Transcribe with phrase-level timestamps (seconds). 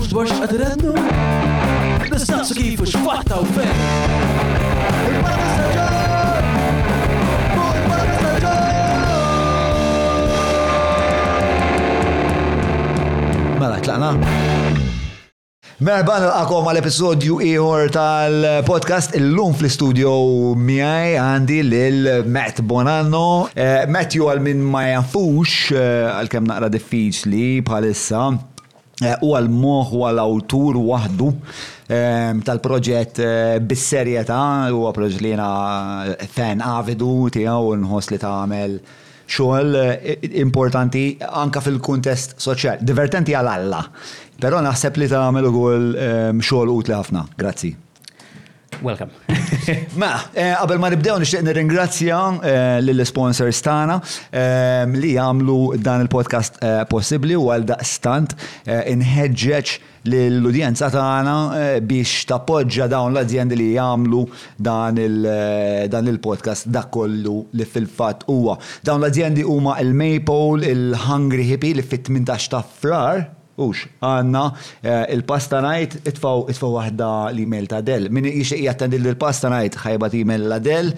[0.00, 0.92] nafux dwar x'qadrennu.
[2.12, 3.80] Nistaqsu kif u x'fatta u fejn.
[13.60, 14.12] Mela, tlaqna.
[15.80, 20.10] Merba nil-għakom għal-episodju iħor tal-podcast il-lum fl-studio
[20.66, 23.48] miħaj għandi l-Matt Bonanno.
[23.56, 28.24] Eh, Matt ju għal-min ma janfux eh, għal-kem naqra diffiċ diffiċli bħalissa
[29.00, 31.28] Eh, u għal-moħ u għal-awtur wahdu
[31.88, 34.36] eh, tal-proġett eh, bis-serjetà
[34.76, 35.48] u għaproġ li jena
[36.34, 38.74] fan avidu tiegħu nħoss li tagħmel
[39.24, 43.80] xogħol importanti anka fil-kuntest soċjali, divertenti għal alla.
[44.40, 45.90] Però naħseb li tagħmel ukoll
[46.40, 47.24] xogħol utli ħafna.
[47.40, 47.72] Grazzi.
[48.82, 49.10] Welcome.
[50.02, 53.96] ma, eh, qabel ma nibdew nixtieq nirringrazzja eh, lill-sponsors tagħna
[54.32, 56.56] eh, li jagħmlu dan il-podcast
[56.88, 58.32] possibbli u għal daqstant
[58.72, 59.74] inħeġġeġ
[60.14, 61.34] l-udjenza tagħna
[61.84, 64.22] biex tappoġġa dawn l aziendi li jagħmlu
[64.56, 68.56] dan il-podcast dak kollu li fil-fatt huwa.
[68.80, 73.26] Dawn l-azjendi huma il-Maple, il-Hungry Hippie li fit-18 ta' frar
[73.60, 74.42] ux, għanna
[74.82, 78.08] eh, il-pasta najt, itfaw itfaw wahda l-email ta' Adel.
[78.14, 80.92] Min jixieq jattendil il-pasta najt, ħajbat email l-Adel.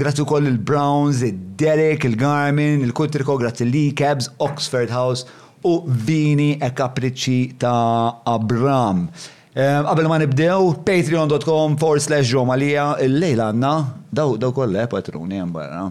[0.00, 5.24] Grazzi koll il-Browns, il-Derek, il-Garmin, il-Kutriko, grazzi li cabs Oxford House
[5.64, 9.06] u vini e kapriċi ta' Abram.
[9.54, 13.74] Għabel ma nibdew, patreon.com forward slash ġomalija, il-lejla għanna,
[14.12, 14.34] daw
[14.74, 15.86] le patruni għan barra.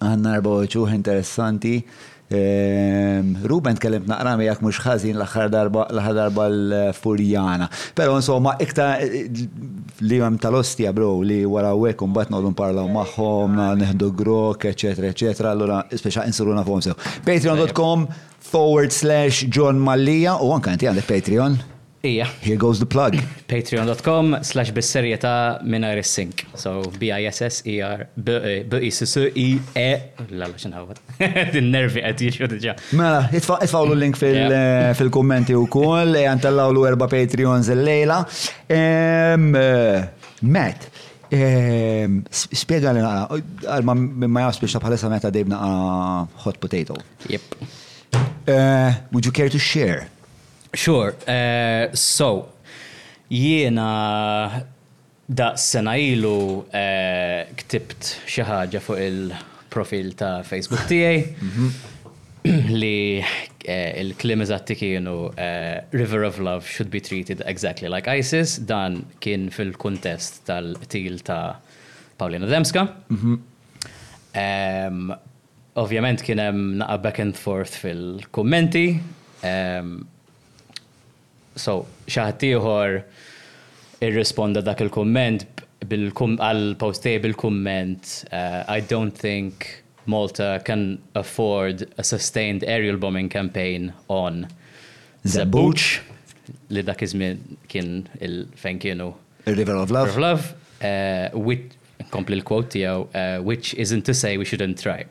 [0.00, 1.74] Għanna 24 interessanti.
[2.30, 5.50] Ehm, Ruben tkellimt naqra jak mhux ħażin l-aħħar
[6.18, 7.66] darba l-Furjana.
[7.98, 9.26] Però insomma ikta eh,
[10.06, 15.56] li hemm tal-ostja bro li wara hekk imbagħad noqgħdu nparlaw magħhom, neħdu grok, eċetera, eċetera,
[15.56, 16.94] allura speċa insuruna fhom sew.
[17.26, 18.06] Patreon.com
[18.38, 21.60] forward slash John Mallija u anke inti għandek Patreon.
[22.02, 22.24] Ija.
[22.42, 23.14] Here goes the plug.
[23.52, 26.46] Patreon.com slash bisserieta minar is-sink.
[26.56, 31.02] So B-I-S-S-E-R B-I-S-S-E-E eh, Lalla xinħawad.
[31.52, 32.72] Din-nervi għati xo diġa.
[32.96, 35.92] Mela, itfawlu link eh, fil-kommenti u kol.
[35.92, 38.16] koll, eh, lu erba Patreons l lejla
[40.42, 40.86] Matt,
[42.32, 43.26] spiega li ah,
[43.70, 43.94] għalma
[44.24, 46.96] ma jafs biex bħalissa meta debna ah, hot potato.
[47.28, 47.60] Yep.
[49.12, 50.08] Would you care to share?
[50.74, 51.14] Sure.
[51.26, 52.48] Uh, so,
[53.28, 54.60] jiena
[55.26, 62.16] da sena ilu uh, ktibt xi ħaġa fuq il-profil ta' Facebook tiegħi mhm.
[62.74, 65.14] li uh, il-klim eżatti kienu
[65.94, 71.58] River of Love should be treated exactly like ISIS dan kien fil-kuntest tal-til ta'
[72.18, 72.86] Paulina Demska.
[73.08, 73.36] Mm -hmm.
[74.38, 75.12] um,
[75.74, 78.88] Ovvjament kien hemm naqa back and forth fil-kummenti
[79.44, 80.02] um,
[81.60, 82.94] So, xaħtiħor
[84.06, 85.44] irresponda dak il-komment
[85.90, 89.66] għal-postej bil-komment uh, I don't think
[90.08, 94.44] Malta can afford a sustained aerial bombing campaign on
[95.28, 96.00] Zabuch
[96.72, 97.40] li dak izmin
[97.70, 99.10] kien il fen kienu
[99.48, 100.12] River of Love.
[100.12, 100.48] River of Love,
[100.84, 101.64] uh, which,
[102.12, 105.04] kompli l-quote tijaw, uh, which isn't to say we shouldn't try.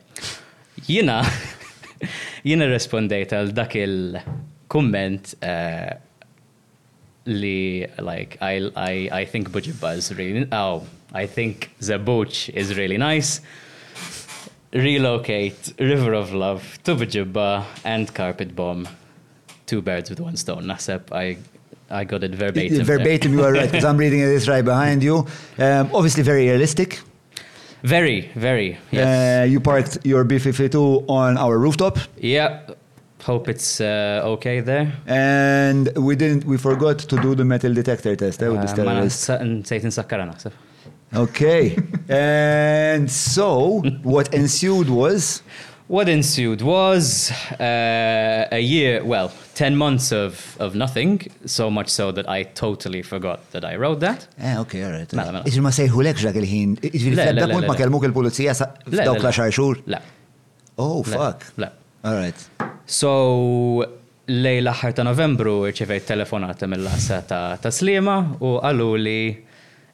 [0.86, 1.22] Jina,
[2.50, 5.98] jina respondejt għal dak il-komment uh,
[7.26, 12.98] li like I I I think Bujibba is really oh I think Zabuch is really
[12.98, 13.42] nice.
[14.72, 18.88] Relocate River of Love to Bujibba and Carpet Bomb.
[19.66, 20.64] Two birds with one stone.
[20.66, 21.38] Nasep I
[21.92, 22.84] I got it verbatim.
[22.86, 23.40] verbatim, there.
[23.40, 25.26] you are right because I'm reading this right behind you.
[25.58, 27.00] Um, obviously very realistic.
[27.82, 28.78] Very, very.
[28.92, 29.42] Yes.
[29.44, 31.98] Uh, you parked your B52 on our rooftop.
[32.18, 32.60] Yeah,
[33.24, 34.94] Hope it's uh, okay there.
[35.06, 38.40] And we didn't, we forgot to do the metal detector test.
[38.40, 38.62] That would
[39.82, 41.78] be Okay.
[42.10, 45.42] and so what ensued was?
[45.88, 52.12] What ensued was uh, a year, well, 10 months of, of nothing, so much so
[52.12, 54.28] that I totally forgot that I wrote that.
[54.40, 55.12] Eh, ok, alright.
[55.18, 55.44] Mela, mela.
[55.50, 56.76] Iġi ma sejħulekx dak il-ħin.
[56.94, 59.82] Iġi fedda punt ma kelmuk il-pulizija f'dawk la xarxur?
[59.90, 60.00] La.
[60.78, 61.50] Oh, fuck.
[61.58, 61.72] La.
[62.06, 62.69] Alright.
[62.90, 63.86] So,
[64.26, 69.20] lej l-axar ta' novembru ċevejt telefonata mill lasa ta' slima u għallu li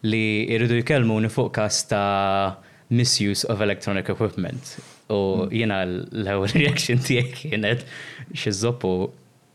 [0.08, 0.22] li
[0.56, 2.56] irridu jkelmuni fuq kas ta'
[2.96, 4.78] misuse of electronic equipment.
[5.12, 7.84] U jena l-ewel reaction tijek kienet
[8.32, 9.10] xizzopu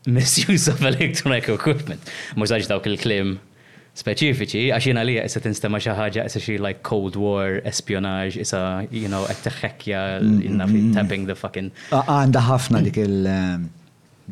[0.05, 2.13] misuse of electronic equipment.
[2.37, 3.39] Mużaġ dawk il-klim
[3.97, 9.09] specifici, għax jina li jessa tinstema xaħġa, jessa xie like Cold War, espionage, jessa, you
[9.11, 10.95] know, għed teħħekja, jina mm, fi mm, mm.
[10.95, 11.71] tapping the fucking.
[12.05, 13.65] Għanda ħafna dik il- um,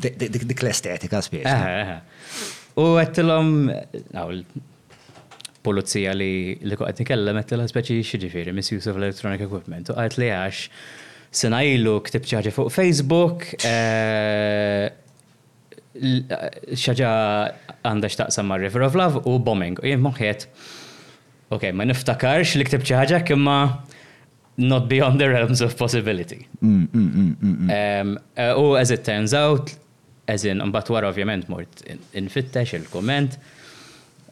[0.00, 2.00] dik l-estetika spiex.
[2.80, 3.50] U għettilom,
[4.14, 4.36] għaw,
[5.66, 6.30] polizija li
[6.64, 10.64] li għed nikellem għettila speċi xieġifiri, misuse of electronic equipment, u għed li għax
[11.36, 14.88] senajlu ktib ċaġa fuq Facebook, eh,
[15.94, 17.10] xaġa
[17.82, 19.78] għandha xtaqsam ma' River of Love u Bombing.
[19.82, 20.44] U jien moħħiet,
[21.50, 23.56] ok, ma niftakarx li ktib ħaġa imma
[24.60, 26.44] not beyond the realms of possibility.
[26.60, 29.70] Mm, mm, mm, eh, u as it turns out,
[30.28, 31.82] as in, un batwar ovvjament mort
[32.14, 33.38] infittex il-komment,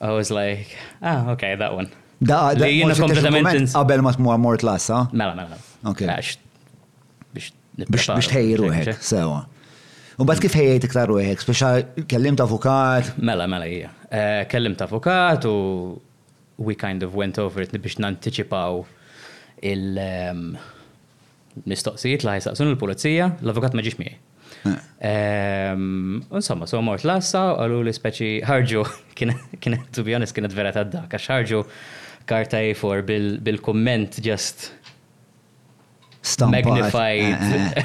[0.00, 1.88] I was like, ah, okay, that one.
[2.20, 3.68] Da, da, jina kompletament.
[3.72, 5.08] Qabel ma tmur mort lassa?
[5.12, 5.54] Mela, mela.
[5.56, 5.64] mela.
[5.92, 6.04] Ok.
[6.06, 7.50] Biex
[7.88, 9.44] biex tħejru sewa.
[10.18, 11.66] U bat kif ħejjajt iktar u għek, speċa
[12.10, 13.12] kellimt avukat?
[13.22, 13.86] Mela, mela, hija.
[14.10, 15.52] Eh, kellimt avukat u
[16.66, 18.80] we kind of went over it biex nanticipaw
[19.72, 24.14] il-mistoqsijiet ehm, la jisaqsun il-polizija, l-avukat maġiġ miħi.
[24.16, 24.18] miegħi.
[24.66, 24.78] Eh.
[25.12, 25.86] Ehm,
[26.34, 28.80] insomma, so mort lassa, għallu li speċi ħarġu,
[29.62, 31.58] kienet, to be honest, kienet vera ta' dak, għax ħarġu
[32.28, 33.02] karta A4
[33.46, 34.56] bil-komment just
[36.36, 37.36] magnified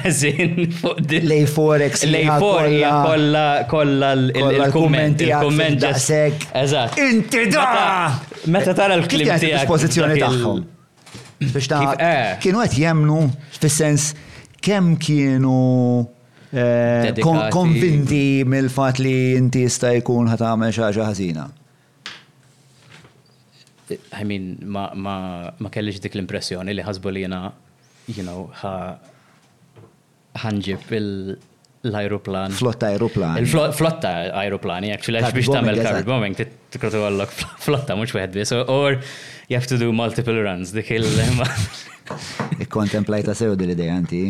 [0.08, 0.68] zin eh, eh, eh.
[0.82, 1.26] fuq din.
[1.28, 2.04] Lej forex.
[2.08, 5.20] Lej kolla kolla l-komment.
[5.24, 6.48] Il-komment daqsek.
[6.62, 6.98] Eżat.
[7.00, 8.12] Inti da!
[8.50, 9.66] Meta tara l-klim tiegħek.
[9.70, 10.62] Pożizzjoni tagħhom.
[11.44, 11.92] Biex ta'
[12.42, 13.20] kienu qed jemnu
[13.60, 14.12] fis-sens
[14.64, 15.56] kemm kienu
[17.54, 21.48] konvinti mill-fat li inti jista' jkun ħat għamel xi ħażina.
[24.16, 25.14] I mean, ma, ma,
[25.60, 27.42] ma kellix dik l-impressjoni li ħasbu li jena
[28.12, 28.98] you know, ha
[30.44, 32.52] ħanġib l-aeroplan.
[32.58, 33.36] Flotta aeroplan.
[33.42, 34.12] Il-flotta
[34.42, 36.38] aeroplani, actually, għax biex tamel carpet bombing,
[36.72, 37.34] t-krotu għallok
[37.64, 38.98] flotta, mux weħed bis, or
[39.50, 41.12] you have to do multiple runs, dik il-
[42.64, 44.22] Ikkontemplajta sew dil idej għanti.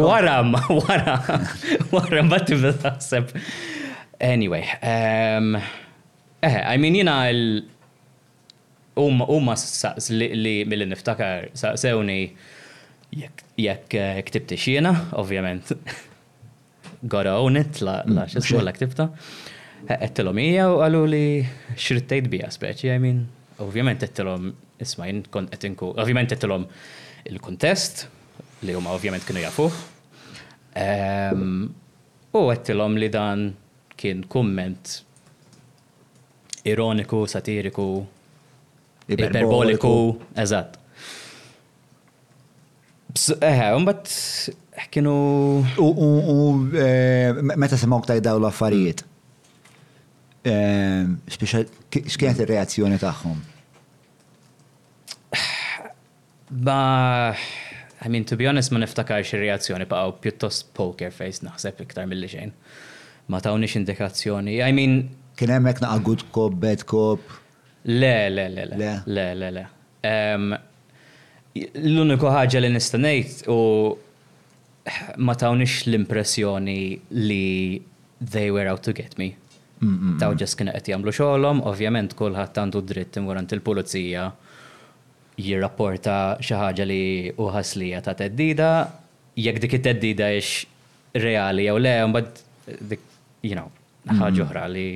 [0.00, 0.70] Waram, eh.
[0.80, 1.46] waram,
[1.92, 3.32] waram, bat tibda taħseb.
[4.24, 5.56] Anyway, um,
[6.38, 7.18] eh, I mean, jina
[8.96, 12.16] Umma umma saqs li li mill niftakar saqsewni
[13.56, 15.72] jekk eh, ktibti xiena, ovvjament.
[17.14, 19.06] Gotta own it, la mm, xismu la ktibta.
[19.90, 21.22] Għettilom eh, ija u għallu li
[21.72, 23.24] xirtejt bija speċi, I mean,
[23.64, 24.50] ovvjament għettilom,
[24.84, 26.68] isma jinn kont għettinku, ovvjament għettilom
[27.32, 28.06] il-kontest,
[28.62, 29.80] li huma ovvjament kienu jafuħ.
[30.84, 31.56] Ehm,
[32.38, 33.48] u għettilom li dan
[34.00, 34.98] kien komment
[36.68, 37.90] ironiku, satiriku,
[39.10, 39.94] Iperboliku,
[40.38, 40.78] eżat.
[43.18, 44.08] Eħe, unbat
[44.92, 45.12] kienu.
[45.82, 46.36] U
[46.78, 49.04] e, meta semawk ta' daw l-affarijiet.
[50.46, 50.54] E,
[51.42, 53.42] x'kienet il reazzjoni tagħhom?
[56.52, 57.34] Ba,
[58.04, 62.26] I mean, to be honest, ma niftakarx ir-reazzjoni pa' pjuttost poker face naħseb iktar mill
[62.28, 62.50] xejn.
[63.32, 64.58] Ma tawniex indikazzjoni.
[64.64, 64.96] I mean.
[65.38, 67.40] Kien hemmhekk naqa' good cop, bad cop.
[67.84, 69.64] Le, le, le, le, le, le, le.
[71.62, 73.56] L-uniku ħagġa li nistanejt u
[75.22, 76.76] ma tawnix l-impressjoni
[77.12, 77.82] li
[78.22, 79.32] they were out to get me.
[79.82, 84.28] Taw ġes kena qed jagħmlu xogħolhom, ovvjament kulħadd għandu dritt imwarant il-pulizija
[85.42, 87.00] jirrapporta xi ħaġa li
[87.34, 88.70] u ħaslija ta' teddida,
[89.36, 90.62] jekk dik it-teddida ix
[91.18, 92.38] reali jew le, but
[92.92, 93.02] dik,
[93.42, 93.66] you know,
[94.06, 94.88] ħaġa oħra li.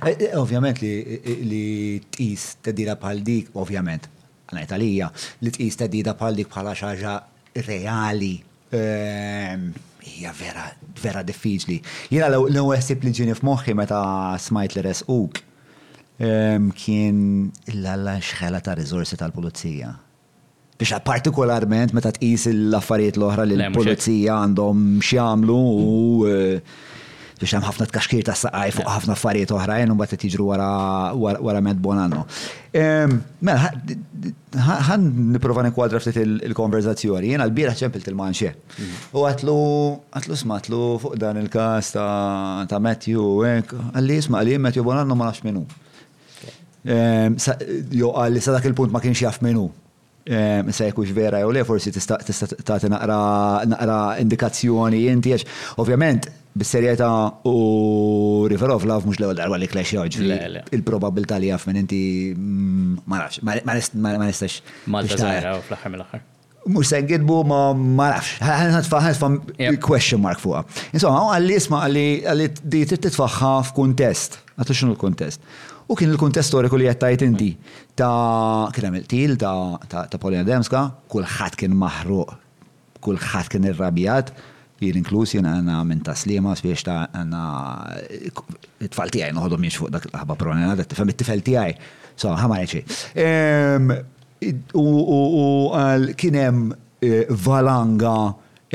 [0.00, 2.44] Eh, eh, ovvjament li eh, tqis
[2.76, 4.06] dida bħal dik, ovvjament,
[4.48, 5.08] għana Italija,
[5.42, 7.16] li tqis dida pal dik pala xaġa
[7.66, 8.36] reali.
[8.78, 9.72] Ehm,
[10.06, 10.68] hija vera,
[11.02, 11.80] vera diffiġli.
[12.14, 13.98] Jena l-għessib li ġini f'moħħi meta
[14.40, 15.42] smajt l-resquk
[16.22, 17.18] ehm, kien
[17.72, 19.90] l-alla xħela ta' rizorsi tal-pulizija
[20.78, 25.88] biex partikolarment meta tqis l-affarijiet l-oħra li l-polizija għandhom xjamlu u
[27.38, 31.62] biex hemm ħafna tkaxkir ta' saqaj fuq ħafna affarijiet oħrajn u mbagħad qed jiġru wara
[31.62, 32.24] Med Bonanno.
[32.74, 33.72] Mela,
[34.90, 37.30] ħan nipprova nikwadra ftit il-konverzazzjoni.
[37.32, 39.10] Jiena l-bieraħ ċempilt il manxie mhm.
[39.16, 39.56] U għatlu
[40.18, 41.92] għatlu smatlu fuq dan il-każ
[42.72, 43.44] ta' Matthew
[43.94, 45.64] għalli isma' għalli Matthew Bonanno ma nafx minnu.
[46.88, 49.68] Jo għalli sa dak il-punt ma kienx jaf minnu
[50.28, 56.26] se jekux vera jew le forsi tista' tagħti naqra indikazzjoni inti għax ovvjament
[56.58, 57.08] bis-serjetà
[57.52, 57.54] u
[58.52, 60.30] River of Love mhux l-ewwel darba li Clash joġri.
[60.74, 62.00] Il-probabilità li jaf minn inti
[62.34, 63.40] mm, ma nafx,
[63.94, 64.58] ma nistax.
[64.92, 66.26] Malta żgħira fl
[66.68, 69.28] Mux se nkidbu ma ma nafx, ħanatfa ħanatfa
[69.84, 70.64] question mark fuqha.
[70.92, 75.40] Insomma, għalli isma' għalli di titfaħħa f'kuntest, għatu x'inhu l-kuntest.
[75.88, 77.54] U kien il-kuntest storiku li jattajt inti
[77.96, 82.36] ta' kien għamil til ta' Polina Demska, kullħat kien maħruq,
[83.06, 84.34] kullħat kien irrabjat,
[84.82, 87.42] jien inkluż jien għanna minn taslima biex ta' għanna
[87.98, 88.30] eh,
[88.86, 91.74] t tfal tiegħi noħodhom miex fuq dak l-ħaba prona għadha tifhem t tifel tiegħi.
[92.18, 93.16] So ħama jgħidxi.
[93.22, 93.92] Ehm,
[94.78, 98.14] u għal kienem eh, valanga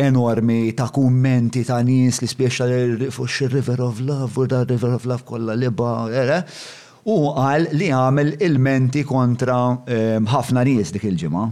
[0.03, 5.05] enormi ta' kummenti ta' nis li spiex fuq river of Love, u da' River of
[5.05, 6.39] Love kollha liba, eh,
[7.07, 11.47] u għal li għamil il-menti kontra ehm, ħafna nis dik il ġima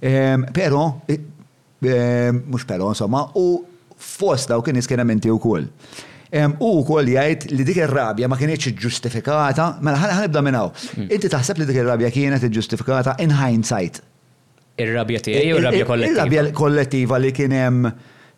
[0.00, 0.86] ehm, Pero
[1.80, 3.64] mux pero, insomma, u
[3.96, 5.66] fost daw kien iskenamenti u koll.
[6.60, 10.70] U koll jgħid li dik ir-rabja ma kienieċ ġustifikata, mela ħana ħanibda minnaw.
[10.94, 11.08] Hmm.
[11.10, 14.00] Inti taħseb li dik il rabja kienet ġustifikata in hindsight.
[14.80, 16.26] Ir-rabja tiegħi u rabja kollettiva.
[16.28, 17.88] Ir-rabja kollettiva li kien hemm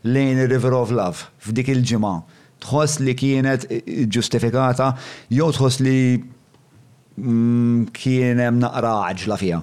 [0.02, 2.14] lejn il river of Love f'dik il-ġimgħa.
[2.62, 3.66] Tħoss li kienet
[4.14, 4.94] ġustifikata
[5.34, 5.96] jew tħoss li
[7.20, 9.60] mm, kien hemm naqra għaġla fiha.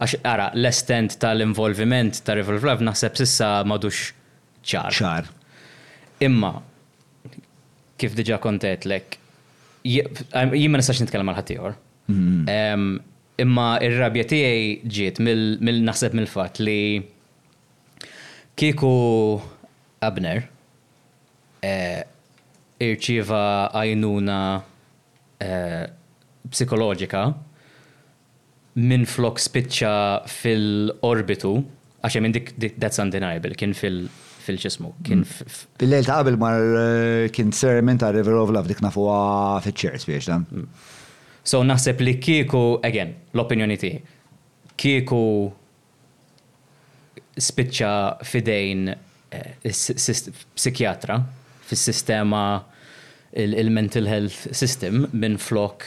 [0.00, 4.12] għax ara l-estent tal-involviment ta' River of Love naħseb sissa madux
[4.62, 4.94] ċar.
[4.94, 5.30] ċar.
[6.24, 6.52] Imma,
[8.00, 9.18] kif diġa kontet lek,
[9.88, 11.74] jimma nistax nitkellem għal ħatijor
[12.06, 12.98] mm-hmm.
[13.40, 16.78] Imma ir-rabja tiegħi ġiet mill-naħseb mill-fatt li
[18.60, 18.88] kieku
[20.00, 20.46] Abner
[21.64, 22.00] eh,
[22.80, 23.40] irċiva
[23.76, 24.36] għajnuna
[25.44, 25.82] eh,
[26.48, 27.24] psikologika
[28.80, 29.94] minn flok spiċċa
[30.30, 31.50] fil-orbitu,
[32.06, 34.06] għaxe minn dik that's undeniable, kien fil-
[34.46, 34.92] fil-ċismu.
[35.04, 35.58] Kien mm.
[35.82, 40.30] Bil-lejl ta' qabel mar eh, kien sermen ta' River of Love dik nafuwa fil-ċers biex
[40.32, 40.46] dan.
[40.48, 40.88] Mm.
[41.44, 43.92] So naħseb li kiku, again, l-opinjoni ti,
[44.80, 45.20] kiku
[47.50, 47.94] spiċċa
[48.28, 48.88] fidejn
[49.30, 49.74] Eh,
[50.56, 51.20] psikjatra
[51.68, 52.64] fis-sistema
[53.38, 55.84] il-mental health system minn flok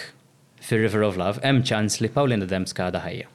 [0.63, 3.27] fir River of Love, hemm ċans li Paulina Demska skada ħajja.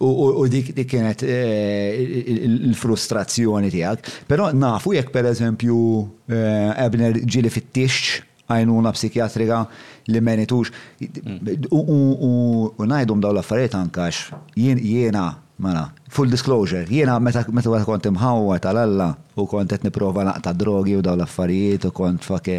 [0.00, 2.00] U dik kienet eh,
[2.40, 5.82] il-frustrazzjoni tiegħek, però nafu jekk pereżempju
[6.32, 9.60] eh, Ebner ġili fittix għajnuna psikjatrika
[10.08, 10.72] li menitux
[11.04, 11.68] mm.
[11.68, 15.28] u najdum daw l-affarijiet ankax jiena
[15.60, 20.94] Mela, full disclosure, jiena meta meta kont imħawwa tal-alla u kont qed nipprova naqta' drogi
[20.96, 22.54] u daw l-affarijiet u kont fake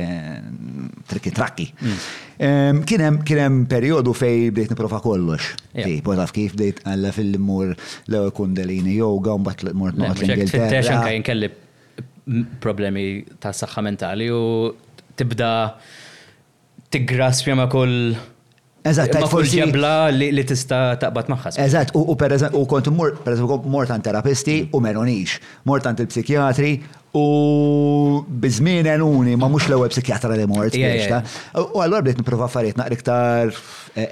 [1.09, 1.65] trikki trakki.
[1.81, 2.83] Mm.
[2.85, 5.49] Kien hemm kien hemm perjodu fej bdejt nipprova kollox.
[5.73, 7.73] Tipo taf kif bdejt alla fil-mur
[8.07, 10.99] l kundalini yoga u mbagħad mort noqgħod l-Ingilterra.
[10.99, 11.49] Anke jinkelli
[12.61, 13.07] problemi
[13.41, 14.43] ta' saħħa mentali u
[15.19, 15.53] tibda
[16.93, 17.99] tigraspja ma' kull
[18.87, 21.59] Eżatt, ma kull ġebla li tista taqbat maħħas.
[21.61, 24.71] Eżatt, u per eżatt, u kont mort, per eżatt, mort għan terapisti mm.
[24.73, 25.35] u menonix,
[25.69, 26.71] mort għan il-psikjatri
[27.13, 30.71] U bizmin enuni, ma mux l-ewel psikjatra li mort,
[31.59, 33.49] U għallur bdejt niprofa affarijiet naqra iktar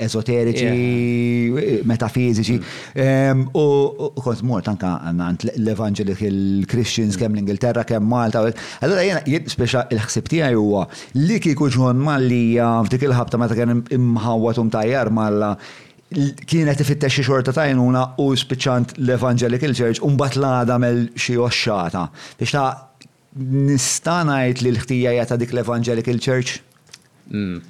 [0.03, 2.58] ezoteriċi, eh, metafiziċi.
[3.00, 3.46] Mm.
[3.56, 7.22] U kont mort anka għant l-Evangelical Christians mm.
[7.22, 8.41] kemm l-Ingilterra, kemm Malta.
[8.84, 10.84] Allora jena jien speċa il-ħsib tiegħi huwa
[11.24, 15.53] li kieku ġon mallija f'dik il-ħabta meta kien imħawwatum tajjar malla
[16.10, 22.53] kienet ifittex xi xorta tajnuna u spiċċant l-Evangelical Church u mbagħad mel xi oxxata biex
[22.58, 22.68] ta'
[23.48, 26.60] nista' ngħid li l-ħtija ta' dik l-Evangelical Church?
[27.31, 27.62] Mm.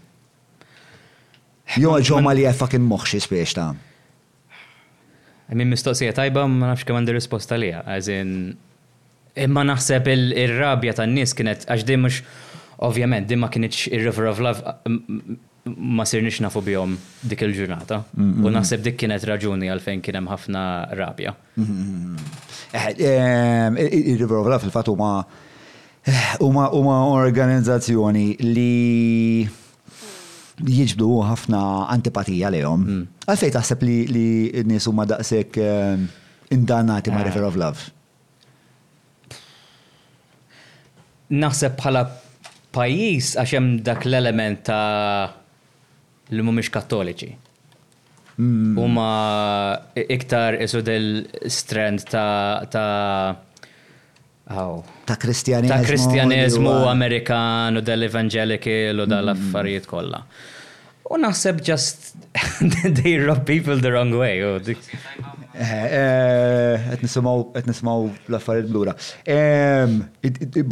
[1.77, 3.69] Jo ġomma li jaffa kien moħxi spiex ta'
[5.49, 8.33] Min mistoqsija tajba ma nafx kemm għandi risposta liha, għazin
[9.47, 12.19] imma naħseb il-rabja n-nis kienet għax din mux
[12.85, 14.75] ovvjament din ma kienx ir-River of Love
[15.69, 16.93] ma sirniex nafu bihom
[17.29, 17.97] dik il-ġurnata.
[18.13, 18.45] Mm-hmm.
[18.45, 20.63] U naħseb dik kienet raġuni għalfejn kien hemm ħafna
[20.97, 21.33] rabja.
[21.57, 22.29] Mm-hmm.
[22.69, 25.11] Eh, eh, Il-River of Love fil fatu huma
[26.09, 29.43] Eh, uma, uma organizzazzjoni li
[30.59, 31.59] jiġbdu ħafna
[31.93, 32.81] antipatija jom.
[32.81, 33.03] Mm.
[33.29, 34.27] Għalfej taħseb li li
[34.63, 36.07] n-nies eh,
[36.57, 37.27] indannati ma' eh.
[37.29, 37.93] River of Love?
[41.29, 42.03] Naħseb bħala
[42.73, 45.29] pajjiż għax hemm dak l-element ta'
[46.33, 47.33] l mhumiex kattoliċi.
[48.41, 48.73] Mm.
[48.81, 49.11] Huma
[50.07, 51.11] iktar isu del
[51.53, 53.03] strand ta' ta'
[55.09, 55.77] ta' kristjanizmu.
[55.77, 60.23] Ta' kristjanizmu Amerikan u dal-evangelical u dal-affarijiet kollha.
[61.09, 62.11] U naħseb just
[63.01, 64.37] they rub people the wrong way.
[64.45, 64.75] Qed
[65.25, 68.93] oh, eh, eh, nisimaw laffariet blura.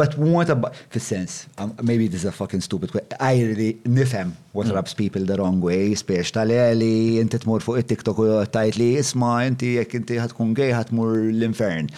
[0.03, 4.33] But what about fis-sens, um, maybe this is a fucking stupid question, I really nifem
[4.53, 8.91] what rubs people the wrong way, spiex tal-eli, inti t-mur fuq it-TikTok u tajt li
[9.01, 11.89] isma' inti jek inti ħatkun gej ħatmur l-infern.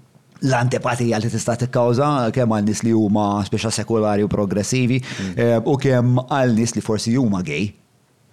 [0.44, 5.40] l-antipatija li tista' tikkawża kemm għal nies li huma speċa sekolari u progressivi mm.
[5.40, 7.70] eh, u kemm għal nies li forsi huma gay.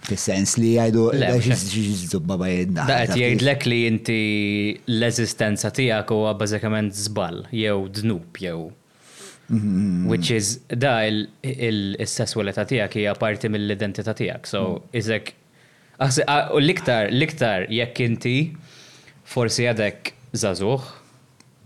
[0.07, 2.87] Fis-sens li jgħidu zubba bajedna.
[2.88, 4.21] Daqet jgħidlek li inti
[4.88, 8.71] l-eżistenza tiegħek huwa bażikament żball jew dnub jew
[9.52, 10.07] mhm.
[10.11, 14.49] which is da il-sessualità tiegħek hija parti mill-identità tiegħek.
[14.50, 14.87] So mm.
[15.02, 15.33] iżek
[16.00, 18.38] u l-iktar l-iktar jekk inti
[19.31, 20.97] forsi għadek zazuħ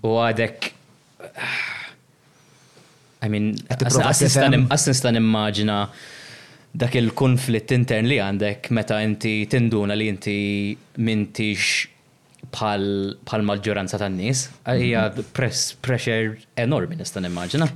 [0.05, 0.69] U għadek.
[3.25, 3.47] I mean,
[4.05, 5.79] assistan immaġina
[6.75, 10.35] dak il-konflitt intern li għandek meta inti tinduna li inti
[11.07, 15.25] mintix bħal maġġoranza tan nies Għajja mhm.
[15.35, 17.71] press pressure enormi nista' nimmaġina.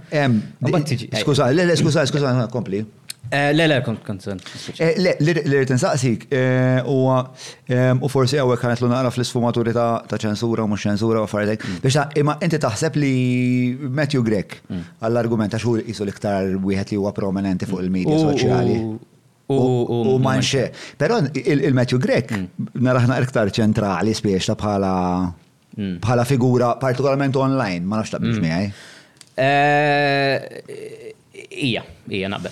[1.22, 2.84] Skuża, l skuża, skuża, kompli.
[3.30, 4.38] Eh, le, le, kont konsen.
[4.80, 10.70] Eh, le, li rrit nsaqsik, eh, u forsi għawek għanet l-naqra fl-sfumaturi ta' ċensura u
[10.70, 11.60] mux ċensura u affarijiet.
[11.68, 11.80] Mm.
[11.82, 13.12] Biex ta' imma inti taħseb li
[13.98, 14.86] Matthew Grek mm.
[15.04, 18.78] għall-argument għaxu jisu l-iktar wieħed li huwa prominenti fuq il-medja soċjali.
[19.52, 20.70] U manxie.
[21.00, 22.72] Pero il-Matthew Grek mm.
[22.86, 24.94] naraħna iktar ċentrali spiex ta' bħala
[25.78, 28.72] bħala figura partikolarment online, ma nafx ta' biex
[31.50, 32.50] Ija, ija naqbel.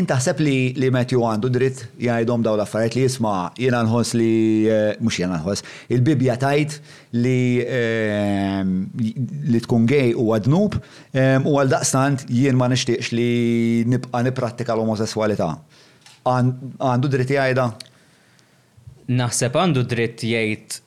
[0.00, 4.30] Intaħseb li li Matthew għandu dritt jgħidhom daw l-affarijiet li jisma jiena nħoss li
[4.66, 5.62] eh, mhux jena nħos,
[5.94, 6.76] il-Bibja tajt
[7.14, 7.62] li
[9.04, 13.28] li tkun gej u għadnub u għal daqstant jien ma nixtieqx li
[13.94, 15.50] nibqa' nipprattika l-omosessualità.
[16.26, 17.68] Għandu dritt jgħidha?
[19.20, 20.80] Naħseb għandu dritt jgħid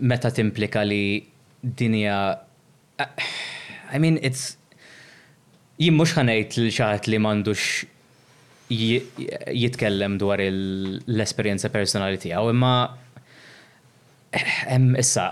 [0.08, 1.00] meta timplika li
[1.62, 2.16] dinja
[3.94, 4.54] I mean it's
[5.80, 7.68] Jim mhux ħanejt l xaħat li m'għandux
[8.74, 12.74] jitkellem dwar l-esperjenza personali tijaw, imma
[14.30, 15.26] eh, issa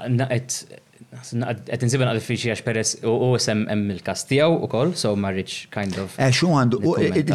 [1.12, 5.56] Għet nsibu naqqa fiċi għax peres u sem emm il-kas tijaw u koll, so marriċ
[5.74, 6.14] kind of.
[6.16, 6.78] Eċu eh, għandu,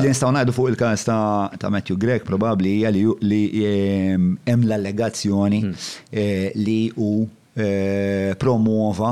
[0.02, 5.76] l-instaw najdu fuq il-kas ta' Matthew Grek probabli hija li ehm, emm l-allegazzjoni hmm.
[6.10, 9.12] eh, li u eh, promuova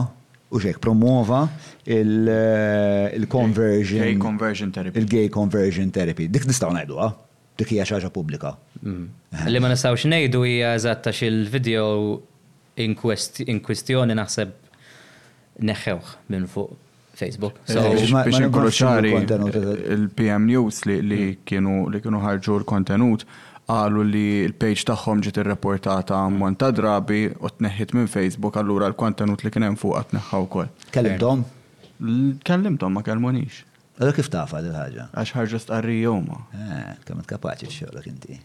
[0.50, 1.44] u xek promuova
[2.02, 4.70] il-conversion.
[4.74, 5.04] therapy.
[5.04, 6.26] Il-gay conversion therapy.
[6.26, 7.14] Dik nistaw najdu għah?
[7.56, 8.50] dik hija xaġa pubblika.
[8.84, 9.06] Hmm.
[9.48, 11.86] Li ma nistawx nejdu hija eżatta xil-video
[12.84, 14.52] in kwestjoni naħseb
[15.62, 16.82] neħħewħ minn fuq
[17.16, 17.62] Facebook.
[17.72, 21.86] Eh, biex nkunu ċari, il-PM News li kienu
[22.20, 23.24] ħarġu l-kontenut
[23.72, 29.46] għalu li l-page tagħhom ġiet irreportata ammont ta' drabi u tneħħit minn Facebook allura l-kontenut
[29.48, 30.70] li kien hemm fuq qed neħħa wkoll.
[30.98, 31.46] Kellimtom?
[31.46, 32.18] Eh,
[32.50, 33.64] kellimtom ma kellmonix.
[33.96, 35.08] Għadu kif tafa dil-ħagġa?
[35.16, 36.42] Għax ħarġu stqarri joma.
[36.52, 38.40] Eh, kemm kapaċi xogħlok inti.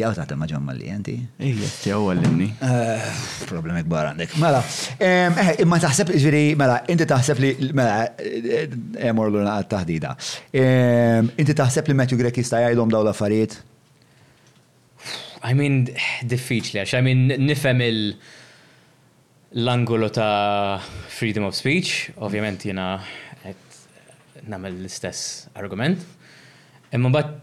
[0.00, 1.14] Jaw taħta maġan malli jenti?
[1.44, 2.46] Ija, tijaw għallimni.
[2.64, 3.06] Eh,
[3.48, 4.36] Problem kbar għandek.
[4.40, 4.60] Mela,
[5.02, 8.64] eh, imma taħseb, ġviri, mela, inti taħseb li, mela, eh,
[9.10, 10.12] l-għuna għad taħdida.
[11.34, 13.58] Inti taħseb li Matthew Grek jista' jgħidhom daw l-affarijiet?
[15.50, 15.82] I mean,
[16.28, 18.14] diffiċli, għax, I mean, nifem il-
[19.50, 20.78] l-angolo ta'
[21.10, 22.92] freedom of speech, ovvjament jena
[24.48, 26.00] namel l-istess argument.
[26.94, 27.39] Imma bat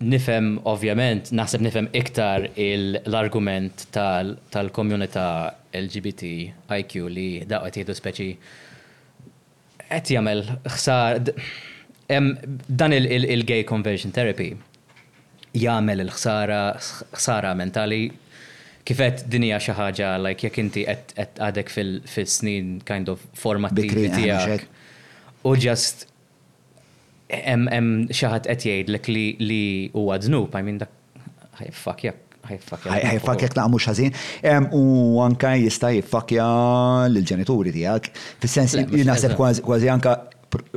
[0.00, 5.28] nifem ovvjament, naħseb nifem iktar l-argument tal-komunità
[5.72, 8.30] tal IQ li daqqa jiedu speċi
[9.90, 11.20] qed jagħmel ħsar
[12.08, 14.54] dan il-gay conversion therapy
[15.54, 18.00] jagħmel il-ħsara ħsara mentali
[18.88, 24.66] kifet dinija xi ħaġa like jekk inti qed għadek fil-snin kind of formattivi eh, tiegħek.
[25.46, 26.08] U just
[27.30, 29.60] hemm xi ħadd qed jgħidlek li
[29.96, 30.90] huwa dnub, I mean dak
[31.60, 32.14] ħajfakja
[32.50, 34.14] ħajfakjak naqmu xazin.
[34.74, 34.84] U
[35.24, 36.46] anka jista' jiffakja
[37.10, 38.08] l-ġenituri tiegħek.
[38.42, 40.16] Fis-sens li naħseb kważi anka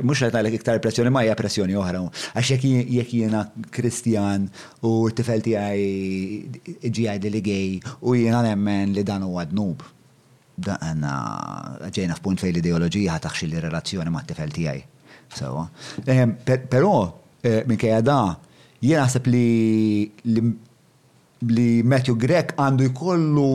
[0.06, 2.04] mux għet għalek iktar pressjoni, ma hija pressjoni oħra.
[2.36, 3.42] Għax jek jena
[3.74, 4.44] kristjan
[4.86, 9.82] u t-tifel tijaj ġijaj li gej u jena nemmen li dan u għadnub.
[10.68, 11.20] Da għanna
[11.90, 14.84] ġejna f'punt fej l-ideologija ħataxxi l relazzjoni ma t-tifel tijaj.
[15.32, 15.68] Sewa.
[16.04, 16.30] Ehm,
[16.68, 18.18] però, eh, minkejja da,
[18.80, 19.48] jien naħseb li
[21.44, 23.48] li Matthew Grek għandu jkollu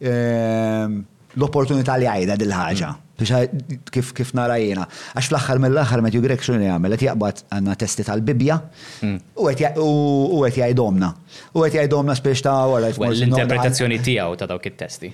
[0.00, 1.00] ehm,
[1.34, 2.90] l-opportunità li għajda dil-ħagġa.
[2.94, 3.00] Mm.
[3.14, 4.86] Biex kif kif nara jena.
[4.88, 8.56] Għax fl-axħar mill-axħar Matthew Grek xun li għamil, għet jgħabat għanna testi tal-Bibja
[9.04, 9.18] mm.
[9.38, 11.10] u għet jgħajdomna.
[11.52, 12.80] U għet jgħajdomna spiex ta' għu
[13.12, 15.12] L-interpretazzjoni tijaw ta' dawk il-testi.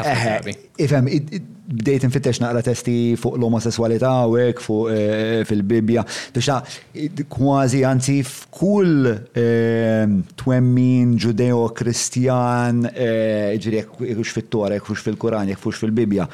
[0.00, 0.40] Eh,
[0.80, 1.04] ifem,
[1.68, 6.04] bdejt nfittex naqra testi fuq l-omosessualità u hekk fuq eh, fil-Bibja.
[6.32, 6.56] Tuxa,
[7.30, 9.04] kważi anzi f'kull
[9.36, 12.82] eh, twemmin ġudeo-kristjan,
[13.60, 16.30] ġirjek, jekk fit-Tora, jekk fil-Kuran, jekk fux fil-Bibja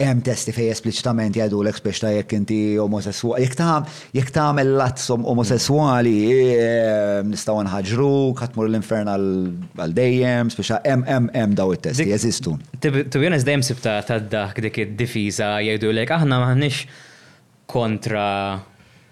[0.00, 3.76] hemm testi fej esplicitament jgħidu l biex ta' jekk inti omosessuali, jekk ta'
[4.16, 6.14] jekk tagħmel lazz omosessuali
[6.54, 12.56] eh, nistaw nħagġru, katmur l-infern għal dejjem, speċa hemm hemm hemm daw it-testi jeżistu.
[12.82, 16.82] Tibjones dejjem sibta ta' dak dik id-difiża jgħidu lek aħna maħniex
[17.70, 18.28] kontra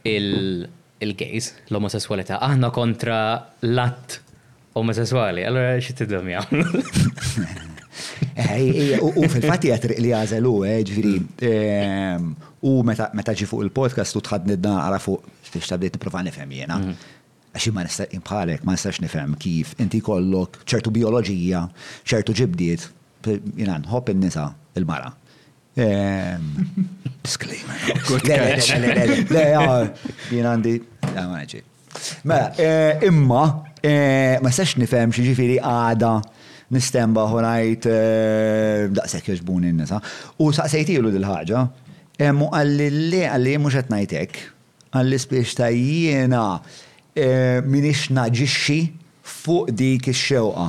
[0.08, 3.20] il gejs l-omosessualità, aħna kontra
[3.66, 4.20] l-att
[4.78, 6.30] omosessuali, allora xi tidhom
[8.36, 10.52] Eh, u fil-fat jatriq li għazelu,
[10.88, 12.24] ġviri, u eh, ehm,
[13.16, 15.20] meta ġi fuq il-podcast u tħadni d-naqra fuq,
[15.52, 16.76] biex ta' niprofa nifhem jiena.
[16.78, 16.92] Mhm.
[17.54, 21.60] Għaxi ma nistax imħalek, ma nistax nifhem kif inti kollok ċertu bioloġija,
[22.06, 22.82] ċertu ġibdiet,
[23.58, 24.46] jina nħobb il nisa
[24.78, 25.10] il-mara.
[27.22, 27.76] Disclaimer.
[29.30, 29.44] Le,
[30.30, 30.74] jina għandi,
[32.28, 36.12] Mela, eh, imma, ma nistax nifhem xie ġifiri għada
[36.70, 40.00] nistemba ħonajt eh, daqsek joġbun in-nisa.
[40.42, 41.62] U saqsejtilu dil-ħagġa,
[42.26, 44.40] emmu eh, għalli li għalli mux għetnajtek,
[44.98, 46.44] għalli spiex jiena
[47.14, 48.80] eh, minix naġiċi
[49.28, 50.68] fuq dik ix-xewqa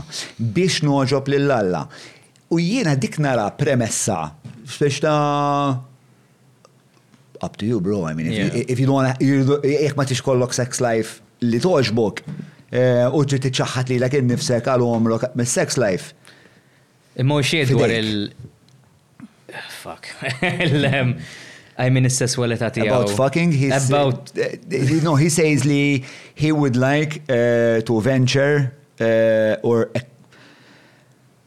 [0.55, 1.85] biex noġob lill-alla.
[2.49, 4.31] U jiena dik nara premessa,
[4.69, 5.83] spiex ta'
[7.41, 8.63] up to you bro, I mean, if, yeah.
[8.67, 12.23] if you don't, jek ma tix kollok sex life li toġbok,
[12.69, 16.11] Eh, u ġiet iċċaħħat li l għin nifsek għal omrok mis-sex life.
[17.17, 18.29] Imma xie dwar il.
[19.79, 20.11] Fuck.
[21.79, 22.91] I mean, is-sessualità tiegħu.
[22.91, 24.29] About fucking, he's about.
[24.37, 26.03] Uh, no, he says li
[26.37, 29.89] he would like uh, to venture uh, or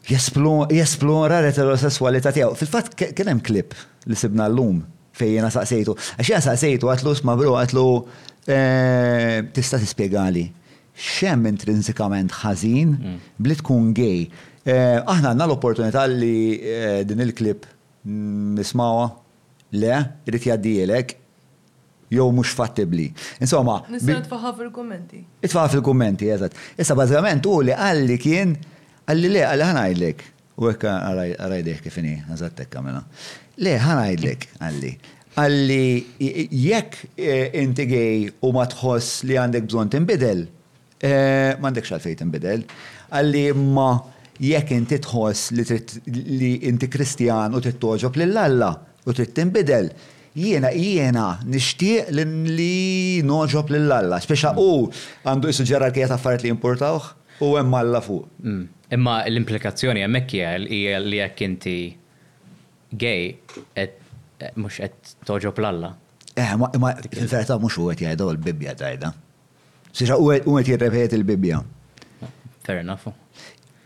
[0.03, 2.57] jesplora l-eterosessualità tiegħu.
[2.59, 3.77] Fil-fatt kien hemm klip
[4.11, 4.83] li sibna llum
[5.15, 5.95] fejn jiena saqsejtu.
[6.17, 7.87] Għaxi għasaqsejtu saqsejtu għatlu sma bro għatlu
[9.55, 10.41] tista' tispjegali
[10.95, 12.93] xem intrinsikament ħażin
[13.41, 14.27] bli tkun gay.
[14.63, 17.65] Eh, aħna għandna l-opportunità li eh, din il-klip
[18.05, 19.07] nismawa
[19.73, 21.15] le, irrit jaddielek,
[22.13, 23.07] jew mhux fattibli.
[23.41, 23.79] Insomma.
[23.89, 26.61] Nista' tfaħħa fil kommenti Itfaħħa fil-kummenti, eżatt.
[26.79, 28.53] Issa bazzament u li għalli kien
[29.09, 30.29] għalli le għalli ħanajdlek.
[30.61, 30.85] U hekk
[31.33, 33.05] għarajdeh kif inhi, eżatt hekk għamilha.
[33.65, 34.93] Le ħanajdlek għalli.
[35.41, 35.83] Għalli
[36.21, 40.45] jekk eh, inti gej u ma tħoss li għandek bżonn tinbidel,
[41.03, 42.63] Eh, Mandek xalfejt imbidel.
[43.11, 43.41] Għalli
[43.75, 43.89] ma
[44.39, 45.51] jekk inti tħoss
[46.07, 48.69] li inti kristjan u trid toġob lill-Alla
[49.03, 49.89] u trid tinbidel,
[50.39, 54.61] jiena jiena nixtieq li noġob lill-Alla, speċa mm.
[54.63, 57.09] u għandu isu ġerarkija ta' affarijiet li importawh
[57.43, 58.23] u hemm Alla fuq.
[58.47, 58.63] Mm.
[58.95, 60.55] Imma l-implikazzjoni hemmhekk hija
[61.03, 61.75] li jekk inti
[62.95, 63.35] gay
[64.55, 65.91] mhux qed toġob l-Alla.
[66.39, 69.11] Eh, ma verta mhux u qed jgħidu l-Bibja tajda.
[69.93, 71.59] Sisa u għet jirrepet il-Bibja.
[72.65, 73.11] Fair enough.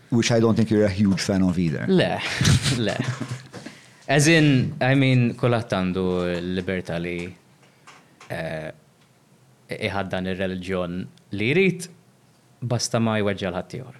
[0.10, 1.84] Which I don't think you're a huge fan of either.
[1.90, 2.14] Le,
[2.80, 2.94] le.
[4.08, 6.04] As in, I mean, kullat għandu
[6.38, 7.18] l-liberta li
[8.32, 8.70] eh,
[9.76, 10.96] iħaddan il-reġjon
[11.36, 11.90] li jrid
[12.64, 13.98] basta ma jweġġal ħaddieħor.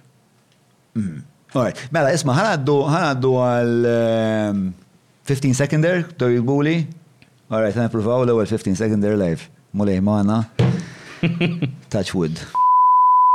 [0.96, 1.26] Mm-hmm.
[1.56, 3.90] Alright, mela isma' ħanaddu ħanaddu għal
[5.28, 6.78] 15 ehm, seconder to jibuli.
[7.52, 9.44] Alright, ħanipruvaw l għal 15 seconder live.
[9.76, 10.40] Mulej maħna.
[11.92, 12.36] Touch wood.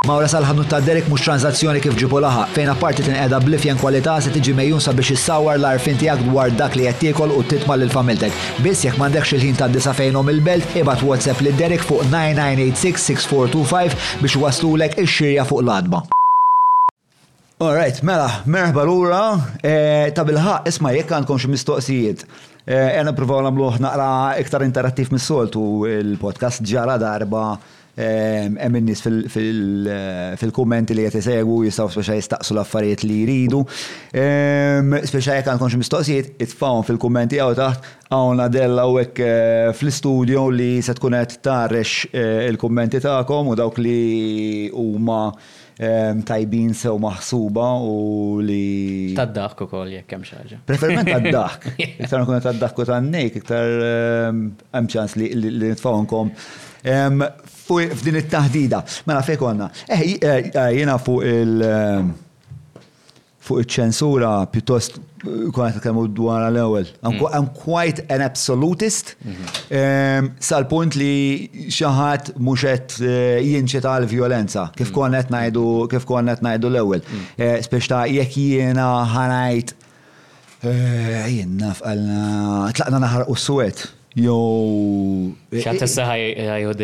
[0.07, 4.33] Mawra sal ta' Derek mux tranzazzjoni kif ġibu laħa, fejn apparti tinqeda blifjen kwalità se
[4.35, 8.35] tiġi mejjun sabiex issawar l-arfin tiegħek dwar dak li qed tiekol u titma' lil familtek.
[8.65, 14.39] Biss jekk m'għandekx il-ħin ta' disa fejnhom il-belt, ibad WhatsApp li Derek fuq 9986-6425 biex
[14.45, 16.03] waslulek ix-xirja fuq l-adba.
[17.65, 19.21] Alright, mela, merħba lura,
[19.65, 22.27] e, ta' bil-ħaq isma' jekk għandkom xi mistoqsijiet.
[22.69, 24.09] Ena e, provaw nagħmluh naqra
[24.45, 25.63] iktar interattiv mis-soltu
[25.93, 27.53] il-podcast ġara darba
[27.95, 33.61] hemm in fil-kummenti li qed isegwu jistgħu speċa jistaqsu l-affarijiet li jridu.
[34.09, 40.47] Speċa jekk għan xi mistoqsijiet, jitfawn fil-kummenti għaw taħt għawna della u eh, fl studio
[40.53, 45.25] li se tkun qed tarrex eh, il-kummenti tagħkom u dawk li huma
[45.83, 47.95] tajbin sew maħsuba u
[48.45, 49.13] li.
[49.17, 50.59] Tad-daħk u koll jek kem xaġa.
[50.69, 51.65] Preferment tad
[52.03, 53.73] Iktar nkunet taddaħk u tan-nejk, iktar
[54.29, 55.31] hemm li
[55.65, 56.29] nitfawnkom.
[56.83, 59.67] F'din it-taħdida, mela fejn konna.
[59.87, 62.11] Eh, eh, eh jiena fuq il-
[63.43, 66.83] fuq iċ-ċensura pjuttost eh, kuna t-tkellmu dwar l-ewel.
[67.01, 67.33] Mm-hmm.
[67.33, 70.33] I'm quite an absolutist, mm-hmm.
[70.39, 74.95] sal-punt li xaħat muxet jinċeta l-violenza, kif mm.
[74.95, 76.99] konnet najdu, kif najdu l-ewel.
[77.03, 77.63] Mm.
[77.63, 79.73] Speċta ta' jek jiena ħanajt,
[81.31, 83.87] jenna f'għalna, tlaqna naħar u s-suet.
[84.15, 85.33] Jow.
[85.49, 86.81] ċat eh, eh, issa ħajħod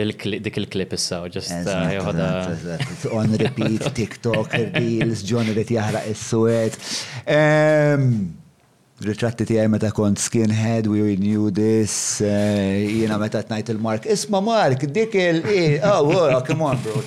[0.48, 2.80] dik il-klip issa, ġust eh,
[3.14, 6.78] On repeat, TikTok, reels, John rrit jahraq is-suet
[9.06, 14.84] ritratti tiegħi meta kont skinhead, we knew this, eh, jiena meta tnajt il-Mark, isma Mark,
[14.96, 17.00] dik il eh, oh, oh, come on, bro.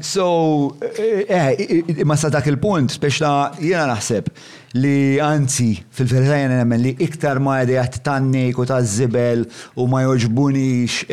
[0.00, 3.32] So, imma eh, sa dak il-punt, speċla
[3.64, 4.30] jiena naħseb
[4.78, 9.42] li anzi fil-ferħajn nemmen li iktar ma jadijat tanni u ta' zibel
[9.74, 11.08] u ma joġbunix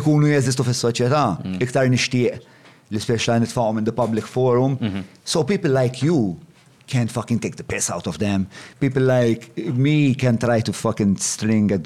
[0.00, 1.58] ikunu jeżistu fis-soċjetà, mm.
[1.60, 2.40] iktar nixtieq
[2.94, 4.78] li speċla nitfaw in the public forum.
[4.80, 5.04] Mhm.
[5.26, 6.38] So people like you
[6.86, 8.48] can't fucking take the piss out of them.
[8.80, 11.80] People like me can try to fucking string a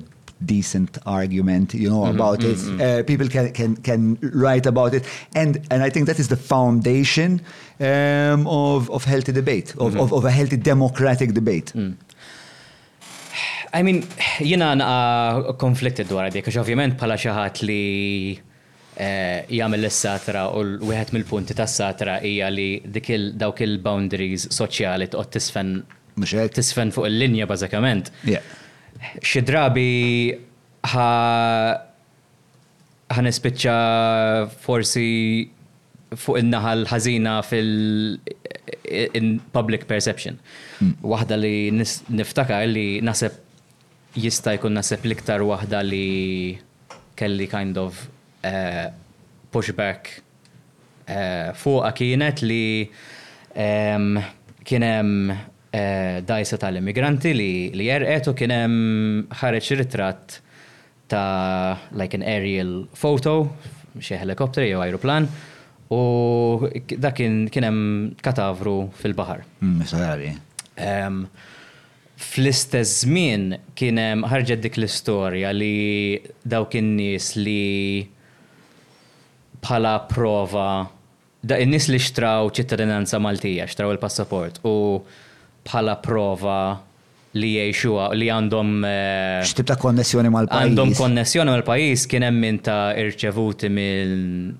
[0.44, 2.52] decent argument, you know, mm -hmm, about mm -hmm.
[2.52, 2.58] it.
[2.60, 2.98] Mm-hmm.
[2.98, 6.36] Uh, people can, can can write about it, and and I think that is the
[6.36, 7.40] foundation
[7.78, 10.00] um, of of healthy debate, of, mm -hmm.
[10.00, 11.72] of, of, a healthy democratic debate.
[11.78, 11.96] Mm.
[13.78, 14.02] I mean,
[14.38, 17.80] jina uh, conflicted dwar dik, għax ovvjament pala xaħat li
[19.00, 23.08] Eh, jgħamil is-satra u l wieħed mill-punti tas-satra hija li dik
[23.40, 25.70] dawk il-boundaries soċjali tqgħod tisfen
[26.20, 28.10] mhux tisfen fuq il-linja bażikament.
[29.24, 29.86] Xi drabi
[30.92, 33.78] ħa nispiċċa
[34.68, 35.08] forsi
[36.12, 37.72] fuq in-naħa l-ħażina fil
[38.90, 40.36] in public perception.
[40.78, 40.92] Hmm.
[41.00, 43.32] Waħda li niftakar li naseb
[44.20, 46.08] jista' jkun naseb l-iktar waħda li
[47.16, 48.09] kelli kind of
[48.42, 48.88] Eh,
[49.52, 50.08] pushback
[51.04, 52.86] eh, fuqa kienet li
[53.52, 55.08] kienem
[55.76, 58.76] eh, dajsa tal-immigranti li jerqet u kienem
[59.42, 60.38] ħareċ ritratt
[61.12, 63.34] ta' like an aerial photo
[64.00, 65.26] xie helikopter jew aeroplan
[65.92, 66.00] u
[66.96, 67.80] dak kienem
[68.24, 69.42] katavru fil-baħar.
[69.66, 70.30] Misalari.
[70.80, 71.26] Mm,
[72.16, 78.14] fl-istess żmien kien hemm ħarġet dik l-istorja li daw in nis li
[79.60, 80.86] pala prova
[81.42, 84.74] da in-nies li xtraw ċittadinanza Maltija, xtraw il-passaport u
[85.64, 86.56] bħala prova
[87.40, 90.66] li jiexu li għandhom eh, xtib ta' konnessjoni mal-pajis.
[90.66, 94.58] Għandhom konnessjoni mal-pajis kien hemm ta' irċevuti minn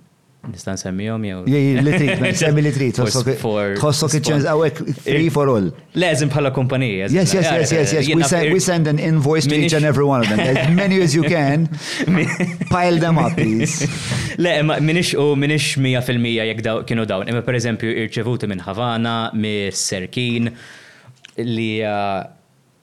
[0.49, 1.45] Nistan semmijom jew.
[1.85, 2.97] Li trit, semmi li trit.
[2.97, 5.67] Tħossok iċċens għawek free for all.
[6.01, 7.11] Lezim bħala kumpanija.
[7.13, 8.09] Yes, yes, yes, yes, yes.
[8.17, 10.41] We send, we send an invoice to each and every one of them.
[10.41, 11.69] As many as you can,
[12.71, 13.85] pile them up, please.
[14.43, 17.29] Le, ma minix u minix 100% jek kienu dawn.
[17.29, 20.55] Ima, per eżempju irċevuti minn Havana, minn Serkin,
[21.37, 22.25] li uh,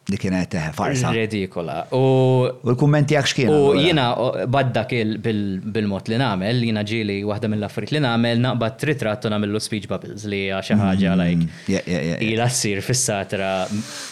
[0.08, 1.10] Di kienet eh, farsa.
[1.12, 1.76] Ridikola.
[1.92, 3.56] U l-kummenti għak xkienu.
[3.56, 4.06] U jina
[4.48, 9.90] baddak bil-mot li namel, jina ġili wahda mill-affrit li namel, naqbad tritrat u namillu speech
[9.92, 11.82] bubbles li għaxaħġa, mm, like,
[12.24, 13.50] ila s-sir fissatra,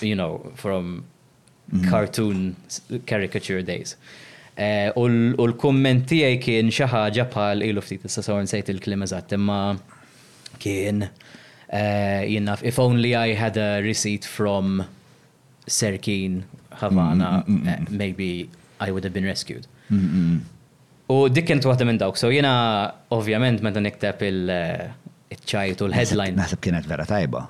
[0.04, 0.92] you know, from
[1.72, 1.88] mm-hmm.
[1.88, 3.96] cartoon caricature days.
[4.60, 5.08] Eh, u
[5.48, 9.62] l-kommenti għaj kien xaħġa pal ilu ftit s-sasor nsejt il-klim imma
[10.60, 11.08] kien,
[11.70, 14.84] eh, jina, if only I had a receipt from
[15.68, 18.50] Serkin, Havana, mm, mm, mm, eh, maybe
[18.80, 19.66] I would have been rescued.
[21.08, 26.34] U dik kent waħda minn dawk, so jena ovvjament meta nikteb il-ċajt eh, u l-headline.
[26.38, 27.44] Naħseb kienet vera tajba.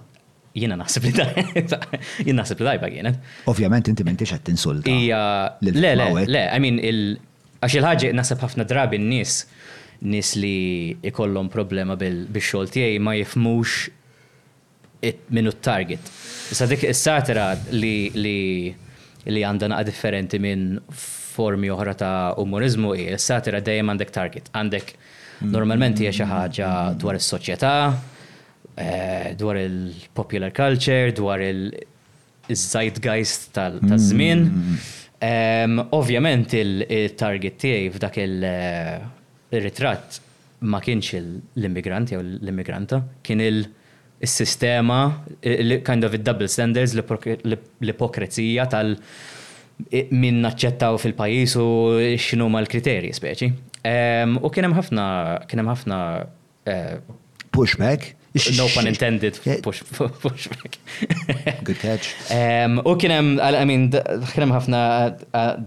[0.56, 1.80] Jena nasib li tajba.
[2.28, 3.18] Jena nasib li tajba kienet.
[3.52, 4.92] Ovvjament inti menti xed tinsulta.
[4.92, 5.24] Ija,
[5.64, 9.38] le, le, le, I mean, għax il-ħagġi nasib ħafna drabi n-nis,
[10.08, 13.88] nis li ikollhom problema bil-xol tiegħi ma jifmux
[15.32, 16.00] minu target.
[16.52, 18.76] Issa dik is-satira li li
[19.26, 24.50] li għandha naqa differenti minn formi oħra ta' umorizmu hi, is-satira dejjem għandek target.
[24.54, 24.92] Għandek
[25.42, 25.50] mm.
[25.52, 26.68] normalment hija xi ħaġa
[27.02, 27.72] dwar is-soċjetà,
[28.78, 33.54] eh, dwar il-popular culture, dwar il-zeitgeist mm.
[33.82, 34.46] tal-żmien.
[35.98, 38.26] Ovvjament il-target tiegħi f'dak eh,
[39.52, 40.20] il-ritratt
[40.70, 43.70] ma kienx l-immigrant jew l-immigranta, kien il-, -il
[44.26, 45.00] il-sistema,
[45.42, 46.94] eh, kind of il-double standards,
[47.86, 48.98] l-ipokrezija tal-
[49.90, 51.66] eh, min naċċettaw fil-pajis u
[52.28, 53.50] xinu ma l-kriterji speċi.
[53.86, 55.06] Ehm, u kienem ħafna,
[55.50, 55.98] kienem ħafna.
[56.66, 56.94] Eh,
[57.52, 58.14] pushback?
[58.58, 60.80] No pun intended, pushback.
[61.64, 62.16] Good catch.
[62.38, 63.88] Ehm, u kienem, I mean,
[64.34, 64.82] kienem ħafna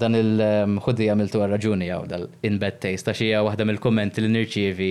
[0.02, 4.90] dan il-ħuddi għamiltu għal-raġuni għaw dal-in-bed taste, ta' xija wahda mill komment li nirċivi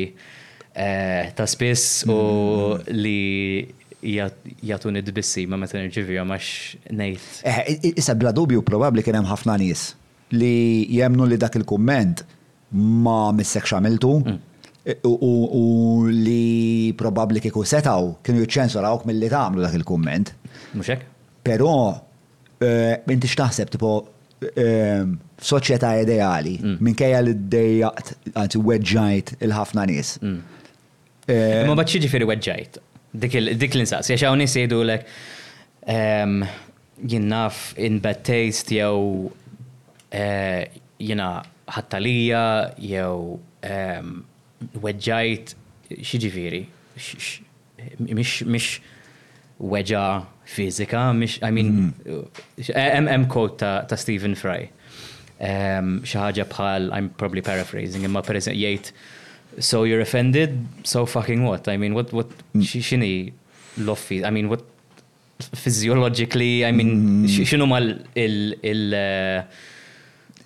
[0.77, 3.65] Eh, ta' spiss u li
[4.05, 6.49] id-bissi ma meta nirġivja max
[6.93, 7.29] nejt.
[7.43, 9.87] Eh, issa bla dubju probabli kien hemm ħafna nies
[10.37, 12.21] li jemnu li dak il-komment
[13.01, 14.35] ma missek xamiltu mm.
[14.93, 15.63] e, u
[16.11, 20.29] li probabli kieku setaw kienu rawk mill-li tagħmlu dak il-komment.
[20.77, 21.01] Muxek?
[21.41, 21.73] Però
[22.61, 23.91] eh, inti x'taħseb tipo
[25.41, 26.77] soċjetà ideali mm.
[26.85, 30.11] minkejja li d-dejjaqt, anzi weġġajt il-ħafna nies.
[30.21, 30.39] Mm.
[31.27, 32.77] Eh, Ma bat firri weġġajt,
[33.19, 34.93] dik l-insaqs, jaxa għonis jgħidu l
[37.11, 39.27] jinnaf in bad taste jew
[40.15, 40.71] eh,
[41.03, 41.27] jina
[41.75, 42.45] ħattalija
[42.79, 43.41] jew
[44.85, 45.51] weġġajt
[45.99, 46.61] xieġifiri,
[48.07, 48.71] mish
[49.59, 50.05] weġa
[50.47, 51.91] fizika, mish, I mean,
[52.71, 53.59] MM quote
[53.91, 54.71] ta' Stephen Fry.
[55.43, 58.95] xaħġa bħal, I'm probably paraphrasing, imma per jgħid
[59.59, 60.57] So you're offended?
[60.83, 61.67] So fucking what?
[61.67, 62.61] I mean, what, what, mm.
[62.61, 63.33] xini
[63.77, 64.23] loffi?
[64.23, 64.61] I mean, what,
[65.39, 67.23] physiologically, I mean, mm.
[67.29, 69.41] xinu mal il, il, uh,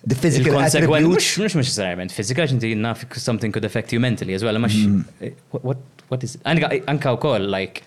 [0.04, 1.04] the physical consequence.
[1.06, 4.74] Mux, mux, mux, sarajment, physical, ġinti naf something could affect you mentally as well, mux,
[4.74, 5.04] mm.
[5.20, 5.76] eh, what,
[6.08, 7.82] what is, anka eh, u koll, like,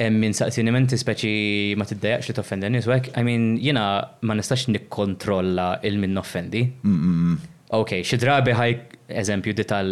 [0.00, 3.86] minn saqsinimenti speċi ma t-dajax li t-offendi nis, I mean, jina
[4.22, 6.66] ma nistax nikkontrolla il-min offendi.
[7.74, 8.76] Ok, xidrabi ħaj
[9.18, 9.90] eżempju di tal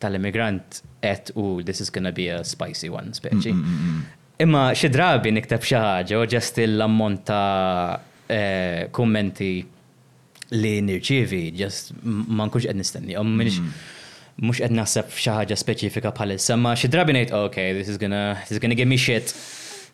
[0.00, 3.52] tal-immigrant et u this is gonna be a spicy one, speċi.
[3.52, 8.86] Mm, mm, mm, imma xi drabi niktab xi ħaġa u ġest il ammont ta' eh,
[8.96, 9.50] kummenti
[10.56, 13.60] li nirċivi, ġest ma nkunx qed nistenni, minix
[14.44, 17.98] mux qed naħseb xi ħaġa speċifika bħalissa, ma xi drabi ngħid oh, okay, this is
[18.02, 19.32] gonna this is gonna give me shit.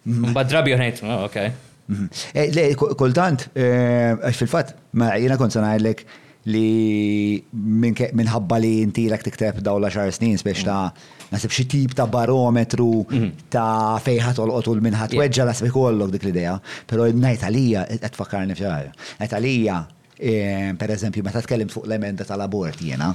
[0.04, 0.32] Mm-hmm.
[0.32, 1.52] Mbagħad drabi ngħid, oh, okay.
[1.86, 2.26] Mm-hmm.
[2.38, 2.66] Eh, le,
[2.98, 6.02] kultant, eh, għax fil fat ma jina kont sanajlek,
[6.50, 10.92] li minħabba li inti l tikteb daw la xar snin biex ta'
[11.30, 13.28] nasib xi tip ta' barometru mhm.
[13.52, 18.86] ta' fejħat l-qotul minħat weġġa nasib ikollok dik l-idea, pero ngħid għalija qed fakkarni f'xar.
[19.22, 19.76] Najt għalija
[20.18, 23.08] ehm, per eżempju meta tkellim fuq l-emenda tal-abort jiena.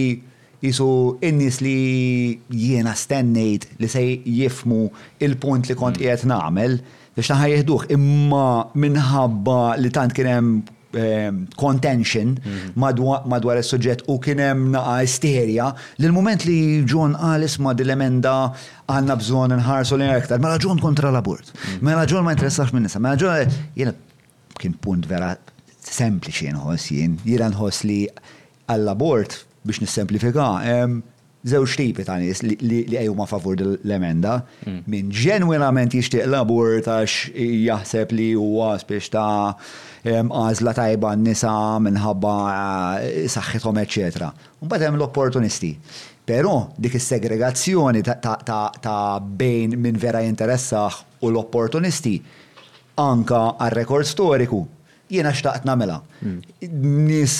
[0.64, 0.88] jisu
[1.24, 4.02] innis li jiena stennejt li se
[4.38, 4.80] jifmu
[5.24, 6.02] il-punt li kont mm.
[6.02, 6.78] qiegħed nagħmel
[7.18, 12.30] biex naħa imma minħabba li tant kien hemm Ehm, contention
[12.80, 15.02] madwar is-suġġett u kien hemm naqa
[16.00, 18.32] li l mument li John Alice ma dil-emenda
[18.88, 21.52] għandna bżonn nħarsu l ektar Mela John kontra l-abort.
[21.82, 22.98] Mela John ma interessax minn nisa.
[22.98, 23.44] Mela John
[23.76, 23.92] jiena
[24.58, 25.34] kien punt vera
[25.84, 27.18] sempliċi nħoss jien.
[27.24, 28.00] Jiena nħoss li
[28.64, 34.38] għall-abort biex nissemplifika zew ehm, tipi ta' nies li għaju ma' favur l-emenda,
[34.88, 39.28] minn ġenwinament jixtieq l-abort għax jaħseb li huwa spiex ta'
[40.16, 44.30] għazla tajba n-nisa minħabba eh, saħħithom, ecc.
[44.64, 45.72] Mbagħad hemm l-opportunisti.
[46.28, 52.18] Pero dik is-segregazzjoni ta' bejn minn vera jinteressax u l-opportunisti
[53.00, 54.60] anka għal-rekord storiku
[55.08, 56.02] jiena xtaqt namela.
[56.20, 57.06] Mm.
[57.08, 57.38] Nis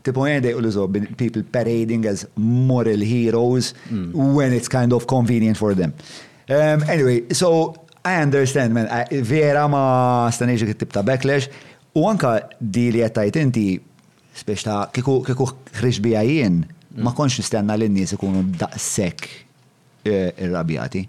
[0.00, 4.12] tipu jende u l people parading as moral heroes mm.
[4.16, 5.92] when it's kind of convenient for them.
[6.48, 8.88] anyway, so I understand, man,
[9.28, 11.50] vera ma staniġi tip ta' backlash,
[11.96, 13.64] U anka di li għattajt inti,
[14.40, 17.02] spiex ta' kiku ħriġbija jien, mm.
[17.02, 19.26] ma konx nistenna l-nies ikunu daqsek
[20.06, 21.06] eh, irrabjati.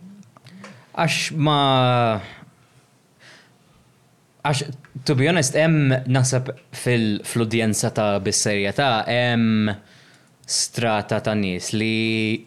[0.98, 1.58] Għax ma.
[4.41, 4.63] Għax,
[5.06, 9.70] to be honest, em nasab fil fludjenza ta' bis-serjetà, em
[10.52, 12.39] strata ta' nis li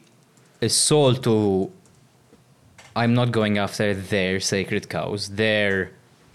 [0.69, 1.71] s-soltu
[2.95, 5.91] I'm not going after their sacred cows, their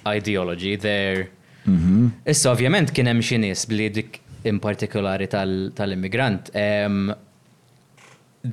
[0.08, 1.30] ideology, their
[1.68, 2.22] Mhm.
[2.28, 6.52] Issa ovvjament kien hemm xi nies bli dik in partikolari tal-immigrant.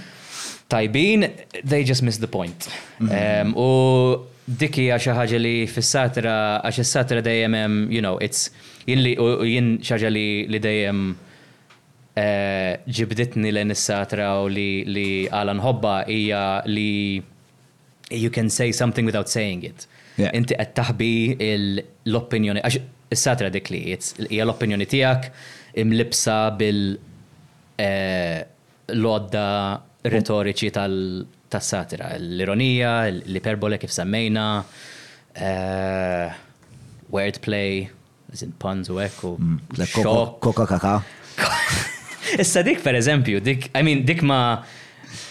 [0.71, 1.27] tajbin,
[1.65, 2.71] they just miss the point.
[3.01, 3.53] Mhm.
[3.53, 3.69] U
[4.49, 7.59] dikki għaxa ħagġa li fis-satra, għax is-satra dejjem,
[7.93, 8.49] you know, it's
[8.89, 9.13] jien li
[9.45, 11.03] jien xaġa li dejjem
[12.19, 17.21] Eh, ġibditni l satra u li Alan Hobba hija li
[18.11, 19.85] you can say something without saying it.
[20.19, 21.11] Inti qed taħbi
[22.09, 22.81] l-opinjoni, għax
[23.15, 25.29] is-satra dik li hija l-opinjoni tiegħek
[25.85, 26.81] imlibsa bil
[27.85, 28.41] eh,
[29.05, 29.47] lodda
[30.15, 34.47] retoriċi tal-satira, l-ironija, l-iperbole kif semmejna,
[35.37, 36.41] eh,
[37.15, 37.85] wordplay,
[38.65, 39.37] puns u ekku.
[40.49, 40.97] Koka kaka.
[42.37, 44.43] Issa dik per eżempju, dik, I mean, dik ma.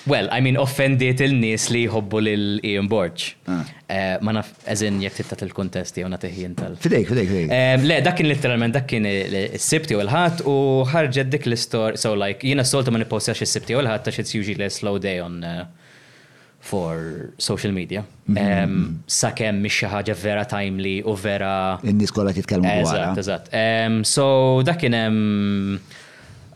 [0.09, 3.25] Well, I mean, offendiet il-nis li jħobbu l-Ian Borch.
[3.51, 3.65] Ah.
[3.91, 6.77] Eh, ma naf, eżin, jek tittat il-kontesti, għuna teħjien tal.
[6.81, 7.51] Fidejk, fidejk, fidejk.
[7.53, 9.05] Eh, le, dakin literalment, dakin
[9.59, 10.55] s-sibti u l-ħat u
[10.89, 14.65] ħarġed dik l-istor, so like, jina s-soltu ma nipostjax s-sibti u l-ħat, taċ xit's usually
[14.65, 15.61] a slow day on eh,
[16.63, 18.05] for social media.
[18.25, 18.97] Mhm, mhm.
[19.19, 21.53] Sakem xi ħaġa vera timely u vera.
[21.83, 22.73] In-nis kolla titkellmu.
[22.79, 23.53] Eżat, eżat.
[24.15, 24.31] So,
[24.65, 25.01] dakin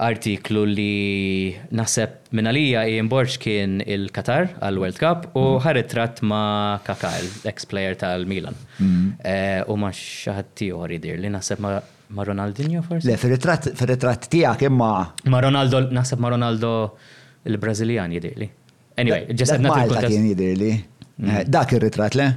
[0.01, 5.59] artiklu li naseb minn għalija Ian Borch kien il-Qatar għal World Cup u mm.
[5.65, 8.55] ħaritrat tratt ma' Kaka, l-ex-player tal-Milan.
[8.79, 9.11] Mm.
[9.21, 13.07] Eh, u ma' xaħat tiħor jidir li naħseb ma' Ronaldinho forse?
[13.07, 14.89] Le, fil-ritratt tijak imma.
[15.31, 16.71] Ma' Ronaldo, naħseb ma' Ronaldo
[17.51, 18.47] il-Brazilian jidir li.
[18.99, 19.79] Anyway, ġesed naħseb.
[19.93, 20.71] Malta kien jidir li.
[21.21, 21.27] Mm.
[21.29, 22.27] Eh, dak il-ritratt le?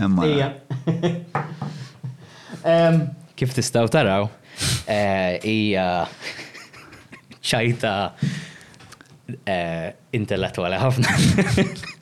[0.00, 0.22] Imma.
[3.36, 4.24] Kif tistaw taraw?
[4.88, 5.92] Eh, ija
[7.46, 7.92] ċajta
[9.44, 9.88] eh,
[10.18, 11.16] intellettuali ħafna.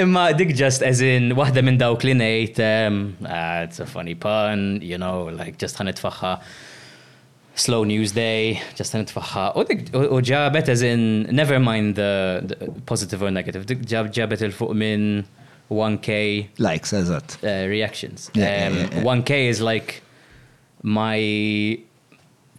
[0.00, 4.96] Imma dik just as in wahda minn dawk li ah, it's a funny pun, you
[4.96, 6.38] know, like just faħħa
[7.54, 9.44] slow news day, just nitfaħħa.
[10.08, 15.24] U ġabet as in, never mind the, the positive or negative, ġabet il-fuq minn
[15.70, 17.36] 1k likes, eżat.
[17.42, 18.30] Uh, eh, reactions.
[18.34, 20.02] Yeah, um, yeah, yeah, 1k is like
[20.82, 21.78] my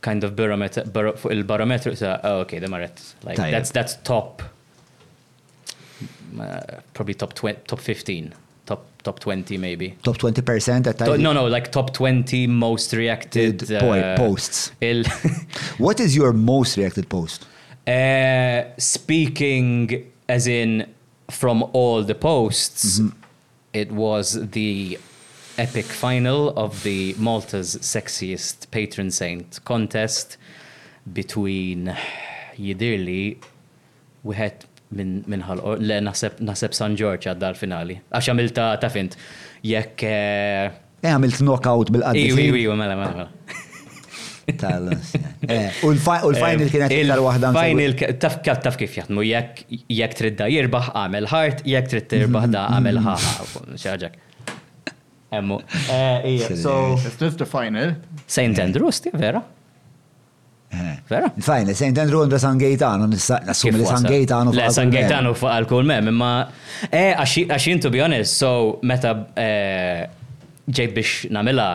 [0.04, 4.44] kind of barometer bar, fuq il-barometru sa oh, okay the maret like that's that's top
[6.40, 6.60] uh,
[6.94, 8.34] probably top top 15
[8.68, 13.64] top top 20 maybe top 20 percent at no no like top 20 most reacted
[13.72, 14.72] uh, posts
[15.80, 17.48] what is your most reacted post
[17.88, 20.86] uh, speaking as in
[21.32, 23.16] from all the posts mm -hmm.
[23.74, 24.98] it was the
[25.58, 30.38] epic final of the Malta's sexiest patron saint contest
[31.14, 31.92] between
[32.58, 33.38] jidirli
[34.24, 38.00] wieħed minn min ħalqor, le naħseb naħseb San George għadda l-finali.
[38.14, 39.18] Għax għamilt ta' fint.
[39.66, 40.06] Jekk.
[40.06, 42.28] Eh, eh, għamilt knockout bil-qaddi.
[42.32, 43.28] Iwi, iwi, mela, mela.
[43.28, 43.30] mela.
[44.44, 47.52] Eh, u l-final eh, kienet iktar wahda.
[47.56, 52.66] Final, taf taf kif jaħdmu, jekk trid da jirbaħ għamel ħart, jekk tridda tirbaħ da
[52.76, 53.32] għamel ħaħa.
[53.86, 54.18] Xaġak.
[55.38, 55.58] Emmu.
[55.92, 56.96] Eh, so.
[57.04, 57.96] It's the final.
[58.28, 59.42] Saint Andrews, ti, vera?
[60.72, 60.98] Eh.
[61.10, 61.32] Vera?
[61.48, 64.72] Fajn, Saint Andrew għandra San Gaetano, nassum li San Gaetano fuq.
[64.74, 66.32] San Gaetano fuq alkohol mem, imma.
[66.90, 68.54] Eh, għaxin, to be honest, so,
[68.90, 70.06] meta eh,
[70.70, 71.68] ġejt biex namela,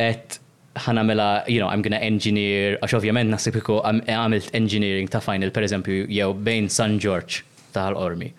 [0.00, 0.38] et
[0.78, 6.04] ħanamela, you know, I'm gonna engineer, għax ovvjament nasib għamilt engineering ta' final, per eżempju,
[6.12, 7.42] jew bejn San George
[7.74, 8.32] ta' l-Ormi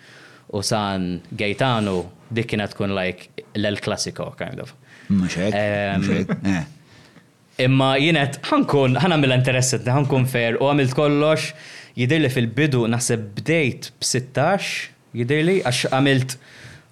[0.54, 1.96] u san Gaetano
[2.34, 4.74] dik kienet tkun like l-El kind of.
[5.10, 5.54] Muxek.
[5.54, 6.62] Eh.
[7.66, 11.50] Imma jienet ħankun, ħan għamil interesset, ħankun fair, u għamilt kollox
[12.00, 16.38] jidirli fil-bidu naħseb bdejt b-16 jidirli għax għamilt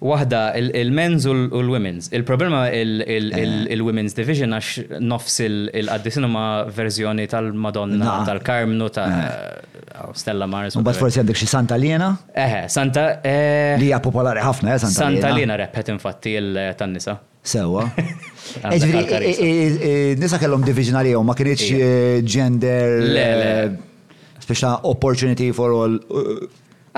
[0.00, 0.40] Waħda
[0.78, 2.08] il-men's u l-women's.
[2.14, 4.18] Il-problema il-women's eh.
[4.20, 9.40] division għax nofs il-qaddisinu ma' verżjoni tal-Madonna, tal-Karmnu, ta' eh.
[9.88, 10.76] Eh, Stella Mars.
[10.78, 12.12] U forsi għandek xie Santa Lina?
[12.30, 13.08] Eħe, Santa.
[13.26, 15.24] Li hija popolari ħafna, eh, Santa Lina.
[15.24, 17.16] Santa Lina repet infatti il-tannisa.
[17.48, 17.88] Sewa.
[18.70, 19.34] Eġviri,
[20.22, 22.98] nisa kellhom divizjonali ma kienieċ gender.
[23.02, 24.16] Le, le.
[24.46, 25.98] Speċa opportunity for all.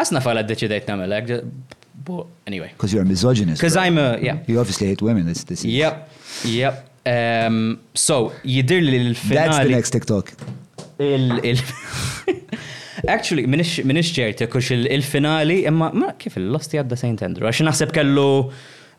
[0.01, 1.33] Asna fala d-deċidajt namelek,
[2.05, 2.73] But anyway.
[2.77, 3.61] Because you're a misogynist.
[3.61, 4.39] Because I'm a, yeah.
[4.47, 5.65] You obviously hate women, it's this.
[5.65, 6.09] Yep,
[6.45, 6.87] yep.
[7.07, 9.35] Um, so, jidir li l-finali.
[9.35, 10.33] That's the next TikTok.
[10.99, 11.59] Il, il
[13.17, 17.23] Actually, minix ċerti, kux il-finali, imma ma kif il-losti għadda St.
[17.29, 18.27] Andrew, għax naħseb kellu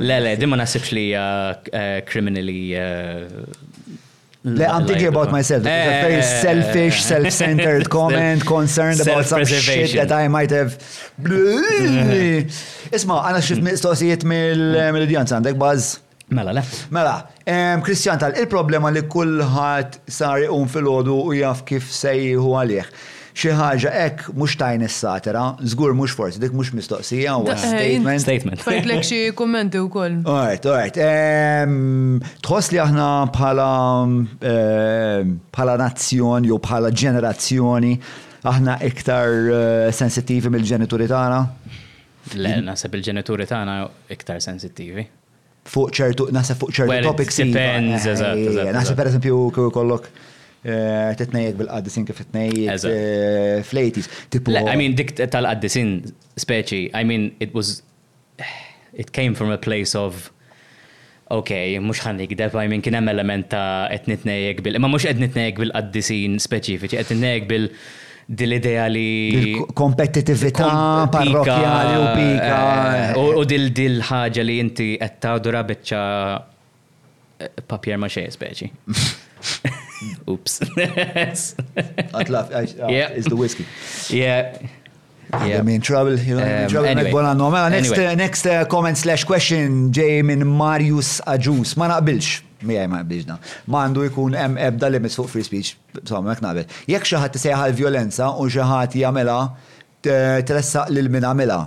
[0.00, 3.26] Le, le, dimma nasibx li eh, criminally eh,
[4.44, 5.64] Le, I'm thinking about myself.
[5.64, 10.76] It's a very selfish, self-centered comment, concerned about some shit that I might have.
[12.96, 15.94] Isma, għana xif mistoqsijiet mill-udjanza għandek, bazz.
[16.34, 16.62] Mela, le.
[16.90, 17.16] Mela,
[17.86, 22.88] Kristjan tal, il-problema li kullħat sar un fil-ħodu u jaf kif sejħu għalih
[23.34, 28.22] xi ħaġa hekk mhux tajn is-satira, żgur mhux forsi dik mhux mistoqsija u eh, statement.
[28.26, 28.60] Statement.
[28.66, 30.20] Fajtlek xi kummenti wkoll.
[30.34, 32.30] Alright, alright.
[32.46, 33.70] Tħoss li aħna bħala
[34.10, 37.94] nazzjoni nazzjon jew bħala ġenerazzjoni
[38.50, 41.42] aħna iktar eh, sensittivi mill-ġenituri tagħna?
[42.38, 43.78] Le, naħseb il-ġenituri tagħna
[44.14, 45.06] iktar sensitivi
[45.70, 47.38] fuq ċertu, nasa fuq ċertu topics.
[47.40, 47.50] Iva.
[47.52, 48.42] Depends, eżatt.
[48.42, 50.08] Eh, eh, nasa per esempio kju kollok
[50.64, 52.86] eh, t-tnejek bil-qaddisin kif tnejek
[53.64, 54.12] fl-80s.
[54.58, 55.96] I mean, dik tal-qaddisin
[56.44, 57.80] speċi, I mean, it was,
[59.00, 60.28] it came from a place of
[61.32, 61.50] ok,
[61.80, 65.58] mux ħan nikdeb, I mean, kienem element ta' qed nitnejjek bil, Ma mhux qed nitnejjek
[65.64, 69.54] bil-qaddisin speċifiċi, qed nitnejjek bil-, -bil dil-idea li.
[69.74, 70.68] Kompetitivita
[71.12, 72.58] parrokjali u pika.
[72.96, 76.04] Eh, u dil ħaġa li inti qed tadura biċċa
[77.38, 78.70] eh, papier ma xej speċi.
[80.28, 80.62] Oops.
[82.12, 82.56] Atlaf,
[83.16, 83.64] is the whisky.
[84.10, 84.56] Yeah.
[85.42, 85.58] Yeah.
[85.58, 87.10] I'm in trouble, you know, um, trouble anyway.
[87.10, 87.48] Bonanno.
[87.50, 88.12] Mela, next, anyway.
[88.12, 91.76] uh, next uh, comment slash question Jay, min Marius Ajus.
[91.76, 92.43] Ma naqbilx.
[92.66, 93.36] Mijaj ma jibdiġna.
[93.70, 95.76] għandu jkun hemm ebda li misfuq free speech,
[96.08, 96.66] somma mek nabel.
[96.90, 99.38] Jek xaħat t-sejħal violenza u xaħat jamela
[100.04, 100.60] li
[100.98, 101.60] lil min għamela.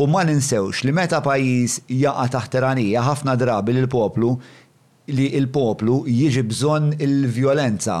[0.00, 4.34] U ma ninsewx li meta pajis jaqa taħteranija ħafna drabi l-poplu
[5.10, 7.98] li l poplu jiġi bżon il-violenza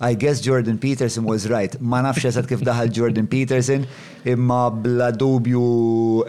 [0.00, 1.72] I guess Jordan Peterson was right.
[1.82, 3.84] Ma nafx jasad kif daħal Jordan Peterson,
[4.30, 5.62] imma bla dubju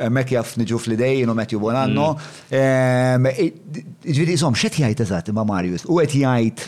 [0.10, 2.10] mek jaff niġu fl-idej, jenu Matthew Bonanno.
[2.50, 5.86] Ġviri, isom, xet jajt eżat imma Marius?
[5.86, 6.66] U għet jajt?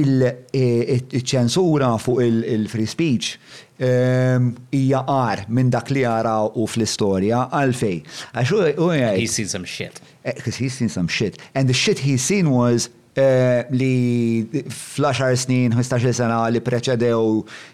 [0.00, 3.34] il-ċensura fuq il-free speech
[3.80, 8.00] Ehm, hija għar minn dak li għara u fl-istorja għalfej.
[8.36, 10.00] Għaxu u He's seen some shit.
[10.22, 11.38] Because eh, He's seen some shit.
[11.54, 17.24] And the shit he's seen was eh, li fl-10 snin, 15 sena li preċedew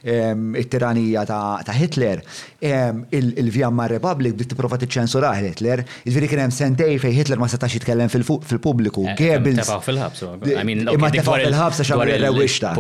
[0.07, 2.23] ehm, it-tiranija ta' Hitler
[3.11, 8.11] il-Vjamma Republic bdiet tipprova tiċċensura Hitler, jiġri kien hemm sentej fejn Hitler ma setax jitkellem
[8.13, 9.05] fil-pubbliku.
[9.09, 9.59] Eh, Goebbels.
[9.63, 12.73] Imma tefaw fil-ħabs għax għamel ir-rewixta.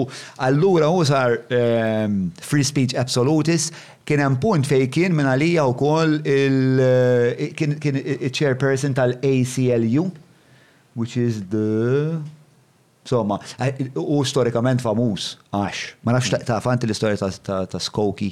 [0.43, 3.69] allura u sar ehm, free speech absolutis
[4.03, 10.07] kien hemm punt fej kien minn għalija wkoll il-chairperson eh, tal-ACLU,
[10.99, 12.19] which is the
[13.03, 15.23] Insomma, eh, u storikament famuż,
[15.57, 18.29] għax, ma nafx ta' fanti l-istorja ta' Skoki.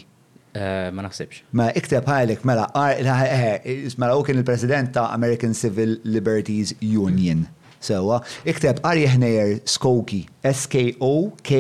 [0.53, 1.43] Eh, ma naħsibx.
[1.57, 7.47] Ma ikteb ħajlek mela, eh, mela u kien il-president ta' American Civil Liberties Union.
[7.79, 11.51] Sewa, ikteb Ari jihnejer Skoki, S-K-O-K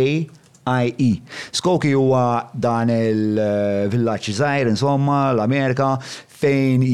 [0.85, 1.11] IE.
[1.51, 5.93] Skoki huwa dan il-villaċ eh, zaħir, insomma, l-Amerika,
[6.39, 6.85] fejn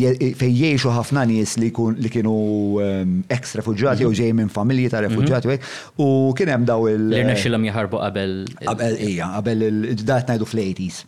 [0.56, 1.68] jiexu ħafna nies li,
[2.10, 2.34] kienu
[2.82, 4.10] ehm, ex refugġati mhm.
[4.10, 5.76] u ġej minn familji ta' refugġati mhm.
[6.02, 8.34] u kien hemm daw il- L-irnexilom jaharbu qabel.
[8.64, 11.04] Qabel ija, qabel il-dat najdu fl-80s.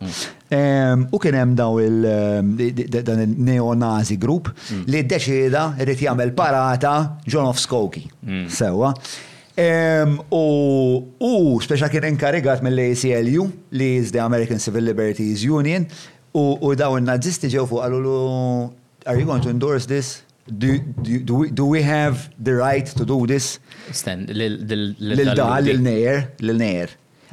[1.10, 4.86] U kien hemm daw il-dan ehm, il-neonazi grupp mhm.
[4.86, 6.94] li d-deċida rrit jagħmel parata
[7.26, 8.06] John of Skokie.
[8.48, 8.90] Sewa.
[8.98, 9.26] So,
[9.58, 15.84] U speċa kien inkarigat mill-ACLU li is the American Civil Liberties Union
[16.38, 18.12] u daw il-nazisti ġew fuq għallu
[19.10, 20.22] are you going to endorse this?
[20.48, 20.76] Do,
[21.74, 23.58] we, have the right to do this?
[23.92, 26.88] Sten, l dal l nejer l nejer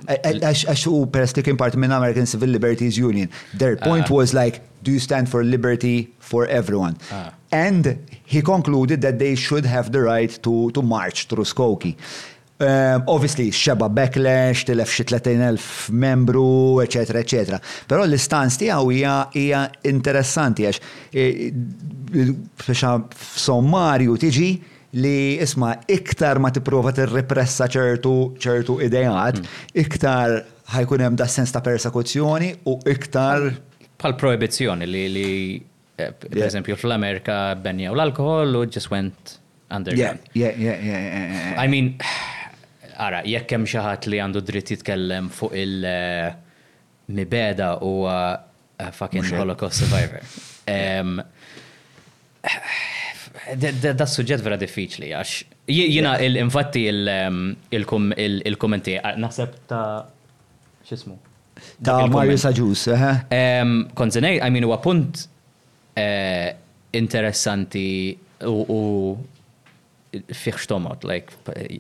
[0.06, 3.30] Għax u peress li kien part minn American Civil Liberties Union.
[3.56, 4.18] Their point ah.
[4.18, 6.98] was like, do you stand for liberty for everyone?
[7.16, 7.32] Ah.
[7.64, 7.86] And
[8.26, 11.96] he concluded that they should have the right to, to march through Skokie.
[12.60, 17.58] Um, obviously, xeba backlash, tilef xie 30.000 membru, etc., etc.
[17.90, 19.58] Però l-istanz tiegħu hija
[19.92, 20.80] interessanti għax
[21.12, 21.26] e,
[22.64, 22.94] fiexa
[23.44, 24.50] sommarju tiġi
[25.04, 29.62] li isma iktar ma tipprova tirrepressa ċertu ċertu ideat, mm.
[29.84, 30.38] iktar
[30.76, 33.50] ħajkun hemm da sens ta' persekuzzjoni u iktar
[34.00, 35.30] pal proibizzjoni li
[35.98, 39.38] Eh, per eżempju, fl-Amerika benja u l-alkohol u just went
[39.72, 40.20] underground.
[40.36, 41.94] Yeah, yeah, yeah, yeah, I mean,
[43.00, 43.78] ara, jekk hemm xi
[44.12, 48.38] li għandu dritt jitkellem fuq il-mibeda eh, u eh,
[48.92, 50.22] fucking Holocaust survivor.
[53.86, 55.46] Da suġġett vera diffiċli, għax
[55.80, 56.12] jina
[56.44, 58.94] infatti il-kommenti,
[59.24, 59.84] naħseb ta'
[60.90, 61.16] xismu?
[61.88, 63.64] Ta' Mario Saġus, eh?
[63.96, 65.24] Konzenej, I mean, u appunt
[65.96, 66.50] Eh,
[66.96, 67.90] interessanti
[68.46, 68.82] u
[70.12, 71.32] fiħx tomot, like,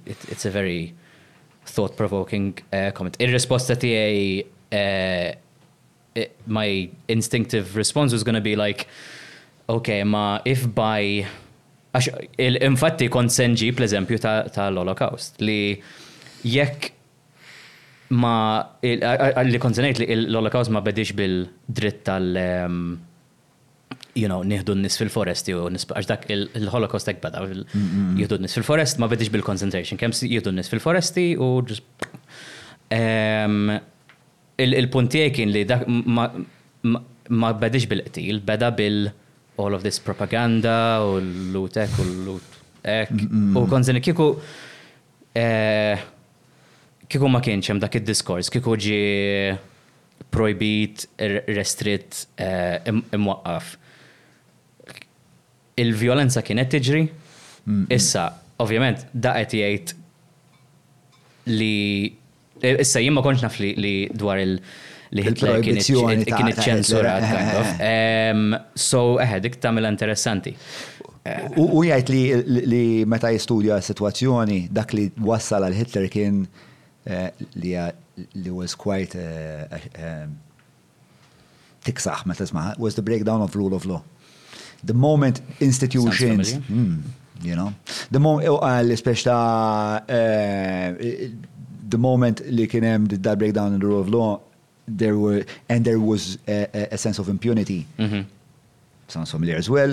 [0.05, 0.93] it's a very
[1.65, 3.15] thought-provoking uh, comment.
[3.23, 6.67] Il-risposta tiegħi uh, my
[7.09, 8.87] instinctive response was going to be like,
[9.69, 11.25] okay, ma if by
[11.95, 15.77] għax infatti kont senġi eżempju l holocaust li
[16.43, 16.89] jekk
[18.19, 18.33] ma
[18.83, 22.97] li konsenajt li l-Holocaust ma bedix bil-dritt tal- um,
[24.15, 28.31] you know, nieħdu n-nis fil-foresti u għax dak il-Holocaust ek bada, jihdu mm, mm, mm.
[28.39, 31.83] n-nis fil-forest, ma bedix bil-concentration, kem jieħdu n-nis fil-foresti u just.
[34.65, 39.11] Il-puntie kien li dak ma bedix bil-qtil, beda bil-
[39.57, 42.33] all of this propaganda u l-lutek u l
[42.91, 43.11] ek.
[43.55, 44.25] U konzini kiku
[45.31, 45.95] eh,
[47.07, 48.97] kiku ma kienx hemm dak id-diskors, kiku ġi
[50.35, 51.05] projbit,
[51.55, 52.81] restrit, eh,
[53.15, 53.77] imwaqqaf
[55.79, 57.01] il-violenza kienet tiġri.
[57.05, 57.85] Mm, mm.
[57.95, 58.25] Issa,
[58.61, 59.95] ovvjament, da jgħid
[61.51, 62.13] li
[62.65, 64.59] issa jien ma kontx naf li dwar il-
[65.11, 67.21] li Hitler kienet ċensurat.
[67.21, 68.59] Eh, eh, eh.
[68.75, 70.55] So, eħe, dik tamil interessanti.
[71.57, 76.47] U jgħajt li meta jistudja situazzjoni dak li wassal għal Hitler kien
[77.55, 77.75] li
[78.35, 79.15] li was quite
[81.85, 84.01] tiksaħ meta was the breakdown of rule of law.
[84.85, 87.01] the moment institutions, mm,
[87.41, 87.73] you know,
[88.11, 88.97] the moment, oh, uh, l uh, uh,
[91.89, 94.39] the moment like kien that breakdown in the rule of law,
[94.87, 97.85] there were and there was a, a sense of impunity.
[97.99, 98.21] Mm-hmm.
[99.07, 99.91] Sounds familiar as well.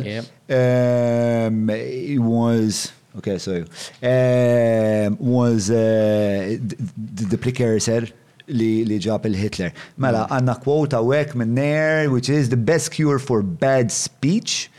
[0.48, 2.92] Um, it was.
[3.14, 3.60] Okay, so
[4.12, 5.76] um, was uh,
[6.48, 6.76] the,
[7.28, 8.10] the, the said
[8.54, 9.72] li ġab il-Hitler.
[9.98, 10.34] Mela, mm.
[10.36, 14.70] għanna kwota wek minn Nair, which is the best cure for bad speech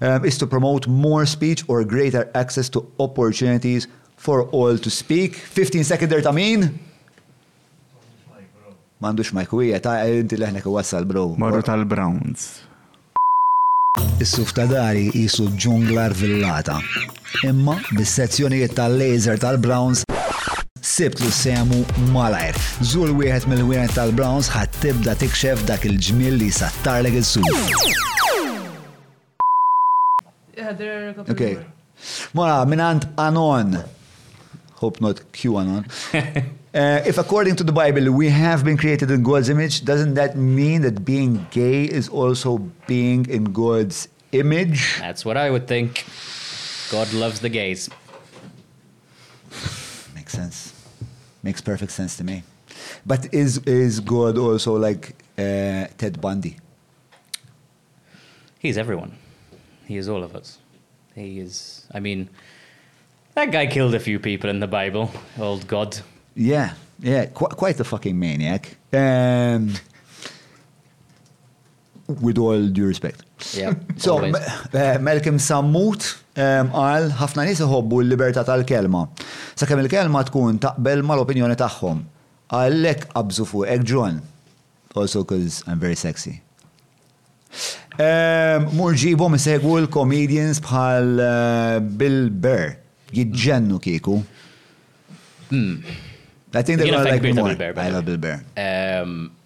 [0.00, 5.36] um, is to promote more speech or greater access to opportunities for all to speak.
[5.36, 6.68] 15 seconder ta' tamin?
[8.98, 11.28] Mandux majkwija, ta' inti leħnek wassal, bro.
[11.38, 12.48] Morru tal-Browns.
[14.22, 16.80] Is-suf ta' dari jisu ġunglar villata.
[17.46, 20.02] Imma bis-sezzjonijiet tal-laser tal-Browns
[20.98, 21.00] s
[21.42, 21.84] semu
[22.14, 22.50] malajr.
[23.48, 25.96] mill tal-Browns ħat tibda tikxef dak il
[26.34, 26.50] li
[31.30, 31.56] Okay.
[32.34, 33.78] Mora, minant Anon.
[34.82, 35.84] Hope not QAnon.
[36.74, 40.36] Uh, if according to the Bible we have been created in God's image, doesn't that
[40.36, 44.94] mean that being gay is also being in God's image?
[45.00, 46.04] That's what I would think.
[46.90, 47.88] God loves the gays.
[50.14, 50.77] Makes sense.
[51.42, 52.42] Makes perfect sense to me.
[53.06, 56.56] But is is God also like uh, Ted Bundy?
[58.58, 59.12] He's everyone.
[59.86, 60.58] He is all of us.
[61.14, 61.86] He is.
[61.94, 62.28] I mean,
[63.34, 65.10] that guy killed a few people in the Bible.
[65.38, 65.98] Old God.
[66.34, 67.26] Yeah, yeah.
[67.26, 68.76] Qu- quite a fucking maniac.
[68.92, 69.74] Um,
[72.20, 73.22] with all due respect.
[74.04, 76.04] So, eh, Malcolm Sammut
[76.38, 79.04] għal ħafna nies iħobbu l-libertà tal-kelma.
[79.58, 82.02] Sakemm il-kelma tkun taqbel mal-opinjoni tagħhom.
[82.54, 84.20] Għalhekk qabżu fuq hekk John.
[84.96, 86.38] Also because I'm very sexy.
[88.78, 92.76] Murġibu misegwu l-comedians bħal eh, Bill Burr.
[93.14, 94.18] Jidġennu kieku.
[95.48, 95.78] Hmm.
[96.54, 97.74] I think they're gonna like Bill Burr.
[97.82, 99.37] I love Bill Burr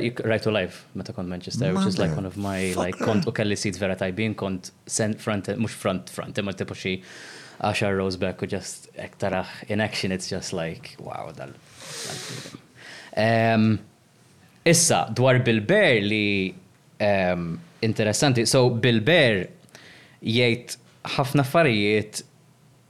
[0.00, 1.86] you write to Life, meta kont Manchester, Mother.
[1.86, 4.70] which is like one of my, Fuck like, kont u kelli sit vera tajbin, kont
[4.86, 7.02] sent front, mux front, front, imma tipo xi
[7.60, 11.50] Asha Roseback u just ektara in action, it's just like, wow, dal.
[13.16, 13.80] um,
[14.64, 16.54] issa, dwar Bill Bear li
[17.00, 19.48] um, interessanti, so Bill Bear
[20.22, 20.76] jgħid
[21.18, 22.22] ħafna farijiet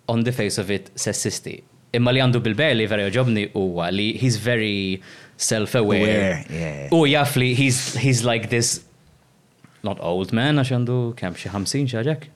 [0.09, 1.63] on the face of it sessisti.
[1.95, 5.01] Imma li għandu Bill Bear li vera joġobni huwa li he's very
[5.37, 6.47] self-aware.
[6.51, 6.89] Yeah.
[6.93, 8.85] U jafli, he's, he's like this
[9.85, 12.29] not old man għax Kem kemm xi 50 xaġek.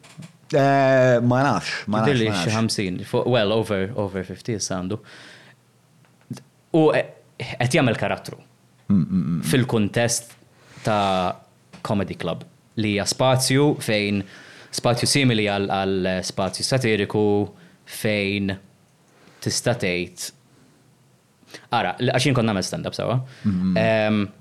[0.53, 2.13] Eh, ma nafx, ma nafx.
[2.13, 4.99] Dilli xi 50, well over over 50 issa għandu.
[6.77, 7.09] U eh,
[7.41, 10.35] qed jagħmel karattru mm, mm, mm, fil kontest
[10.85, 11.39] ta'
[11.85, 12.43] comedy club
[12.83, 14.21] li hija spazju fejn
[14.77, 17.23] spazju simili għal spazju satiriku
[18.03, 18.53] fejn
[19.41, 20.27] tista' tgħid
[21.73, 23.21] Ara, għaxin konna me stand-up sawa.
[23.45, 24.35] Mhm.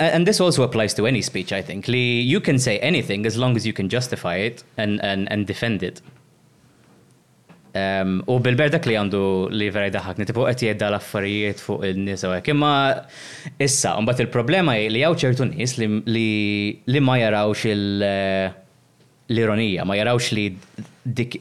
[0.00, 1.88] and this also applies to any speech, I think.
[1.88, 5.46] Li, you can say anything as long as you can justify it and, and, and
[5.46, 6.02] defend it.
[7.74, 12.72] U bil-berdak li għandu li vera daħakni, tipo għet jedda l-affarijiet fuq il-nisa u Imma
[13.58, 18.52] issa, unbat il-problema li għaw ċertu nis li ma jarawx eh,
[19.32, 20.50] l-ironija, ma jarawx li
[21.02, 21.38] dik.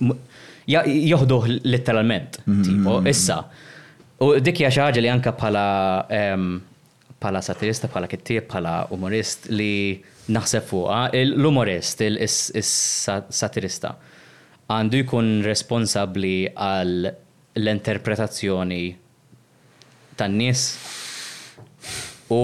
[0.72, 2.64] Joħduħ literalment, mhm.
[2.64, 3.42] tipu, issa.
[4.22, 5.62] U dik hija xi ħaġa li anke bħala
[7.22, 9.98] bħala satirista, bħala kittieb, bħala umorist li
[10.32, 13.96] naħseb fuqha l-umorist, il-satirista
[14.72, 17.10] għandu jkun responsabli għal
[17.66, 18.82] l-interpretazzjoni
[20.22, 20.66] tan-nies
[22.32, 22.40] u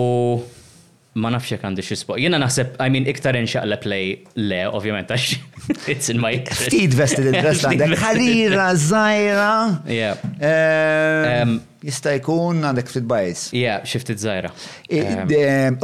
[1.17, 2.13] ma nafx jek għandix jispo.
[2.17, 6.95] Jena Jiena naħseb, I mean, iktar inxaqla play le, ovvijament, għax it's in my Ftit
[6.97, 7.95] vested interest għandek.
[8.01, 9.49] Ħarira, zaħira.
[9.91, 10.21] Yeah.
[10.37, 13.41] Ehm, ehm, jista' jkun għandek ftit bajs.
[13.57, 14.49] Ja, xiftit zaħira.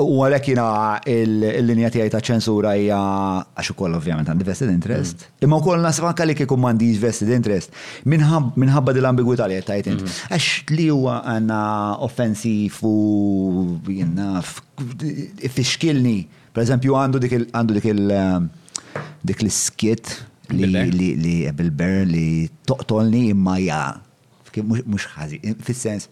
[0.01, 0.67] U għalek jina
[1.09, 2.97] il-linja tiegħi ta' ċensura hija
[3.53, 5.27] għax ukoll ovvjament għandi vested interest.
[5.27, 5.45] Mm.
[5.47, 7.73] Imma wkoll nasib anke li kieku m'għandix vested interest
[8.09, 10.01] minħabba din l-ambigwità li qed int.
[10.01, 10.21] Mm.
[10.33, 11.61] Għax li huwa għandna
[12.09, 12.95] offensiv u
[13.89, 14.57] jinnaf
[15.45, 16.21] ifixkilni.
[16.53, 18.03] Per eżempju għandu dik għandu dik il
[19.25, 20.15] dik l-skit
[20.53, 22.25] li bil-ber li
[22.67, 23.85] toqtolni imma ja'
[24.53, 26.09] kif mux ħazi, fil-sens,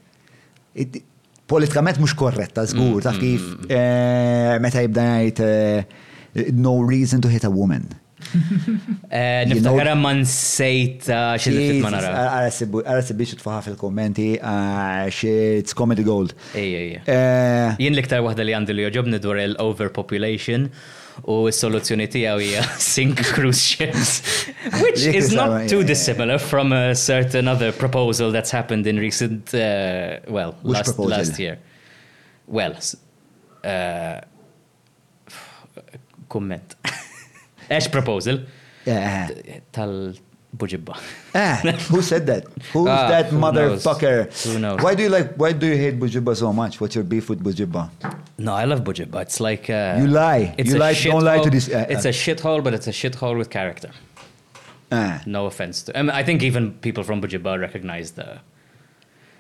[1.51, 3.73] politikament mux korretta, zgur, taf mm, kif, mm, mm.
[3.77, 7.87] Eh, meta jibda jajt, eh, no reason to hit a woman.
[9.11, 11.07] Eh, Niftakara man sejt
[11.41, 12.43] xil fit manara.
[12.45, 16.35] Għarasib biex tfaħa fil-kommenti it's comedy gold.
[16.55, 20.69] Jien l-iktar wahda li għandu li joġobni dwar il-overpopulation
[21.29, 22.61] u s-soluzzjoni tiegħu hija
[22.91, 24.47] sink cruise ships,
[24.81, 30.17] which is not too dissimilar from a certain other proposal that's happened in recent, uh,
[30.27, 31.59] well, last, last year.
[32.47, 32.75] Well,
[33.63, 34.21] uh,
[36.29, 36.75] comment.
[37.69, 38.41] Eċ proposal?
[38.85, 39.29] Yeah.
[39.71, 40.15] Tal
[40.57, 40.95] Bujibba.
[41.33, 42.45] ah, eh, who said that?
[42.73, 44.25] Who's ah, that who motherfucker?
[44.25, 44.43] Knows?
[44.43, 44.81] Who knows?
[44.83, 45.35] Why do you like?
[45.35, 46.81] Why do you hate Bujibba so much?
[46.81, 47.89] What's your beef with Bujibba?
[48.37, 49.21] No, I love Bujibba.
[49.21, 50.53] It's like uh, you lie.
[50.57, 50.93] It's you lie.
[51.01, 51.69] Don't lie to this.
[51.69, 53.91] Uh, it's uh, a shithole, but it's a shithole with character.
[54.91, 55.19] Eh.
[55.25, 55.95] No offense to.
[55.95, 58.39] I, um, mean, I think even people from Bujibba recognize the.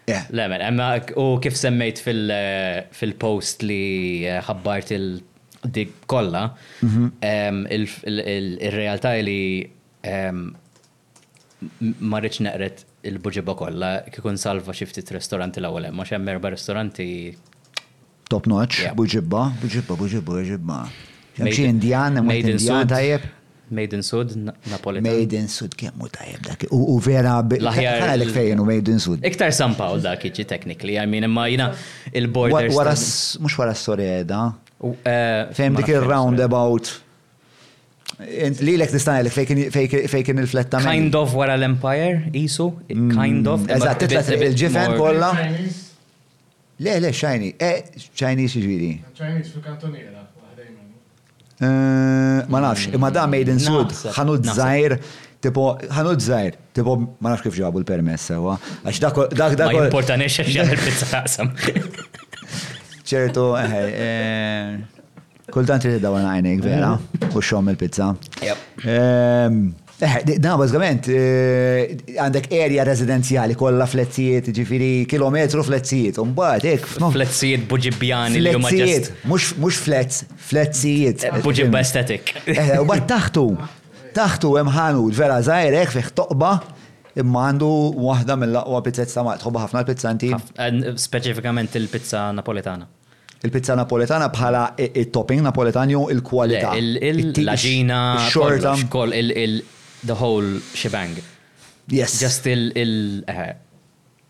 [0.07, 0.23] Yeah.
[0.29, 2.27] لا مان اما وكيف سميت في ال
[2.91, 5.21] في البوست اللي خبرت ال
[5.65, 6.55] دي كلها
[7.23, 9.69] الريالتاي اللي
[11.81, 17.07] marriċ neqret il-buġiba kolla, kikun salva xiftit restoranti la għolem, ma xemmer ba restoranti.
[18.31, 20.79] Top notch, buġibba, buġibba, buġibba, buġibba.
[21.51, 23.29] Xie indian, made in tajib.
[23.71, 24.33] Made in sud,
[24.67, 25.05] Napolitan.
[25.07, 26.65] Made in sud, kemm u tajib dak.
[26.75, 29.21] U vera, għalek fejn u made in sud.
[29.27, 31.69] Iktar San Paul dak iġi technically, I mean, imma jina
[32.11, 33.37] il-borders.
[33.43, 34.41] Mux wara s-soreda.
[35.07, 36.91] Eh, Fem dik il-roundabout.
[38.61, 43.09] Li l-ek nistan għalek fejkin il-fletta Kind of wara l-Empire, isu, mm.
[43.15, 43.63] kind of.
[43.71, 45.31] Eżat, titlet il-ġifen kolla.
[46.81, 47.71] Le, le, xajni, e,
[48.17, 48.91] xajni xġiri.
[49.19, 50.17] Xajni fil-kantoniera,
[51.61, 53.91] Ma nafx, imma da made in sud,
[54.41, 54.95] d-zajr,
[55.45, 58.55] tipo, d-zajr, tipo, ma nafx kif ġabu l permess wa.
[58.81, 59.75] Għax dak, dak, dak.
[59.77, 61.53] Ma importani xaxġa l-pizza taqsam.
[63.11, 65.00] ċertu, eħe, eh, eh,
[65.51, 66.65] Kultant li dawn għajnejk mm-hmm.
[66.65, 68.07] vera, u xom il-pizza.
[68.45, 69.57] Ehm,
[70.01, 76.87] eh, da, bazzgament, eh, għandek area residenzjali kolla flezzijiet, ġifiri kilometru flezzijiet, bad, ek.
[77.11, 81.27] Flezzijiet buġibjani li huma Flezzijiet, mux flezz, flezzijiet.
[81.29, 82.33] Eh, Buġibba estetik.
[82.81, 83.45] U bad taħtu,
[84.15, 86.55] taħtu hemm ħanut vera ek, fiħ toqba
[87.19, 87.67] imma għandu
[87.99, 90.31] waħda mill-laqwa pizzet ma tħobba ħafna l-pizzanti.
[90.95, 92.87] Speċifikament il-pizza napoletana
[93.43, 96.75] il-pizza napoletana bħala il-topping napoletan jew il-kwalità.
[96.77, 98.75] Il-laġina, xorta.
[98.75, 99.59] Um,
[100.05, 101.17] the whole shebang.
[101.87, 102.19] Yes.
[102.19, 103.55] Just il- eh.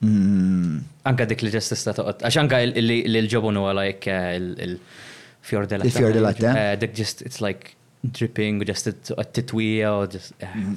[0.03, 0.79] mm.
[1.03, 2.23] Anka dik li ġest tista' toqgħod.
[2.27, 5.85] Għax anka l-ġobun huwa like eh, il-fjor della.
[5.85, 10.75] Il-fjor eh, Dik just it's like dripping, just t-twija or just mm.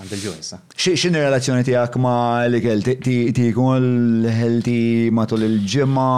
[0.00, 0.62] għand il-ġunsa.
[0.74, 2.16] Xin relazzjoni tijak ma
[2.48, 2.82] l-ikel?
[2.88, 3.88] Tijkun
[4.26, 4.78] l-ħelti
[5.14, 6.10] matul il-ġimma?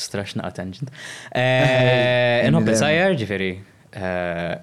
[0.00, 0.90] strax naqa tangent.
[1.36, 2.72] Nħobb
[3.22, 3.50] ġifiri.
[3.96, 4.54] Eh,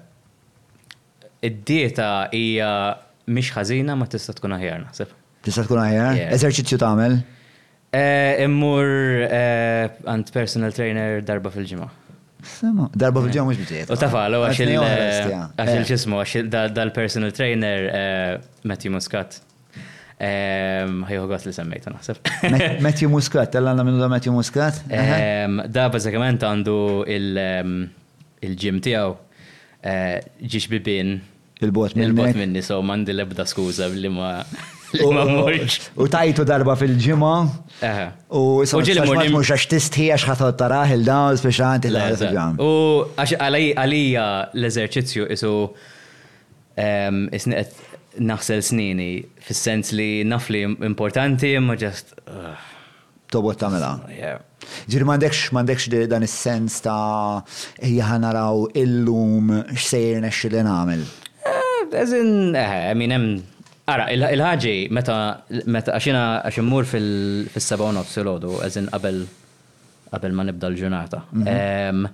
[1.48, 2.70] id-dieta hija
[3.26, 5.14] mhix ħażina ma tista' tkun aħjar naħseb.
[5.46, 6.20] Tista' tkun aħjar?
[6.38, 7.18] Eżerċizzju tagħmel?
[7.94, 8.86] Eh, immur
[9.26, 11.90] għand eh, personal trainer darba fil-ġimgħa.
[12.94, 13.90] Darba fil-ġimgħa mhux bitiet.
[13.90, 17.88] U tafal, għax il-ġismu, għax dal-personal trainer
[18.68, 19.38] Matthew Muscat
[20.16, 22.18] Ehm, ħajħu għas li semmejtu naħseb.
[22.84, 24.84] Matthew Muscat, tal-għanna minnu da Matthew Muscat?
[24.94, 26.76] Ehm, da bazzakament għandu
[27.10, 27.72] ehm,
[28.46, 29.16] il-ġim tijaw
[29.82, 31.16] eh, ġiġ bibin.
[31.64, 32.60] Il-bot minni.
[32.62, 34.36] so mandi lebda skuza li ma.
[35.94, 37.30] U tajtu darba fil-ġimma.
[38.34, 38.42] U
[38.82, 39.30] ġili morni.
[39.34, 42.70] Mux għax tistħi għax ħatħod taraħ il-dawn speċanti l U
[43.16, 44.28] għax għalija
[44.60, 45.54] l-eżerċizzju isu
[46.74, 47.83] isniqet
[48.20, 52.14] naħsel snini, fis-sens li nafli importanti, ma ġest.
[52.28, 52.70] Uh,
[53.34, 53.88] Tobot tamela.
[54.88, 57.40] Ġir mandekx, mandekx dan is-sens ta'
[57.82, 61.02] ejja naraw illum x'sejr nexxi li nagħmel.
[61.94, 63.42] Eżin, eh, min hemm eh,
[63.86, 65.16] Ara, il-ħagġi, meta,
[65.68, 68.54] meta, għaxina, għaxin mur fil-7 nofs il-ħodu,
[68.94, 69.18] qabel,
[70.08, 71.18] qabel ma nibda l-ġurnata.
[71.36, 72.06] Mhm.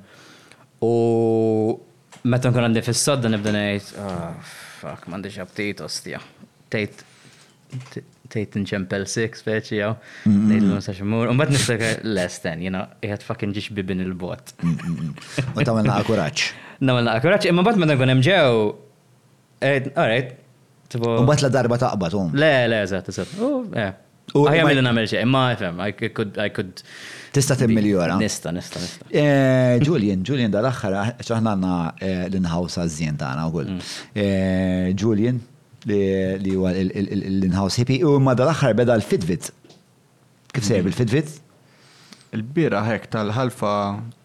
[0.82, 0.90] U
[2.26, 3.92] meta nkun għandi fil-sodda nibda nejt,
[4.80, 6.20] Fuck, mandi xabtit ostja.
[6.72, 7.02] Tejt,
[8.32, 9.92] tejt nċempel six feċi jaw,
[10.24, 14.54] tejt l-musa ximur, un bat nistakar less than, you know, jgħat fucking ġiġ bibin il-bot.
[14.64, 16.46] U ta' għamilna akuraċ.
[16.80, 18.60] Na' għamilna akuraċ, imma bat ma' nagun emġew,
[19.68, 20.36] alright,
[20.96, 22.32] Un bat la darba ta' um.
[22.34, 23.36] Le, le, eżat, eżat.
[23.46, 23.92] U, eh.
[24.32, 25.50] U, għajamil namel xe, imma,
[25.86, 26.80] I could, I could,
[27.32, 28.16] Tista timmiljora.
[28.18, 29.04] Nista, nista, nista.
[29.12, 33.92] Eh, Julian, Julian dal aħħar ċaħna għanna eh, l-inħawsa għazzien tagħna u mm.
[34.14, 35.38] eh, Julian,
[35.90, 39.52] li huwa l-inħawsa hippie, u ma dal aħħar beda l-Fitbit.
[40.50, 40.90] Kif sejb mm.
[40.90, 41.36] il-Fitbit?
[42.34, 43.76] Il-bira hekk tal-ħalfa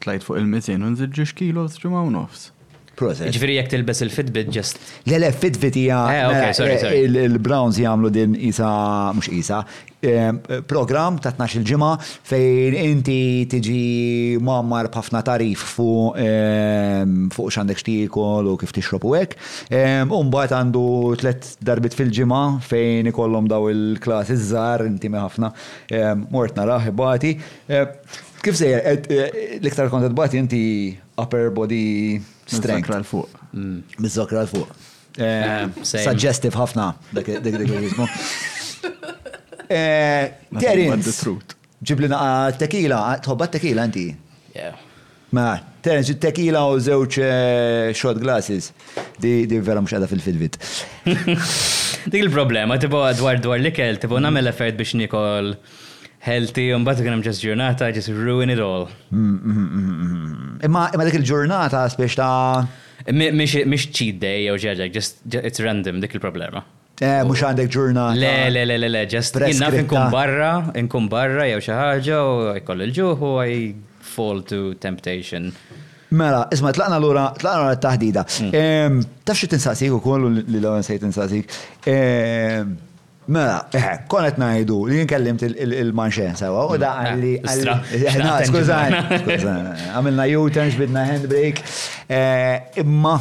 [0.06, 2.49] tlajt fuq il-200 u nżidġi xkilo ġimgħa nofs.
[2.96, 3.32] Proset.
[3.36, 4.80] Ġifiri jek tilbes il-Fitbit ġest.
[5.10, 5.98] Le, le, Fitbit hija.
[6.16, 8.68] Eh, eh, Il-Browns jagħmlu din isa,
[9.16, 9.62] mux isa,
[10.02, 10.32] eh,
[10.70, 11.89] program ta' 12 il-ġimgħa
[12.30, 13.18] fejn inti
[13.52, 13.80] tiġi
[14.43, 18.18] mammar b'ħafna tarif fuq xandek x'għandek
[18.54, 19.36] u kif tixrob u hekk.
[20.08, 20.84] U mbagħad għandu
[21.20, 25.52] tlet darbit fil-ġimgħa fejn ikollhom daw il-klas iż żar inti ħafna
[26.32, 27.36] mort naraħ bati.
[28.46, 29.02] Kif sejjer,
[29.60, 30.64] l-iktar kontat bati inti
[31.18, 32.89] upper body Strength.
[32.89, 33.38] Mizzokra l-fuq.
[34.02, 34.48] Mizzokra mm.
[34.48, 34.82] l-fuq.
[35.26, 38.06] Eh, Suggestive ħafna, dak dik l-izmu.
[39.66, 41.16] Eh, Terence.
[41.86, 44.06] Ġiblina ah, tekila, ah, tħobba tekila inti.
[45.36, 45.48] Ma,
[45.84, 48.70] Terence, tekila u zewċ eh, shot glasses.
[49.20, 50.56] Di di vera mux għada fil-fil-vit.
[52.06, 55.56] Dik il-problema, tipo dwar dwar l-ikel, tipo namel effert biex nikol
[56.30, 58.88] healthy, un bat kienem ġas ġurnata, just ruin it all.
[59.13, 62.65] Imma dik il-ġurnata spiex ta'
[63.15, 66.63] Mix cheat day, jow ġeġek, just it's random, dik il-problema.
[66.97, 68.15] Eh, mux għandek ġurnata.
[68.17, 70.51] Le, le, le, le, le, just innaf inkun barra,
[70.82, 73.57] inkun barra, jew xaħġa, u jkoll il-ġuħu, I
[74.15, 75.51] fall to temptation.
[76.15, 78.26] Mela, isma, tlaqna l-ura, tlaqna l-ura t-tahdida.
[78.47, 79.05] Mm.
[79.28, 81.51] Taf t-insasik, u kollu li l-għan sej t-insasik.
[83.26, 87.01] Mela, eħe, eh, konet najdu, li nkellimt il-manxen sawa, u da mm.
[87.01, 87.32] għalli.
[87.41, 88.97] Ah, eh, Na, skużan,
[89.95, 91.63] għamilna U-turn, bidna handbrake.
[92.05, 93.15] Eh, imma,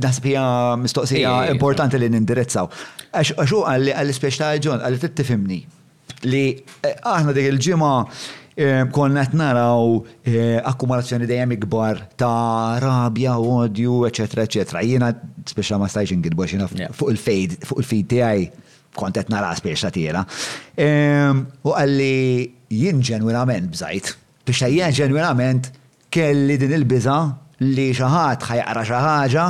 [0.00, 0.46] nasbija
[0.80, 2.70] mistoqsija importanti li nindirizzaw.
[3.12, 5.62] Għaxu għalli għalli speċta ġon, għalli t-tifimni
[6.24, 6.46] li
[7.04, 7.88] aħna dik il-ġimma
[8.96, 9.98] konna naraw
[10.70, 14.80] akkumulazzjoni dejjem ikbar ta' rabja, odju, eccetera, eccetera.
[14.88, 15.10] Jiena
[15.50, 18.46] speċa ma stajġin għidbo, għax fuq il-fejd, fuq il-fejd tiegħi
[18.94, 20.24] kontet nara spiex tatiela.
[20.78, 24.12] Ehm, u għalli jien ġenwinament bżajt.
[24.46, 25.72] Biex jien ġenwinament
[26.14, 27.18] kelli din il-biza
[27.64, 29.44] li xaħat ħajqra xaħġa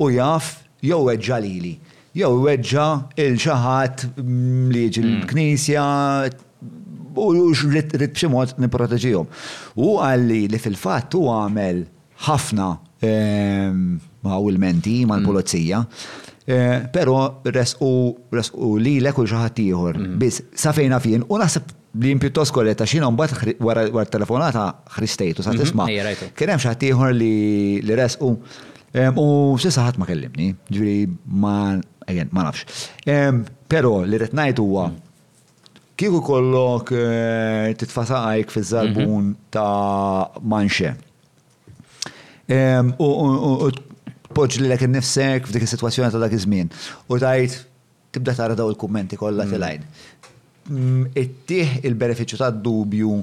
[0.00, 0.50] u jaf
[0.86, 1.74] jew weġġa lili.
[2.16, 2.86] Jew weġġa
[3.24, 5.18] il-xaħat mm, li ġi mm.
[5.22, 5.84] l-knisja
[7.20, 9.26] u rrit bximot niprotegġijom.
[9.84, 11.84] U għalli li fil-fat u għamel
[12.26, 12.70] ħafna
[13.06, 13.84] ehm,
[14.24, 16.04] ma' u l-menti ma' l-polizija mm.
[16.50, 19.98] Eh, pero resqu li l u xaħat tiħor.
[20.02, 20.16] Mhm.
[20.18, 21.62] Bis, safejna fien, u nasib
[22.02, 24.64] li impjuttos kolletta xina un bat għar telefonata
[24.96, 25.60] xristejtu, sa mhm.
[25.60, 25.86] tisma'.
[26.34, 29.28] Kien xaħat tiħor li resqu u
[29.62, 31.04] s-saħat ma kellimni, ġviri
[31.44, 31.54] ma
[32.10, 32.90] again, ma nafx.
[33.70, 35.92] Pero li retnajt ngħid huwa mhm.
[36.02, 40.96] kiku kollok eh, titfasaqajk fiż-żarbun ta' manxe.
[42.98, 43.86] U
[44.36, 46.68] poġġ li l-ek nifsek f'dik is-sitwazzjoni ta' dak iż-żmien.
[47.10, 47.56] U tajt
[48.14, 49.50] tibda tara daw il-kummenti kollha mm.
[49.50, 49.82] tilajn.
[50.70, 53.16] Mm, ittih il-benefiċċju ta' dubju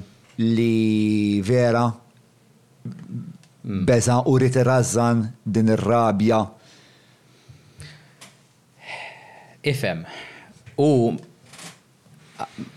[0.44, 3.82] li vera mm.
[3.88, 6.42] beza u rrit irrażżan din ir-rabja.
[9.66, 10.04] Ifem.
[10.78, 10.90] U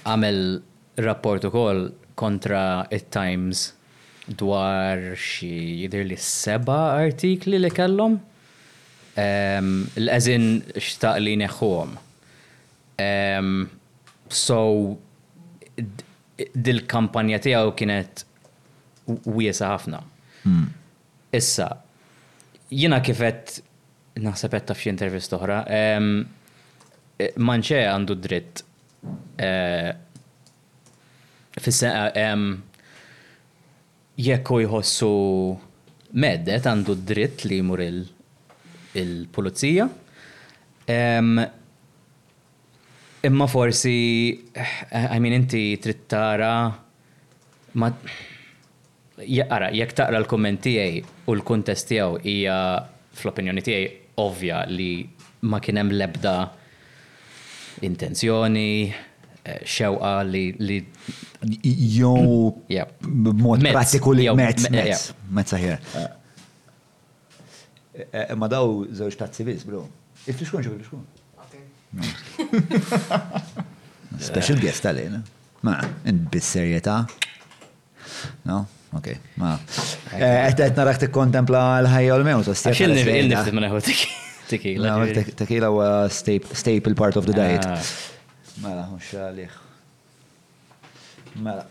[0.08, 0.40] għamel
[1.04, 3.70] rapport ukoll kontra it-Times
[4.28, 5.52] dwar xi
[5.82, 8.18] jidir li seba artikli li kellom
[9.18, 10.46] l ezin
[10.80, 11.90] xtaq li neħħuhom.
[14.42, 14.60] So
[16.68, 18.24] dil-kampanja tiegħu kienet
[19.36, 20.00] wiesa ħafna.
[20.46, 20.68] Hmm.
[21.38, 21.68] Issa,
[22.74, 23.60] jiena kifet
[24.24, 25.60] naħseb qed f'xi intervist oħra,
[27.52, 28.64] manxe għandu dritt
[29.44, 29.92] eh,
[31.62, 32.10] fis-sena
[34.22, 35.10] jekk u jħossu
[36.22, 39.86] meddet għandu dritt li jmur il-pulizija.
[43.22, 43.96] Imma forsi,
[44.58, 46.54] eh, I mean, inti trittara,
[47.78, 47.88] ma
[49.22, 50.84] Jara, jekk taqra l-kommenti u
[51.36, 52.56] l-kuntest tiegħu hija
[53.20, 53.88] fl-opinjoni tiegħi
[54.24, 54.88] ovvja li
[55.46, 56.34] ma kien hemm l-ebda
[57.86, 58.74] intenzjoni,
[59.66, 60.82] xewqa li.
[61.96, 62.52] Jow.
[63.34, 64.60] Mod pratiku li met
[65.30, 65.80] met saħir.
[68.40, 69.84] Ma daw zewġ ta' civis, bro.
[70.30, 71.08] Iftu xkun xkun xkun.
[74.22, 75.24] Special guest għalina.
[75.66, 75.76] Ma,
[76.34, 77.02] bis-serjeta.
[78.48, 78.64] No?
[78.98, 79.08] Ok,
[79.40, 79.54] ma.
[80.18, 82.50] Għet eh, narak t-kontempla l-ħajja l-mewt.
[82.52, 82.96] Għaxin
[83.30, 84.12] nifti minna tiki.
[84.52, 87.64] Tekila huwa staple part of the diet.
[87.64, 87.80] Ah.
[88.60, 89.60] Voilà, on chalère.
[91.36, 91.66] Mela.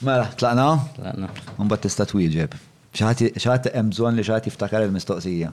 [0.00, 0.68] Mela, tlaqna?
[0.96, 1.28] Tlaqna.
[1.60, 2.54] Unbat tista twieġeb.
[2.92, 5.50] ċaħat emżon li ċaħat jiftakar il-mistoqsija.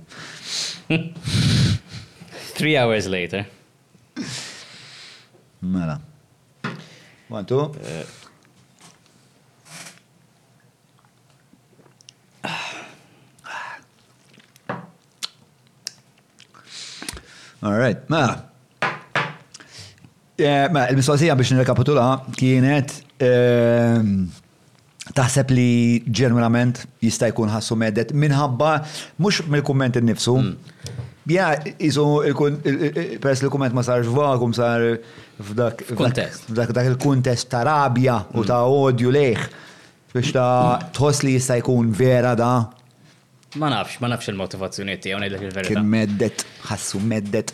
[2.58, 3.46] Three hours later.
[5.62, 5.98] Mela.
[7.30, 7.74] One, two.
[17.62, 18.49] All right, mela.
[20.40, 22.06] Eh, ma, il-mistoqsija biex nirekapitula
[22.40, 22.94] kienet
[23.26, 24.14] ehm,
[25.18, 28.70] taħseb li ġenerament jista' jkun ħassu medet minħabba
[29.20, 30.38] mhux mill-kumment innifsu.
[30.40, 31.04] Mm.
[31.30, 32.06] Ja, isu
[33.22, 34.82] peress li kumment ma sarx vakum sar
[35.46, 35.84] f'dak
[36.86, 38.48] il-kuntest ta' rabja u mm.
[38.50, 39.44] ta' odju leħ
[40.16, 42.56] biex ta' tħoss li jista' jkun vera da'
[43.58, 45.72] Ma nafx, ma nafx il-motivazzjoni tiegħu ngħidlek il-verità.
[45.74, 47.50] Kien meddet, ħassu meddet.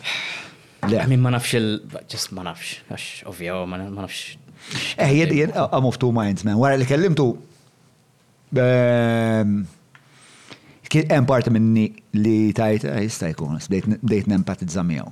[0.82, 1.00] Le.
[1.08, 1.68] Min ma nafx il,
[2.10, 4.36] Just ma nafx, għax ovvja, ma nafx.
[4.98, 6.58] Eh, jed, jed, uh, I'm of two minds, man.
[6.60, 7.26] Għara li kellimtu,
[8.60, 9.54] ehm,
[10.90, 13.58] kien hemm parti minni li tajt, eh, jista' jkun,
[14.02, 15.08] bdejt nempatizza miegħu.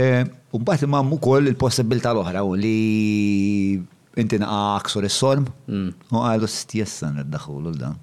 [0.00, 3.80] Ehm, mbagħad imam ukoll il-possibilità l-oħra li
[4.20, 5.92] inti naqaq sur is-sorm, mm.
[6.12, 7.94] u għadu stjessa niddaħħulu l-dan.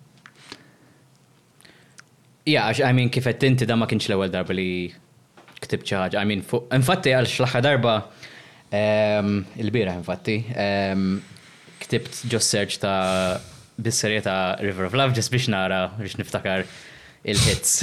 [2.47, 4.69] Ja, għax, I mean, kifet inti da ma kienx l-ewwel darba li
[5.63, 6.17] ktib ċaħġ.
[6.21, 6.43] I mean,
[6.77, 7.95] infatti għal xlaħħa darba,
[8.71, 11.09] ehm, il-bira infatti, Um
[11.77, 13.39] ktibt just search ta'
[13.77, 16.63] bis ta' River of Love just biex nara, biex niftakar
[17.23, 17.75] il-hits.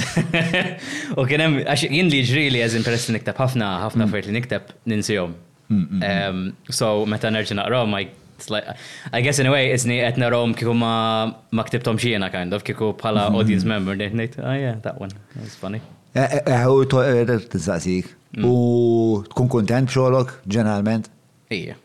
[1.19, 4.13] U kienem, għax jien li ġri li għazin peress li niktab ħafna, ħafna mm.
[4.13, 5.33] fejt li niktab ninsijom.
[5.71, 6.43] Mm, mm, ehm,
[6.75, 8.75] so, meta nerġi naqrom, it's like,
[9.15, 12.67] I guess in a way, isni qed narhom kiku ma ma ktibtom xiena kind of,
[12.67, 15.79] kiku pala audience member, nejt, ah oh, yeah, that one, that was funny.
[16.15, 18.03] Eh, eh, eh,
[18.37, 18.43] mm.
[18.47, 21.09] U tkun kontent b'xolok, ġeneralment?
[21.51, 21.75] Ija.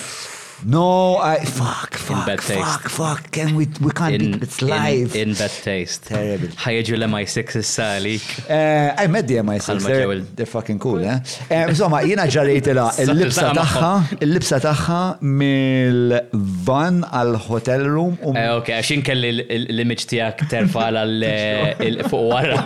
[0.64, 2.60] No, I fuck, fuck, in bad taste.
[2.80, 3.30] fuck, fuck.
[3.30, 3.68] Can we?
[3.80, 5.14] We can't in, beat it's live.
[5.14, 6.06] In, in bad taste.
[6.10, 6.48] Terrible.
[6.58, 8.18] Ħajġu l-MI6 s-sali.
[8.50, 9.86] I met the MI6.
[9.86, 11.20] They're, they're fucking cool, eh?
[11.48, 16.18] eh insomma, jina ġarrejt la il-libsa taħħa, il-libsa taħħa mil
[16.66, 18.18] van għal-hotel room.
[18.22, 18.34] Um...
[18.34, 19.30] Uh, Ok, għaxin kelli
[19.60, 22.58] l-image tijak terfa għal-fuq warra.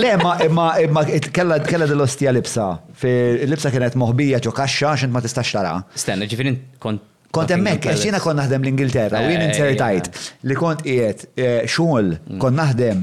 [0.00, 2.72] Le, ma ma, ma, kella kella dell-ostija libsa.
[2.98, 5.76] Fil-libsa kienet moħbija ġo kaxxa, xint ma tistax tara.
[5.94, 10.22] Stenna, ġifirin kont Kont emmek, għax kon naħdem l-Ingilterra, u eh, jien eh, insertajt eh,
[10.48, 11.24] li kont qiegħed
[11.68, 12.38] xogħol mm.
[12.40, 13.02] kon naħdem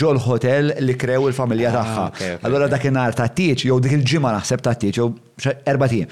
[0.00, 2.36] ġol hotel li krew il-familja ah, tagħha.
[2.48, 5.10] Allora dakinhar ta' tieċ jew dik il-ġimgħa naħseb ta' tieċ jew
[5.74, 6.08] erba' tiem.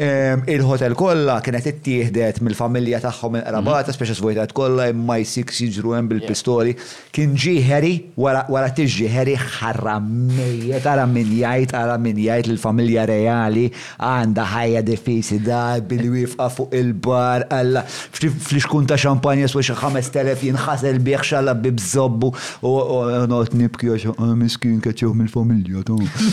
[0.00, 3.96] Il-hotel kollha kienet ittieħdet mill-familja tagħhom il-qrabata, mhm.
[3.98, 6.72] speċi svojtat kollha imma jsik jiġru hemm bil-pistoli.
[7.12, 13.66] Kien ġi Harry wara tiġi Harry ħarrammejja tara min jgħid tara min jgħid il-familja reali
[13.98, 21.02] għandha ħajja defisi da bil-wifqa fuq il-bar alla fl-xkun ta' xampanja swa xi 5000 jinħasel
[21.04, 22.32] bih xalla bibżobbu
[22.70, 22.74] u
[23.34, 25.84] noqgħod nibki għax ah, miskin kaċċew mill-familja.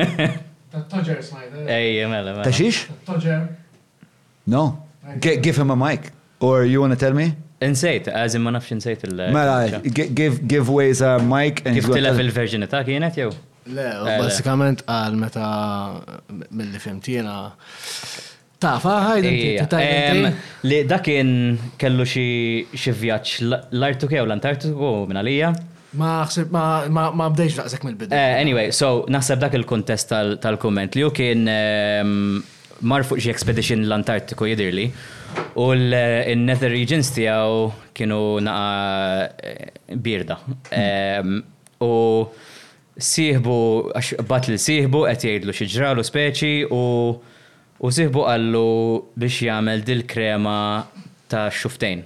[0.72, 1.66] Toġer smajda.
[1.66, 2.47] Ej, mela, mela.
[2.47, 2.86] Taxix?
[3.09, 3.45] Toġer.
[4.49, 4.64] No.
[5.20, 6.11] Give him a mic.
[6.40, 7.32] Or you want to tell me?
[7.62, 11.86] Insejt, as in ma nafx insejt il- uh, Mela, give, ways a mic and Kif
[11.86, 13.28] tilef level version ta' kienet jew?
[13.70, 15.53] Le, uh, basikament għal meta
[16.51, 17.36] mill-li fimtina
[18.62, 20.38] ta' ħajden.
[20.66, 21.32] Li dakin
[21.80, 25.50] kellu xie vjaċ l-Artiku u l-Antartiku minn għalija.
[26.00, 28.14] Ma xsib, ma bdejx daqsek mill-bidu.
[28.16, 31.42] Eh, anyway, so naħseb dak il-kontest tal-komment li u kien
[32.82, 34.86] marfuq xie expedition l-Antartiku jidirli
[35.60, 39.68] u l-Nether Regions tijaw kienu naqa eh,
[40.00, 40.38] birda.
[41.82, 41.92] U
[43.02, 43.58] siħbu,
[44.28, 46.82] battle siħbu, għet jgħidlu xieġralu speċi u
[47.83, 48.66] U siħbu għallu
[49.18, 50.57] biex jagħmel dil-krema
[51.30, 52.03] ta' xuftejn.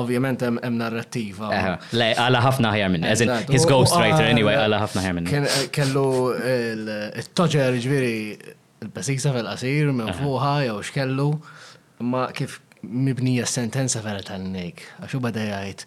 [0.01, 1.53] ovvjament hemm narrativa.
[1.55, 1.69] Eh,
[2.01, 5.47] le, għala ħafna ħjar minn, eżin, his ghostwriter ah, anyway, eh, għala ħafna ħjar minn.
[5.77, 6.05] Kellu
[6.41, 8.13] il-toġer ġviri
[8.83, 11.29] il-basisa fil-qasir minn fuħa jew xkellu,
[12.03, 12.59] ma kif
[12.91, 15.83] mibnija sentenza vera tal nejk għaxu bada jgħajt,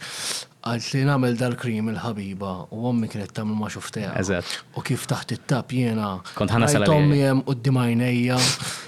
[0.68, 4.10] għad li namel dal-krim il-ħabiba u għommi kienet tamil ma xuftija.
[4.20, 4.50] Eżat.
[4.76, 6.16] U kif taħt it tab jena.
[6.36, 8.38] Kont ħana sal Tommi jem u d-dimajnejja.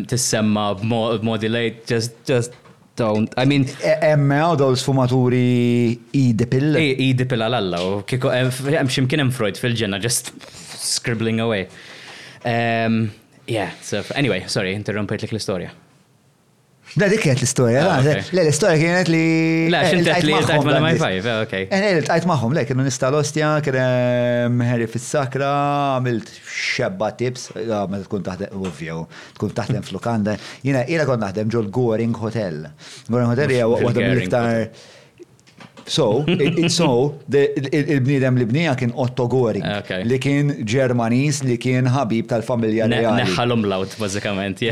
[0.08, 2.64] t-semma b-modi lejt, just
[2.98, 3.62] Don't, I mean.
[3.86, 5.40] E, emme għaw oh, daw sfumaturi
[6.18, 6.74] id-pill.
[6.82, 10.32] Id-pill għal-alla, u kiko, eh, eh, ximkien hemm Freud fil-ġenna, just
[10.82, 11.68] scribbling away.
[12.42, 13.12] Um,
[13.46, 15.70] yeah, so anyway, sorry, interrompet l-istoria.
[16.98, 19.20] Da dik kienet l-istorja, ah, le l-istorja kienet li.
[19.70, 21.52] La, xintet li jtajt ma' l ma' jfajf, ok.
[21.70, 25.52] En eh, Ene, jtajt maħom, le, kienu nista l-ostja, kienem ħeri fil-sakra,
[26.00, 28.98] għamilt xebba tips, eh, għamil tkun taħdem, ovvju,
[29.38, 30.34] tkun taħdem fl-Lukanda.
[30.66, 32.64] Jina, jina kon naħdem ġol Goring Hotel.
[33.06, 34.62] Goring Hotel jgħu għadam l-iktar.
[35.88, 36.88] So, in so,
[37.32, 39.62] il-bnidem li bnija kien Otto Gori,
[40.04, 43.24] li kien Ġermanis, li kien ħabib tal-familja reali.
[43.24, 44.62] Neħalum laut, bazzikament,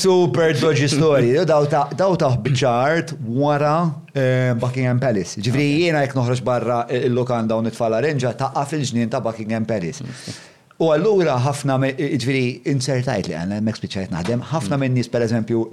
[0.00, 3.76] Super dodgy story, daw taħ bċart wara
[4.12, 5.40] eh, Buckingham Palace.
[5.44, 9.66] Ġifri jiena jek noħroġ barra eh, il dawn it nitfalla renġa taqqa fil-ġnien ta' Buckingham
[9.68, 10.02] Palace.
[10.02, 10.48] Mm.
[10.80, 14.86] U għallura ħafna, ġviri, insertajt li għanna, mek spiċajt naħdem, ħafna mm.
[14.86, 15.66] minn nis, per eżempju,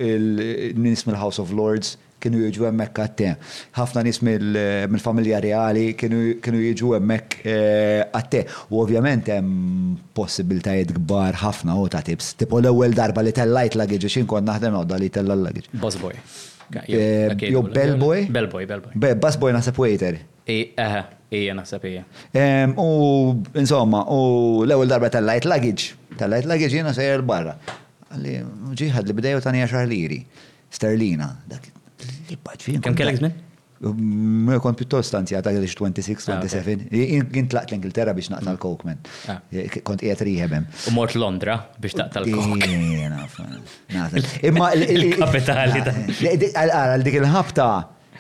[0.84, 3.38] nis mill-House of Lords kienu jiġu emmek għattem,
[3.78, 11.78] ħafna nis mill-familja reali kienu jiġu emmek eh, għattem, U ovvjament hemm possibiltajiet gbar ħafna
[11.80, 12.34] u ta' tips.
[12.42, 15.70] Tipo l ewel darba li tellajt lagġi xin kon naħdem għadda li tella l-lagġi.
[15.88, 16.20] Busboy.
[16.84, 18.26] Eh, jo bellboy?
[18.28, 19.16] Bellboy, bellboy.
[19.16, 20.20] Busboy nasab waiter.
[20.48, 21.00] E, eħe,
[21.36, 22.04] ija e, naħseb ija.
[22.32, 22.44] E.
[22.80, 27.58] U insomma, u l-ewel darba tal-light luggage, tal-light luggage jena sejjer barra.
[28.16, 28.36] Għalli,
[28.80, 30.22] ġiħad li bidejo tani għaxar liri,
[30.72, 31.76] sterlina, dak li
[32.84, 33.36] Kem kellek zmin?
[33.82, 36.88] Mwe kon piuttost anzjata għalix 26-27.
[36.98, 38.56] Jien tlaqt l-Ingilterra biex naqta mm.
[38.56, 39.02] l-Kokman.
[39.30, 39.44] Ah.
[39.86, 40.66] Kont qiegħed riħebem.
[40.92, 43.68] U mort Londra biex naqta l-Kokman.
[44.50, 45.84] Imma il-kapitali.
[46.56, 47.70] Ah, għal dik il-ħabta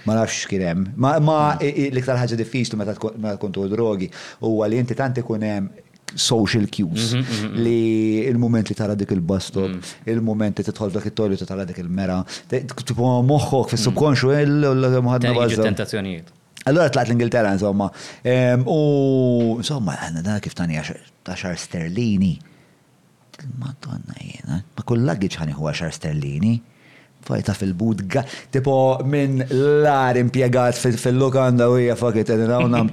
[0.07, 0.87] ma nafx kien hemm.
[0.97, 2.95] Ma l-iktar ħaġa diffiċli meta
[3.43, 4.07] kontu drogi
[4.41, 5.83] huwa li inti tant ikun hemm
[6.15, 7.57] social cues mhm, mhm, mhm.
[7.65, 7.87] li
[8.31, 9.89] il-moment li tara dik il bastu mm.
[10.13, 15.65] il-moment li titħol dak it-toilet tara dik il-mera, tipo moħħok fis-subkonxu il-ħadna bażda.
[15.67, 16.31] tentazzjonijiet.
[16.71, 17.89] Allora tlaqt l-Ingilterra insomma.
[18.23, 22.33] Ehm, u insomma, għanna da kif tani 10 sterlini.
[23.61, 26.55] Madonna jena, ma kull laggiċ ħani huwa 10 sterlini
[27.27, 28.23] fajta fil-budga,
[28.53, 28.75] tipo
[29.09, 32.91] minn l-ar impiegat fil-lokanda u jgħja fakit edin għawnam.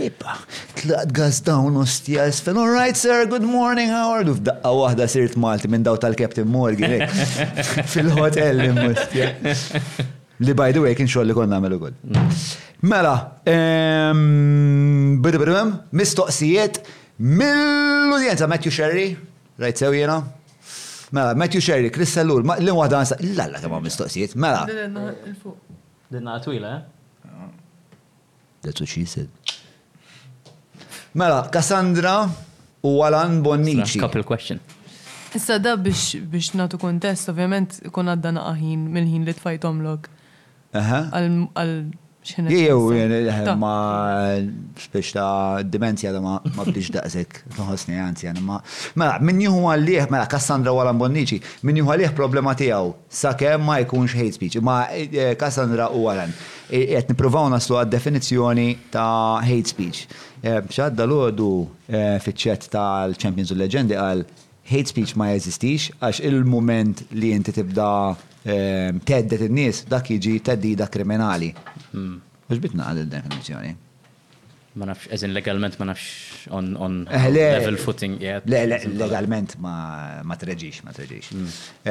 [0.00, 0.36] Lipa,
[0.82, 4.36] tlaqt għaz dawn ostja isfen, all right sir, good morning, how are you?
[4.38, 7.22] f'daqqa wahda sirt Malti minn daw tal-Captain Morgan, eh?
[7.92, 9.30] fil-hotel li eh, mustja.
[10.42, 12.20] Li by the way, kien xoll li konna għamelu għod.
[12.90, 13.14] Mela,
[15.22, 15.64] bidu bidu
[15.96, 16.82] mistoqsijiet
[17.32, 19.06] mill-udjenza Matthew Sherry,
[19.62, 20.18] rajt sew jena,
[21.12, 24.62] Mela, Matthew Sherry, Chris Sellur, ma l-lin wahda għansa, l-lalla kemma mistoqsijiet, mela.
[26.12, 27.48] Dinna twila, eh?
[28.64, 29.28] That's what she said.
[31.12, 32.14] Mela, Cassandra
[32.82, 34.00] u Alan Bonnici.
[34.00, 34.60] Couple question.
[35.36, 40.08] Issa da biex biex natu kontest, ovvjament kun għadda naqaħin mill-ħin li tfajtomlok.
[40.80, 41.02] Aha.
[41.12, 41.76] Għal
[42.24, 44.36] Jew, eh, ma
[44.76, 48.60] spiex ta' demenzja da' ma' bdiġ daqsek, nħosni għanzi għan, ma'
[48.94, 53.66] mela, minn juhu għallieħ, mela, Kassandra għalan Bonnici, minn juhu għallieħ problema tijaw, sa' kem
[53.66, 54.86] ma' jkunx hate speech, ma'
[55.40, 56.36] Kassandra eh, u għalan,
[56.94, 60.06] jett nipruvaw naslu għad definizjoni ta' hate speech.
[60.46, 61.50] ċadda eh, l-ordu
[61.92, 64.22] fitċet tal-Champions u Legendi għal
[64.70, 70.88] hate speech ma' jeżistix, għax il-moment li jinti tibda' Ehm, teddet in-nies dak jiġi teddida
[70.92, 71.52] kriminali.
[71.94, 73.74] Mux bitna għad il-definizjoni.
[74.80, 78.46] Ma nafx, eżin legalment ma nafx on, on eh, level footing yet.
[78.48, 79.74] Le, le, legalment ma,
[80.24, 81.26] ma treġiġ, ma treġiġ.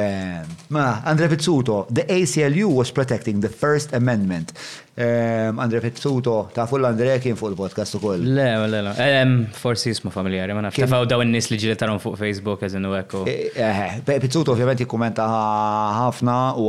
[0.02, 4.52] Ehm, ma, Andre Pizzuto, the ACLU was protecting the First Amendment
[4.94, 8.20] Ehm, Andre Pizzuto, ta' full Andre kien fuq il-podcast koll.
[8.26, 8.90] Le, le, le.
[9.00, 10.84] Ehm, forsi jismu familjari, ma nafx.
[10.84, 13.22] Ta' daw n-nis li ġilet fuq Facebook, eżin u ekku.
[13.24, 15.24] Eh, eh, Pizzuto ovvijament jikkumenta
[16.02, 16.66] ħafna u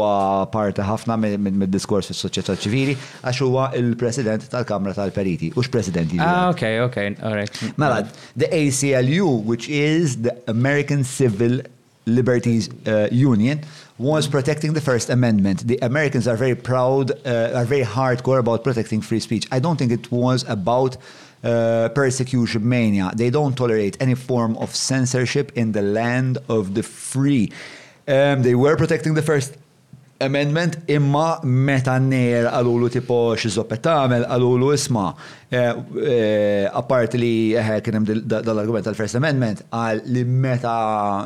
[0.54, 2.96] parti ħafna mid-diskors fil soċjetà ċivili,
[3.26, 5.52] għax huwa il-president tal-Kamra tal-Periti.
[5.60, 7.60] Ux president Ah, ok, ok, alright.
[7.78, 11.60] Mela, the ACLU, which is the American Civil
[12.06, 13.60] Liberties eh, Union,
[13.98, 15.68] was protecting the First Amendment.
[15.68, 19.48] The Americans are very proud, uh, are very hardcore about protecting free speech.
[19.52, 20.98] I don't think it was about
[21.44, 23.12] uh, persecution mania.
[23.16, 27.52] They don't tolerate any form of censorship in the land of the free.
[28.08, 29.54] Um, they were protecting the First
[30.26, 37.76] amendment imma meta n-nejr għalulu tipo xizopet għamel għalulu isma eh, eh, apart li eh,
[37.84, 40.76] kienem dal-argument tal-First Amendment għal li meta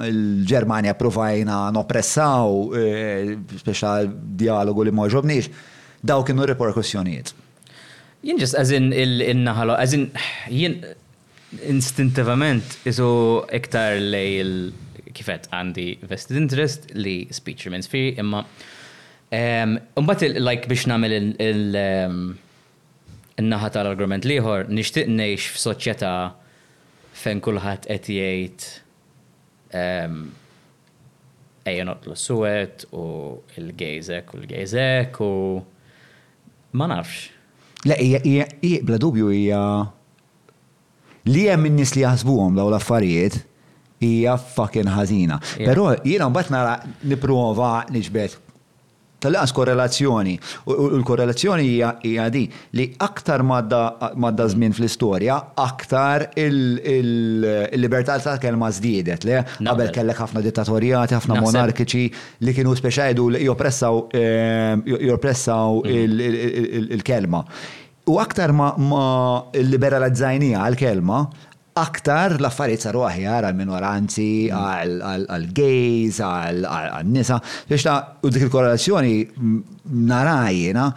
[0.09, 2.63] l-Germania provajna noppressaw
[3.63, 5.51] speċa dialogu li moġobnix
[6.07, 7.33] daw kienu reperkussjonijiet.
[8.25, 10.07] Jien ġis għazin il-naħalo, għazin
[10.53, 10.77] jien
[11.69, 13.11] instintivament isu
[13.61, 14.85] iktar lejl il-
[15.17, 18.43] kifet għandi vested interest li speech remains free imma
[19.93, 21.13] Umbat, like biex namil
[23.35, 26.11] il-naħa tal-argument liħor, nishtiq neħx f-soċieta
[27.21, 28.67] fen kullħat etijajt
[31.67, 33.03] ejja l suwet u
[33.61, 35.29] il-gejzek u l gejzek u
[36.79, 37.27] ma nafx.
[37.85, 38.47] Le, ija,
[38.87, 39.61] bla dubju ija
[41.27, 43.41] li jem min li li jaħsbuhom daw l-affarijiet
[44.01, 45.41] hija fucking ħażina.
[45.59, 48.45] Però jiena mbagħad nara nipprova niġbed
[49.19, 50.35] tal-laqas korrelazzjoni.
[50.71, 51.67] U l-korrelazzjoni
[52.03, 52.43] hija di
[52.77, 53.43] li aktar
[54.17, 62.05] madda żmien fl-istorja, aktar il-libertà ta' kelma żdiedet le qabel kellek ħafna dittatorjati, ħafna monarkiċi
[62.45, 66.95] li kienu speċajdu li jopressaw ehm, mm.
[66.97, 67.43] il-kelma.
[68.07, 68.71] U aktar ma
[69.51, 71.19] liberalizzajnija għal-kelma,
[71.77, 75.03] aktar l-affarijiet saru aħjar għal minoranzi, mm.
[75.29, 77.37] għal gays, għal nisa,
[77.69, 79.17] biex ta' u dik il-korrelazzjoni
[80.07, 80.87] narajjena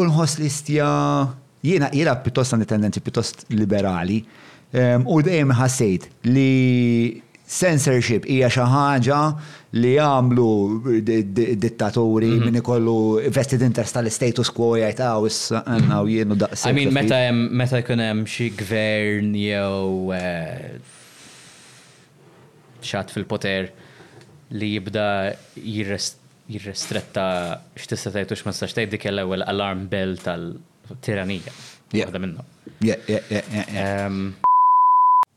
[0.00, 0.90] u nħos li stja
[1.66, 4.20] jiena jiena pjuttost għandi tendenzi pjuttost liberali
[5.10, 9.16] u dejjem ħassejt li censorship hija xi ħaġa
[9.82, 12.44] li jagħmlu dittaturi mhm.
[12.46, 12.94] min ikollu
[13.34, 16.62] vested interest tal-status quo jgħid għaw ah, issa għaw jienu daqs.
[16.70, 20.78] I mean meta hemm meta jkun hemm xi gvern jew eh,
[22.86, 23.72] xat fil-poter
[24.54, 25.08] li jibda
[25.66, 27.26] jirrestretta
[27.74, 31.56] x'tista' tgħid u x'ma tgħid dik l-ewwel alarm bell tal-tiranija.
[31.92, 32.06] Yeah.
[32.06, 32.22] Yeah,
[32.84, 33.44] yeah, yeah, yeah,
[33.74, 34.06] yeah.
[34.06, 34.18] Um,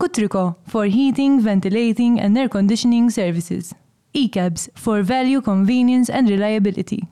[0.00, 3.74] Kutriko for heating, ventilating and air conditioning services.
[4.14, 7.04] ECABS for value, convenience and reliability.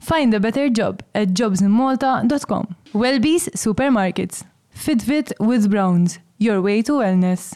[0.00, 2.64] Find a better job at jobsinmalta.com.
[2.92, 4.42] Wellbees Supermarkets.
[4.74, 6.18] Fitbit with Browns.
[6.38, 7.54] Your way to wellness.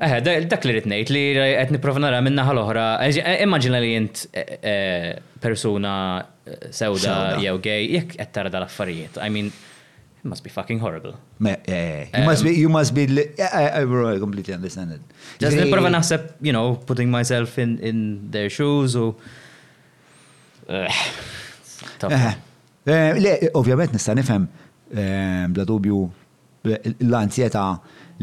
[0.00, 0.14] Eh,
[0.50, 2.86] dak li ritnejt li qed niprofa nara naħa l-oħra.
[3.10, 5.94] E- immaġina li jint e- e- persuna
[6.70, 9.18] sewda jew gej, jekk qed tara dal-affarijiet.
[9.22, 9.50] I mean,
[10.24, 11.14] It must be fucking horrible.
[11.38, 12.00] Me, yeah, yeah.
[12.14, 12.16] Eh.
[12.16, 14.88] You um, must be, you must be, li- I, eh, I, eh, I completely understand
[14.96, 15.02] it.
[15.38, 18.00] Just niprofa naħseb, you know, putting myself in, in
[18.32, 19.10] their shoes or...
[20.66, 20.88] Uh,
[22.08, 22.22] u.
[23.24, 24.46] Le, ovvjament nista' nifhem
[25.52, 25.98] bla dubju
[26.94, 27.64] l-ansjeta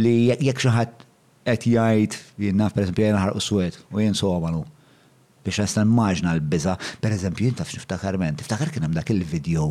[0.01, 1.03] li jekk xi ħadd
[1.51, 4.63] qed jgħid jien naf pereżempju jien naħarq suwed u jien somalu
[5.45, 6.73] biex nista' immaġna l-biża.
[7.05, 9.69] Pereżempju jien taf niftakar men, tiftakar kien hemm dak il-video.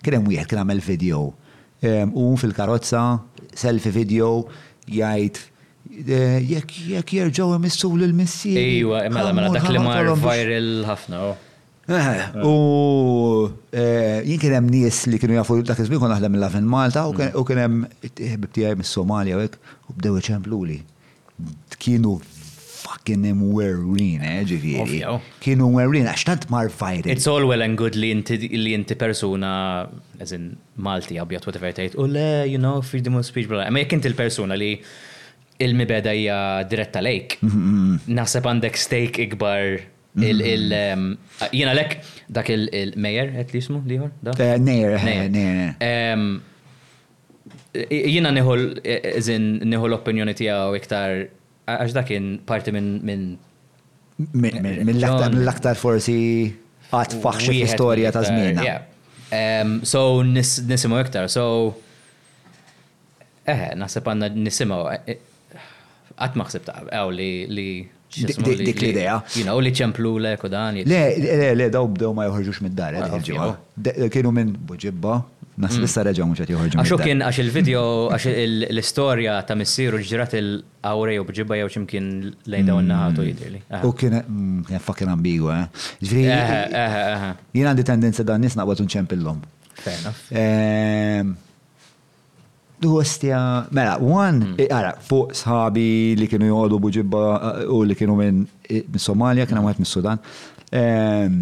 [0.00, 1.26] Kien hemm wieħed kien għamel video.
[1.26, 1.26] video
[2.12, 3.20] u fil-karozza,
[3.54, 4.46] selfie video,
[4.88, 5.42] jgħid
[6.08, 8.56] eh, jekk jekk jerġgħu imissu lil missier.
[8.58, 11.20] Ejwa, mela mela dak li mar viral ħafna.
[11.22, 11.36] Oh.
[11.88, 12.40] Eh, eh.
[12.44, 17.14] U jien kien hemm nies li kienu jafu dak iż-żmien kont naħdem mill-Lafen Malta u
[17.16, 17.84] kien mm.
[18.18, 20.82] hemm tiegħi mis somalia u hekk u bdew iċempluli.
[21.78, 22.18] Kienu
[22.88, 25.00] fucking imwerrin, eh, ġifiri.
[25.42, 27.12] Kienu mwerrin, għax tant mar fajri.
[27.12, 29.52] It's all well and good li inti persona,
[30.20, 33.66] as in Malti, għabjat, whatever, tajt, u oh, le, you know, freedom of speech, bla.
[33.70, 34.72] Ma jek inti l persona li
[35.60, 36.38] il-mibeda hija
[36.70, 38.18] diretta lejk, mhm, mhm, mhm.
[38.18, 39.80] nasab għandek stake ikbar
[40.18, 40.44] il-
[41.52, 42.00] jena lek
[42.30, 44.10] dak il-mejer, et li jismu, liħor?
[44.36, 46.44] Nejer, nejer,
[47.90, 48.80] Jena neħol,
[49.16, 51.28] izin, eh, neħol opinjoni tijaw iktar
[51.68, 56.14] għax da kien parti minn minn mill-aktar forsi
[56.90, 58.64] għat faħxi fl-istoria ta' zmina.
[59.88, 61.74] So nisimu iktar, so
[63.48, 65.60] eħe, nasib għanna nisimu eh, eh,
[66.24, 67.28] għat maħsib ta' għaw li
[68.16, 69.20] dik l-idea.
[69.36, 70.80] Jina, u li ċemplu le kodan.
[70.86, 73.56] Le, le, le, daw bdew ma joħorġux mid-dar, ah,
[74.10, 75.18] kienu minn Buġibba,
[75.58, 75.82] nas mm.
[75.82, 76.78] lissa reġaw mux muċet joħorġu.
[76.82, 77.82] Għaxu kien, għax il-video,
[78.14, 82.06] għax l-istoria ta' missieru ġirat il-awrej u Buġibba jew ximkien
[82.48, 83.26] lejn daw n-naħatu mm.
[83.32, 83.60] jidirli.
[83.72, 83.84] Ah.
[83.88, 85.66] U kien, mm, kien fucking ambigu, eh.
[86.04, 87.28] Ġviri, eh, eh, eh,
[87.60, 89.44] jina għandi tendenza dan nisna għatun ċempillom.
[89.84, 90.24] Fair enough.
[90.34, 91.36] Ehm,
[92.80, 93.38] Du Duħostja,
[93.74, 94.98] mela, one, għara, mm.
[95.00, 95.86] eh, fuq sħabi
[96.18, 100.20] li kienu jgħodu buġibba eh, u li kienu minn eh, Somalia, kienu għat minn Sudan.
[100.78, 101.40] Ehm,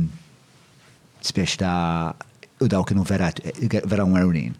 [1.20, 2.14] spiex ta'
[2.64, 4.54] u daw kienu vera marrunin.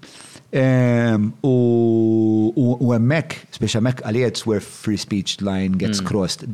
[0.57, 6.11] Ehm, u emmek, spiex emmek għaliet where free speech line gets mm.
[6.13, 6.45] crossed,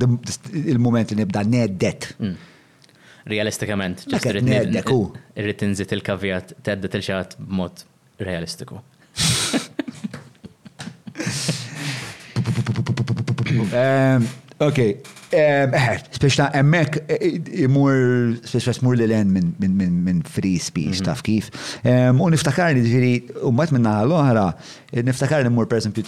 [0.54, 2.12] il-moment li nibda neddet.
[2.22, 2.38] Mm.
[3.32, 4.30] Realistikament, ġast
[5.42, 7.84] irrit nżit il-kavijat, teddet il-xat mod
[8.22, 8.78] realistiku.
[13.72, 14.22] Ehm,
[14.58, 20.20] ok, ehm, eh, spiex ta' emmek eh, eh, imur, spiex smur li l en minn
[20.28, 21.06] free speech, mhm.
[21.08, 21.48] taf kif.
[21.88, 23.12] Ehm, u niftakarni, ġiri,
[23.48, 24.46] u mat minna għal ohra
[25.08, 26.04] niftakarni imur mur per esempio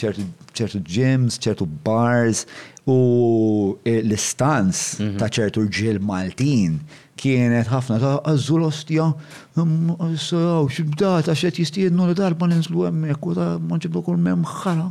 [0.57, 2.45] ċertu gyms, ċertu bars,
[2.89, 2.99] u
[3.89, 5.17] l-istans mhm.
[5.23, 6.81] ta' ċertu ġil Maltin
[7.21, 9.05] kienet ħafna ta' għazzu l-ostja,
[9.55, 9.63] għazzaw,
[10.67, 14.89] mm, xibdata, xet jistiednu li darba ninslu għemmek, u ta' monġibu kull memħħara.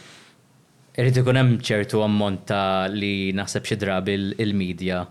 [1.01, 2.51] irrid ikun hemm ċertu ammont
[2.97, 5.05] li naħseb xi drabi il-medja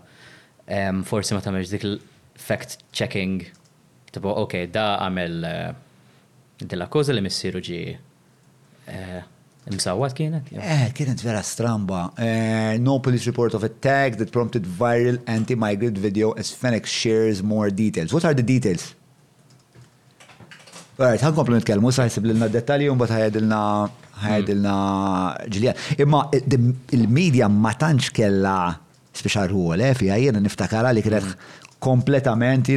[0.70, 3.38] ehm, forsi ma tagħmel dik l-fact checking
[4.10, 5.66] Tipo, ok, da għamel eh,
[6.66, 7.78] dilla koza li missiru ġi
[8.90, 9.20] eh,
[9.70, 10.48] Msawat kienet?
[10.56, 12.08] Eh, kienet vera stramba.
[12.18, 17.70] Eh, no police report of attack that prompted viral anti-migrant video as Fenix shares more
[17.70, 18.10] details.
[18.14, 18.88] What are the details?
[20.98, 23.60] Alright, għan komplu nitkelmu, sa' jisib l-na dettali un bat ħajedilna
[24.20, 24.72] ħajedilna
[25.54, 25.76] ġilja.
[26.04, 28.56] Imma il-medja ma tantx kella
[29.20, 31.78] speċar huwa le, fija jena niftakara li kienet mm.
[31.80, 32.68] kompletament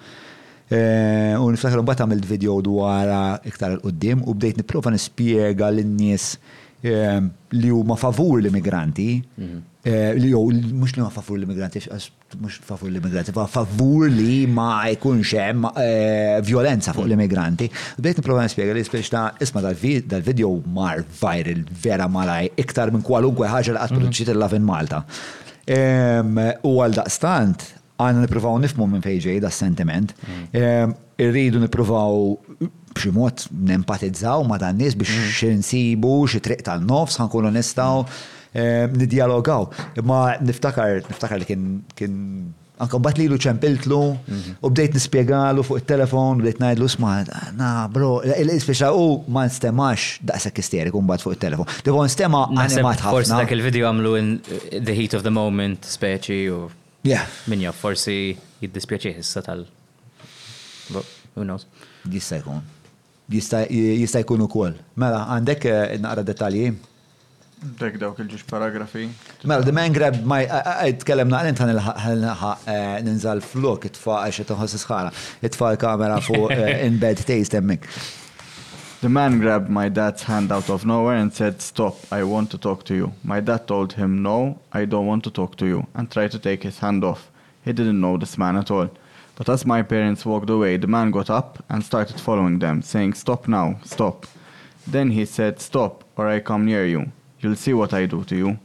[0.72, 3.12] Eh, u niftakar bata għamilt video dwar
[3.46, 6.34] iktar l-qoddim u bdejt nipprova nispjega lin-nies
[6.82, 9.58] li huma favur l-immigranti, mm-hmm.
[9.86, 10.40] eh, li jew
[10.80, 11.84] mhux li huma favur l-immigranti,
[12.40, 17.66] mux favur l-immigranti, favur li ma' jkunx hemm eh, violenza fuq l-immigranti.
[17.98, 23.50] Bdejt niprofa nispjega li spiex ta' isma dal-video mar viral vera malaj iktar minn kwalunkwe
[23.52, 24.02] ħaġa li qatt mhm.
[24.02, 25.00] produċiet il in Malta.
[26.68, 27.64] U għal daqstant,
[28.02, 30.92] għanna niprofaw nifmu minn fejġej da' sentiment, mhm.
[31.22, 32.30] irridu niprofaw
[32.92, 35.32] bximot nempatizzaw ma' dan nies biex mhm.
[35.40, 38.06] xinsibu xi triq tal-nofs, għankun nistaw.
[38.54, 39.70] Eh, nidjalogaw.
[40.04, 42.16] Ma niftakar, niftakar li kien kien
[42.84, 44.56] anka bat li lu ċempiltlu, mhm.
[44.64, 47.14] u bdejt nispiegalu fuq il-telefon, bdejt najdlu sma,
[47.56, 48.10] na bro,
[48.42, 51.66] il-isfisha u ma nstemax daqsa daqsek kum bat fuq il-telefon.
[51.86, 53.10] Dibon nstema animat ħafna.
[53.20, 54.30] Forse dak il-video għamlu in
[54.72, 56.66] eh, the heat of the moment, speċi u.
[57.08, 57.24] Yeah.
[57.50, 59.64] Minja, forsi jiddispieċi jissa tal.
[61.34, 61.64] Who knows?
[62.04, 62.60] Jista jkun.
[63.32, 64.76] Jista jkun u kol.
[65.00, 66.70] Mela, għandek eh, naqra detalji
[67.62, 69.05] Dek dawk il-ġuġ paragrafi.
[69.47, 70.40] Mela, the man grab my,
[70.90, 75.12] itkellem naqlin ta' nilħaq eh, ninżal flok, it-fa' għax it-tħoss sħana,
[75.47, 77.86] it-fa' kamera fu eh, in-bed taste emmek.
[79.02, 82.59] The man grabbed my dad's hand out of nowhere and said, Stop, I want to
[82.59, 83.12] talk to you.
[83.22, 86.40] My dad told him, No, I don't want to talk to you, and tried to
[86.40, 87.30] take his hand off.
[87.64, 88.89] He didn't know this man at all.
[89.36, 93.14] But as my parents walked away, the man got up and started following them, saying,
[93.14, 94.26] Stop now, stop.
[94.84, 97.10] Then he said, Stop, or I come near you.
[97.43, 98.59] You'll see what I do to you.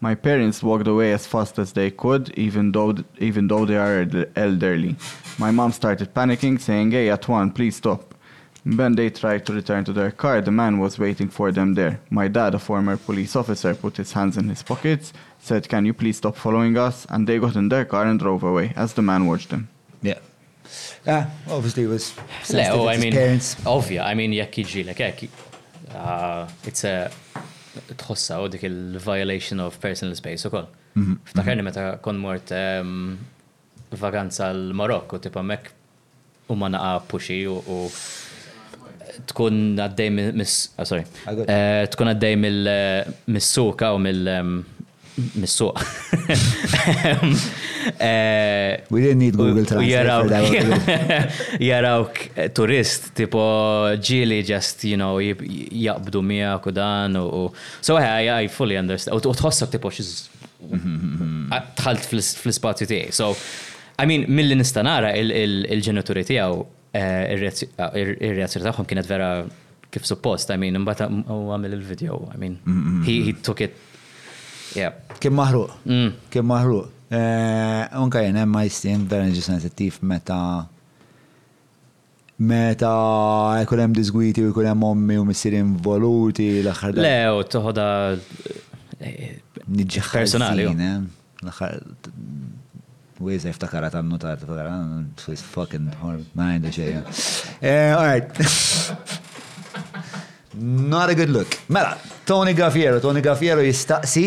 [0.00, 4.06] My parents walked away as fast as they could, even though, even though they are
[4.34, 4.96] elderly.
[5.38, 8.14] My mom started panicking, saying, Hey, Atwan, please stop.
[8.64, 12.00] When they tried to return to their car, the man was waiting for them there.
[12.10, 15.92] My dad, a former police officer, put his hands in his pockets, said, Can you
[15.92, 17.06] please stop following us?
[17.10, 19.68] And they got in their car and drove away as the man watched them.
[20.00, 20.18] Yeah.
[21.06, 22.16] Ah, obviously it was
[22.50, 23.54] Le, oh, I mean, parents.
[23.66, 24.02] Obvious.
[24.04, 25.28] I mean, yeah, iġilek,
[25.94, 27.10] uh, it's a,
[27.96, 30.68] tħossa u dik il-violation of personal space u koll.
[30.98, 31.14] Mhm.
[31.30, 31.68] Ftakarni mhm.
[31.68, 32.52] meta kon mort
[34.02, 35.70] vaganza l marokko tipa mek
[36.48, 37.58] u ma naqa puxi u
[39.28, 41.04] tkun għaddej mis, ah, sorry,
[41.52, 42.36] eh, tkun għaddej
[43.28, 44.81] mill-suka eh, u
[45.36, 45.76] Missuq.
[48.00, 49.90] Eh, We didn't need Google Translate.
[51.60, 53.42] Jarawk eh, turist, tipo
[54.00, 57.50] ġili just, you know, jabdu mija kudan u.
[57.80, 59.18] So I fully understand.
[59.18, 60.12] U tħossok tipo xiz.
[61.76, 63.10] Tħalt fl-spazju tiegħi.
[63.18, 63.34] So,
[63.98, 66.62] I mean, mill-li nistanara il-ġenituri tiegħu
[66.94, 69.32] eh, ir-reazzjoni tagħhom kienet vera
[69.92, 73.02] kif suppost, I mean, imbagħad u għamil il-video, I mean, mm-hmm.
[73.04, 73.90] he took it
[75.20, 75.88] Kim maħruq.
[76.32, 77.00] Kim maħruq.
[78.02, 80.38] Unka jen, emma jistin vera nġi sensittiv meta
[82.42, 82.90] meta
[83.62, 87.86] jkunem hemm disgwiti u jkunem hemm ommi u missir involuti l axar Le, u toħodha
[90.10, 90.70] personali.
[91.42, 91.82] L-aħħar
[93.22, 94.70] Wiz, iftakara ta' notar, iftakara,
[95.52, 97.02] fucking horrible, ma' għandu xejja.
[97.94, 98.40] Alright.
[100.60, 101.46] Not a good look.
[101.68, 104.24] Mela, Tony Gaffiero, Tony Gaffiero jistaqsi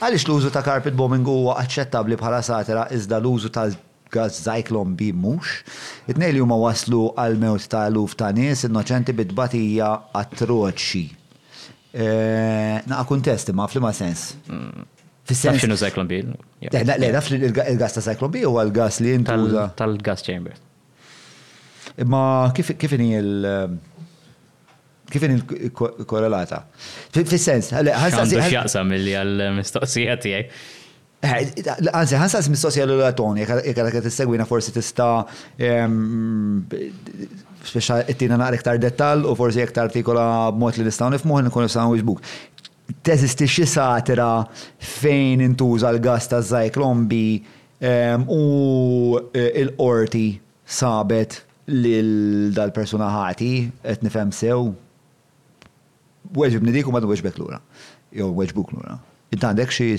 [0.00, 3.66] għaliex l-użu ta' carpet bombing huwa aċċettabbli bħala satira iżda l-użu ta'
[4.12, 5.58] gas Zyklon B mhux.
[6.08, 11.04] Itnej li huma waslu għal mewt ta' luf ta' nies innoċenti bid-batija atroċi.
[11.92, 14.30] Eh, naqa' kuntesti ma' flima sens.
[14.48, 14.86] Mm.
[15.28, 15.60] Fis-sens.
[15.60, 16.22] Xinu Zyklon B?
[16.70, 19.68] Le, daf il-gas ta' Zyklon B u l-gas li jintuża.
[19.76, 20.56] Tal-gas chamber.
[22.00, 22.24] Imma
[22.54, 23.68] kif kif il- eh,
[25.10, 25.22] kif
[26.06, 26.62] korrelata.
[27.14, 30.62] Fis-sens, għandu xjaqsam illi għal-mistoqsija tiegħi.
[31.96, 35.10] Anzi ħansas mistoqsija l-għatoni, għadha għet t-segwina forsi tista
[37.66, 41.94] speċa t-tina naqra iktar dettal u forsi iktar artikola b'mod li nistgħu nifmuħ nkun nistaw
[41.94, 42.36] nifmuħ.
[43.06, 44.44] Teżisti xi satira
[44.78, 47.26] fejn intuża l-gas ta' zajklombi
[48.36, 48.42] u
[49.16, 50.28] l-orti
[50.66, 53.52] sabet lil dal-persuna ħati,
[53.82, 54.68] qed nifhem sew
[56.34, 57.60] weġib nidik u madu weġbek l-ura.
[58.14, 58.98] Jow weġbuk l-ura.
[59.34, 59.94] Inta għandek xie.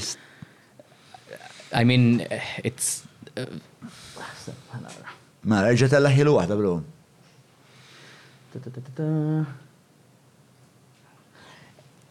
[1.75, 2.23] I mean,
[2.65, 3.03] it's.
[5.47, 6.75] Ma ġet għallaħi l-wahda bro.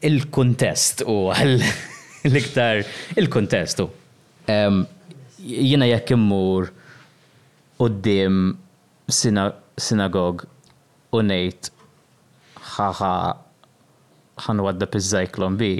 [0.07, 1.57] Il-kontest u għal
[2.31, 2.85] l-iktar
[3.19, 3.89] il-kontestu.
[5.47, 6.69] Jina jekk immur
[7.83, 8.39] u d-dim
[9.13, 10.47] sinagog
[11.17, 11.73] u nejt
[12.77, 13.13] ħaħa
[14.45, 15.71] ħan wadda pizzajklon bi.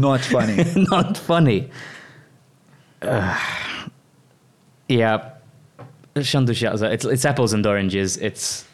[0.00, 0.64] Not funny.
[0.88, 1.66] Not funny.
[3.02, 3.34] Uh,
[4.88, 5.36] yeah.
[6.16, 8.64] xandu xjaqza, it's apples and oranges, it's.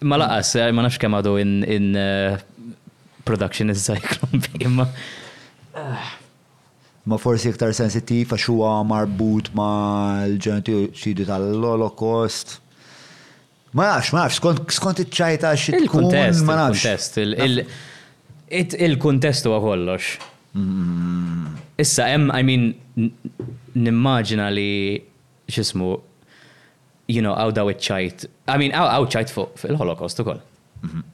[0.00, 2.38] Ma laqas, eh, ma nafx kem għadu in, in uh,
[3.28, 4.86] production is cyclone B, Ma
[7.08, 9.72] Ma forsi iktar sensitif għax huwa marbut ma
[10.26, 12.58] l ġenti xidu tal-Holocaust.
[13.72, 14.40] Ma nafx, ma nafx,
[14.78, 17.16] skont iċċajta xi Il-kuntest, ma nafx.
[18.48, 20.14] Il-kuntest huwa kollox.
[20.56, 21.50] Mm.
[21.78, 23.12] Issa hemm, I mean,
[23.76, 24.96] nimmaġina li
[25.52, 25.90] x'ismu
[27.12, 28.24] you know, għaw daw iċċajt.
[28.48, 30.40] I mean, għaw ċajt fuq fil-Holocaust ukoll.
[30.84, 31.04] Mhm.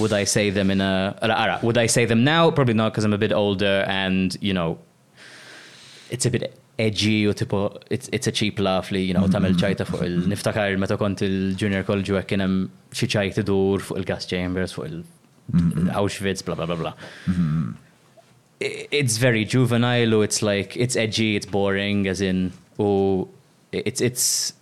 [0.00, 0.90] Would I say them in a
[1.22, 2.50] ara, would I say them now?
[2.50, 4.78] Probably not because I'm a bit older and, you know,
[6.10, 9.54] it's a bit edgy u tipo it's, it's a cheap laugh li you know Tamil
[9.54, 9.60] mm-hmm.
[9.62, 12.56] ċajta fuq il-niftakar meta kont il-junior college u kien hemm
[12.92, 16.46] xi dur fuq il-gas chambers fuq il-Auschwitz mm-hmm.
[16.46, 16.94] bla bla bla bla.
[17.26, 17.72] Mm-hmm.
[18.60, 23.28] It's very juvenile u it's like it's edgy, it's boring as in u
[23.72, 24.52] it's it's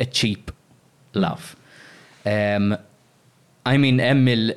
[0.00, 0.50] a cheap
[1.14, 1.54] laugh.
[2.24, 2.76] Um,
[3.66, 4.54] I mean hemm il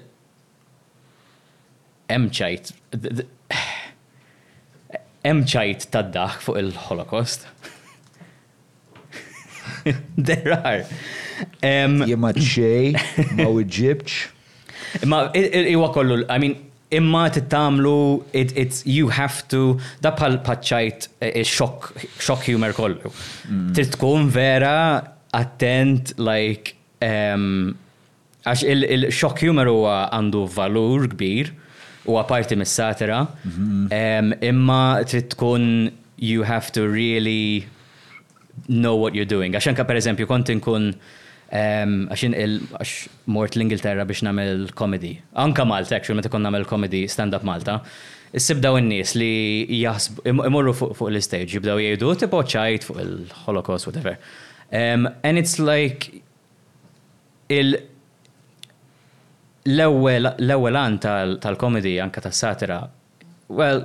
[2.09, 2.73] ċajt
[5.25, 7.41] emċajt ċajt daħk fuq il-Holocaust.
[10.29, 10.85] There are.
[11.63, 12.93] Jema ċej,
[13.39, 14.13] ma uġibċ.
[14.99, 15.65] ġibċ.
[15.73, 16.55] iwa kollu, I mean,
[16.91, 21.07] imma tittamlu, it, it's, you have to, da pal paċċajt
[21.45, 23.11] xok, e, e, xok humor kollu.
[23.49, 23.69] Mm.
[23.77, 24.75] Trid tkun vera
[25.35, 31.45] attent, like, għax il-xok humor huwa għandu valur kbir,
[32.09, 33.23] u għaparti mis-satira,
[34.49, 35.67] imma trid tkun
[36.19, 37.65] you have to really
[38.67, 39.55] know what you're doing.
[39.55, 40.89] Għaxan ka per eżempju kont nkun
[41.55, 42.95] għaxin il-għax
[43.33, 45.13] mort l-Ingilterra biex namel komedi.
[45.41, 47.79] Anka Malta, actually, meta kon namel komedi stand-up Malta.
[48.29, 54.19] Sibdaw n-nis li jasb, imorru fuq l-stage, jibdaw jgħidu tipo ċajt fuq il-Holocaust, whatever.
[54.71, 56.13] and it's like,
[57.49, 57.75] il-
[59.67, 62.77] l-ewwel an tal-komedi anka tas-satira,
[63.49, 63.83] well,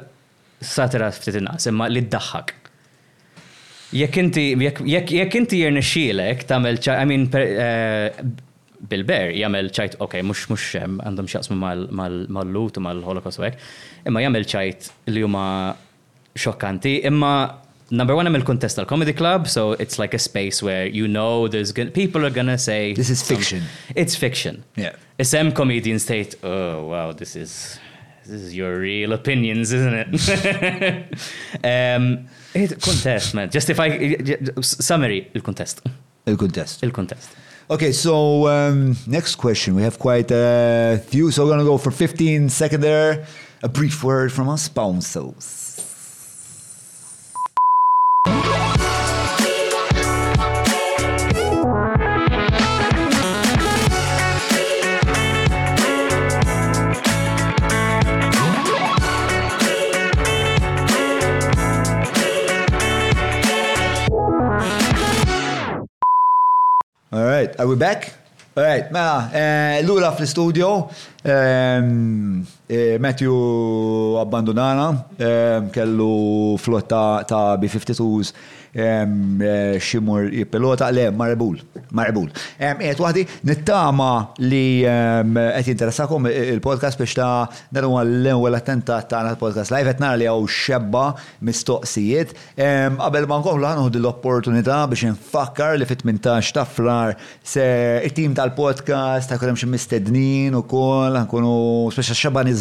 [0.60, 2.54] satira ftit inqas, imma li ddaħħak.
[3.94, 8.08] Jek inti jekk inti jirnexxielek tagħmel I mean eh,
[8.90, 13.62] Bilber jagħmel ċajt ok, mhux mux għandhom x'jaqsmu mal-lut u mal holokos u għek,
[14.08, 15.44] imma jagħmel ċajt li huma
[16.34, 17.34] xokkanti, imma
[17.94, 21.48] number one, I'm El Contestal Comedy Club, so it's like a space where you know
[21.48, 23.62] there's gonna, people are gonna say this is fiction.
[23.94, 24.64] it's fiction.
[24.76, 24.96] Yeah.
[25.22, 27.78] SM comedian state, oh wow, this is
[28.26, 30.08] this is your real opinions, isn't it?
[31.64, 33.50] um, it contest, man.
[33.50, 33.88] Just if I
[34.60, 35.80] summary, il contest.
[36.26, 36.82] Il contest.
[36.82, 37.30] Il contest.
[37.70, 39.74] Okay, so um, next question.
[39.74, 42.82] We have quite a few, so we're gonna go for 15 seconds.
[42.82, 43.26] there.
[43.62, 45.63] A brief word from our sponsors.
[67.58, 68.12] are we back?
[68.56, 69.30] Alright, mela,
[69.82, 70.88] l-ura fl-studio,
[71.22, 73.36] ehm, eh, Matthew
[74.18, 78.32] abbandonana, ehm, kellu flotta ta' B-52s
[78.74, 81.60] Eh, ximur pilota, le, marbul,
[81.92, 82.26] marbul.
[82.58, 89.36] Et eh, wahdi, nittama li għet jinteressakom il-podcast biex ta' dan huwa l-ewwel attentat ta'
[89.38, 91.04] podcast live qed nara li għaw' xebba
[91.46, 92.34] mistoqsijiet.
[92.58, 96.66] Qabel ma nkomplu ħanħod l-opportunità biex nfakkar li fit-18 ta'
[97.46, 97.62] se
[98.10, 101.54] it-tim tal-podcast ta' kolem xi mistednin ukoll ħankunu
[101.94, 102.58] speċa xebba min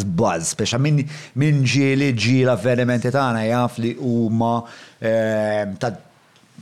[0.54, 4.58] speċa minn ġieli ġiel avvenimenti tagħna jaf li huma
[5.04, 5.76] Ehm,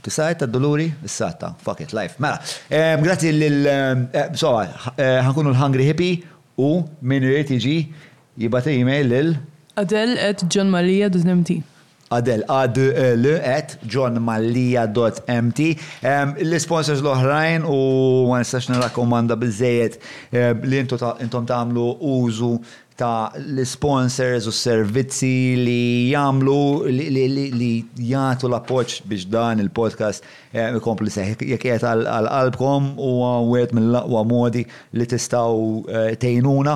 [0.03, 0.91] Tisajt ta' doluri?
[1.05, 2.15] s-sata, fuck it, life.
[2.19, 6.17] Mela, ehm, grazzi lil ehm, eh, so, eh, ħankunu l-Hungry Hippie
[6.59, 7.77] u minn irrit jiġi
[8.43, 9.31] jibat email lil
[9.79, 11.61] Adel at johnmalia.mt
[12.13, 15.69] Adel, adl at johnmalia.mt
[16.43, 17.77] L-sponsors l-oħrajn u
[18.29, 19.95] ma nistax nirrakkomanda bizzejet
[20.67, 21.87] li intom tamlu
[22.17, 22.57] użu
[22.97, 30.21] ta' l-sponsors u s-servizzi li jamlu li jgħatu l-appoċ biex dan il-podcast
[30.53, 31.31] eh, kompli seħ.
[31.53, 34.61] Jek jgħet għal-qalbkom u għet mill-laqwa modi
[34.99, 36.75] li tistaw eh, tejnuna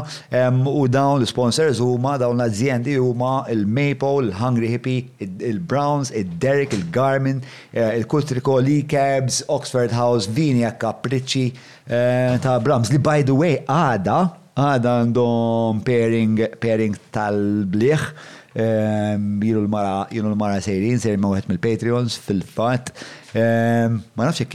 [0.74, 7.42] u dawn l-sponsors u ma dawn l-azzjendi u ma il-Maple, il-Hungry Hippie, il-Browns, il-Derek, il-Garmin,
[7.74, 11.52] eh, il-Kutriko, l-Cabs, Oxford House, Vini, Capricci
[11.88, 14.18] ta' Brahms li by the way għada
[14.58, 18.06] għada għandhom pairing, pairing tal-bliħ,
[18.58, 22.90] jienu l-mara, jienu l-mara sejrin, sejrin ma' mill-Patreons fil-fat.
[23.38, 24.46] Ma' nafx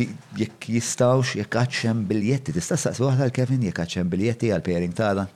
[0.41, 5.31] jekk jistawx, jekk għacċem biljetti, tista' staqsu għahda l-Kevin, jekk għacċem biljetti għal-pairing ta' dan.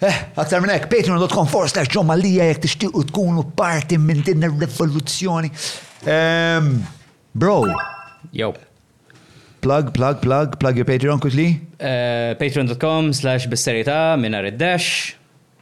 [0.00, 4.46] Eh, aktar minn hekk, patreon.com for slash ġomma lija jekk tixtiequ tkunu parti minn din
[4.46, 5.50] ir-rivoluzzjoni.
[7.34, 7.56] Bro.
[8.32, 8.54] Yo.
[9.60, 11.60] Plug, plug, plug, plug your Patreon quickly.
[11.78, 15.16] Uh, eh, Patreon.com slash bisserita minna dash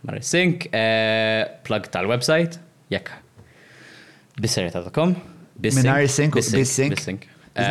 [0.04, 2.58] minar sync uh, plug tal-website,
[2.92, 3.10] jekk.
[4.40, 5.16] Bisserita.com.
[5.58, 6.94] Minar sync, bissync.
[6.94, 7.18] Bissync.
[7.18, 7.22] Isn't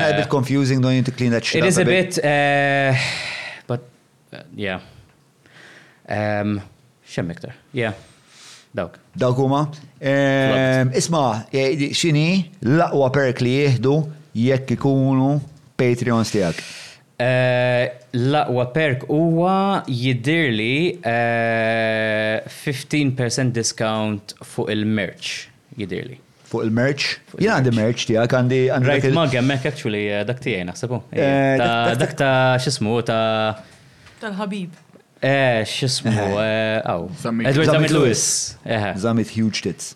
[0.02, 0.82] that a bit eh, confusing?
[0.82, 1.66] Don't you need to clean that shit it up?
[1.66, 2.96] It is a, bit, bit uh,
[3.66, 3.82] but
[4.34, 4.82] uh, yeah.
[6.10, 6.62] Um,
[7.06, 7.56] Shem Victor.
[7.72, 7.94] yeah.
[8.76, 9.00] Dawk.
[9.16, 9.72] Dawk huma.
[10.92, 13.94] isma, xini, laqwa perk li jihdu
[14.38, 15.38] jekk ikunu
[15.78, 16.56] Patreons tijak?
[17.18, 17.90] Eh,
[18.50, 21.08] wa perk huwa jidirli 15%
[23.40, 25.46] eh, discount fuq il-merch
[25.78, 26.18] jidirli.
[26.50, 27.04] Fuq il-merch?
[27.38, 30.98] Jien għandi merch tijak għandi Right, mag għemmek actually eh, dak tijaj naħsebu.
[32.00, 32.32] Dak ta'
[32.66, 33.22] xismu ta'
[34.22, 34.72] tal-ħabib.
[35.18, 36.20] Eh, xismu, aw.
[37.50, 38.24] Edward Zamit Lewis.
[39.02, 39.86] Zamit Huge Tits.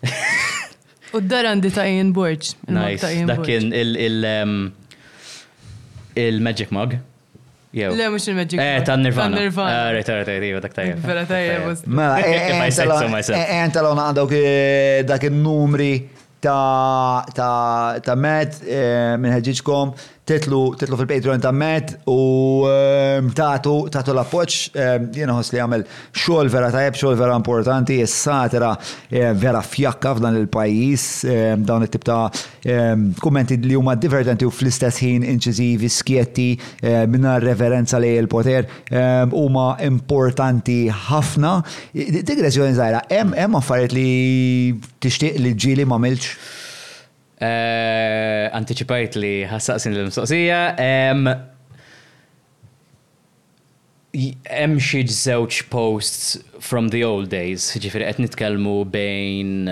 [1.12, 2.42] U d-dar għandi ta' jien Borg.
[2.72, 3.98] Nice, dakin il-
[6.14, 7.00] il-Magic Mug.
[7.74, 7.90] Jew.
[7.96, 8.60] Le, mux il-Magic.
[8.62, 9.36] Eh, ta' Nirvana.
[9.38, 9.84] Ta' Nirvana.
[9.88, 10.94] Ah, rejt, rejt, rejt, jiva dak tajja.
[10.98, 12.20] Vera tajja, Ma,
[13.36, 14.34] ent l għandok
[15.08, 15.94] dak il-numri
[16.44, 19.94] ta' ta' ta' met eh, minn ħedġiġkom
[20.26, 25.86] titlu, titlu fil-Patreon ta' Matt u ehm, tatu, tatu l-appoċ, ehm, jena li għamil
[26.16, 28.72] xol vera tajb, xol vera importanti, s-satira
[29.10, 31.08] ehm, vera fjakka f'dan il-pajis,
[31.66, 32.22] dawn it-tip ta'
[33.22, 36.50] kommenti li huma divertenti u fl-istess ħin inċizivi, skietti,
[37.10, 38.68] minna reverenza li il-poter,
[39.34, 41.56] huma importanti ħafna.
[42.22, 44.10] Digressjoni zaħira, hemm affarijiet li
[45.02, 46.36] tixtieq li ġili ma' milċ?
[47.42, 50.60] Eh, anticipate li ħassaqsin l-mistoqsija.
[54.14, 59.72] Hemm xi żewġ posts from the old days, ġifieri qed nitkellmu bejn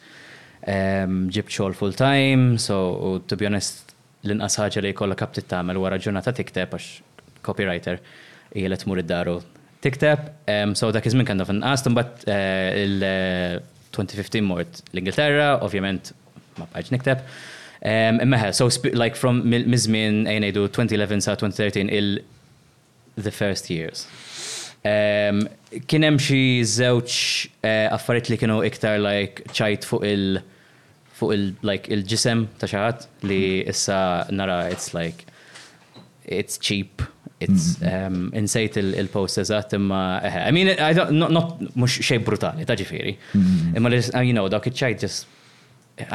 [1.38, 3.94] ġibt xogħol full time, so to be honest
[4.26, 6.92] l-inqas ħaġa li jkollok kaptit tagħmel wara ġurnata tikteb għax
[7.46, 8.02] copywriter
[8.56, 9.38] hija li tmur id-daru
[9.84, 10.26] tikteb,
[10.76, 16.12] so dak iż-żmien kanna f'inqas, imbagħad eh, il-2015 eh, mort l-Ingilterra, ovvjament
[16.60, 17.24] ma bħajġ nikteb.
[17.80, 22.18] Imma so like from mizmin ejn ngħidu 2011 sa 2013 il
[23.16, 24.04] the first years.
[25.86, 30.42] kienem xie zewċ żewġ eh, affarijiet li kienu iktar like ċajt fuq il-
[31.18, 33.98] fuq il like il-ġisem ta' xaħat li issa
[34.32, 35.26] nara it's like
[36.24, 37.04] it's cheap
[37.40, 38.06] It's mm-hmm.
[38.06, 42.66] um, insejt il-post eżatt imma eh, I mean I don't not, not mhux xej brutali
[42.68, 43.14] ta' ġifieri.
[43.16, 43.80] Mm-hmm.
[43.80, 45.24] Imma you know dak iċ-ċajt just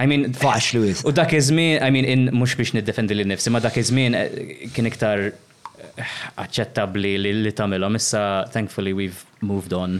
[0.01, 1.01] I mean fax Lewis.
[1.05, 4.35] U dak iż-żmien I mean in mhux biex niddefendi lil nifsi, ma dak iż-żmien eh,
[4.75, 8.23] kien iktar eh, aċċettabbli li li tagħmilhom issa
[8.53, 9.97] thankfully we've moved on.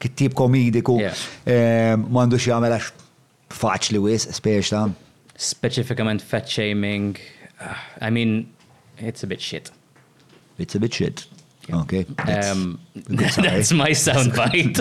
[0.00, 0.94] kittib komediku,
[2.14, 2.78] mandux jgħamela
[3.50, 4.70] faċli wis, spiex
[5.34, 7.18] specifikament fat shaming
[8.00, 8.52] I mean,
[8.98, 9.70] it's a bit shit.
[10.58, 11.26] It's a bit shit.
[11.68, 11.80] Yeah.
[11.80, 12.06] Okay.
[12.26, 14.76] That's, um, that's my soundbite.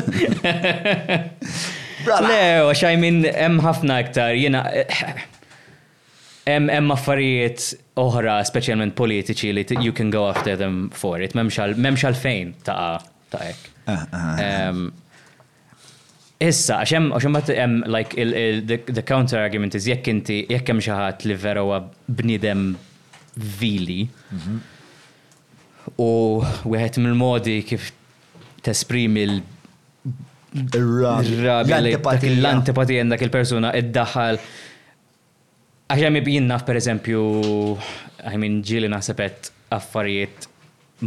[2.05, 4.97] Le, għax I mean, hemm ħafna aktar, jiena eh,
[6.49, 7.69] hemm hemm affarijiet
[8.03, 11.35] oħra, speċjalment politiċi li you can go after them for it.
[11.37, 12.79] M'hemmx għal fejn ta'
[13.31, 13.69] ta' hekk.
[13.85, 14.87] Ah, ah, um,
[16.43, 17.49] Issa, għaxem, għaxem bat,
[17.95, 22.73] like, il-l- the counter argument is jekk inti, jekk hemm xaħat li vera huwa bnidem
[23.59, 24.09] vili.
[25.99, 26.41] U
[26.73, 27.91] wieħed mill-modi kif
[28.63, 29.43] tesprimi l
[31.43, 34.35] rabja l-antipatija dak il-persuna id-daħal.
[35.93, 37.19] Għaxem jibjien naf, per eżempju,
[38.25, 39.39] I mean, ġili naħsebet
[39.75, 40.37] affarijiet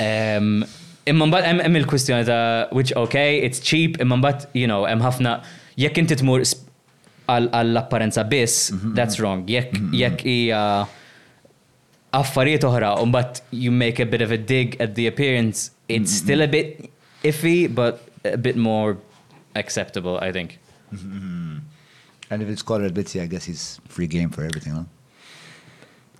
[0.00, 0.64] Um,
[1.06, 4.12] i am going il-kwistjoni ta' which okay, it's cheap, i am
[4.54, 5.36] you know, hemm ħafna
[5.78, 6.42] jekk inti tmur
[7.26, 8.94] għall-apparenza biss, mhm, mhm.
[8.96, 9.44] that's wrong.
[9.48, 10.62] Jekk mhm, jekk hija
[12.14, 13.06] affarijiet oħra, u
[13.52, 16.90] you make a bit of a dig at the appearance, it's still a bit
[17.22, 18.96] iffy, but a bit more
[19.54, 20.58] acceptable, I think.
[20.92, 21.60] Mm -hmm.
[22.30, 24.84] And if it's colored bitsy, I guess he's free game for everything, huh?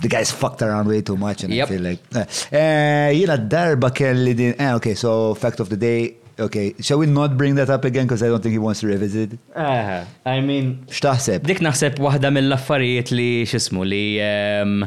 [0.01, 1.69] the guys fucked around way too much and yep.
[1.69, 3.13] I feel like uh, eh.
[3.15, 7.07] jina eh, darba kelli din eh, okay so fact of the day okay shall we
[7.07, 10.41] not bring that up again because I don't think he wants to revisit uh, I
[10.41, 14.85] mean xtaħseb dik naħseb wahda mill-affarijiet li xismu li um,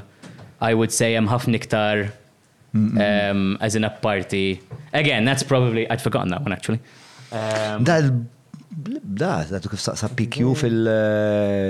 [0.62, 2.12] I would say I'm half niktar.
[2.76, 4.62] um, as in a party
[4.94, 6.80] again that's probably I'd forgotten that one actually
[7.32, 7.84] um,
[9.04, 10.84] Da, da tu kif sa PQ fil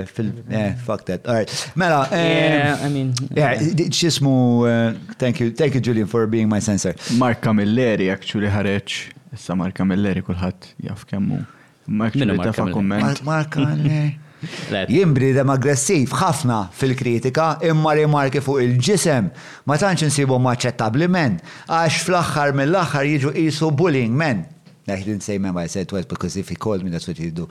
[0.04, 0.80] fil eh, eh mm.
[0.84, 1.24] fuck that.
[1.26, 1.72] All right.
[1.74, 3.56] Mela, eh, I mean, yeah,
[3.88, 6.92] xismu eh, thank you thank you Julian for being my censor.
[7.22, 8.98] Mark Camilleri actually ħareġ
[9.32, 11.40] issa Mark Camilleri kulħat, jaf kemmu.
[11.88, 13.24] Mark ta' komment.
[13.24, 14.18] Mark Camilleri.
[14.94, 19.26] Jimbridem aggressiv ħafna fil-kritika imma rimarki fuq il-ġisem
[19.68, 21.36] ma tantx sibu maċċettabli men
[21.68, 24.44] għax fl-aħħar mill-aħħar jiġu jisu bullying men.
[24.86, 27.18] Now, he didn't say remember I said twice because if he called me, that's what
[27.18, 27.48] he'd do.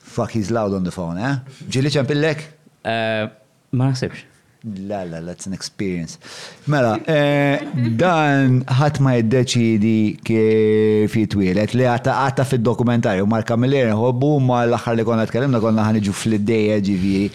[0.00, 1.36] Fuck, he's loud on the phone, eh?
[1.68, 2.42] Ġili ċampillek?
[2.86, 3.26] Uh,
[3.76, 4.24] ma nasibx.
[4.88, 6.18] La, la, that's an experience.
[6.66, 7.60] Mela, eh,
[8.00, 15.04] dan ħat ma jiddeċidi kif jitwielet li għata għata fil-dokumentarju marka mill-lir ma l-axar li
[15.06, 17.28] konna tkellimna konna ħanġu fl-iddeja ġiviri.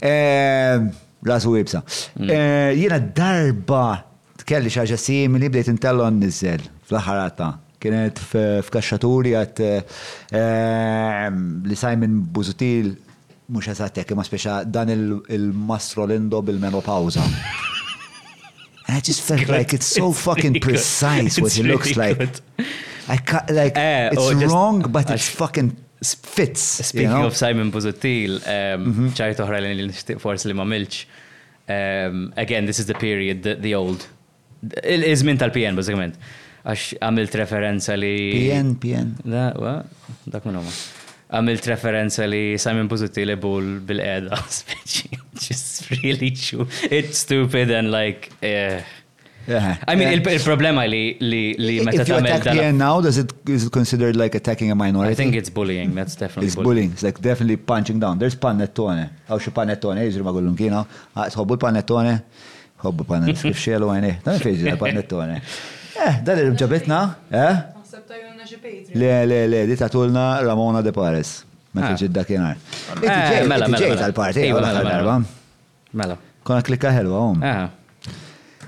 [0.00, 0.78] Eh,
[1.26, 1.82] Rasu websa.
[2.16, 2.30] Mm.
[2.30, 3.82] Eh, Jena darba
[4.44, 9.60] tkelli xaġa simili bdejt intellon nizzel fl-ħarata kienet f'kaxxaturi għat
[10.36, 12.92] ehm, li Simon Buzutil
[13.54, 17.24] mux eżattek, ma speċa dan il-mastro l-indo bil menopauza
[18.88, 22.22] And I just felt like it's so fucking precise what it looks like.
[23.06, 25.76] I can't, like, eh, it's oh, wrong, but it's fucking
[26.22, 26.62] fits.
[26.88, 29.10] Speaking of Simon Buzutil, ehm, mm-hmm.
[29.12, 31.02] ċajt oħra li nishtiq forse li ma milċ.
[31.68, 34.08] Ehm, again, this is the period, the old.
[34.64, 36.16] Il-izmin tal-PN, bazzikament
[36.66, 38.14] għax għamilt referenza li.
[38.34, 39.12] PN, PN.
[39.26, 39.74] Da, wa,
[40.26, 40.74] dak minn huma.
[41.28, 44.38] Għamilt referenza li Simon Puzuti li bull bil edha
[44.88, 46.64] just really true.
[46.88, 48.80] It's stupid and like, eh.
[49.48, 49.78] Yeah.
[49.88, 50.34] I mean, yeah.
[50.36, 53.72] il-problema il li li li meta If you attack the now, does it is it
[53.72, 55.12] considered like attacking a minority?
[55.12, 55.94] I think it's bullying.
[55.94, 56.68] That's definitely it's bullying.
[56.68, 56.92] bullying.
[56.92, 58.20] It's like definitely punching down.
[58.20, 59.06] There's panettone.
[59.28, 60.82] Għaw xi panettone jiġri ma kollum kienu.
[61.16, 62.18] Ah, Ħobbu l-panettone.
[62.84, 63.56] Ħobbu panettone.
[63.56, 64.12] Xelu għajni.
[64.28, 65.40] Dan fejġi panettone
[65.98, 66.98] Eh, dan li ġabetna,
[67.34, 67.54] eh?
[68.94, 71.40] Le, le, le, di tatulna Ramona de Paris.
[71.74, 71.96] Ma ah.
[71.96, 72.54] tiġi dakinar.
[72.94, 73.68] Eh, mela, mela, mela.
[73.68, 73.98] Iva, mela, mela.
[74.04, 75.18] tal-parti, mela.
[75.98, 76.16] Mela.
[76.46, 77.44] Kona klikka ħelwa, um.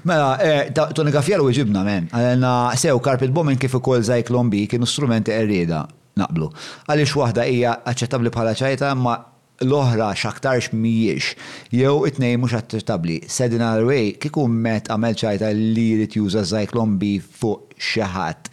[0.02, 2.10] Mela, eh, Tony Gaffiero ġibna, men.
[2.10, 5.84] Għalena, sew, Carpet Bombing kif ukoll Zyklon Lombi kienu strumenti errieda
[6.18, 6.50] naqblu.
[6.90, 9.20] Għaliex waħda hija aċċettabbli bħala ċajta, ma'
[9.64, 11.34] l-oħra xaktarx mijiex,
[11.74, 13.18] jew it-nej mux attirtabli.
[13.28, 18.48] sedin l-wej, kiku met għamel ċajta li rrit juża Zyklon bi fuq xaħat,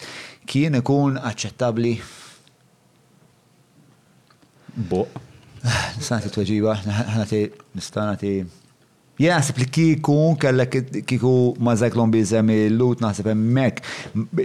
[0.47, 1.93] kien ikun accettabli?
[4.91, 5.07] Bo.
[5.97, 7.39] Nistanati t-tweġiba, ħanati,
[7.75, 8.33] nistanati.
[9.17, 10.75] Jena għasib li kiku kellek
[11.09, 11.31] kiku
[11.65, 13.79] ma Zyklon bi zemi l-lut naħseb emmek,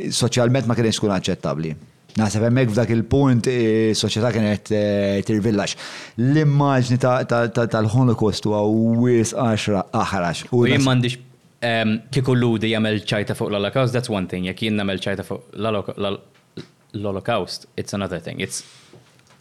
[0.09, 1.75] soċjalment ma kienx kun accettabli.
[2.21, 4.81] Nasab hemmhekk f'dak il-punt is-soċjetà e, kienet e,
[5.25, 5.73] tirvillax.
[6.21, 8.61] L-immaġni tal-Holocaust huwa
[9.01, 10.51] wies għaxra aħrax.
[10.53, 11.15] U jien m'għandix
[11.63, 17.97] di jagħmel ċajta fuq l-Holocaust, that's one thing, jekk jien nagħmel ċajta fuq l-Holocaust, it's
[17.97, 18.37] another thing.
[18.45, 18.61] It's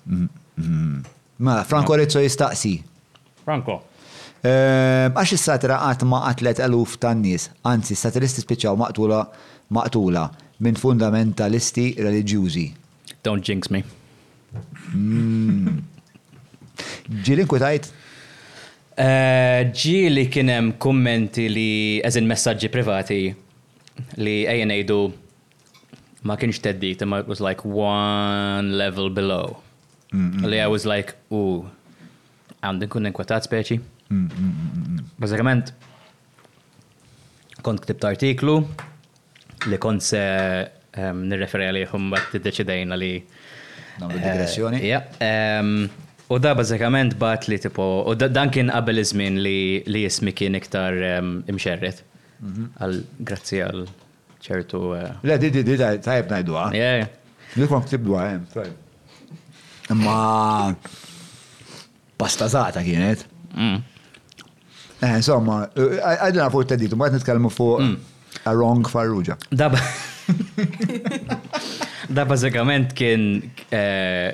[0.07, 1.03] mm, mm.
[1.43, 2.77] Ma, Franco Rizzo jistaqsi.
[3.43, 3.81] Franco.
[4.45, 9.19] Għax is-satira qatt ma qatlet eluf tan-nies, anzi s-satiristi spiċċaw maqtula
[9.75, 10.25] maqtula
[10.61, 12.65] minn fundamentalisti reliġjużi.
[13.25, 13.81] Don't jinx me.
[17.09, 17.49] Ġilin hmm.
[17.49, 17.87] kutajt?
[18.93, 21.67] Ġili eh, kienem kommenti li,
[22.05, 23.21] eżin messagġi privati
[24.21, 24.99] li ejjen ejdu
[26.27, 29.57] ma kienx teddi, ma it was like one level below.
[30.13, 31.63] Li I was like, u,
[32.61, 33.79] għandin kun inkwetat speċi.
[35.23, 35.71] Bazzakament,
[37.65, 38.59] kont ktibt artiklu,
[39.69, 40.21] li kont se
[40.65, 43.11] ehm, nirreferi għalihom bat t-deċidejna li.
[44.01, 44.79] Namlu digressjoni?
[44.87, 45.01] Ja.
[45.19, 45.83] Eh, ehm,
[46.31, 50.95] u da bazzikament bat li tipo, u dan kien qabel iż-żmien li jismi kien iktar
[51.03, 52.03] ehm, imxerret.
[52.41, 52.69] Mhm.
[52.79, 53.01] Għal
[53.31, 53.85] grazzi għal
[54.41, 54.83] ċertu.
[55.01, 56.77] Eh, Le, di di di tajb najdu għan.
[56.79, 57.07] Ja.
[57.59, 59.97] Nikom ktib dwa għem, eh, tajb.
[60.01, 60.71] Ma.
[62.17, 63.25] Pastazata kienet.
[63.51, 63.79] Mm.
[65.01, 67.81] Eh, insomma, għadna fuq t-teditu, ma għet nitkalmu fuq.
[67.81, 67.95] Mm
[68.43, 69.37] a wrong Farrugia.
[69.51, 69.77] Daba.
[72.09, 73.41] da bazzikament kien
[73.73, 74.31] eh,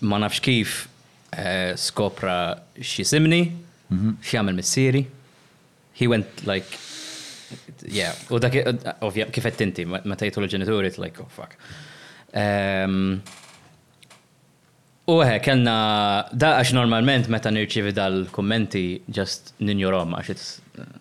[0.00, 0.74] ma nafx kif
[1.34, 3.44] eh, skopra simni,
[3.88, 4.16] mhm.
[4.16, 5.04] xisimni, xjamil missiri.
[5.94, 6.78] He went like
[7.84, 8.54] yeah, u dak
[9.04, 11.58] ovvja kifet inti, ma tajtu l-ġenituri like oh fuck.
[12.32, 13.20] Ehm,
[15.12, 15.74] u għe, kellna,
[16.32, 20.52] da għax normalment meta nirċivi dal-kommenti just ninjurom għax it's.
[20.78, 20.98] Eh,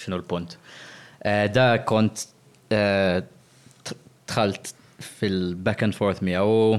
[0.00, 0.54] xinu l-punt.
[1.20, 2.24] Eh, da kont
[2.72, 3.20] eh,
[4.26, 4.70] tħalt
[5.20, 6.78] fil-back and forth mi u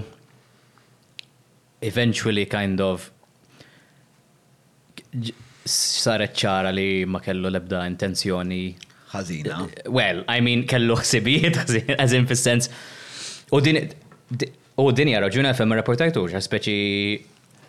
[1.86, 3.10] eventually kind of
[5.66, 8.64] saret ċara li ma kellu lebda intenzjoni
[9.14, 9.60] ħazina.
[9.94, 11.62] Well, I mean kellu ħsibijiet
[12.04, 12.72] as in fis-sens.
[13.54, 13.84] U din
[14.82, 16.80] u din hija raġuna fejn ma speċi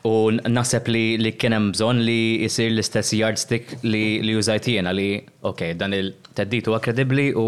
[0.03, 4.67] U naħseb li li kienem bżon li jisir l-istess yardstick li li użajt
[4.99, 5.11] li,
[5.47, 7.45] ok, dan il-teddit huwa kredibli u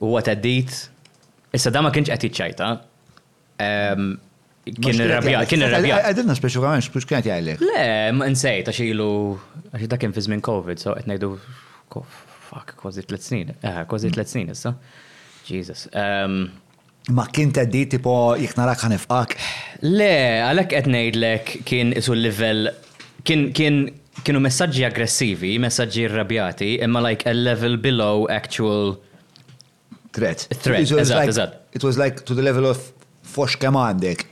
[0.00, 0.72] huwa teddit.
[1.54, 2.72] Issa da ma kienx qed jiċċajta.
[4.68, 6.10] Kien irrabjat, kien irrabjat.
[6.10, 7.62] Għedilna speċu għamil, speċu kienet jgħajlek.
[7.64, 7.86] Le,
[8.18, 9.10] ma nsejt, għax ilu,
[9.70, 11.30] għax da kien fizmin COVID, so qed
[12.48, 14.70] fuck, kważi tliet snin, eh, kważi tliet snin issa.
[15.44, 15.82] Jesus.
[17.08, 19.32] Ma kien teddi tipo jek narak ifqak?
[19.88, 20.10] Le,
[20.44, 22.66] għalek qed ngħidlek kien isu l-livell
[23.24, 23.78] kien kien
[24.26, 28.98] kienu messaġġi aggressivi, messaġġi irrabjati, imma like a level below actual
[30.12, 30.42] threat.
[30.64, 31.54] Threat, eżatt, eżatt.
[31.78, 32.80] It was like to the level of
[33.22, 34.26] fosh kemandek.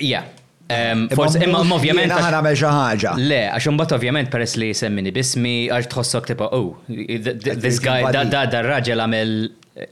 [0.00, 0.24] Yeah,
[0.66, 2.10] Forse, imma ovvijament.
[2.10, 3.12] Għana għamel xaħġa.
[3.22, 8.24] Le, għax bat ovvjament peress li semmini bismi, għax tħossok tipa, oh, this guy, da
[8.26, 9.34] da da raġel għamel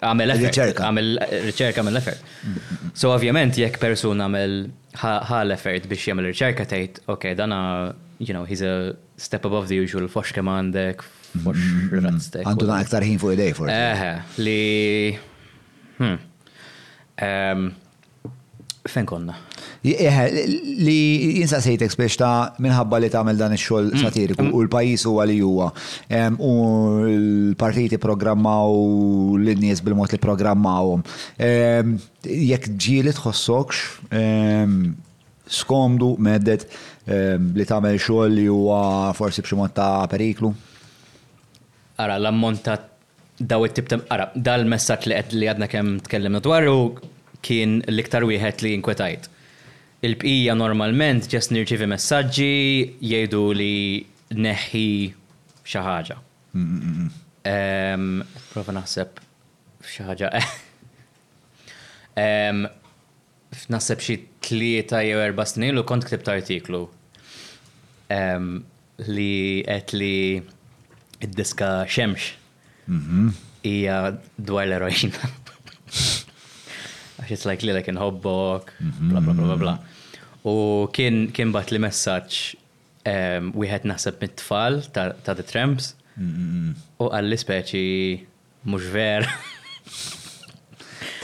[0.02, 0.78] għamel effort.
[0.88, 1.12] Għamel
[1.52, 2.24] riċerka għamel effort.
[2.98, 4.56] So ovvjament jekk person għamel
[5.04, 7.60] ħal effort biex jagħmel riċerka tgħid, ok, dana,
[8.18, 11.06] you know, he's a step above the usual, fox kemm għandek,
[11.44, 12.18] fox mm-hmm.
[12.42, 13.78] Għandu na aktar ħin fuq idej forse.
[13.78, 14.68] Eħe, li.
[16.02, 17.72] Hmm.
[18.84, 19.32] Fen konna?
[19.84, 19.92] li
[21.40, 23.98] jinsa sejtek biex ta' minħabba li tagħmel dan ix-xogħol mm.
[24.00, 24.50] satiriku mm.
[24.56, 25.68] u l-pajjiż huwa li huwa.
[26.40, 26.52] U
[27.08, 28.68] l-partiti programmaw
[29.40, 30.86] lin-nies bil-mod li programmaw.
[32.28, 33.76] Jekk ġieli tħossokx
[35.60, 36.62] skomdu meddet
[37.08, 38.80] li tagħmel xogħol li huwa
[39.16, 40.48] forsi bximot ta' periklu?
[42.04, 42.80] Ara l-ammont ta'
[43.40, 46.78] daw it-tib ara dal-messaġġ li qed li għadna kemm tkellimna dwaru
[47.46, 49.28] kien l-iktar wieħed li inkwetajt.
[50.04, 52.56] Il-bqija normalment ġest nirċivi messaġġi
[53.12, 53.76] jgħidu li
[54.44, 54.86] neħi
[55.64, 56.16] xaħġa.
[56.54, 58.00] ħaġa.
[58.52, 59.12] Prova naħseb
[59.96, 60.28] xaħġa.
[63.70, 66.80] Naħseb xie tlieta jew erba' snin u kont ktibt artiklu
[69.14, 69.34] li
[69.66, 70.14] qed li
[71.24, 72.24] id-diska xemx
[72.86, 73.28] mhm.
[73.66, 73.96] hija
[74.36, 75.28] dwar l-erojina.
[77.30, 79.44] it's like li like hobbok, bla bla mm-hmm.
[79.44, 79.78] bla bla.
[80.44, 82.40] U kien kien bat li messaċ
[83.08, 87.88] ehm, wieħed naħseb mit-tfal ta' The Tramps u għall speċi
[88.68, 89.26] mhux ver.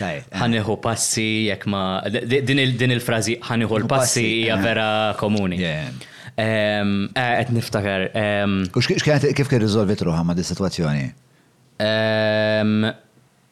[0.01, 0.22] Eh.
[0.32, 1.81] ħaniħu passi jekk ma
[2.24, 4.62] din il-frażi ħaniħu l-passi hija eh.
[4.64, 4.86] vera
[5.20, 5.59] komuni.
[5.60, 6.06] Qed
[6.40, 8.06] ehm, eh, niftakar.
[8.16, 9.05] Ehm, u kif
[9.52, 11.05] kien riżolvi ruħha ma' di situazzjoni?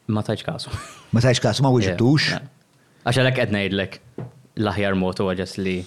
[0.09, 0.73] Ma tajċ kasu
[1.13, 2.27] ma sajx kas ma wieġibtux.
[2.29, 2.51] Eh, eh.
[3.07, 3.97] Għax għalek qed ngħidlek
[4.59, 5.77] l-aħjar mod huwa li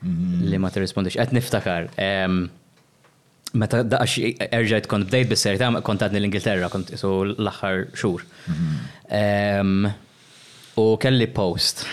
[0.00, 0.42] mm.
[0.50, 1.18] li ma tirrispondix.
[1.20, 1.90] Qed niftakar.
[3.52, 8.22] Meta daqax erġajt kont bdejt bis-serjetà kont għadni l-Ingilterra kont isu l-aħħar xhur.
[8.48, 9.98] Mm-hmm.
[10.80, 11.84] U kelli post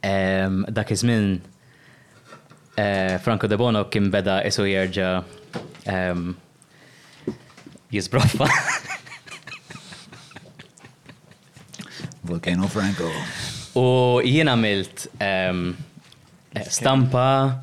[0.00, 1.24] dak iż-żmien
[2.80, 5.18] eh, Franco De Bono kien beda isu jerġa'
[7.90, 8.48] jizbroffa.
[12.30, 13.08] Volcano Franco.
[13.78, 13.84] U
[14.26, 15.66] jien għamilt um,
[16.70, 17.60] stampa,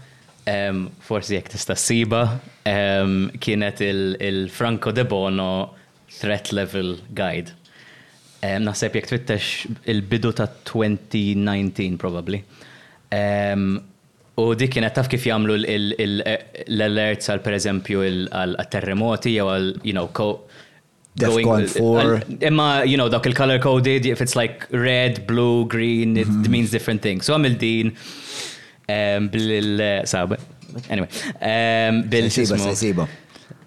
[0.51, 2.25] um, forsi jek tista' siba,
[2.67, 5.49] um, kienet il-Franco il de Bono
[6.19, 7.55] Threat Level Guide.
[8.43, 12.41] Um, Naħseb jek twittex il-bidu ta' 2019 probably.
[13.11, 13.77] Um,
[14.37, 15.77] U dik kienet taf kif jagħmlu eh,
[16.67, 18.03] l-alerts għal eżempju,
[18.35, 20.11] għal terremoti jew għal you know
[21.19, 22.21] Going 4.
[22.41, 26.49] Emma, you know, dak il-color coded, if it's like red, blue, green, it mm -hmm.
[26.49, 27.25] means different things.
[27.25, 27.87] So għamil din
[28.95, 30.31] um, bil-sab.
[30.31, 31.09] Uh, anyway,
[31.53, 33.07] um, bil-sismo.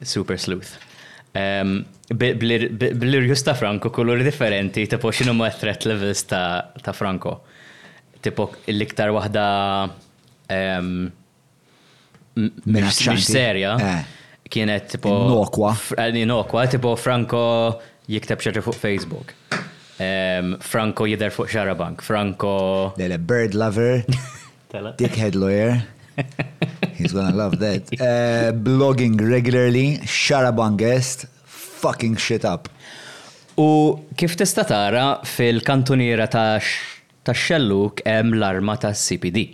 [0.03, 0.73] Super sleuth.
[1.35, 7.41] Um, Bl-irjus ta' Franco kuluri differenti, tipo xinu ma' threat levels ta', ta Franco.
[8.23, 9.47] Tipo l-iktar wahda
[10.51, 11.11] um,
[12.65, 13.75] Mish, seria.
[13.95, 14.03] Eh
[14.53, 15.11] kienet tipo.
[15.31, 15.75] Nokwa.
[15.97, 17.43] Eh, Nokwa, tipo Franco
[18.11, 19.33] jikteb xaġa fuq Facebook.
[20.03, 22.03] Um, Franco jider fuq bank.
[22.03, 22.93] Franco.
[22.99, 24.03] Lele bird lover.
[24.99, 25.85] dickhead lawyer.
[26.95, 27.83] He's gonna love that.
[28.01, 30.01] Uh, blogging regularly.
[30.57, 31.27] bank guest.
[31.45, 32.69] Fucking shit up.
[33.57, 39.49] U kif tista tara fil-kantuniera ta' xelluk hemm l-arma ta' CPD.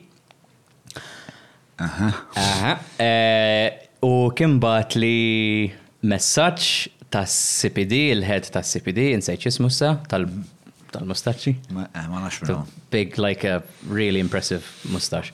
[1.77, 2.09] Aha.
[2.37, 2.79] Aha.
[2.99, 5.67] Eh, U kim bat li
[6.07, 6.71] messaċ
[7.11, 11.55] ta' CPD, il-head ta' CPD, insejċ ismu sa, tal-mustaċi?
[11.73, 12.53] Eh, ma' nafx
[12.93, 13.57] Big, like a
[13.91, 14.63] really impressive
[14.95, 15.33] mustaċ.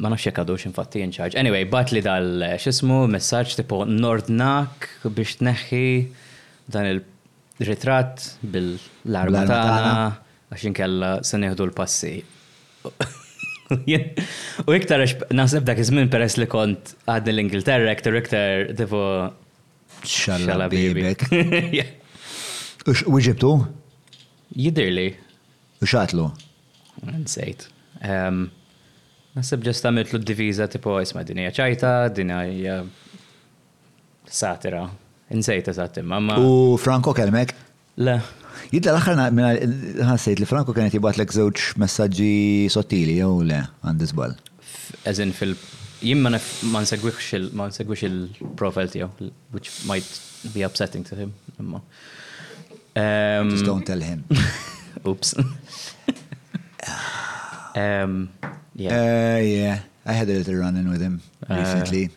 [0.00, 1.38] Ma nafx jekk għadux infatti in charge.
[1.40, 5.84] Anyway, bat li dal eh, xismu, messaġġ tipo Nordnak biex tneħħi
[6.70, 9.98] dan il-ritratt bil-arma tagħna
[10.52, 12.14] għax inkella se neħdu l-passi.
[14.66, 19.02] U iktar naħseb dak iż-żmien peress li kont għadni l-Ingilterra, iktar iktar tipo.
[20.02, 21.22] Xalla bibek.
[23.12, 23.50] U ġibtu?
[24.58, 25.08] Jidirli.
[25.82, 26.28] U xatlu?
[27.04, 27.66] Nsejt.
[29.36, 32.80] Nasib ġest għamiltlu d-diviza tipo isma dinja ċajta, dinja
[34.40, 34.82] satira.
[35.30, 36.38] Nsejt eżatt imma.
[36.42, 37.52] U Franco kelmek?
[38.02, 38.16] Le.
[38.72, 44.34] Jidla l-axar minna li Franco kienet jibat l zewċ messagġi sottili, jew le, għandizbal.
[45.10, 45.56] Eżin fil-
[46.02, 46.32] jimma
[46.72, 48.18] ma nsegwix il
[48.58, 50.10] profil tiegħu, which might
[50.54, 51.32] be upsetting to him.
[51.60, 54.24] Um, Just don't tell him.
[55.06, 55.34] oops.
[57.76, 58.28] um,
[58.74, 58.96] yeah.
[58.96, 61.58] Uh, yeah, I had a little run-in with him eh.
[61.58, 62.04] recently.
[62.04, 62.08] Uh,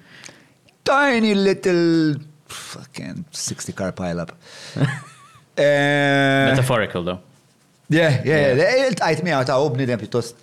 [0.85, 4.33] Tiny little fucking 60 car pile-up.
[5.55, 7.19] Eh, Metaphorical, though.
[7.89, 8.73] Yeah, yeah, yeah.
[8.73, 10.39] Eh, il-tajt miegħu ta' u bnidem pjuttost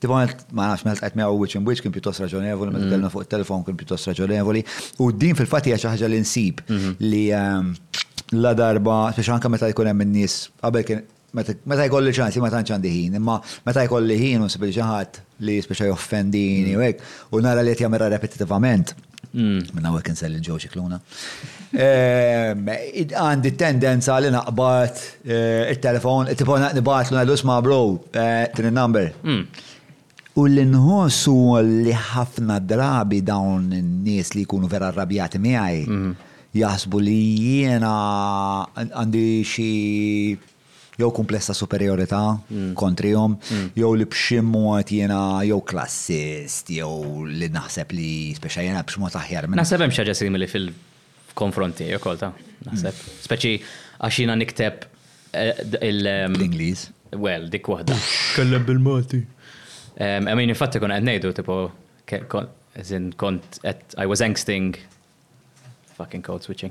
[0.00, 3.12] Tibon, ma nafx mel tajt mew which in which kien pjuttost raġonevoli, meta kellna mm.
[3.12, 4.62] fuq il-telefon kien pjuttost raġonevoli.
[5.04, 6.94] U din fil fatija xaħġa xi ħaġa li nsib mhm.
[7.04, 7.68] li ehm,
[8.40, 11.04] la darba, speċi anke meta jkun hemm in-nies qabel kien
[11.36, 13.36] meta jkolli ċansi ma tantx ħin, imma
[13.68, 17.72] meta jkolli ħin u nsib li ħadd li speċa joffendini u hekk u nara li
[17.76, 18.96] qed jagħmilha repetitivament.
[19.36, 19.62] Mm.
[19.78, 20.98] Minna għek nsell il-ġew xikluna.
[21.78, 27.80] Ehm, għandi tendenza li naqbat eh, il-telefon, il-telefon naqbat l ma bro,
[28.10, 29.44] tin eh, number mm.
[30.40, 36.12] U l-inħossu li ħafna drabi dawn n-nies li jkunu vera arrabjati miħaj, mhm.
[36.56, 37.90] jasbu li jiena
[38.74, 40.49] għandi xie
[41.00, 42.20] jew kumplessa superiorità
[42.52, 42.72] mm.
[42.76, 43.68] kontrihom, mm.
[43.78, 49.48] jew li b'ximot jena jew klassist, jew li naħseb li speċa jena jiena b'ximot aħjar.
[49.60, 52.32] Naħseb hemm xaġa simili fil-konfronti jew kolta,
[52.68, 52.92] naħseb.
[53.00, 53.18] Mm.
[53.26, 53.56] Speċi
[54.00, 56.86] għax jiena nikteb eh, il- ehm, L-Ingliż.
[57.18, 57.96] Well, dik waħda.
[58.36, 59.24] Kellem bil-Malti.
[60.00, 61.60] Ehm, I mean, infatti kon qed ngħidu tipo
[62.30, 64.76] kont I was angsting
[65.96, 66.70] fucking code switching.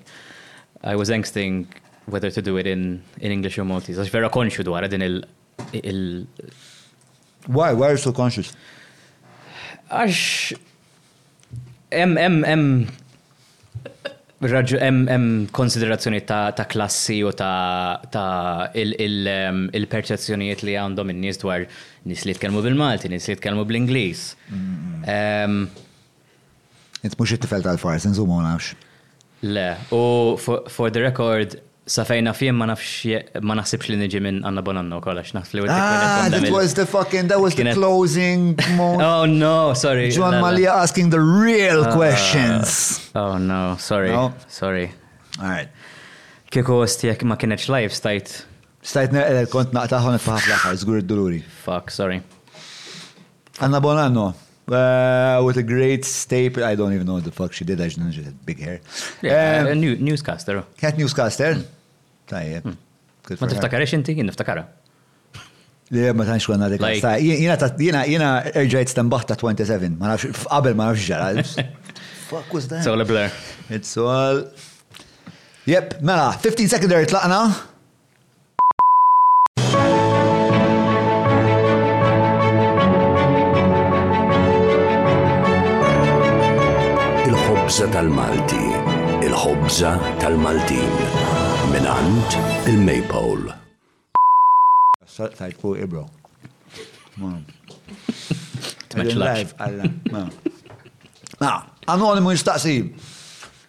[0.87, 1.65] I was angsting
[2.11, 3.99] whether to do it in, in English or Maltese.
[4.01, 5.19] Għax vera konxu dwar din il,
[5.81, 6.01] il...
[7.47, 7.73] Why?
[7.73, 8.53] Why are you so conscious?
[9.91, 10.53] Għax...
[11.91, 12.65] Em, em, em...
[14.39, 18.21] Raġu, em, em konsiderazzjoni ta', ta klassi u ta', ta
[18.79, 21.65] il-perċezzjonijiet il, um, il li għandhom in-nies dwar
[22.07, 24.21] nis li tkellmu bil-Malti, nis li tkellmu bl-Ingliż.
[27.03, 28.71] Int mhux it-tifel tal-fars, nżumu nafx.
[29.43, 30.01] Le, u
[30.39, 31.59] for, for the record,
[31.89, 32.89] Safajna fejna fien ma nafx
[33.47, 37.27] ma nasibx li niġi minn Anna Bonanno kollax naf li Ah, that was the fucking
[37.31, 38.43] that was the closing
[38.77, 39.01] moment.
[39.09, 40.11] Oh no, sorry.
[40.15, 43.09] Juan Malia asking the real ah, questions.
[43.15, 44.11] Oh no, sorry.
[44.49, 44.91] Sorry.
[45.41, 45.69] All right.
[46.51, 48.35] Kieku jekk ma kienx live stajt.
[48.83, 51.41] Stajt neqel kont naqtaħon faħaf l-aħħar, żgur id-duluri.
[51.63, 52.21] Fuck, sorry.
[53.59, 54.27] Anna Bonanno.
[54.69, 56.63] Uh, with a great staple.
[56.63, 57.81] I don't even know what the fuck she did.
[57.81, 58.79] I just know she had big hair.
[59.23, 60.63] Yeah, um, a new, newscaster.
[60.77, 61.55] Cat newscaster.
[61.55, 61.65] Mm.
[62.29, 62.65] Tajjeb.
[63.39, 64.63] Ma tiftakarix inti, jien niftakara.
[65.93, 66.83] Le, ma tanx konna dik.
[67.25, 71.69] Jina jina jina erġajt stembaħ ta' 27, ma nafx qabel ma nafx ġara.
[72.29, 72.81] Fuck was that?
[72.85, 73.29] It's all a blur.
[73.69, 74.43] It's all
[75.69, 77.41] Yep, mela, 15 secondary tlaqna.
[87.29, 88.63] Il-ħobza tal-Malti,
[89.29, 89.93] il-ħobza
[90.23, 91.18] tal-Maltin.
[91.71, 92.35] minant
[92.67, 93.53] il-Maypole.
[95.05, 95.37] Sajt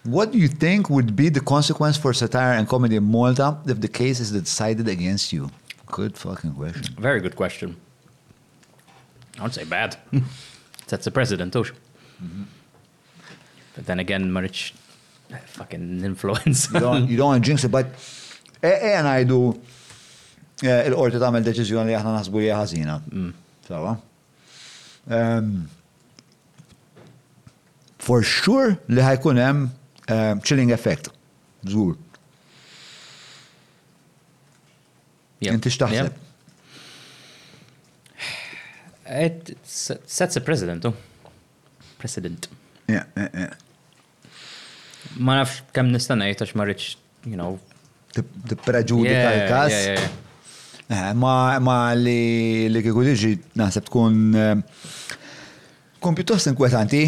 [0.04, 3.80] What do you think would be the consequence for satire and comedy in Malta if
[3.80, 5.50] the case is decided against you?
[5.86, 6.94] Good fucking question.
[6.98, 7.76] Very good question.
[9.38, 9.96] I would say bad.
[10.88, 11.72] That's the president, Tosh.
[11.72, 12.44] Mm -hmm.
[13.74, 14.72] But then again, Marich.
[15.46, 16.70] fucking influence.
[16.72, 17.90] you don't you don't want to jinx it, but
[18.62, 19.38] eħen għajdu
[20.64, 22.98] e, il-qorti tamel deċizjoni li aħna nasbu li ħazina.
[23.08, 23.30] Mm.
[23.66, 23.96] Sawa?
[28.00, 29.70] For sure li ħajkun hemm
[30.06, 31.10] e, chilling effect.
[31.66, 31.96] Zgur.
[35.40, 35.54] Yep.
[35.54, 36.16] Inti x'taħseb?
[39.10, 40.94] It sets a president, oh.
[41.98, 42.46] President.
[42.86, 43.54] Yeah, yeah, yeah
[45.18, 46.94] ma nafx kemm nista' ngħid għax ma rridx,
[47.26, 47.58] you know.
[49.04, 50.18] yeah, l
[50.90, 51.60] Eh, Ma
[51.94, 53.28] li li kieku tiġi
[53.60, 54.48] naħseb tkun eh,
[56.02, 57.04] kompjutost pjuttost inkwetanti.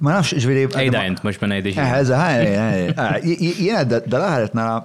[0.00, 0.62] Ma nafx ġviri.
[0.80, 1.82] Ejda jent, mux ma ngħidix.
[1.84, 3.28] Eh,
[3.66, 4.78] Jena ah, dal-aħar nara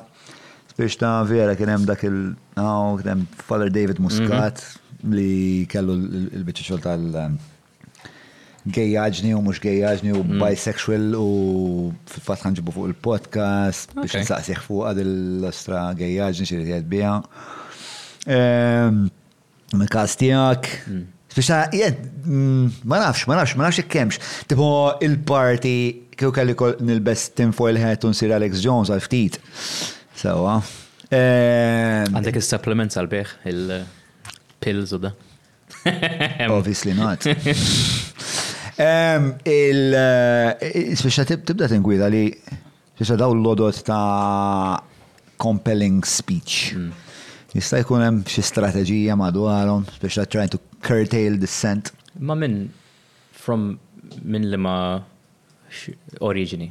[0.76, 2.20] biex ta' vera kienem dak il
[2.58, 4.66] kien hemm Father David Muscat
[5.00, 5.16] mhm.
[5.16, 5.96] li kellu
[6.36, 7.40] il biċċa xogħol tal-
[8.68, 10.42] gejjaġni u mux gejjaġni u mm.
[10.42, 11.28] bisexual u
[12.10, 17.14] fil-fat ħanġibu fuq il-podcast biex nsaqsiħ fuq għad l-ostra gejjaġni xirri tijad bija.
[19.80, 20.68] Mikas tijak.
[20.90, 21.06] Mm.
[21.30, 24.18] Speċa, jed, mm, ma nafx, ma nafx, ma nafx ikkemx.
[24.50, 24.68] Tipo
[25.06, 25.76] il-parti
[26.20, 29.38] kju kelli nil-best tinfoil hat un sir Alex Jones għal-ftit.
[30.20, 30.58] Sawa.
[31.10, 35.14] Għandek il-supplements għal-beħ, il-pills u da.
[36.50, 37.24] Obviously not.
[38.80, 44.80] Il-sfisċa eh, tibda tingwida li sfisċa daw l-lodot ta'
[45.40, 46.76] compelling speech.
[46.78, 46.92] Mm.
[47.60, 51.86] Jista' jkun hemm xi strateġija madwarhom, speċa trying to curtail dissent.
[52.20, 52.58] Ma minn
[53.34, 53.60] from
[54.24, 54.76] minn li ma
[56.24, 56.70] origini.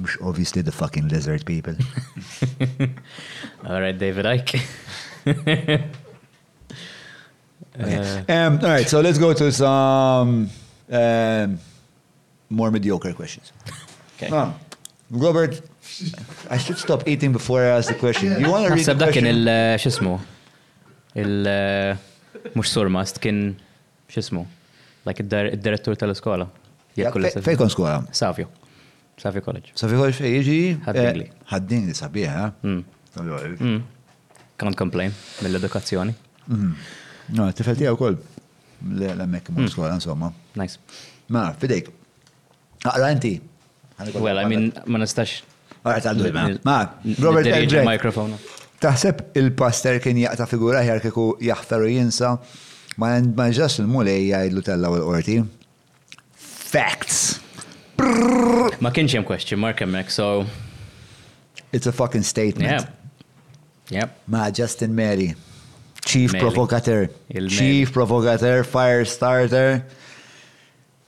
[0.00, 1.76] Mux obviously the fucking lizard people.
[3.66, 4.60] All right, David Ike.
[7.78, 8.24] Okay.
[8.28, 8.46] Eh.
[8.46, 10.50] Um, all right, so let's go to some
[10.92, 11.58] um,
[12.50, 13.52] more mediocre questions.
[14.16, 14.28] Okay.
[14.28, 14.54] Um,
[15.10, 15.60] Robert,
[16.50, 18.38] I should stop eating before I ask the question.
[18.40, 19.24] You want to read the question?
[19.26, 20.18] il eh, xismu
[21.14, 21.96] il eh,
[22.54, 23.56] mux surmast kien
[24.08, 24.44] xismu
[25.06, 26.48] like id-direttur tal-iskola.
[26.96, 28.04] Fejkon skola?
[28.12, 28.48] Savio.
[29.16, 29.72] Savio College.
[29.76, 30.58] Savio College fej jiġi?
[30.84, 31.26] Ħaddingli.
[31.52, 32.46] Ħaddingli sabiħ, ha?
[32.64, 33.60] Mm.
[33.62, 33.82] Mm.
[34.60, 36.12] Can't complain mill-edukazzjoni.
[36.42, 37.00] Mm-hmm.
[37.30, 38.16] No, tifel tiegħu wkoll
[38.82, 40.32] l-hemmhekk imur skola insomma.
[40.58, 40.78] Nice.
[41.32, 41.90] Ma, fidejk.
[42.82, 43.36] Aqra inti.
[44.18, 45.36] Well, I mean, ma nistax.
[45.86, 46.76] Għarret għaddu ma.
[47.22, 47.86] Robert Elbrek.
[47.86, 48.40] Mikrofonu.
[48.82, 52.32] Taħseb il-paster kien jaqta figura ħjar kiku jaħferu jinsa
[52.98, 55.36] ma nġas il-mulej jgħajdlu tella u l orti
[56.72, 57.20] Facts.
[58.82, 60.32] Ma kienx hemm question mark hemmhekk, so.
[61.70, 62.82] It's a fucking statement.
[63.90, 64.02] Yeah.
[64.06, 64.18] Yep.
[64.26, 65.34] Ma Justin Mary.
[66.12, 67.08] Chief Provocateur.
[67.48, 69.68] Chief Provocateur, Fire Starter.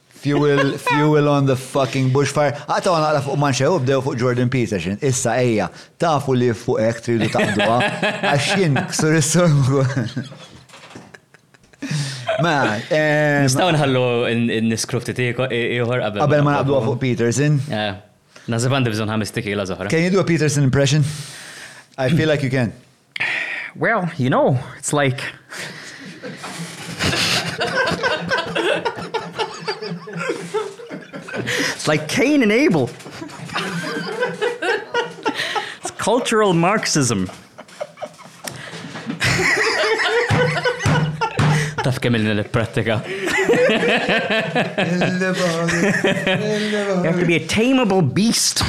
[0.09, 2.55] Fuel, fuel on the fucking bushfire.
[2.65, 4.97] Għata għana għala fuq manxie u bdew fuq Jordan Peterson.
[5.05, 5.67] Issa eja,
[6.01, 7.75] tafu li fuq ek tridu taqduwa.
[8.31, 9.83] Għaxin, ksur is-sormu.
[12.41, 12.55] Ma,
[13.45, 16.23] nistaw nħallu n-niskrupti tiħor qabel.
[16.23, 17.61] Qabel ma naqduwa fuq Peterson.
[17.69, 17.93] Eh,
[18.49, 19.93] Nazib bżon ħamis tikila zoħra.
[19.93, 21.05] Can you do a Peterson impression?
[22.01, 22.73] I feel like you can.
[23.77, 25.21] well, you know, it's like.
[31.33, 32.91] it's like Cain and Abel.
[35.81, 37.31] it's cultural Marxism.
[41.85, 43.01] Taf kemm il nipprattika.
[43.07, 43.87] You
[47.03, 48.63] have to be a tameable beast.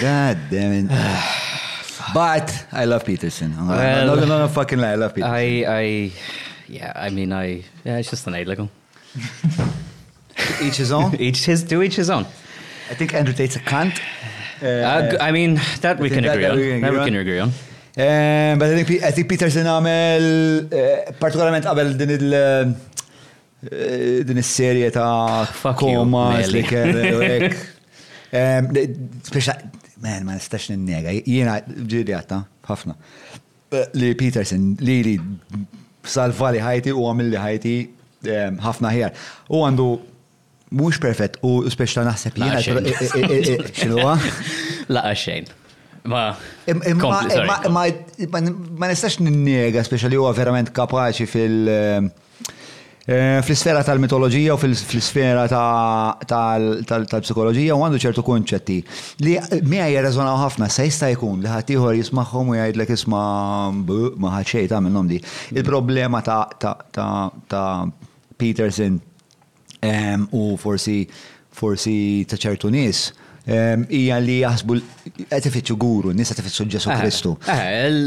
[0.00, 0.90] God damn it.
[1.98, 3.54] Ah, but I love Peterson.
[3.58, 5.34] I'm well, not gonna fucking lie, I love Peterson.
[5.34, 6.12] I, I,
[6.68, 8.70] yeah, I mean, I, yeah, it's just an aid legal.
[10.62, 11.16] each his own?
[11.18, 12.26] each his, do each his own.
[12.90, 13.98] I think Andrew Tate's a cunt.
[14.62, 16.80] Uh, uh, I mean, that I we can that, agree that on.
[16.82, 17.48] that we can agree on.
[17.48, 20.28] Um, but I think, I think Peterson għamel,
[20.66, 22.68] uh, partikolarment qabel din il- uh,
[23.64, 27.72] uh, din is-serje ta' komas li kell
[28.40, 29.54] Speċa,
[30.02, 32.96] man, ma nistax n-nega, jena ġirjata, ħafna.
[33.72, 35.14] Eh, li Peterson, li li
[36.06, 37.76] salvali ħajti u għamilli ħajti
[38.64, 39.14] ħafna ħjar.
[39.54, 39.84] U għandu
[40.80, 42.60] mux perfett u speċa naħseb jiena.
[43.74, 44.16] Xilwa?
[44.92, 45.50] Laqa xejn.
[46.10, 46.28] Ma,
[48.86, 52.25] nistax n-nega, speċa li huwa verament kapaċi fil- uh,
[53.06, 55.44] Eh, fl-sfera tal-mitoloġija u fl-sfera
[56.26, 58.80] tal-psikoloġija u għandu ċertu konċetti
[59.22, 63.20] li eh, mija jirreżonaw ħafna se jista' jkun li ħaddieħor jismaħħom u jgħidlek isma'
[64.18, 65.20] ma ħadxej ta' minnom di.
[65.54, 67.84] Il-problema ta'
[68.36, 68.98] Peterson
[70.34, 70.96] u forsi
[71.62, 71.94] forsi
[72.26, 73.04] ta' ċertu nies
[73.46, 74.80] hija li jasbu
[75.30, 77.36] qed ifittxu guru, nies qed eh, Ġesu Kristu.
[77.54, 78.00] il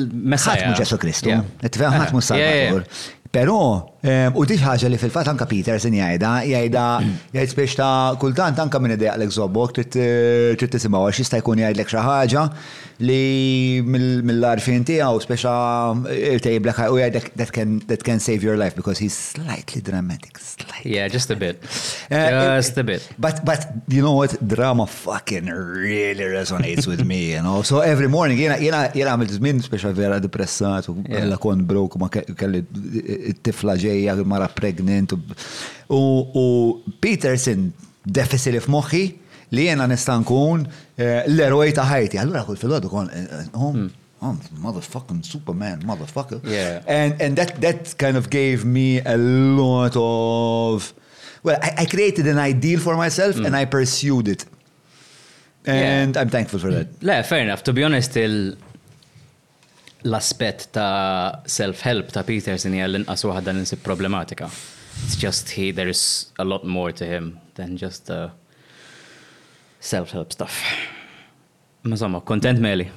[0.76, 1.32] Ġesu Kristu.
[1.64, 3.58] Qed tifhem ħadd mhux Pero,
[4.02, 5.46] eh, u diġ ħaġa li fil-fat anka
[5.78, 6.86] sin jgħida, jgħida,
[7.38, 10.00] jgħid biex ta' kultant anka minn id-dejaq l-ek zobbok, trid
[10.62, 12.48] eh, tisimaw għax jista' jkun jgħidlek xi ħaġa
[13.00, 15.52] li mill-arfin tiegħu speċa
[16.34, 20.40] irtejblek u jgħid that can that can save your life because he's slightly dramatic.
[20.44, 21.60] Slightly yeah, just a bit.
[22.10, 23.08] Just eh, eh, a bit.
[23.20, 27.62] But but you know what drama fucking really resonates with me, you know.
[27.62, 32.00] So every morning jena, jena, jena għamilt żmien speċa vera depressat u kellha kont broke
[32.02, 35.16] ma kelli t-tifla ġejja mara pregnant
[35.96, 36.46] u
[37.00, 37.72] Peterson
[38.04, 39.04] defisili f'moħħi
[39.56, 40.66] li jena nista' nkun
[41.00, 42.20] eh, l-eroj ta' ħajti.
[42.22, 44.38] Allura kull fil-għadu kon, I'm eh, hmm.
[44.66, 46.42] motherfucking Superman, motherfucker.
[46.46, 46.82] Yeah.
[46.88, 50.94] And, and that, that kind of gave me a lot of.
[51.44, 53.46] Well, I, I created an ideal for myself mm.
[53.46, 54.44] and I pursued it.
[55.66, 56.22] And yeah.
[56.22, 57.02] I'm thankful for that.
[57.02, 57.64] Le, fair enough.
[57.64, 58.58] To be honest, il
[60.04, 64.48] l-aspet ta' self-help ta' Peterson hija l-inqas waħda l-insib problematika.
[65.06, 68.30] It's just he, there is a lot more to him than just uh,
[69.82, 70.62] self-help stuff.
[71.84, 72.90] Ma somma, content meli.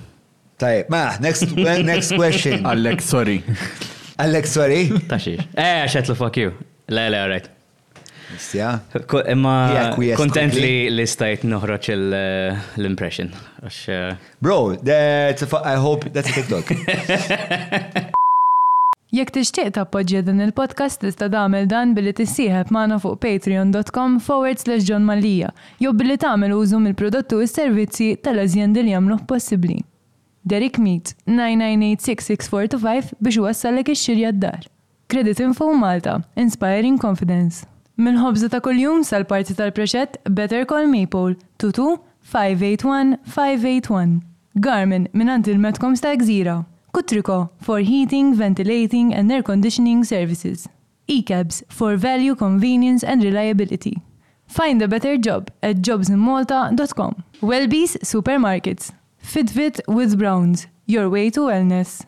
[0.59, 2.67] Tajib, ma, next, next question.
[2.67, 3.43] Alex, sorry.
[4.19, 4.89] Alex, sorry.
[5.11, 5.47] Taxix.
[5.57, 6.53] Eh, xetlu fuck you.
[6.89, 7.49] Le, le, alright.
[8.37, 8.71] Istja.
[9.29, 9.57] Imma
[10.17, 13.29] content li li stajt noħroċ eh, l-impression.
[13.67, 18.13] Eh, Bro, I hope that's a TikTok.
[19.13, 24.87] Jekk tixtieq tappoġġja din il-podcast tista' tagħmel dan billi tissieħeb magħna fuq patreon.com forward slash
[24.89, 25.51] John Malija
[25.85, 29.77] jew billi tagħmel użu mill-prodotti u s-servizzi tal ażjen li jagħmluh possibbli.
[30.49, 34.65] Derek Meat 9986645 biex wassallek ix-xirja d-dar.
[35.13, 37.67] Credit Info Malta, Inspiring Confidence.
[38.01, 42.01] ħobza ta' kuljum sal-parti tal-preċett Better Call Maple 22
[42.33, 44.21] 581 581.
[44.57, 46.63] Garmin minn antil-metkom sta' gżira.
[46.95, 50.69] Kutriko for heating, ventilating and air conditioning services.
[51.09, 54.03] ECABS for value, convenience and reliability.
[54.47, 57.25] Find a better job at jobsinmalta.com.
[57.41, 58.91] Wellbees Supermarkets.
[59.25, 60.67] Fitbit with Browns.
[60.87, 62.05] Your way to wellness.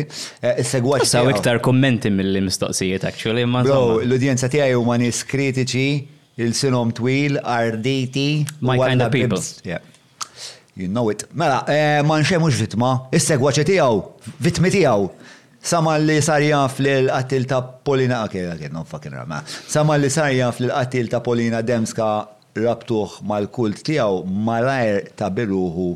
[0.42, 1.06] Eh, Segwaċ.
[1.06, 3.46] Saw iktar kommenti mill-mistoqsijiet, actually.
[3.46, 5.90] Bro, l-udjenza tijaj u manis kritiċi
[6.38, 8.46] il-sinom twil, arditi.
[8.62, 9.42] My kind of people.
[9.64, 9.80] Yeah.
[10.76, 11.26] You know it.
[11.34, 13.98] Mela, eh, ma nxemux vitma, is segwaċe tiegħu,
[14.46, 15.08] vitmi tiegħu.
[15.68, 19.40] Sama li sarja fl-qatil ta' Polina, ok, ok, non fucking rama.
[19.50, 22.06] Sama li sarja fil qatil ta' Polina Demska
[22.62, 25.90] rabtuħ mal-kult tiegħu malajr ta' biruħu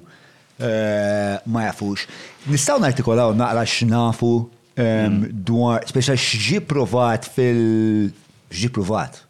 [0.58, 2.08] eh, ma jafux.
[2.50, 4.34] Nistaw nartikolaw naqra x'nafu
[4.76, 5.30] mm.
[5.48, 8.10] dwar, speċa x'ġi provat fil
[8.52, 9.22] ġi provat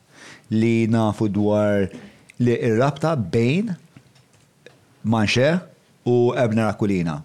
[0.58, 1.86] li nafu dwar
[2.42, 3.74] li ir-rabta bejn
[5.04, 5.54] manxe
[6.08, 7.20] u ebna rakulina.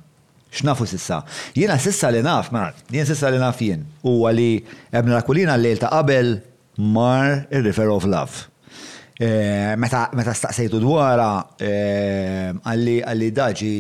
[0.57, 1.23] X'nafu sissa?
[1.57, 3.83] Jiena sissa li naf, mar, jien sissa li naf jien.
[4.07, 4.51] U għali
[4.97, 6.37] ebna rakulina l ta' qabel
[6.95, 8.47] mar ir-River of Love.
[9.17, 11.31] Eh, meta staqsejtu dwara,
[11.65, 13.71] eh, għalli għalli daġi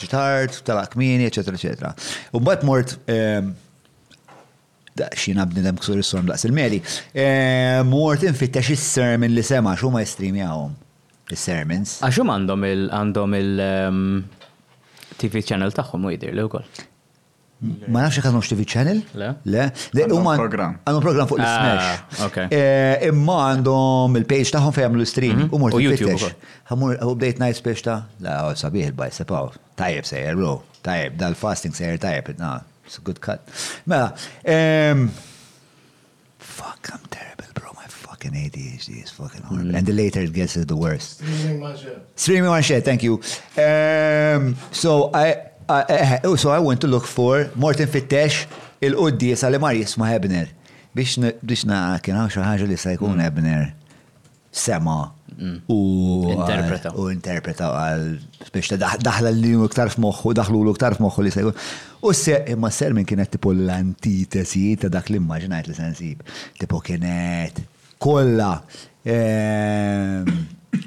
[0.00, 1.92] ġitart, tala akmini eccetera, eccetera.
[2.32, 3.44] U bat mort eh,
[5.16, 6.78] xina b'nidem ksur is-sorm daqs il-meli.
[7.18, 10.72] Eh, mort infittex is-sermin li sema xu ma jistrimjawhom
[11.34, 11.96] is-sermins.
[12.06, 14.02] Għaxu ah, għandhom il għandhom il ehm,
[15.18, 16.66] TV channel tagħhom u jidir li wkoll.
[17.88, 18.98] Ma nafx jek x TV channel?
[19.16, 19.30] Le.
[19.48, 19.64] Le.
[19.94, 20.76] Għandhom program.
[20.84, 22.44] Għandhom program fuq ah, l-Smash.
[22.46, 25.54] Eh, imma għandhom il-page taħħom fejn l stream mhm.
[25.56, 26.30] U mort YouTube.
[26.68, 27.98] Għamur update nice page ta'
[28.28, 29.50] la sabiħ il sepaw.
[29.80, 30.60] Tajib sejjer, bro.
[30.84, 32.28] Tajib, dal-fasting sejr, tajib.
[32.38, 33.40] Na, It's a good cut.
[33.86, 34.14] Mela,
[34.46, 35.08] um,
[36.38, 37.70] fuck, I'm terrible, bro.
[37.74, 39.70] My fucking ADHD is fucking horrible.
[39.70, 39.78] Mm.
[39.78, 41.18] And the later it gets, is the worst.
[41.20, 42.00] Streaming one share.
[42.14, 43.14] Streaming one shit, thank you.
[43.56, 48.46] Um, so I, I, uh so I went to look for Morten Fittesh
[48.82, 50.48] il-qoddi salimar jisma Hebner.
[50.94, 53.72] Biex biex naqra kien hawn xi ħaġa li se jkun Hebner
[54.54, 55.13] sema
[55.68, 55.78] U
[56.30, 56.92] interpreta.
[56.98, 58.04] U interpreta għal
[58.54, 61.52] biex ta' daħla li iktar f'moħħu, daħlu l iktar f'moħħu li sejgħu.
[62.04, 66.24] U se imma ser minn kienet tipu l-antitesi ta' dak l immaġinajt li sensib.
[66.60, 67.58] Tipo kienet
[68.04, 68.52] kolla.
[69.14, 70.28] Ehm,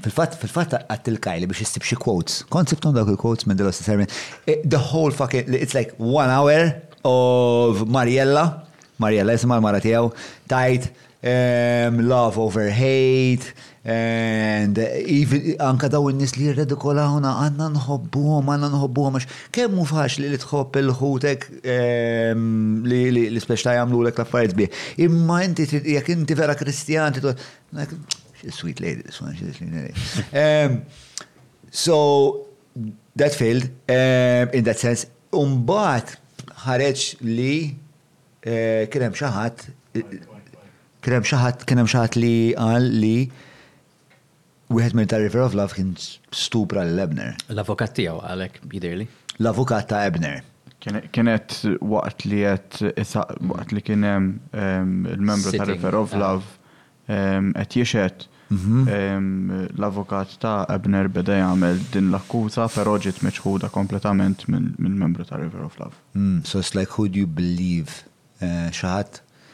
[0.06, 0.78] fil-fat, fil-fat
[1.08, 2.44] li biex jistib xie quotes.
[2.50, 8.64] Koncepton dak il-quotes minn Delos e, The whole fucking, it's like one hour of Mariella.
[9.00, 10.10] Mariella, jisma l maratijaw
[10.50, 10.92] Tajt,
[11.22, 13.54] ehm, love over hate.
[13.88, 14.76] And
[15.18, 20.40] even anka daw n-nis li għuna għanna għom, għanna nħobbuhom, għax kemmu faċ li li
[20.44, 24.68] tħobb il-ħutek ehm, li speċta jgħamlu l-ek laffajt bi.
[25.06, 29.94] Imma inti, jek inti vera kristjan, ti sweet lady, this one, she's lady.
[30.36, 30.82] Um,
[31.72, 31.96] so,
[33.16, 35.08] that failed, ehm, in that sense.
[35.32, 36.12] Umbat,
[36.68, 37.56] ħareċ li
[38.48, 39.68] kienem eh, xaħat,
[41.04, 43.16] kienem xaħat, eh, kienem xaħat li għal li
[44.68, 45.94] Wieħed minn tarifer of love kien
[46.36, 47.38] stupra l-Ebner.
[47.54, 49.06] L-avukat tiegħu għalhekk jidirli.
[49.40, 50.42] L-avukat ta' Ebner.
[50.84, 51.56] Kienet
[51.88, 52.82] waqt li qed
[53.48, 56.24] waqt li kien hemm il-membru tarifer of ah.
[56.24, 56.58] love
[57.08, 59.72] qed jixed mhm.
[59.80, 65.80] l-avukat ta' Ebner beda jagħmel din l-akkuża però ġiet meċħuda kompletament mill-membru ta' River of
[65.80, 65.96] Love.
[66.12, 68.04] Mm, so it's like who do you believe?
[68.44, 69.46] Xaħat eh,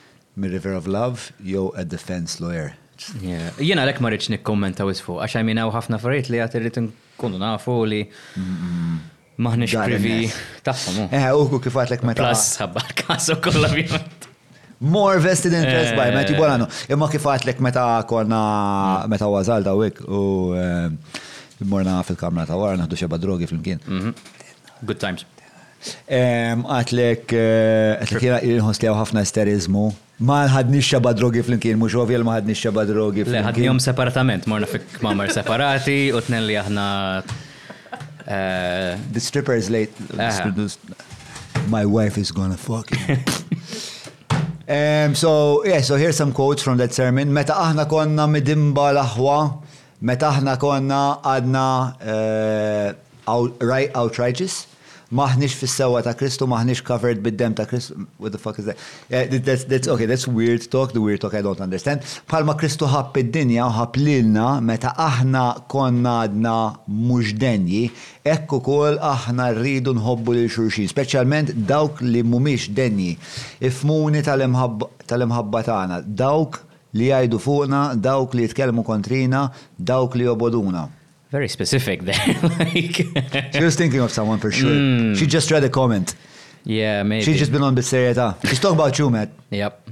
[0.42, 2.74] mir River of Love jew a defense lawyer?
[3.62, 8.02] Jena lek marriċ nik-kommenta wisfu, għax għajminaw ħafna affarijiet li għat irrit nkunu nafu li
[9.42, 10.18] maħni privi
[10.66, 11.00] taħfam.
[11.02, 11.10] Oh.
[11.10, 13.72] Eħ, eh, uħku kif għatlek ma Plus, ħabba kasu kolla
[14.84, 16.14] More vested interest by eh.
[16.16, 16.68] Matthew Bolano.
[16.92, 19.12] Imma kif għatlek meta konna mm.
[19.14, 20.88] meta wazal da u eh,
[21.66, 23.82] morna fil-kamra ta' wara naħdu xeba drogi fl-mkien.
[23.88, 24.86] Mhm.
[24.86, 25.26] Good times.
[26.08, 29.90] Għatlek, għatlek jena ħafna esterizmu.
[30.22, 33.80] Ma ħadni xaba drogi fl mux ovvja ma ħadni xaba drogi fl Le, ħadni jom
[33.82, 36.84] separatament, morna fik mamar separati, u tnen li aħna.
[38.26, 39.94] Eh, The strippers late.
[40.16, 40.54] Eh.
[41.68, 42.92] My wife is gonna fuck
[44.68, 47.34] um, so, yeah, so here's some quotes from that sermon.
[47.34, 49.64] Meta aħna konna midimba laħwa,
[50.02, 51.64] meta aħna konna għadna
[52.06, 52.94] uh,
[53.28, 54.68] out, right outrageous
[55.18, 57.96] maħnix fis-sewa ta' Kristu, maħnix covered bid-dem ta' Kristu.
[58.20, 58.82] What the fuck is that?
[59.14, 62.02] Yeah, that's, that's, okay, that's weird talk, the weird talk I don't understand.
[62.30, 66.56] Palma Kristu ħab id-dinja u ħab lilna meta aħna konna għadna
[67.06, 67.86] mux denji,
[68.34, 73.14] ekku kol aħna rridu nħobbu lil xurxin, specialment dawk li mumiex denji,
[73.70, 76.64] ifmuni tal-imħabba tagħna, dawk
[76.98, 79.48] li jgħidu fuqna, dawk li jitkellmu kontrina,
[79.82, 80.88] dawk li joboduna.
[81.34, 82.26] very specific there.
[82.60, 82.98] like,
[83.58, 84.70] she was thinking of someone for sure.
[84.70, 85.18] Mm.
[85.18, 86.14] She just read a comment.
[86.64, 87.26] Yeah, maybe.
[87.26, 88.28] She's just been on Bisserieta.
[88.48, 89.32] She's talking about you, Matt.
[89.50, 89.90] Yep.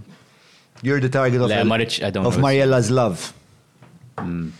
[0.84, 3.34] You're the target of, Le, Maric, of Mariella's love.
[4.19, 4.51] Mm.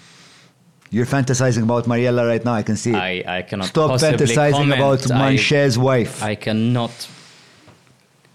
[0.89, 2.53] You're fantasizing about Mariella right now.
[2.53, 5.03] I can see I, I cannot Stop fantasizing comment.
[5.05, 6.23] about Manche's wife.
[6.23, 7.07] I cannot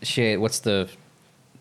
[0.02, 0.38] share.
[0.38, 0.88] What's the.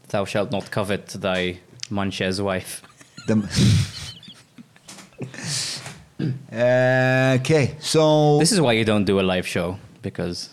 [0.10, 1.58] Thou shalt not covet thy
[1.90, 2.84] Manche's wife.
[3.28, 3.36] The,
[6.64, 8.02] Eh, okay, so.
[8.40, 10.50] This is why you don't do a live show, because.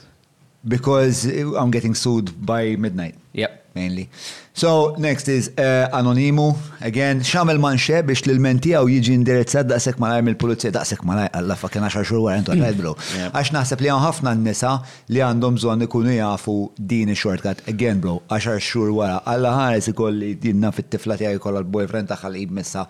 [0.67, 1.17] Because
[1.61, 3.17] I'm getting sued by midnight.
[3.33, 3.53] Yep.
[3.75, 4.11] Mainly.
[4.53, 6.49] So, next is uh, Anonimu.
[6.91, 11.87] Again, xamel manxe biex l-menti sad jiġi indirizzat daqsek malajr mill-pulizija, daqsek malaj, għalla fakken
[11.89, 12.93] 10 xur wa intu għal bro.
[13.33, 14.75] Għax naħseb li ħafna n-nisa
[15.09, 17.65] li għandhom zon ikunu jafu din shortcut.
[17.73, 22.53] Again, bro, 10 xur wara, għalla ħares ikolli dinna fit-tifla tijaj kolla l-boyfriend taħħal jib
[22.61, 22.85] missa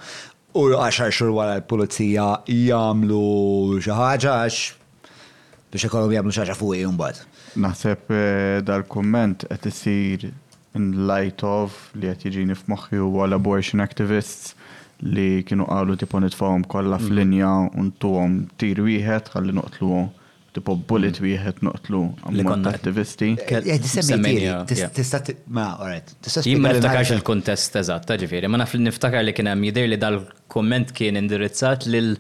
[0.55, 3.21] U 10 xhur wara l-pulizija jagħmlu
[3.81, 7.21] xi ħaġa biex ikollhom jagħmlu xi ħaġa fuq imbagħad.
[7.65, 10.27] Naħseb eh, dal-kumment qed isir
[10.77, 14.53] in light of li qed jiġini f'moħħi huwa l-abortion activists
[15.01, 17.09] li kienu qalu tipo nitfawhom kollha mhm.
[17.09, 20.11] f'linja u ntuhom tir wieħed ħalli noqtluhom
[20.53, 21.25] tipo bullet mm.
[21.27, 23.31] wieħed noqtlu għammont attivisti.
[23.41, 25.23] Eh, eh, tista'
[25.59, 26.13] ma alright.
[26.45, 29.89] Jien ma niftakarx il-kuntest eżatt, ta' ġifieri, ma naf li niftakar li kien hemm jidher
[29.89, 32.15] li dal-komment kien indirizzat lil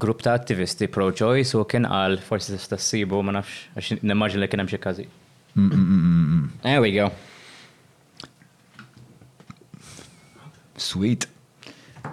[0.00, 4.48] grupp ta' attivisti pro-choice u kien qal forsi tista' ssibu ma nafx għax nimmaġin li
[4.48, 5.06] kien hemm xi
[5.54, 7.10] mm, mm, There we go.
[10.80, 11.28] Sweet.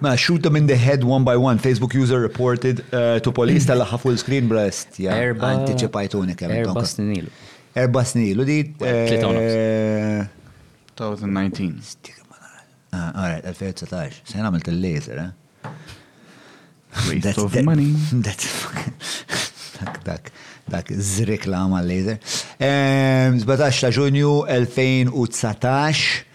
[0.02, 1.58] Ma, shoot them in the head one by one.
[1.58, 4.98] Facebook user reported uh, to police tal-laħa full screen breast.
[4.98, 5.12] Yeah.
[5.16, 5.48] erba.
[5.58, 6.50] Anticipajtuni kemm.
[6.56, 7.28] Erba snilu.
[7.76, 8.74] Erba snilu di.
[8.78, 10.24] 2019.
[12.92, 14.12] Ah, all right, 2019.
[14.24, 15.28] Sen għamilt il-laser, eh?
[17.08, 17.92] Waste that's of that, money.
[18.26, 18.94] That's fucking...
[19.78, 20.30] dak, dak,
[20.68, 22.16] dak, zrik la għama laser.
[22.58, 26.26] Um, 17 ta' ġunju 2019.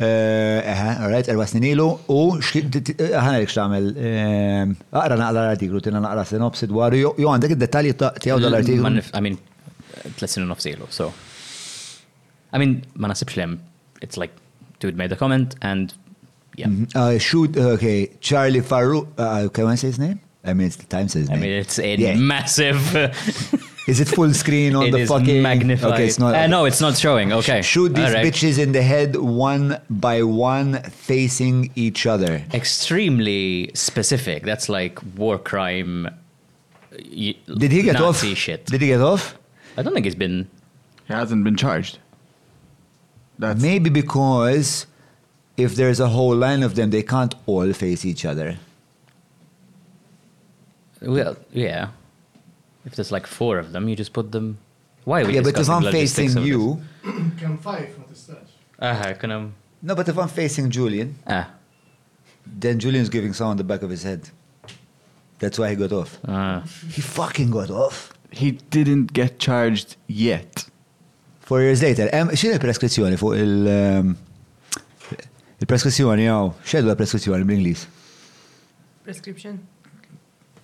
[0.00, 6.00] Eh, eħe, uh erba snin ilu, u eh, ħana xtamel, eh, aqra naqra l-artiklu, tina
[6.24, 8.94] sinopsi dwar, jo għandek detalji mm, dal-artiklu.
[9.12, 9.36] I mean,
[10.16, 11.10] tlesin nofsi ilu, so.
[12.52, 14.32] I mean, ma it's like,
[14.80, 15.92] dude made a comment and,
[16.56, 16.68] yeah.
[16.68, 16.86] Mm-hmm.
[16.98, 20.20] Uh, shoot, okay, Charlie Farru, uh, uh, can I say his name?
[20.44, 21.30] I mean, it's the time says.
[21.30, 22.16] I mean, it's yeah.
[22.16, 22.76] massive.
[23.88, 25.92] is it full screen on it the fucking magnified?
[25.92, 26.34] Okay, it's not.
[26.34, 27.32] Uh, no, it's not showing.
[27.32, 27.62] Okay.
[27.62, 28.26] Shoot these right.
[28.26, 32.42] bitches in the head one by one, facing each other.
[32.52, 34.42] Extremely specific.
[34.42, 36.10] That's like war crime.
[36.90, 38.38] Did he get Nazi off?
[38.38, 38.66] Shit.
[38.66, 39.38] Did he get off?
[39.76, 40.50] I don't think he's been.
[41.06, 41.98] He hasn't been charged.
[43.38, 44.86] That's Maybe because
[45.56, 48.56] if there's a whole line of them, they can't all face each other.
[51.02, 51.88] Well, yeah.
[52.84, 54.58] If there's like four of them, you just put them.
[55.04, 55.34] Why are we?
[55.34, 58.38] Yeah, because I'm facing you, can five not stretch.
[58.78, 59.48] Uh-huh, ah, can I?
[59.82, 61.50] No, but if I'm facing Julian, ah,
[62.46, 64.28] then Julian's giving someone the back of his head.
[65.40, 66.18] That's why he got off.
[66.26, 66.62] Ah.
[66.90, 68.12] He fucking got off.
[68.30, 70.64] He didn't get charged yet.
[71.40, 74.14] Four years later, um, xini l-preskrizzjoni fuq il- um,
[75.58, 77.82] il-preskrizzjoni għaw, xedwa preskrizzjoni bl-Inglis?
[79.02, 79.58] Prescription.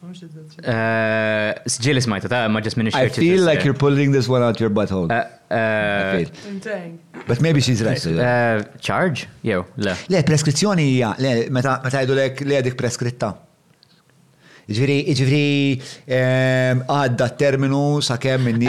[0.00, 4.70] Eh, Sġilis majta, ta' minni ġasmin I feel like you're pulling this one out your
[4.70, 5.10] butthole.
[5.10, 6.92] Eh, eh,
[7.26, 8.70] But maybe she's right.
[8.80, 9.26] Charge?
[9.42, 9.96] Jew, le.
[10.14, 10.86] Le, preskrizzjoni
[11.18, 13.32] le, meta jgħidu lek li għedik preskritta.
[14.68, 15.78] Ġviri, ġviri,
[16.12, 18.68] għadda terminu sa' kem minn minni.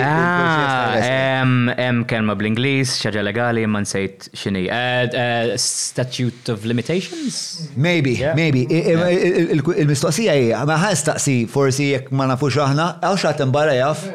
[1.83, 4.61] Em kelma bl-Inglis, xaġa legali, man sejt xini.
[4.71, 7.41] Eh, eh, statute of Limitations?
[7.75, 8.63] Maybe, maybe.
[8.71, 14.07] Il-mistoqsija jie, ma ħastaqsi forsi jek ma nafux aħna, għaw xatem barra jaff.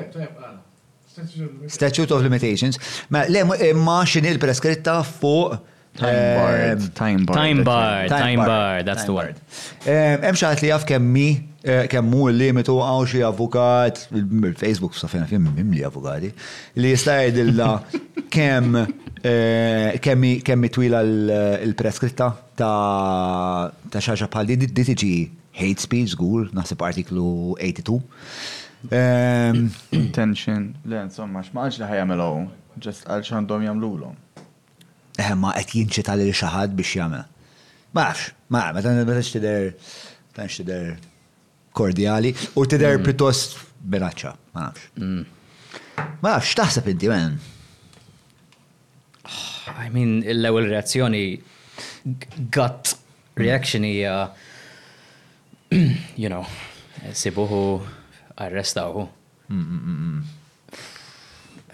[1.69, 2.81] Statute of Limitations.
[3.12, 5.61] Ma le eh, ma' xini l-preskritta fuq
[6.01, 6.81] Time barred.
[6.97, 7.28] Time
[7.62, 8.09] barred.
[8.11, 8.89] Time barred.
[8.89, 9.36] That's the word.
[9.86, 11.28] Hemm xaħat li jaf kemmi
[11.65, 16.28] Eh, kemmu l-limitu għaw xie avukat, il-Facebook safena fim mimli avukati,
[16.77, 17.69] li jistajd illa
[18.35, 18.74] kemm
[19.16, 22.28] eh, kemmi twila l-preskritta
[22.61, 25.09] ta' xaxa bħal di tiġi
[25.62, 27.97] hate speech zgur, naħseb artiklu 82.
[29.97, 32.45] Intention, le, insomma, xmaġ li ħajamelaw,
[32.77, 34.19] ġest għal xandom jamlulom.
[35.16, 37.24] Eh, ma qed jinċita li xaħad biex jagħmel.
[37.97, 39.73] Ma nafx, ma meta meta xtider,
[40.28, 40.95] meta xtider
[41.75, 43.05] kordjali u tider mm.
[43.09, 44.91] pjuttost beraċċa, ma nafx.
[44.97, 45.25] Mm.
[46.23, 47.35] Ma nafx, taħseb inti, men?
[49.27, 51.25] Ah, I mean, l-ewel reazzjoni,
[52.55, 52.95] gut
[53.41, 54.15] reaction hija,
[56.23, 56.47] you know,
[57.13, 57.67] sibuhu,
[58.41, 59.09] arrestawhu.
[59.53, 60.21] Mm,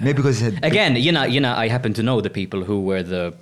[0.00, 3.02] Maybe because again, you know, you know, I happen to know the people who were
[3.02, 3.34] the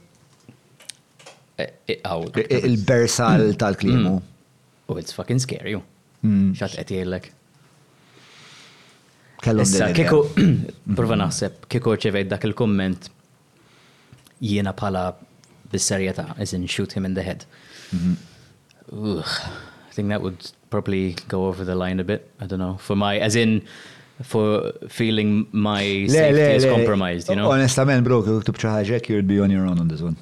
[1.57, 4.17] eh, eh, il-bersal tal-klimu.
[4.89, 5.79] Oh, it's fucking scary.
[6.25, 6.55] Mm.
[6.59, 7.29] Xat qed jgħidlek.
[9.39, 10.97] Issa, kieku, mm-hmm.
[10.99, 13.07] prova naħseb, kieku ċevejt dak il-komment
[14.43, 15.05] jiena pala
[15.73, 17.45] bis-serjetà, as in shoot him in the head.
[17.95, 18.27] Mm-hmm.
[18.99, 22.29] Ugh, I think that would probably go over the line a bit.
[22.41, 22.79] I don't know.
[22.81, 23.63] For my, as in,
[24.23, 26.73] for feeling my le, safety le, is le.
[26.73, 27.53] compromised, you know?
[27.53, 30.19] Onestament, bro, kif ktib ċaħġek, you'd be on your own on this one.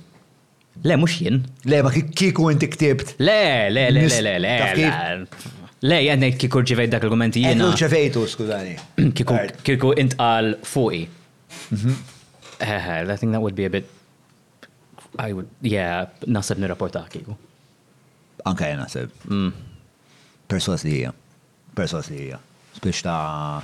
[0.84, 1.40] Le, mux jien.
[1.64, 3.14] Le, ma kiku inti ktibt.
[3.22, 3.40] Le,
[3.72, 5.62] le, le, le, le, le.
[5.86, 7.66] Lej, għennejt kikur ġivejt dak l-argumenti jena.
[7.68, 8.74] Kikur ċivejtu, skużani.
[10.04, 11.02] int għal fuqi.
[11.72, 11.98] Mhm.
[12.58, 13.84] I think that would be a bit.
[15.18, 17.36] I would, yeah, nasib nirrapporta kiku.
[18.48, 19.12] Anka jena nasib.
[19.28, 19.52] Mm.
[20.48, 21.12] Perswas li hija.
[21.76, 22.40] Perswas li hija.
[22.78, 23.62] Spiex ta'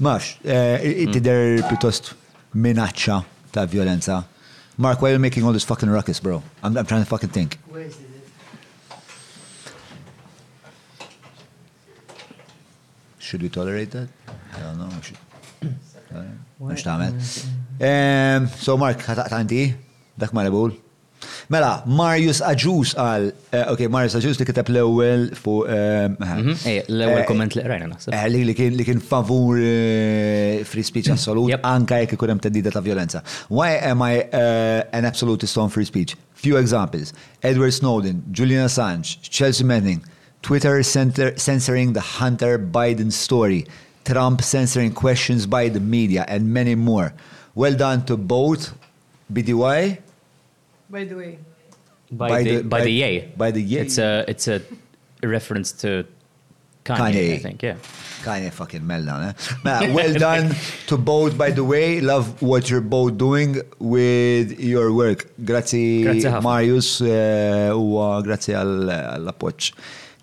[0.00, 1.66] Max, eh, it-tider mm.
[1.70, 2.14] pjuttost
[2.56, 3.22] minaccia
[3.52, 4.22] ta' violenza.
[4.80, 6.42] Mark, why are you making all this fucking ruckus, bro?
[6.62, 7.58] I'm, I'm trying to fucking think.
[7.68, 8.08] Where is this?
[13.30, 14.08] Should we tolerate that?
[14.56, 16.68] I don't know.
[16.70, 17.14] Mux tamel.
[18.58, 19.60] So, Mark, ħataqtanti,
[20.18, 20.74] dak ma rebul.
[21.52, 21.68] Mela,
[22.00, 25.56] Marius Aġus għal, eh, ok, Marius Aġus li kiteb l-ewel fu.
[25.68, 26.56] Mhm.
[26.72, 28.28] Eh, l-ewel komment eh, li rajna naħseb.
[28.80, 29.62] Li kien favur
[30.72, 31.14] free speech mhm.
[31.14, 33.22] assolut, anka jek kunem hemm teddida ta' violenza.
[33.48, 34.14] Why am I
[34.98, 36.16] an absolutist on free speech?
[36.46, 37.12] Few examples.
[37.44, 40.02] Edward Snowden, Julian Assange, Chelsea Manning,
[40.42, 43.66] Twitter center, censoring the Hunter Biden story,
[44.04, 47.12] Trump censoring questions by the media, and many more.
[47.54, 48.72] Well done to both
[49.32, 49.98] BDY.
[50.88, 51.38] By the way.
[52.10, 53.32] By, by the, the, by, by the yay.
[53.36, 53.80] By the yay.
[53.80, 54.60] It's a it's a
[55.22, 56.04] reference to
[56.84, 57.34] Kanye, Kanye.
[57.34, 57.74] I think, yeah.
[58.24, 59.28] Kanye fucking meltdown.
[59.28, 59.92] Eh?
[59.92, 60.56] well done
[60.86, 62.00] to both, by the way.
[62.00, 65.28] Love what you're both doing with your work.
[65.44, 69.74] Grazie, grazie Marius, u uh, eh, grazie all, all appoggio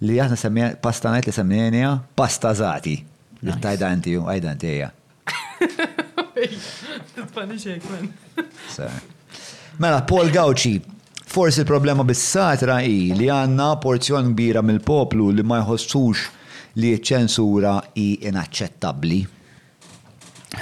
[0.04, 2.98] li aħna semmija pasta najt li semmija pasta zati.
[3.44, 4.92] Li tajda għanti, għajda għanti għajja.
[8.76, 9.12] Sorry.
[9.76, 10.80] Mela, Paul Gauci,
[11.26, 16.22] forsi il-problema bis-satra i li għanna porzjon kbira mill-poplu li ma jħossux
[16.78, 19.18] li ċensura i inaċċettabli.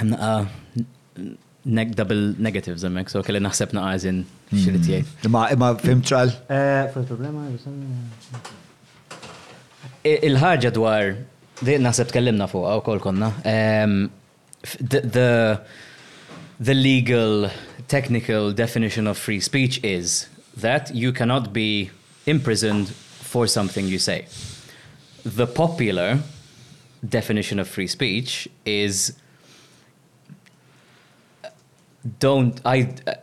[0.01, 0.49] Uh,
[1.69, 4.63] neg double negative zemmek, so kelli naħseb naqazin hmm.
[4.63, 5.27] xirrit jgħid.
[5.35, 6.33] Ma imma fim tral?
[6.49, 7.45] Eh, problema
[10.09, 11.13] il ħarġa dwar,
[11.63, 13.29] di naħseb tkellimna fuq, għaw kol konna.
[16.63, 17.49] The legal
[17.87, 21.89] technical definition of free speech is that you cannot be
[22.25, 24.25] imprisoned for something you say.
[25.25, 26.19] The popular
[27.07, 29.13] definition of free speech is
[32.19, 32.93] don't I.
[33.07, 33.13] Uh,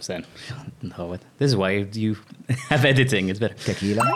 [0.00, 0.24] Sam,
[0.82, 2.16] no, this is why you
[2.68, 3.28] have editing.
[3.28, 3.54] It's better.
[3.54, 4.08] Tequila.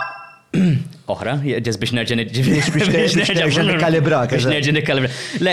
[1.12, 4.23] Oħra, ġez biex nerġa' biex nerġa' nikkalibra.
[4.31, 5.11] Biex nerġa' nikkalibra.
[5.44, 5.53] Le,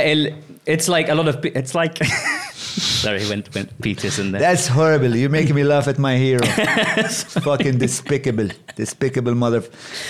[0.65, 1.45] it's like a lot of.
[1.45, 2.03] It's like.
[2.03, 4.39] Sorry, he went went Peterson there.
[4.39, 5.15] That's horrible.
[5.15, 6.45] You're making me laugh at my hero.
[7.43, 9.63] fucking despicable, despicable mother.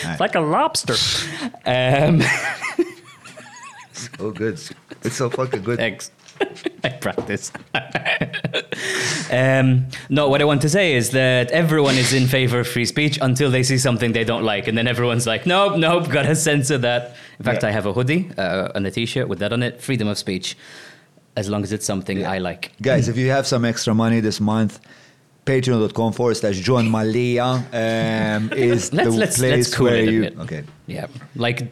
[0.05, 0.19] Right.
[0.19, 0.93] Like a lobster.
[1.65, 2.21] Um.
[4.19, 4.61] oh, good.
[5.03, 5.79] It's so fucking good.
[5.79, 6.11] Thanks.
[6.83, 7.51] I practice.
[9.31, 12.85] um, no, what I want to say is that everyone is in favor of free
[12.85, 16.35] speech until they see something they don't like, and then everyone's like, "Nope, nope, gotta
[16.35, 17.69] censor that." In fact, yeah.
[17.69, 19.81] I have a hoodie uh, and a T-shirt with that on it.
[19.81, 20.57] Freedom of speech,
[21.35, 22.31] as long as it's something yeah.
[22.31, 22.73] I like.
[22.81, 24.79] Guys, if you have some extra money this month,
[25.45, 27.63] patreon.com forward slash John Malia um,
[28.53, 30.21] is let's, the let's, place let's cool where it a you.
[30.21, 30.39] Bit.
[30.39, 30.63] Okay.
[30.87, 31.07] Yeah.
[31.35, 31.67] Like,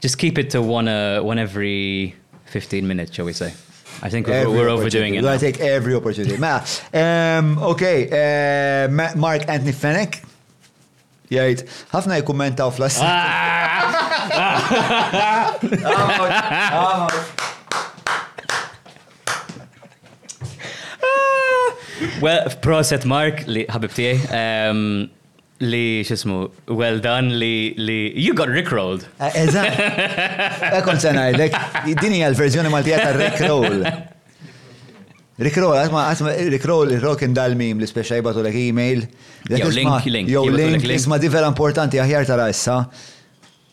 [0.00, 2.14] just keep it to one, uh, one every
[2.46, 3.52] 15 minutes, shall we say.
[4.02, 5.22] I think we're, we're overdoing it.
[5.22, 6.36] We're take every opportunity.
[6.36, 6.60] Ma,
[6.92, 10.22] um, okay, uh, Mark Anthony Fennec.
[11.32, 12.84] Jajt, ħafna jkommentaw fl
[14.34, 14.36] ah!
[15.84, 17.08] ah!
[22.20, 24.18] Well, proset Mark li ħabib tiegħi
[25.60, 29.04] li xismu, well done li li you got rickrolled.
[29.20, 29.78] Eh, eżatt.
[30.80, 31.54] Ekon se ngħidlek,
[32.02, 33.84] din hija l-verżjoni Maltija ta' rickroll.
[35.44, 39.06] Rickroll, għasma għasma rickroll il-rock li speċa jibatu l email.
[39.48, 40.28] Jow link, link.
[40.28, 42.86] Jow link, isma di vera importanti aħjar tara issa.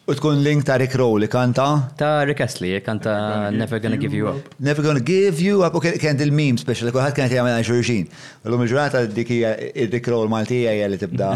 [0.09, 1.87] U tkun link ta' Rick Rowe li kanta?
[1.95, 4.55] Ta' Rick Astley, kanta Never Gonna Give You Up.
[4.59, 8.07] Never Gonna Give You Up, u kent il-meme special, kullħat kienet jgħamil għan xurxin.
[8.49, 9.53] l-mġurata dik hija
[9.93, 11.29] Rick Rowe Maltija li tibda.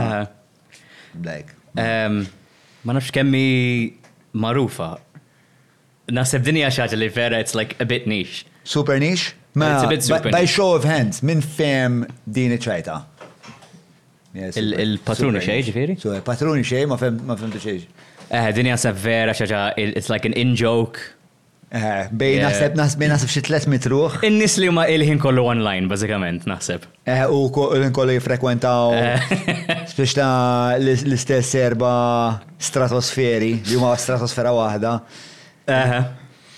[1.21, 1.55] Black.
[2.85, 3.91] Ma nafx kemmi
[4.35, 4.97] marufa.
[6.13, 8.45] Nasib dini xaġa li vera, it's like a bit niche.
[8.63, 9.33] Super niche?
[9.55, 12.99] Ma, it's a bit super by show of hands, min fem din iċajta?
[14.61, 15.95] Il-patruni xej, ġifiri?
[16.27, 17.17] patruni xej, ma fem
[17.55, 17.87] xej.
[18.29, 21.14] Eh, dinja sa vera xaġa, it's like an in-joke.
[21.75, 24.13] Eh, bej naħseb naħseb naħseb xi tlet mitruħ.
[24.23, 26.85] In-nies li ma ilħin kollu online bazzikament, naħseb.
[27.11, 29.25] Eh, u l-in kollu jifrekwentaw eh.
[29.97, 31.89] biex l-istess erba
[32.69, 34.93] stratosferi, li ma stratosfera waħda.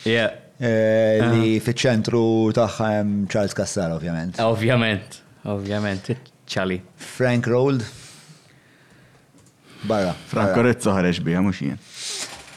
[0.05, 2.23] Li fiċ-ċentru
[2.61, 2.91] tagħha
[3.33, 4.37] Charles Cassar, ovvjament.
[4.45, 6.13] Ovvjament, ovvjament,
[6.45, 6.77] ċali.
[7.17, 7.89] Frank Rold.
[9.87, 10.13] Barra.
[10.29, 11.81] Frank Korezzo ħareġ bija, mux jien.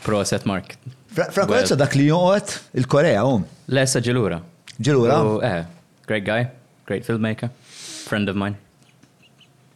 [0.05, 1.00] Proset Market.
[1.11, 3.43] Frankoletto dak li joqgħod il-Korea hum.
[3.75, 4.39] Lesa ġilura.
[4.81, 5.17] Ġilura?
[5.47, 5.63] Eh,
[6.09, 6.45] great guy,
[6.89, 7.51] great filmmaker,
[8.07, 8.57] friend of mine.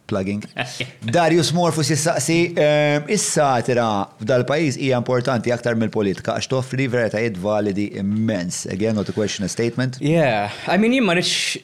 [0.05, 0.43] Plugging.
[1.15, 3.85] Darius Morfus jissaqsi, ehm, issa tira
[4.19, 8.63] f'dal-pajis hija importanti aktar mill-politika għax toffri veritajiet validi immens.
[8.71, 9.97] Again, not a question, a statement.
[9.99, 11.55] Yeah, I mean, jien ma rix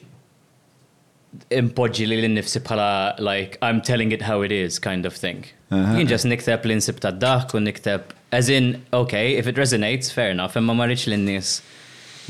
[1.54, 2.90] impoġġi li l-nifsi bħala
[3.24, 5.46] like I'm telling it how it is kind of thing.
[5.70, 5.94] Uh-huh.
[6.02, 10.30] Jien ġas nikteb l-insib ta' dak u nikteb As in, okay, if it resonates, fair
[10.30, 11.50] enough, imma ma rridx lin-nies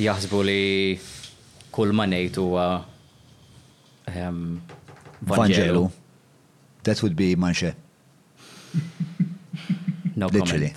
[0.03, 0.63] jaħsbu li
[1.77, 2.65] kull ma ngħid huwa
[4.11, 4.41] ehm,
[5.31, 5.85] Vangelu.
[6.89, 7.71] That would be manxe.
[10.17, 10.71] no Literally.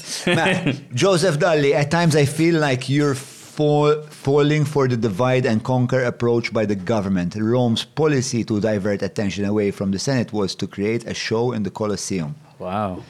[0.93, 6.03] Joseph Dalli, at times I feel like you're fall, falling for the divide and conquer
[6.03, 7.35] approach by the government.
[7.35, 11.63] Rome's policy to divert attention away from the Senate was to create a show in
[11.63, 12.35] the Colosseum.
[12.59, 13.01] Wow.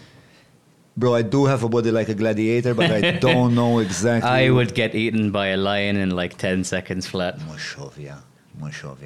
[0.97, 4.29] Bro, I do have a body like a gladiator, but I don't know exactly.
[4.29, 7.37] I would get eaten by a lion in like 10 seconds flat.
[7.47, 8.99] Much of,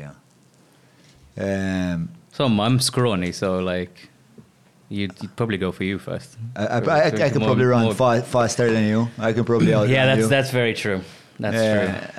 [1.38, 4.08] Um, so I'm scrawny, so like,
[4.90, 6.38] you'd, you'd, probably go for you first.
[6.56, 9.08] I, I, I, I more, probably run more, faster than you.
[9.18, 9.90] I can probably out.
[9.90, 10.28] yeah, that's you.
[10.28, 11.02] that's very true.
[11.40, 11.64] That's uh,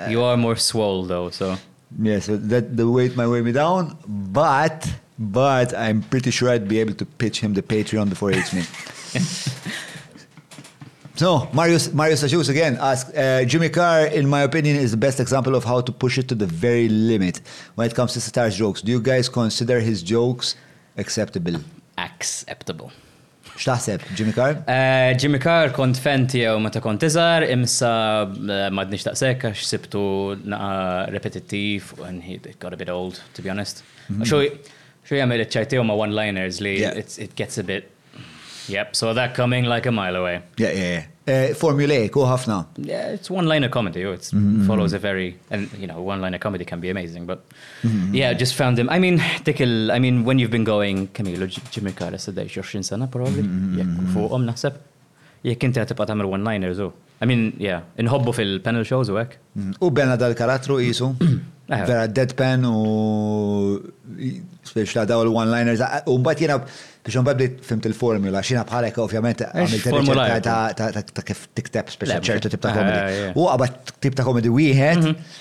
[0.03, 0.11] true.
[0.11, 1.55] You are more swole though, so.
[2.01, 6.67] Yeah, so that the weight might weigh me down, but but I'm pretty sure I'd
[6.67, 8.63] be able to pitch him the Patreon before he hits me.
[11.23, 15.19] So Marius, Marius Ajus again asks, uh, Jimmy Carr, in my opinion, is the best
[15.19, 17.41] example of how to push it to the very limit
[17.75, 18.81] when it comes to Sitar's jokes.
[18.81, 20.55] Do you guys consider his jokes
[20.97, 21.57] acceptable?
[21.99, 22.89] Acceptable.
[23.55, 24.63] X'taħseb, Jimmy Carr?
[24.67, 27.91] Uh, Jimmy Carr kont fan tiegħu meta kont iżar, imsa
[28.25, 30.01] uh, m'għadniex taqsek għax sibtu
[30.55, 30.71] naqa
[31.13, 33.83] repetittiv and he got a bit old, to be honest.
[34.09, 34.25] Mhm.
[35.05, 37.93] Xu jagħmel iċ-ċajtiju ma' one-liners li it gets a bit
[38.67, 40.41] Yep, saw that coming like a mile away.
[40.57, 41.07] Yeah, yeah, yeah.
[41.27, 42.67] Uh, formulaic, oh, now.
[42.77, 44.05] Yeah, it's one line of comedy.
[44.05, 44.67] Oh, it mm -hmm.
[44.67, 47.25] follows a very, and you know, one line of comedy can be amazing.
[47.25, 47.39] But
[47.83, 48.15] mm -hmm.
[48.15, 48.39] yeah, mm-hmm.
[48.39, 48.87] just found him.
[48.89, 52.63] I mean, tickle, I mean, when you've been going, Camilo, Jimmy Carter said that you're
[52.71, 53.43] Shinsana, probably.
[53.43, 54.43] Mm-hmm, yeah, for om
[55.43, 56.93] Yeah, can't tell għatibqa one-liners oh.
[57.21, 59.31] I mean, yeah, Hobbo fil-panel shows work.
[59.81, 60.17] Oh, U oh, bena
[60.89, 61.15] Isu.
[61.79, 62.77] Vera deadpan u
[64.67, 65.79] speċla daw l-one-liners.
[66.11, 70.25] U mbagħad jiena biex un bdiet fimt il-formula, xina bħalek ovvijament għamil ovvjament formula
[71.07, 73.31] ta' kif tikteb speċla ċertu tip ta' komedi.
[73.39, 75.31] U għabat tip ta' komedi wieħed mhm.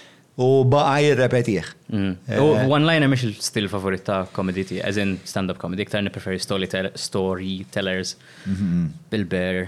[0.46, 1.72] u baqa jirrepetiħ.
[1.90, 2.14] Mhm.
[2.30, 6.38] Eh, one-liner mhix il-stil favorit ta' komedi ti, as in stand-up komedi, ktar ni preferi
[6.40, 8.14] storytellers,
[8.46, 8.86] mhm.
[9.10, 9.66] Bill Bear.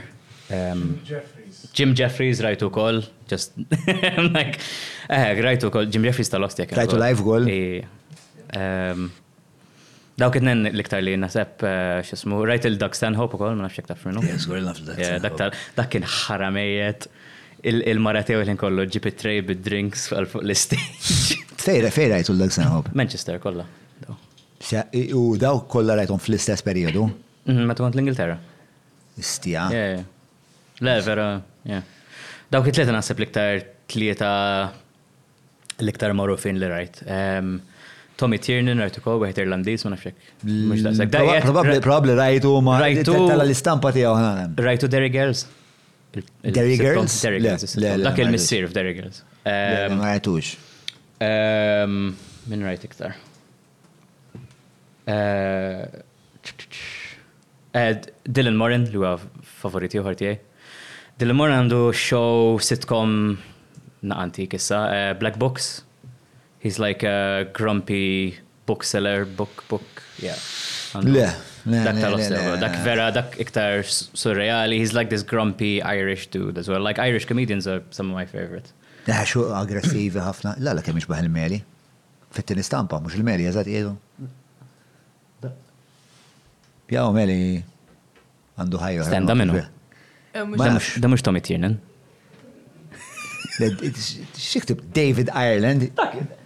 [0.53, 1.42] Jeffrey.
[1.79, 3.01] Jim Jeffries rajtu kol,
[3.31, 3.55] just
[4.35, 4.61] like,
[5.09, 7.49] eh, rajtu kol, Jim Jeffries tal-ostja Rajtu live gol.
[10.21, 14.21] Daw kitnen liktar li nasab eh, xismu, rajt il-Doug Stanhope u kol, ma nafxek tafrinu.
[14.27, 17.09] Yes, għol naf il Dak kien ħaramejiet
[17.71, 22.93] il-maratew il-ħin kollu ġib it-trej bid-drinks fuq l istage Fejra, fejra rajtu l-Doug Stanhope?
[22.99, 23.65] Manchester kolla.
[25.17, 27.09] U daw kolla rajtum fl-istess periodu?
[27.47, 28.37] Mm-hmm, ma tu l-Ingilterra.
[29.21, 29.65] Istija.
[30.83, 31.29] Le, vera.
[32.53, 34.31] Dawk it-tlieta naħseb l-iktar tleta
[35.83, 37.03] l-iktar marrufin li rajt.
[38.23, 40.19] Tommy Tiernan, artikol, għet irlandiz, ma nafxek.
[40.45, 44.53] Mm, probabli, rajtu ma rajtu l-istampa għu għanan.
[44.63, 45.47] Rajtu Derry Girls.
[46.45, 47.17] Derry Girls?
[47.25, 47.65] Derry Girls.
[48.05, 49.25] Dak il-missir f'Derry Girls.
[49.47, 50.53] Ma rajtux.
[51.23, 53.17] Min rajt iktar.
[55.13, 55.85] Eh,
[57.75, 57.89] eh,
[58.23, 59.15] Dylan Morin, li għu
[59.63, 60.15] favoriti uħar
[61.19, 63.37] dil għandu show sitcom
[64.03, 65.85] na antik kissa, uh, Black Box.
[66.61, 69.83] He's like a grumpy bookseller, book, book,
[70.23, 70.39] yeah.
[70.95, 71.25] Le,
[71.65, 72.19] dak tal
[72.63, 74.79] dak vera, dak iktar surreali.
[74.79, 76.79] He's like this grumpy Irish dude as well.
[76.81, 78.71] Like Irish comedians are some of my favorite.
[79.11, 80.57] Ja, xo aggressivi ħafna.
[80.63, 81.59] La, la kemix baħ il-meli.
[82.33, 83.97] Fittin istampa, mux il-meli, jazat jedu.
[86.87, 87.59] Pjaw meli
[88.61, 89.09] għandu ħajja.
[89.09, 89.63] Stenda minnu.
[90.33, 91.79] Eh, da mux Tommy Tiernan.
[94.37, 95.91] Xiktib David Ireland.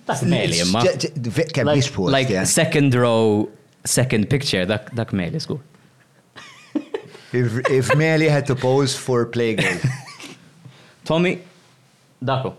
[0.07, 0.83] Dak meli imma.
[1.53, 2.11] Kem jispur.
[2.11, 3.49] Like second row,
[3.85, 5.61] second picture, dak meli skur.
[7.33, 9.81] If Meli had to pose for Playgirl.
[11.05, 11.39] Tommy,
[12.23, 12.55] dako.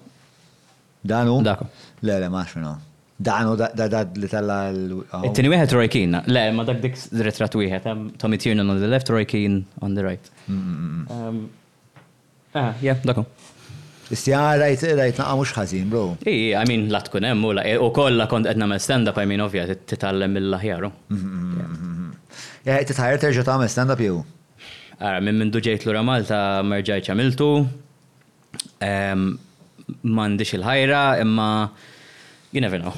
[1.02, 1.42] Danu?
[1.44, 1.68] Dako.
[2.04, 2.74] Lele, le, maċ minna.
[3.20, 5.24] Danu da da li tella l oh.
[5.34, 7.88] tini wieħed Roy Keane, le, ma dak dik ritrat wieħed,
[8.22, 10.30] Tommy Tiernan on the left, Roy Keane on the right.
[10.48, 11.48] Mm, mm, mm,
[12.54, 13.26] ah, yeah, dakom.
[14.14, 16.04] Istja, ah, rajt, rajt, naqqa mux ħazin, bro.
[16.30, 19.42] I, I mean, la tkun hemm u e, kolla kont edna me stand-up, I mean,
[19.44, 21.58] ovvja, titgħallem mill laħjaru oh.
[22.70, 24.22] Ja, e, titħajr terġa' ta' me stand-up ju?
[25.00, 27.50] Ara, ah, minn minn duġejt l-ura Malta merġajt ċamiltu,
[30.14, 31.52] mandiċ il-ħajra, imma
[32.54, 32.94] You never know.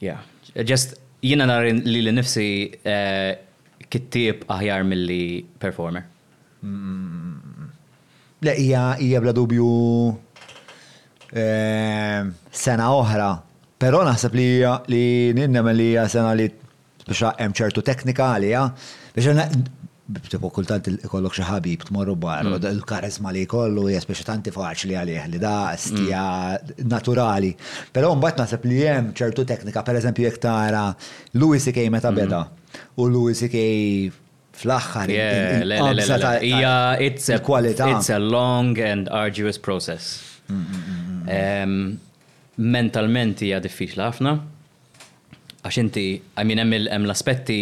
[0.00, 0.18] Yeah.
[0.64, 2.44] Just jina nar li li nifsi
[2.84, 3.32] eh,
[3.90, 6.04] kittib aħjar mill-li performer.
[6.62, 7.70] Mm.
[8.44, 9.70] Le, ija, ija bla dubju
[11.32, 12.22] eh,
[12.62, 13.30] sena oħra.
[13.78, 14.46] Pero naħseb li
[14.92, 15.02] li
[15.38, 16.48] ninnem li sena li
[17.08, 18.66] biex ċertu teknika ja.
[19.14, 19.32] biex
[20.08, 23.34] B'tipo kultant ikollok xi ħabib tmorru barru, il-karizma mm.
[23.36, 26.22] li jkollu hija speċi tanti faċli għalih li da stija
[26.54, 26.86] mm.
[26.88, 27.50] naturali.
[27.92, 30.86] Però mbagħad naħseb li hemm ċertu teknika, pereżempju jekk tara
[31.36, 31.84] Louis C.K.
[31.92, 32.22] meta mm.
[32.22, 32.40] beda
[33.04, 33.66] u Louis C.K.
[34.62, 35.12] fl-axħar.
[35.12, 37.28] Ija, it's
[38.08, 40.40] a long and arduous process.
[42.56, 44.38] Mentalment hija diffiċli ħafna.
[45.68, 46.08] Għax inti,
[46.40, 47.60] għamin hemm l-aspetti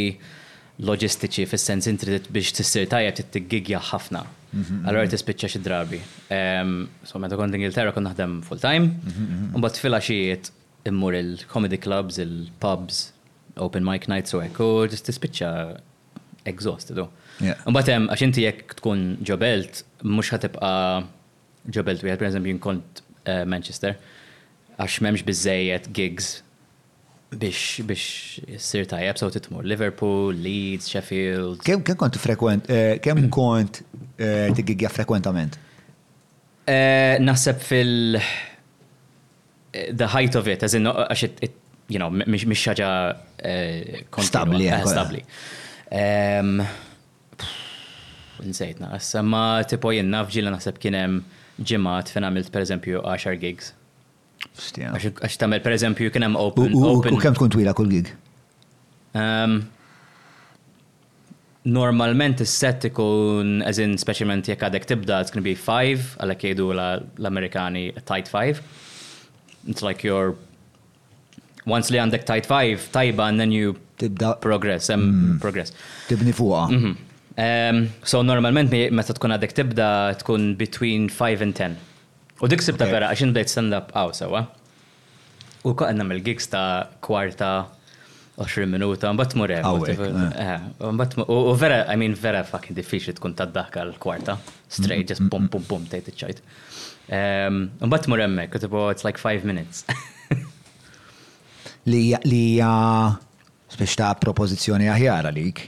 [0.84, 4.24] loġistiċi fis-sens inti trid biex tissir tajjeb tittiggigja ħafna.
[4.52, 5.12] Mhm, allora mhm.
[5.14, 6.00] tispiċċa xi drabi.
[6.32, 10.50] Ehm, so meta kont Ingilterra kont naħdem full time, mhm, un bat fila xiet
[10.86, 13.00] immur il-comedy clubs, il-pubs,
[13.56, 15.52] open mic nights u hekk, u tispiċċa
[16.46, 17.00] exhausted.
[17.00, 20.72] bat jem, għax inti jek tkun ġobelt mhux ħatibqa
[21.66, 23.96] ġobelt per pereżempju kont eh, Manchester
[24.78, 26.42] għax memx bizzejet gigs
[27.42, 28.02] biex biex
[28.68, 31.62] sir tajab saw titmur Liverpool, Leeds, Sheffield.
[31.66, 33.28] Kem kem kont frekwent, eh, kem mm.
[33.36, 33.80] kont
[34.16, 35.58] eh, tigigja frekwentament?
[36.70, 37.94] Eh, naħseb fil
[39.94, 41.54] the height of it, as in għax it,
[41.92, 42.90] you know, mish mish ħaġa
[44.32, 44.70] stabli.
[44.90, 45.24] Stabli.
[48.46, 48.90] Nsejtna,
[49.24, 51.20] Ma tipo jenna fġila naħseb kienem
[51.64, 53.75] ġimat fejn għamilt per eżempju 10 gigs.
[54.54, 56.74] Għax tamel per eżempju jek hemm open.
[56.74, 58.10] U kem tkun twila kull gig?
[59.16, 59.58] Ehm,
[61.64, 67.86] normalment is-set ikun eżin speċjalment jekk għadek tibda it's gonna be five għalhekk jgħidu l-Amerikani
[68.06, 68.60] tight five.
[69.66, 70.36] It's like your
[71.66, 75.72] once li għandek tight five tajba and then you tibda progress, um, progress.
[76.08, 76.68] Tibni fuqa.
[76.70, 76.96] Mhm.
[77.36, 81.76] Ehm, so normalment meta tkun għadek tibda tkun between 5 and 10.
[82.40, 84.42] U dik sibta vera, għaxin bdejt stand-up għaw sewa.
[85.66, 87.50] U kwa għanna mill-gigs ta' kwarta
[88.36, 89.64] 20 minuta, mbatt murem.
[89.64, 90.66] Eh.
[90.76, 94.36] E, u vera, I mean, vera fucking diffiċi tkun ta' d daħka l-kwarta.
[94.68, 95.14] Straight, mm-hmm.
[95.14, 96.42] just pum pum pum, tejt iċċajt.
[97.16, 99.86] Ehm, mbatt murem mek, kutibu, it's like five minutes.
[101.88, 102.70] Li hija
[103.72, 105.64] spiex ta' propozizjoni aħjar għalik.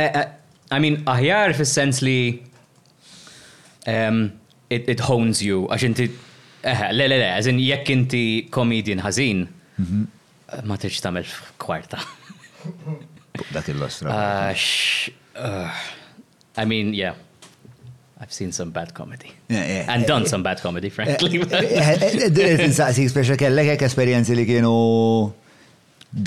[0.00, 0.26] Eh, eh,
[0.72, 2.16] I mean, aħjar fil sens li
[3.90, 4.30] ehm,
[4.70, 6.06] it, it hones you, għax inti,
[6.70, 8.22] eħe, le, le, le, għazin jekk inti
[8.54, 9.42] komedin ħazin,
[9.82, 10.04] mhm.
[10.54, 12.00] eh, ma tiġ tamel f'kwarta.
[13.54, 14.14] Dak il-lostra.
[14.52, 15.82] Eh,
[16.56, 17.16] I mean, yeah.
[18.20, 19.32] I've seen some bad comedy.
[19.48, 19.86] Yeah, yeah.
[19.92, 21.38] And done some bad comedy, eh, frankly.
[21.40, 24.72] Diret insaqsi speċa kellek hekk esperjenzi li kienu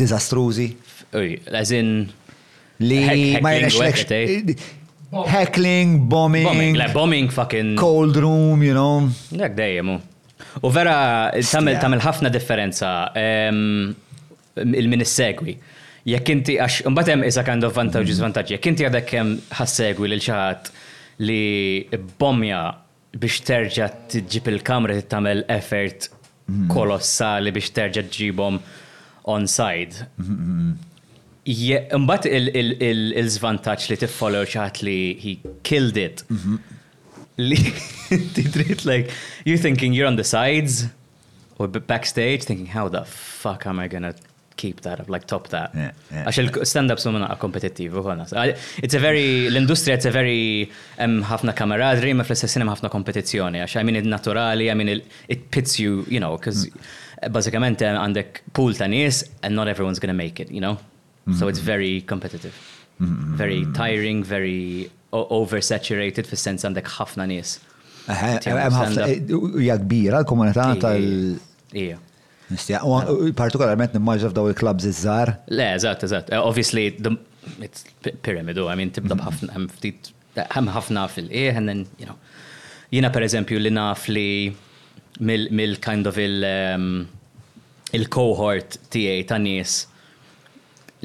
[0.01, 0.71] dizastrużi.
[1.13, 2.07] Uj, as in
[2.81, 3.03] li
[3.45, 4.09] ma jnex
[5.21, 6.43] Heckling, bombing.
[6.43, 7.75] Bombing, like bombing fucking.
[7.77, 9.09] Cold room, you know.
[9.31, 9.99] Dak dejjemu.
[10.61, 10.95] U vera,
[11.53, 18.19] tamil tamil ħafna differenza il minissegwi segwi Jekk inti għax, mbatem isa kandu vantaġi, mm-hmm.
[18.21, 20.67] zvantaġi, jekk inti għadek kem ħassegwi lil ċaħat
[21.25, 21.87] li
[22.21, 22.59] bombja
[23.17, 26.69] biex terġa tġib il-kamra tagħmel effort mm-hmm.
[26.75, 28.59] kolossali biex terġa tġibhom
[29.33, 30.05] on side.
[30.19, 30.92] Mm-hmm,
[31.43, 35.31] Mbatt il-zvantaċ li t-follow xaħat li he
[35.67, 36.21] killed it.
[36.29, 36.59] Mhm.
[37.41, 37.57] Li
[38.35, 39.11] tidrit like,
[39.43, 40.85] you thinking you're on the sides
[41.57, 44.13] or backstage thinking how the fuck am I gonna
[44.55, 45.75] keep that up, like top that.
[46.13, 48.03] Għax il-stand-up summa naqqa kompetittivu,
[48.83, 53.83] It's a very, l-industrija, it's a very, ħafna kameradri, ma fl-istessin ħafna kompetizjoni, għax I
[53.83, 54.93] mean it naturali I mean
[55.27, 57.33] it pits you, you know, because mm.
[57.33, 60.77] basically eh, għandek pool ta' nies and not everyone's gonna make it, you know?
[61.27, 61.39] Mm-hmm.
[61.39, 62.53] So it's very competitive.
[63.01, 63.35] Mm-hmm.
[63.35, 67.57] Very tiring, very oversaturated fis sens għandek ħafna nies.
[68.07, 71.05] Hemm eh, eh, ħafna eh, hija kbira l-komunità tal.
[71.77, 71.99] Ija.
[72.53, 72.81] Nistja,
[73.37, 75.31] partikolarment nimmaġġa f'daw il-klabs iż-żar.
[75.55, 76.27] Le, eżatt, eżatt.
[76.35, 76.89] Obviously,
[77.65, 77.85] it's
[78.21, 79.23] pyramid, oh, I mean, tibda mm-hmm.
[79.23, 80.11] b'ħafna, hemm ftit,
[80.57, 82.17] hemm ħafna fil-qiegħ, and then, you know.
[82.93, 84.27] Jiena pereżempju li naf li
[85.23, 86.89] mill-kind of il- um,
[87.97, 89.79] il-cohort tiegħi ta' nies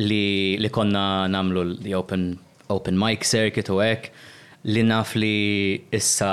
[0.03, 2.31] li, li konna namlu l-open
[2.73, 4.09] open mic circuit u hekk
[4.73, 6.33] li naf li issa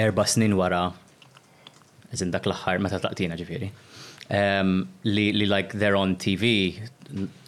[0.00, 0.86] erba snin wara,
[2.14, 3.68] eżin dak l-axħar, meta taqtina ġifiri,
[4.38, 6.78] um, li, li like they're on TV,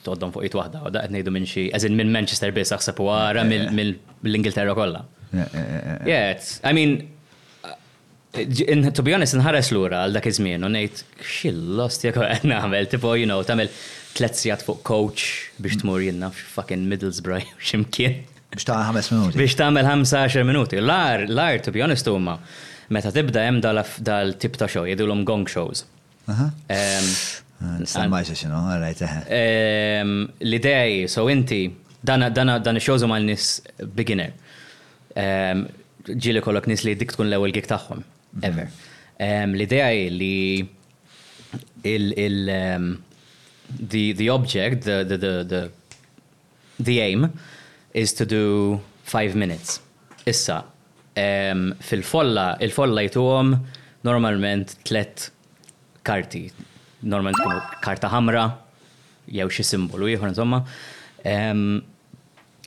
[0.06, 3.08] toddon fuq it wahda, u da nejdu minn xie, eżin minn Manchester bis saħseb u
[3.14, 5.04] għara mill-Ingilterra kolla.
[5.34, 6.98] Yeah, I mean,
[8.36, 12.90] in, to be honest, nħares l-ura għal dak iż-żmien, u ngħid xillost jekk qed nagħmel,
[12.94, 13.70] tipo, you know, tagħmel
[14.16, 15.22] tlet sijat fuq coach
[15.62, 18.20] biex tmur jenna fucking Middlesbrough ximkien.
[18.52, 19.40] Biex ta' 5 minuti.
[19.40, 20.80] Biex ta' 15 minuti.
[20.82, 22.36] L-ar, l-ar, to be honest, umma,
[22.92, 25.84] meta tibda jem dal-tip ta' show, jedulom gong shows.
[26.30, 26.50] Ah,
[27.78, 29.20] Nistammaj xa xinu, għarajt eħe.
[29.38, 30.00] Eh.
[30.42, 31.60] L-idej, so inti,
[32.02, 33.54] dana, dana, dana shows ma' l nis
[33.96, 34.34] beginner.
[36.12, 38.02] Ġili kollok nis li dik tkun l-ewel gik taħħom,
[38.42, 38.66] ever.
[38.68, 39.54] Mhm.
[39.54, 40.58] L-idej li
[41.86, 43.06] il-
[43.78, 45.70] the the object, the the the the,
[46.78, 47.32] the aim
[47.94, 49.80] is to do five minutes.
[50.26, 50.64] Issa,
[51.16, 53.56] um, fil-folla, il-folla jtuhom
[54.04, 55.30] normalment tlet
[56.06, 56.50] karti.
[57.02, 58.44] Normalment tkunu karta ħamra,
[59.26, 60.62] jew xi simbolu ieħor insomma.
[61.26, 61.82] Um,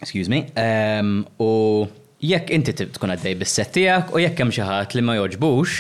[0.01, 0.43] excuse me.
[0.59, 1.87] Um, u
[2.25, 5.77] jekk inti tkun għaddej bis-set tiegħek u jekk hemm xi ħadd li ma joġbux,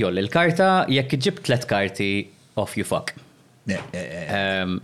[0.00, 2.10] jolli l karta jekk ġib tlet karti
[2.58, 3.14] off you fuck.
[3.72, 4.78] Ehm,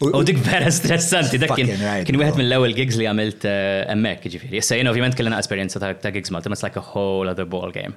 [0.00, 4.60] u dik vera stressanti, dak kien wieħed mill-ewwel gigs li għamilt eh, hemmhekk ġifieri.
[4.62, 7.92] Issa jien ovvjament kellna esperjenza ta' gigs Malta, it's like a whole other ball game.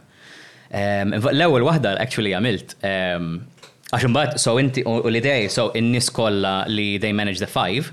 [0.73, 3.29] Ehm, l-ewwel waħda actually għamilt ehm,
[3.93, 7.91] għax imbagħad so inti u l-idej so in-nies kollha li they manage the five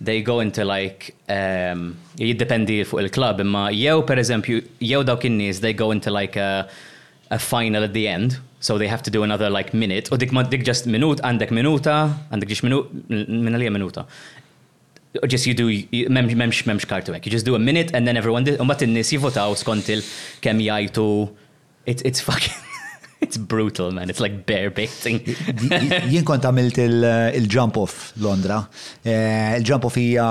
[0.00, 5.62] they go into like um, jiddependi fuq il-klub imma jew per eżempju jew dawk in-nies
[5.64, 6.66] they go into like a,
[7.32, 10.10] a final at the end So they have to do another like minute.
[10.12, 11.94] U dik ma dik just minut, għandek minuta,
[12.30, 14.04] għandek ġiex minut, minna li minuta.
[15.34, 15.68] Just you do,
[16.16, 18.82] memx, memx, memx kartu You just do a minute and then everyone did, un bat
[18.86, 20.02] n-nis jivotaw skont il
[20.42, 21.08] kem jajtu,
[21.86, 22.60] it's fucking
[23.20, 24.08] It's brutal, man.
[24.08, 25.18] It's like bear baiting.
[26.10, 26.78] Jien kont għamilt
[27.36, 28.62] il-jump off Londra.
[29.04, 30.24] Eh, il-jump off hija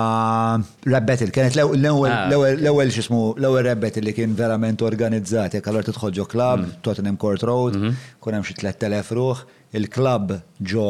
[0.90, 1.30] rap battle.
[1.36, 6.26] Kienet l ewel xismu l-ewwel rap battle li kien verament organizzati Jekk t tidħol ġo
[6.32, 6.80] klub, mm.
[6.88, 8.00] Tottenham Court Road, mhm.
[8.26, 9.44] kun hemm xi 3000 ruħ.
[9.78, 10.34] Il-klub
[10.72, 10.86] ġo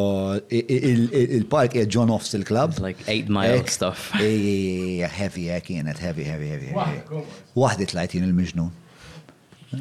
[0.55, 2.79] il-park hija John Offs il-klub.
[2.85, 4.07] Like 8 mile eh, stuff.
[4.23, 7.83] Eh, heavy kienet, heavy, heavy, heavy.
[7.83, 8.71] t-lajtin il-miġnun.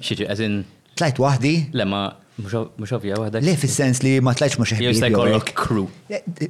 [0.03, 0.65] Xi as in
[0.99, 1.69] Tlajt wahdi?
[1.73, 2.01] Le ma
[2.79, 3.39] mux ovvja wahda.
[3.43, 4.89] Le fis-sens li ma tlajtx mux ħbib.
[4.91, 5.85] Jista jkollok kru.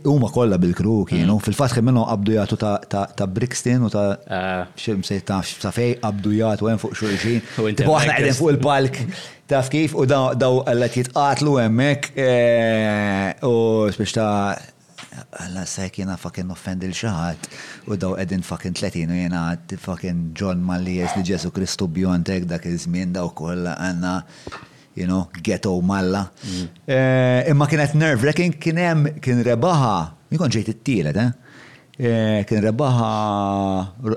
[0.09, 1.35] Huma kollha bil-kru kienu.
[1.37, 1.43] Mm.
[1.45, 2.57] Fil-fatt kemm minnhom qabdu jagħtu
[2.89, 4.07] ta' Brixton u ta'
[4.39, 4.63] ah.
[4.81, 7.39] xilm se taf sa fej qabdu jagħtu hemm fuq xulxin.
[7.83, 9.03] Tipo aħna qegħdin fuq il-balk.
[9.53, 13.55] Taf kif u daw għallet jitqatlu hemmhekk eh, u
[13.93, 14.29] spiex ta'
[15.39, 17.49] għalla sajk jena fucking offend il-xaħat
[17.93, 22.47] u daw edin fucking tletin u jena għad fucking John Mallies li Ġesu Kristu bjontek
[22.51, 24.15] dak iż-żmien daw kolla għanna
[24.99, 26.25] you know, ghetto malla.
[26.43, 26.65] Mm.
[26.91, 29.93] Eh, imma kienet nerve-wrecking kien hemm kien rebaħa,
[30.35, 31.29] mikon ġejt it-tielet, eh?
[31.99, 33.07] Eh, kien rebaħa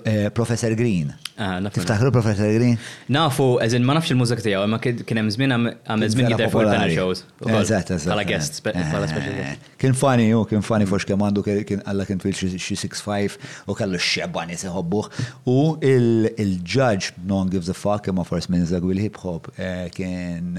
[0.05, 1.07] eh, Professor Green.
[1.33, 2.75] Ah, Tiftaħru Professor Green?
[3.09, 6.91] Nafu, eżin ma nafx il-mużika tijaw, ma kien hemm żmien għamel żmien jidher fuq il
[6.93, 7.23] shows.
[7.41, 8.11] Eżatt, eżatt.
[8.11, 9.65] Bħala guest, bħala eh, special guest.
[9.81, 13.33] Kien fani ju, kien fani fuq xkemandu, kien għalla kien fil xi 65
[13.65, 15.05] u kellu x-xebba nies iħobbuh.
[15.49, 19.49] U il-judge, non one gives a fuck, imma force minn zagwil hip hop,
[19.97, 20.53] kien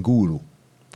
[0.00, 0.38] guru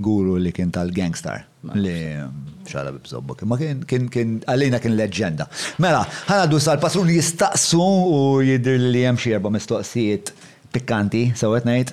[0.02, 1.44] guru li kien tal-gangstar
[1.83, 2.35] li um,
[2.70, 5.49] xara bibżobbo ma kien kien għalina kien leġenda.
[5.83, 6.05] Mela,
[6.51, 10.31] dus għal patrun jistaqsu u jidir li jemxie erba mistoqsijiet
[10.75, 11.93] pikkanti, sawet najt?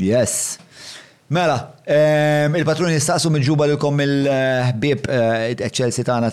[0.00, 0.58] Yes.
[1.30, 5.04] Mela, ehm, il-patruni staqsu mġuba l-kom il-ħbib
[5.62, 6.30] eċċelsi eh, tana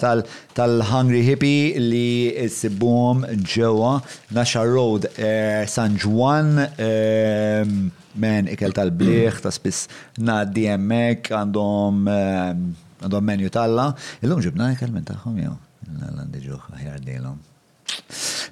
[0.58, 3.20] tal-Hungry Hippie li s-sibbum
[3.54, 3.92] ġewa
[4.34, 7.76] Nasha Road eh, San Juan ehm,
[8.26, 9.86] men ikel tal-bliħ ta' spiss
[10.18, 12.66] na DMX għandhom ehm,
[13.06, 13.92] għandhom menju talla.
[14.26, 15.54] Illum ġibna ikel minn taħħom jew.
[15.94, 17.06] L-għandi ġuħ, ħjar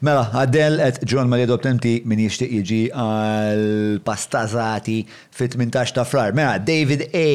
[0.04, 4.98] Mela, għaddel ġon John Maria Doptemti min jishtiq jiġi għal-pastazati
[5.36, 6.32] fit-18 ta' frar.
[6.36, 7.26] Mela, David A.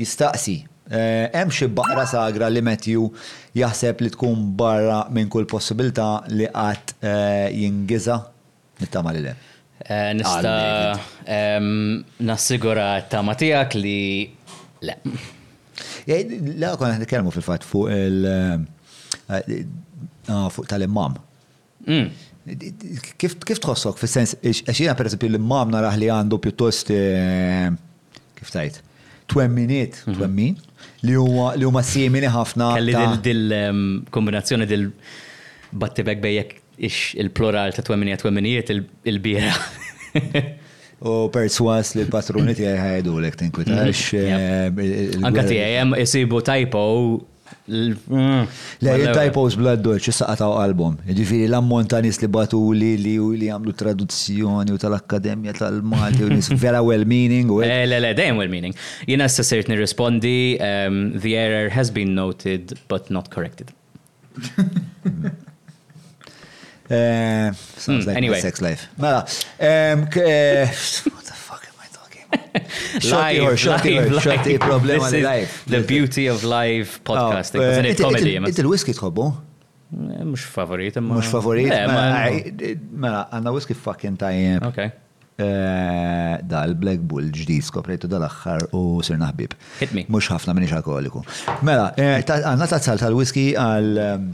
[0.00, 0.56] jistaqsi.
[0.84, 3.02] Eh, hemm xi baqra sagra li Matthew
[3.56, 8.18] jaħseb li tkun barra minn kull possibilità li qatt eh, jingiza
[8.82, 9.32] nittama li le.
[9.80, 10.48] Eh, nista
[12.28, 13.98] nassigura tama tiegħek li
[14.84, 14.94] le.
[16.60, 18.16] La kon nitkellmu fil-fatt fuq il
[19.24, 21.14] fuq tal-imam.
[21.86, 22.10] Mm.
[23.18, 27.70] Kif tħossok, fil-sens, eċina per esempio l mamna naraħ li għandu piuttost, eh,
[28.38, 28.80] kif tajt,
[29.32, 30.18] twemminiet, mhm.
[30.18, 30.58] twemmin,
[31.08, 32.72] li huma simili ħafna.
[32.76, 32.98] Kelli
[33.28, 38.74] dil-kombinazzjoni dil-battibek bejjek ix il-plural ta' twemminiet, twemminiet
[39.08, 39.54] il-bira.
[41.04, 44.08] U perswas li l-patruni tiegħi ħajdu l-ek tinkwitax.
[44.20, 44.80] Mhm.
[44.84, 46.84] Eh, Anka tiegħi hemm isibu typo
[47.66, 47.96] Le,
[49.00, 50.98] il-typos bla dolċi saqataw album.
[51.08, 56.50] Ġifiri l-ammontanis li batu li li u li għamlu traduzzjoni u tal-Akkademja tal-Malti u nis
[56.60, 57.48] vera well-meaning.
[57.64, 58.76] Eh, le, le, dejem well-meaning.
[59.08, 63.72] Jina s nirrespondi um, the error has been noted but not corrected.
[66.84, 68.90] Eh, sounds hmm, like sex life.
[68.98, 69.24] Mela,
[69.58, 70.68] eh,
[72.98, 75.48] Shorty live, live, live, problema li live.
[75.74, 77.58] The beauty of live podcasting.
[77.60, 79.26] Oh, It's eh, the whiskey tħobbu?
[79.26, 81.14] Eh, Mux favorit, ma.
[81.18, 84.70] Mux favorit, Mela, Għanna whiskey fucking tajjeb.
[84.72, 84.90] Okay.
[85.34, 89.56] dal Black Bull ġdijt skoprejtu dal-axħar u sir naħbib.
[89.80, 90.04] Hit me.
[90.14, 91.24] Mux ħafna minix alkoholiku.
[91.66, 94.28] Mela, għanna tazzal tal whiskey għal um,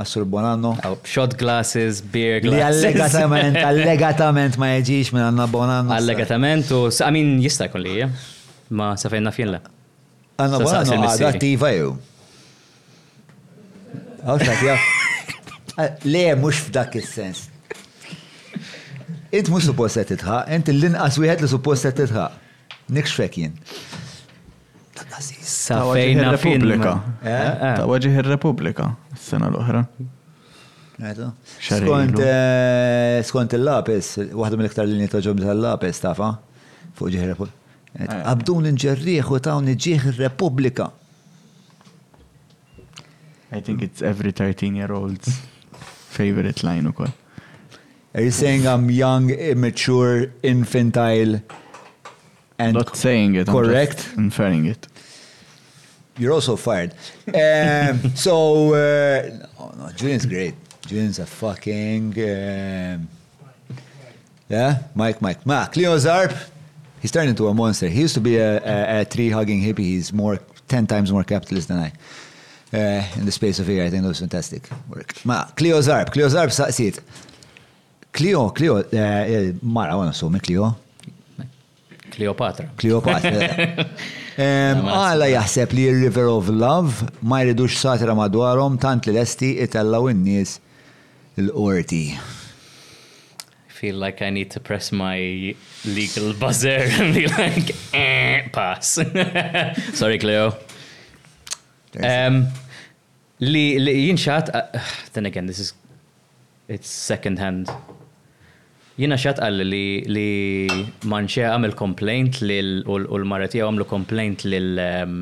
[0.00, 0.72] għassur Bonanno.
[0.86, 2.56] Oh, shot glasses, beer glasses.
[2.56, 5.96] Li allegatament, allegatament ma jieġiġ minn għanna Bonanno.
[5.96, 7.94] Allegatament u, I mean, jista jkun li,
[8.80, 9.60] ma safenna fjen le.
[10.40, 11.92] Għanna Bonanno għadha attiva ja.
[16.12, 17.46] Le, mux f'dak il-sens.
[19.32, 22.26] Int mux suppost titħa, int l-inqas u jħed li suppost titħa.
[22.92, 23.52] Nix fekjen.
[25.20, 25.52] Aziz.
[25.68, 26.20] Ta' waġih eh?
[27.28, 27.46] eh?
[27.76, 28.86] Ta' waġiħ il republika
[29.18, 29.82] S-sena l-oħra.
[31.00, 31.20] Eh,
[33.24, 36.32] skont, il-lapis, waħda mill-iktar l-linja ta' ġobni tal-lapis, ta' fa'
[36.98, 37.58] fuq ġiħ il republika
[38.30, 40.86] Abdun inġerriħ u ta' unġiħ il republika
[43.50, 45.28] I think it's every 13 year old's
[46.12, 47.10] favorite line u koll.
[48.14, 51.40] Are you saying I'm young, immature, infantile,
[52.60, 53.96] and not saying it, correct?
[53.96, 54.89] I'm just inferring it.
[56.20, 56.92] you're also fired.
[57.34, 60.54] Um, so, uh, oh, no, Julian's great.
[60.86, 62.12] Julian's a fucking.
[62.18, 63.08] Um,
[64.48, 65.76] yeah, Mike, Mike, Mike.
[65.76, 66.34] Leo Zarp,
[67.00, 67.88] he's turned into a monster.
[67.88, 69.78] He used to be a, a, a tree hugging hippie.
[69.94, 71.92] He's more ten times more capitalist than I.
[72.72, 75.14] Uh, in the space of a year, I think that was fantastic work.
[75.24, 77.00] Ma, Cleo Zarp, Cleo Zarp, see it.
[78.12, 80.76] Cleo, Clio, uh, uh, mara, għana su, Cleo.
[82.10, 82.68] Cleopatra.
[82.76, 83.86] Cleopatra.
[84.40, 90.54] Għala jaħseb li River of Love ma jridux Satra Madwarom tant li lesti itellaw in-nies
[91.38, 92.16] l orti
[93.80, 95.18] Feel like I need to press my
[95.84, 98.98] legal buzzer and be like, eh, pass.
[99.96, 100.52] Sorry, Cleo.
[101.98, 102.46] Um,
[103.38, 105.72] li, li jinxat, uh, ah, then again, this is,
[106.68, 107.70] it's second hand
[109.00, 110.30] Jina xat għal li li
[111.08, 115.14] manċe għamil komplejnt lil u l-marati għamlu komplejnt lil um,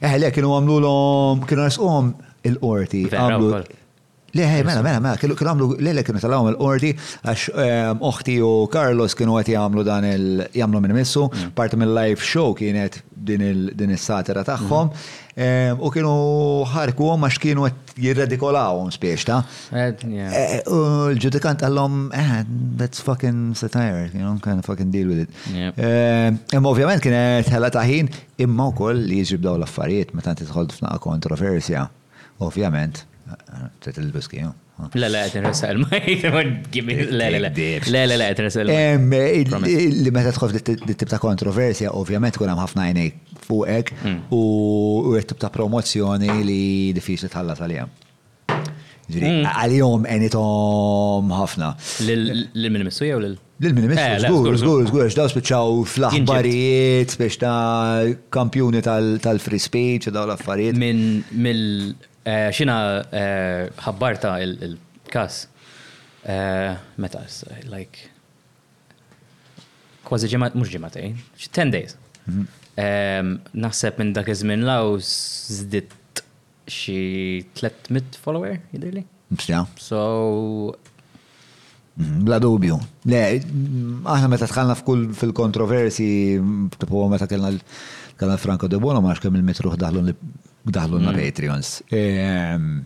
[0.00, 2.12] Eħ, eh, kienu għamlu l-om, kienu għasqom
[2.48, 3.04] il-qorti
[4.42, 9.14] hey, mela, mela, mela, kellu għamlu, lele kienu tal-għamlu l-ordi, għax uħti ehm, u Carlos
[9.16, 11.52] kienu għati għamlu dan il-jgħamlu minn missu, mm.
[11.56, 15.30] parti il live show kienet din il-satira taħħom, mm.
[15.38, 16.14] ehm, u kienu
[16.72, 19.38] ħarku għom għax kienu għet jirradikolaw għom spieċta.
[19.70, 20.80] ta' eh, eh, u
[21.12, 25.42] l-ġudikant għallom, eh, ah, that's fucking satire, you know, kind of fucking deal with it.
[25.54, 28.10] Ehm, imma ovvjament kienet ħella taħin,
[28.42, 31.86] imma u koll li jġib l-affarijiet, ma tanti tħold f'naqa kontroversja,
[32.42, 33.06] ovvjament.
[33.80, 34.50] Tret il-bus kiju.
[34.98, 37.50] La la, t-nresa il-majt, la la la.
[38.04, 39.64] La la il-majt.
[40.02, 43.12] Li meta tħof dit-tip kontroversja, ovvjament kun hemm ħafna jnej
[43.46, 44.18] fuqek hmm.
[44.34, 46.60] u tip ta' promozzjoni li
[46.96, 47.86] diffiċli tħallas għalija.
[48.52, 49.48] Hmm.
[49.48, 51.72] Għal-jom enitom ħafna.
[52.08, 53.38] Lil-minimissu jew lil?
[53.64, 60.76] Lil-minimissu, zgur, eh, zgur, zgur, xdaw spiċaw fl-aħbarijiet, biex ta' kampjuni tal-free speech, daw l-affarijiet.
[60.76, 61.94] mill
[62.24, 62.74] Eh, xina
[63.12, 65.40] eh, ħabbarta il-kas.
[66.24, 67.20] Eh, meta,
[67.68, 68.06] like,
[70.08, 71.10] kważi ġemat, mux ġematej,
[71.50, 71.98] 10 days.
[72.24, 72.46] Mhm.
[73.60, 75.92] Naħseb minn dak iż-żmien law zdit
[76.66, 76.96] xi
[77.54, 79.04] 300 follower, jidirli.
[79.30, 79.66] Bsja.
[79.78, 80.76] So.
[81.96, 82.80] Mhm, bla dubju.
[83.06, 86.08] Le, aħna meta tħalna f'kull fil-kontroversi,
[86.80, 87.52] tipo meta kellna
[88.16, 90.00] kellna Franco de Bono, ma xkemm il-mitruħ daħlu
[90.72, 91.20] daħlu na mm.
[91.20, 91.70] Patreons.
[91.92, 92.84] Ehm,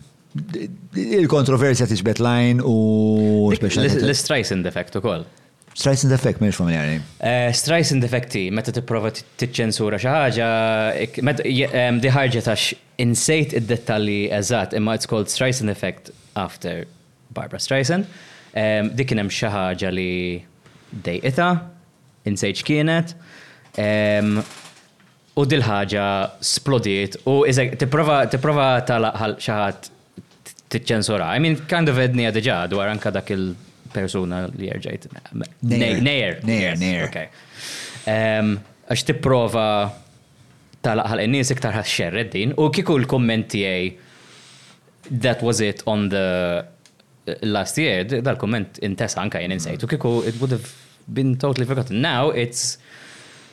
[0.95, 5.27] il-kontroversja t lajn u L-Streisand effect u koll.
[5.79, 6.97] Streisand effect, miex familjari?
[7.23, 10.47] Eh, Streisand ti, meta t-prova t-ċensura xaħġa,
[10.99, 12.65] ehm, diħarġa għax
[12.99, 16.81] insejt id-detalli eżat, imma it's called Streisand effect after
[17.31, 18.09] Barbara Streisand.
[18.59, 20.09] Ehm, Dikinem xaħġa li
[21.05, 21.47] dejqita,
[22.27, 23.15] insejt x'kienet.
[25.39, 26.05] U dil-ħaġa
[26.43, 29.87] splodiet u iżek tipprova talaq xaħat
[30.73, 31.29] t-ċensura.
[31.35, 35.07] I mean, kind of edni għadġa dwar anka dak il-persuna li jirġajt.
[35.71, 36.41] Nejer.
[36.43, 37.17] Nejer, nejer.
[38.09, 39.67] Għax tipprova
[40.83, 43.89] talaq ħal n-nis iktar ħasċer din u kiku l-kommenti għaj
[45.23, 46.25] that was it on the
[47.27, 50.69] eh, last year, dal-komment intesa anka jen insejtu kiku it would have
[51.07, 52.03] been totally forgotten.
[52.03, 52.77] Now it's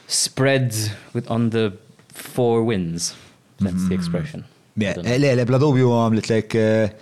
[0.07, 1.73] spreads with on the
[2.15, 3.15] four winds.
[3.60, 3.93] That's the mm-hmm.
[3.94, 4.44] expression.
[4.81, 6.97] Eh, le, le, bla dubju għamlet lek eh,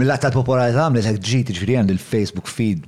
[0.00, 2.86] mill-lat tal-popolarità għamlet lek ġit ġifiri għand il-Facebook feed.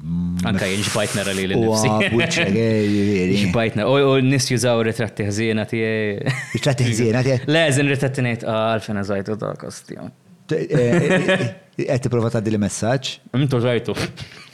[0.48, 1.90] Anka jġbajt nara li l-nifsi.
[3.42, 6.16] Jġbajt nara, u nis jużaw ritratti ħzina tijaj.
[6.54, 7.44] Ritratti ħzina tijaj?
[7.52, 10.08] Le, zin ritratti nejt ah, għalfen eżajtu da kostjom.
[10.48, 13.12] Għed eh, t-prova ta' dili messaċ?
[13.36, 13.98] Intu mm, zajtu.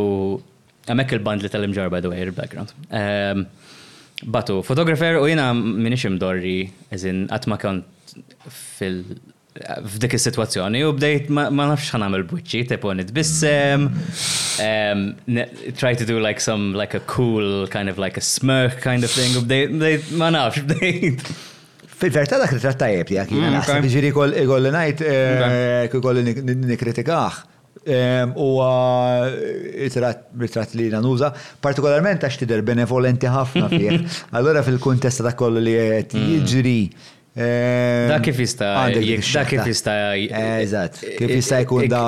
[0.87, 2.71] għamek il li tal-imġar by the way, il-background.
[2.89, 3.47] Um, ehm,
[4.25, 8.15] batu fotografer u jina minix imdorri iżin għatma kont
[8.49, 9.03] fil
[9.57, 13.87] f'dik is-sitwazzjoni u bdejt ma nafx ħan għamil buċċi, tipo nitbissem,
[14.63, 15.03] ehm,
[15.79, 19.11] try to do like some like a cool kind of like a smirk kind of
[19.13, 21.23] thing u bdejt ma nafx bdejt.
[21.97, 24.09] Fil-verità dak tratta tajjeb tiegħek jiena mm, naħseb jiġri
[24.53, 27.45] kolli ngħid eh, kolli nikkritikaħ.
[28.37, 28.47] U
[29.87, 31.31] ritratt eh, li nanuża
[31.63, 33.95] partikolarment għax tidher benevolenti ħafna fih.
[34.37, 36.27] Allora fil-kuntesta ta' kollu li qed mm.
[36.53, 36.79] jiġri
[38.11, 42.05] Da kif jista' da kif jista' Eżatt, kif jista' jkun da'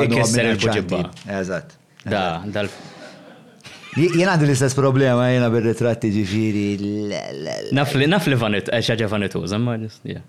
[1.40, 1.78] Eżatt.
[2.10, 2.70] Da, dal
[3.98, 6.66] Jena għandu l-istess problema, jena bil retratti ġifiri.
[7.76, 10.22] Nafli, nafli vanet, eh, xaġa vanetu, zamma yeah.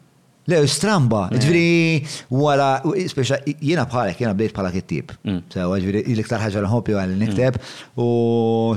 [0.49, 1.37] Le, stramba, eh.
[1.37, 2.71] ġifiri, wara,
[3.13, 5.13] speċa, jena bħalek, jena bdejt bħala kittib.
[5.29, 5.43] Mm.
[5.53, 7.59] Sewa, ġifiri, il iktar ħagġa l-ħobju għal nikteb,
[8.01, 8.09] u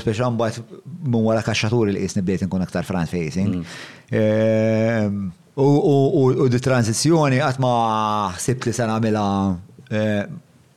[0.03, 0.59] speċa mbat
[1.07, 3.61] mun wara kaxxaturi il jisni bdejt nkun iktar front facing.
[3.61, 4.11] Mm.
[4.11, 5.27] Ehm,
[5.63, 7.73] u di transizjoni, għatma
[8.35, 9.25] xsibt li s għamila
[9.89, 10.25] eh,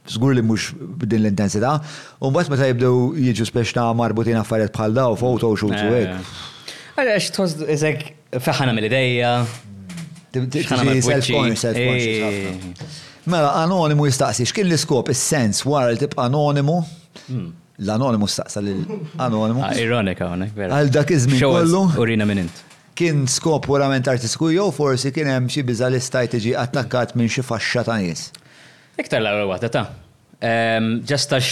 [0.06, 1.80] Zgur li mux b'din l-intensità.
[2.22, 6.08] Un ma meta jibdew jiġu speċna marbutin affarijiet bħal daw, foto u xutu għek.
[6.12, 6.18] Eh.
[6.96, 8.00] Għara, xie tħoss, eżek,
[8.44, 9.30] feħana mill-ideja.
[10.36, 10.44] Eh.
[13.26, 16.76] Mela, anonimu jistaqsi, xkien l-iskop, il-sens, wara li tibqa anonimu,
[17.26, 17.48] hmm.
[17.82, 19.58] l-anonimu staqsa l-anonimu.
[19.66, 20.78] Ah, Ironika, għonek, vera.
[20.78, 21.86] Għal dak iżmin kollu.
[21.98, 22.56] Urina minint
[22.96, 27.28] kien skop verament artistiku jew forsi kien hemm xi biża li stajt tiġi attakkat minn
[27.28, 28.30] xi faxxa ta' nies.
[28.97, 30.52] Iktar l ewwel waħda ta'
[31.08, 31.50] ġastax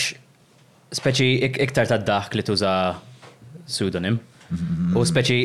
[0.97, 1.31] speċi
[1.67, 2.73] iktar ta' daħk li tuża
[3.69, 4.17] pseudonym
[4.97, 5.37] u speċi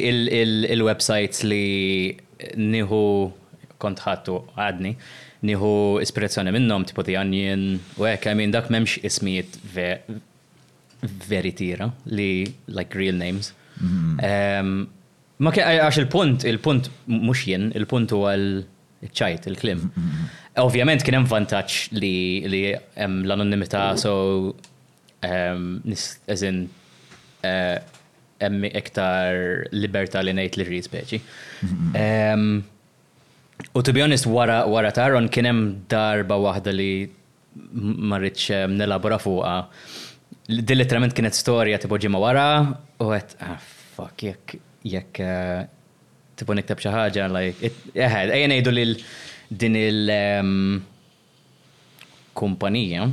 [0.76, 1.66] il-websites li
[2.60, 3.00] nieħu
[3.84, 4.94] kontħattu għadni
[5.50, 5.72] nieħu
[6.06, 7.68] ispirazzjoni minnhom tipo The Onion
[8.00, 9.60] u hekk I mean dak m'hemmx ismijiet
[11.28, 12.30] veritira li
[12.72, 13.54] like real names.
[15.40, 19.86] Ma għax il-punt, il-punt mux jien, il-punt huwa l-ċajt, il-klim.
[20.60, 22.16] Ovvjament kien hemm vantaġġ li
[22.52, 22.60] li
[22.96, 24.14] hemm l-anonimità so
[25.24, 27.78] eżin ehm, eh,
[28.44, 31.20] hemm iktar libertà li ngħid li rrid speċi.
[31.68, 31.90] Mhm.
[32.00, 32.46] Ehm,
[33.76, 36.92] u to be honest wara wara taron kien hemm darba waħda li
[38.12, 39.58] ma rridx eh, nelabora fuqha.
[40.50, 42.46] Din letterament kienet storja tipo ġimma wara
[43.00, 43.58] u qed ah
[43.96, 44.58] fuck jekk
[44.88, 45.66] jekk eh,
[46.40, 48.96] tipo nikteb xi ħaġa like eħed ejja ngħidu lil
[49.52, 50.80] din il- ehm,
[52.36, 53.10] kumpanija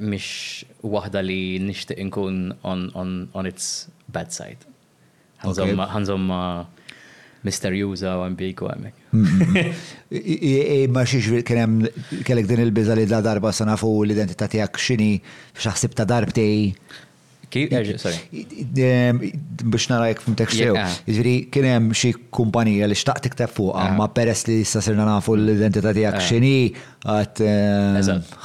[0.00, 4.62] mish wahda li nishtiq nkun on, on, on its bad side.
[5.38, 6.70] Hanzom okay.
[7.44, 7.74] Mr.
[7.76, 9.00] Yuza u għambik u għamek.
[10.88, 11.82] Ma xiex kienem
[12.24, 15.18] kellek din il-biza li da darba sanafu l-identità tijak xini
[15.52, 16.70] xaħsib ta' darbtej
[17.54, 19.14] Er,
[19.68, 20.74] biex nara jek fimtek xew.
[20.74, 20.96] Uh-huh.
[21.06, 23.98] Ġviri, kienem xie kumpanija li xtaqt iktab fuqa, uh-huh.
[23.98, 26.28] ma peres li sasirna nafu l-identità tijak uh-huh.
[26.28, 26.60] xini,
[27.06, 27.42] għat.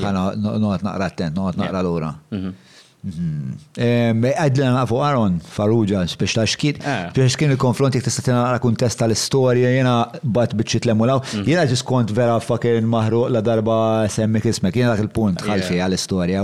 [0.01, 0.25] ħana,
[0.61, 2.13] noqt naqra t attent, noqt naqra l-ura.
[2.33, 2.65] Mm-hmm.
[2.99, 4.23] Mm-hmm.
[4.33, 7.05] Għadlina nafu Aaron Farrugia, biex ta' xkien, ah.
[7.15, 11.47] biex kien il konfront jek t tina naqra kontesta l-istoria, jena bat bieċi t-lemulaw, mm-hmm.
[11.49, 13.79] jena ġiskont vera fakin maħruq la darba
[14.11, 16.43] semmi kismek, jena dak il-punt ħalfi għal-istoria,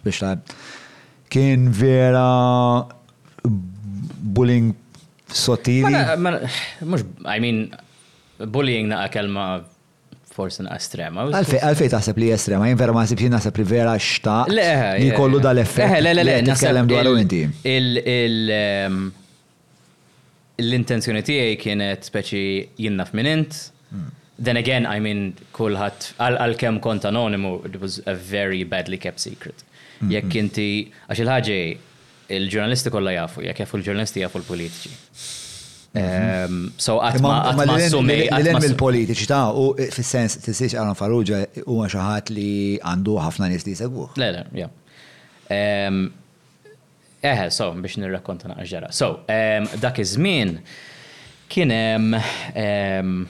[0.00, 0.34] biex ta'
[1.30, 2.84] kien vera
[4.34, 4.74] bullying
[5.28, 5.94] sottili.
[6.82, 7.60] Mux, I mean,
[8.50, 9.44] bullying naqa kelma
[10.34, 11.26] forse naqa estrema.
[11.30, 15.40] Għalfej taħseb li estrema, jien vera ma sibx naħseb li vera xta li eh, kollu
[15.42, 15.86] dal-effett.
[15.86, 17.16] Eh, le, le, le,
[17.64, 18.60] le,
[20.60, 22.40] L-intenzjoni tiegħi kienet speċi
[22.84, 23.54] jinnaf minn int.
[23.94, 24.10] Hmm.
[24.36, 29.64] Then again, I mean, kulħadd għal-kem kont anonimu, it was a very badly kept secret.
[30.00, 30.16] Mm-hmm.
[30.16, 30.68] jekk inti
[31.12, 34.90] għax il il-ġurnalisti kollha jafu, jekk jafu l-ġurnalisti jafu l-politiċi.
[35.92, 36.30] Mm-hmm.
[36.38, 38.16] Ehm, so għatma għatma sumi.
[38.38, 43.66] L-ilm il-politiċi ta' u fil-sens t sisġ għaran farruġa u għaxaħat li għandu ħafna nis
[43.68, 44.06] li segwu.
[44.22, 44.70] Le, le, ja.
[45.52, 46.04] Ehm,
[47.20, 48.92] eħe, so, biex nirrakkonta naqġara.
[48.96, 50.54] So, ehm, dak iż-żmien
[51.52, 53.26] kien hemm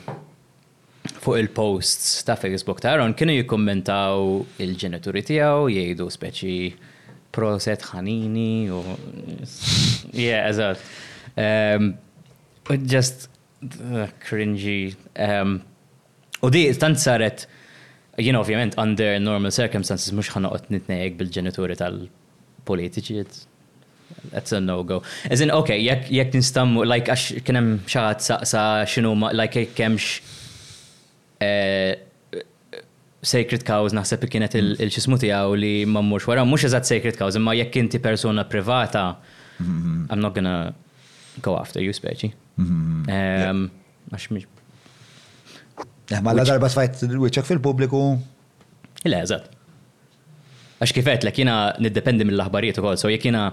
[1.20, 6.54] fuq il-posts ta' Facebook ta' Aaron kienu jikkommentaw il-ġenituri tijaw, jgħidu speċi
[7.36, 8.80] proset ħanini u
[10.16, 10.80] yeah, eżat.
[11.40, 11.92] Ehm,
[12.70, 13.28] um, just
[13.62, 14.96] uh, cringy.
[15.14, 15.60] Um,
[16.42, 17.44] u di tant saret
[18.18, 23.26] jien ovvijament, under normal circumstances ħana ħanoqgħod nitnejjek bil-ġenituri tal-politiċi
[24.32, 24.96] That's a no-go.
[25.30, 30.39] As in, okay, jek, jekk nistammu, like, għax kienem xaħat saqsa xinu ma, like, kemx
[31.40, 31.96] Eh,
[33.20, 37.78] sacred Cows naħseb kienet il-ċismu tijaw li mammux wara, mux eżat Sacred Cows, imma jekk
[37.80, 39.04] inti persona privata,
[39.60, 40.06] mhm.
[40.12, 40.74] I'm not gonna
[41.44, 42.30] go after you, speċi.
[42.60, 43.72] Mhm.
[44.12, 47.98] Għax eh, Ma la darba sfajt wiċċek fil-publiku?
[49.06, 49.44] Illa, eżat.
[50.82, 53.44] Għax kifet, l jina niddependi mill-aħbarijiet u kol, so jek jina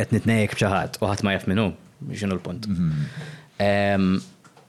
[0.00, 1.68] għet nitnejek bċaħat u ħat ma jaf minnu,
[2.10, 2.66] x'inhu l-punt.
[2.72, 4.18] Mhm.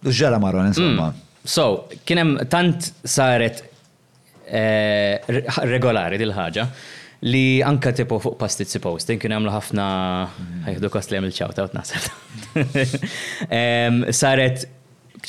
[0.08, 1.11] Uġġala marron, insomma.
[1.16, 1.26] Mm.
[1.50, 3.64] So, kienem tant saret
[4.45, 5.18] eh,
[5.66, 6.66] regolari dil-ħagġa
[7.26, 9.84] li anka tipo fuq pastizzi posting kien għamlu ħafna
[10.30, 10.64] mm.
[10.68, 11.76] ħajdu kost li għamil ċawta u t
[14.19, 14.58] Saret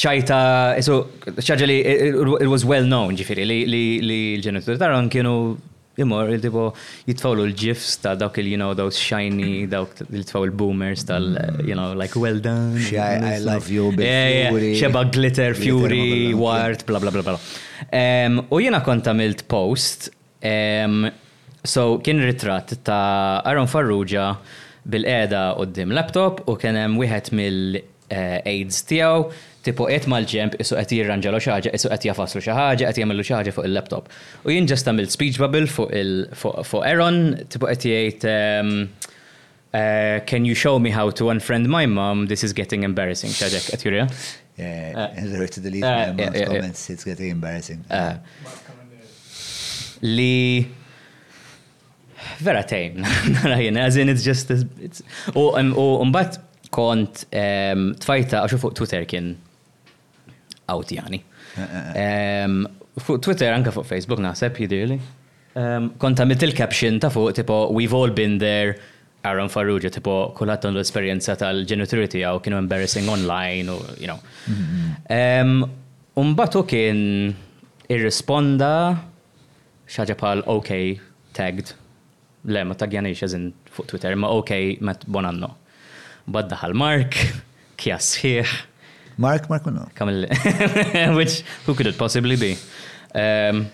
[0.03, 0.39] ċajta,
[0.77, 0.95] eh, so,
[1.41, 5.35] ċaġa li eh, it was well known ġifiri li l-ġenitur taron kienu
[6.05, 6.65] imor il-tipo
[7.09, 11.33] jitfawlu l-ġifs ta' dawk il, you know, dawk shiny, dawk jitfaw l boomers tal,
[11.65, 12.79] you know, like well done.
[12.93, 14.09] I, love you, big
[14.51, 14.73] fury.
[14.81, 17.37] Xeba glitter, fury, wart, bla bla bla bla.
[18.51, 20.09] U jena konta milt post,
[21.75, 24.33] so kien ritratt ta' Aaron Farrugia
[24.91, 25.45] bil-qeda
[25.77, 29.29] dim laptop u kien hemm wieħed mill-aids eh, tiegħu
[29.67, 33.25] tipo qed mal-ġemp isu qed jirranġalu xi ħaġa, isu qed jafaslu xi ħaġa, qed jagħmlu
[33.27, 34.11] xi ħaġa fuq il-laptop.
[34.47, 37.21] U jien ġest tagħmel speech bubble fuq il fuq Aaron,
[37.53, 38.73] tipo qed jgħid ehm,
[39.77, 42.27] eh, can you show me how to unfriend my mom?
[42.33, 43.35] This is getting embarrassing.
[43.37, 44.09] Xaġek, qed jurja?
[44.09, 44.65] Eh?
[44.65, 46.19] Yeah,
[48.01, 48.69] eh.
[50.01, 50.65] Li
[52.45, 53.03] vera tejn,
[53.43, 54.49] nara jien, as in it's just,
[55.37, 56.39] um, u mbagħad
[56.73, 59.33] kont ehm, tfajta għaxu fuq Twitter kien
[60.71, 61.21] out jani.
[61.57, 62.69] Eh, eh, eh.
[63.01, 65.01] Fuq Twitter, anka fuq Facebook naħseb jidirli.
[66.01, 68.77] Konta mit il-caption ta' fuq tipo we've all been there
[69.27, 75.71] Aaron Farrugia, tipo kulħat għandu l-esperienza tal-ġenituri tijaw kienu embarrassing online u, you know.
[76.21, 77.03] Umbatu kien
[77.93, 78.71] irresponda
[79.91, 80.81] xaġa pal OK
[81.37, 81.75] tagged.
[82.51, 85.53] Le, ma tagjani xezin fuq Twitter, ma OK ma bonanno.
[86.31, 87.17] Baddaħal Mark,
[87.81, 88.57] kjas sħiħ,
[89.21, 89.89] Mark Markuno.
[89.95, 90.27] Kamil,
[91.17, 92.53] which, who could it possibly be?
[93.15, 93.67] Um,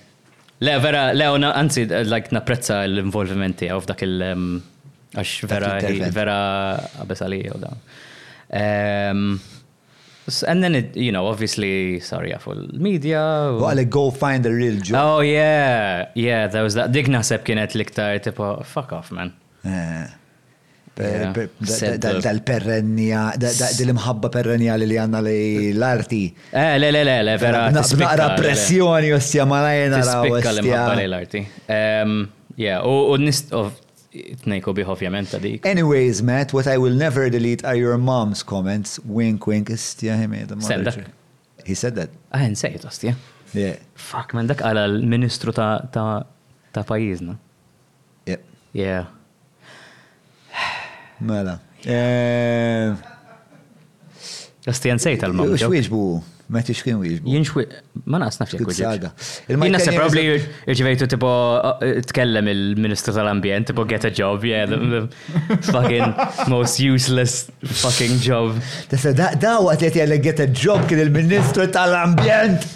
[0.60, 4.46] le, vera, le, Leo, anzi, uh, like, napprezza l-involviment tiegħu f'dak il- um,
[5.14, 5.70] għax vera,
[6.16, 6.38] vera,
[7.04, 7.72] għabes għalija u da.
[8.62, 9.28] Um,
[10.48, 13.20] And then it, you know, obviously, sorry, I full media.
[13.60, 14.96] Well, like, go find the real job.
[14.98, 16.08] Oh, yeah.
[16.16, 16.90] Yeah, that was that.
[16.90, 19.32] Digna Sep kienet liktar, tipo, fuck off, man.
[19.64, 20.10] Yeah
[20.96, 26.22] dal-perrenja, dal imħabba perrenja li li għanna li l-arti.
[26.50, 27.66] Eh, le, le, le, le, vera.
[27.72, 30.24] Naqra pressjoni ostja malajna raw.
[30.40, 31.40] L-imħabba li l-arti.
[31.68, 32.22] Ehm,
[32.56, 33.72] yeah, u nist of
[34.44, 35.66] tnejku biħ ovvjament ta' dik.
[35.68, 38.96] Anyways, Matt, what I will never delete are your mom's comments.
[39.04, 40.46] Wink, wink, istja himi.
[41.66, 42.08] He said that.
[42.32, 43.12] Ah, nsejt ostja.
[43.52, 43.74] Yeah.
[43.98, 46.22] Fuck, man, dak għala l-ministru ta'
[46.88, 47.36] pajizna.
[48.30, 48.40] Yeah.
[48.72, 49.06] Yeah.
[51.24, 51.58] Mela.
[51.86, 52.94] Eh,
[54.66, 55.52] Għastijan sejt għal-mam.
[55.54, 55.98] Ux wieġbu,
[56.52, 57.30] ma t kien wieġbu.
[57.30, 57.62] Jinxwi,
[58.10, 59.12] ma naqs nafxie kujġaga.
[59.48, 61.30] Jina se probabli irġivejtu tipo
[61.84, 65.06] eh, tkellem il-Ministru tal-Ambjent, tipo get a job, yeah, the
[65.70, 66.18] fucking
[66.52, 68.58] most useless fucking job.
[68.90, 69.30] Tessa da
[69.62, 72.66] għat li għalli get a job kien il-Ministru tal-Ambjent.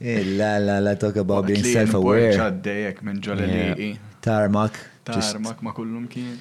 [0.00, 2.36] Eh, la la la, talk about being self-aware.
[2.36, 3.90] Ġaddejek minn ġoleliqi.
[3.90, 4.20] E e.
[4.24, 4.76] Tarmak.
[5.08, 6.38] Tarmak ma kullum kien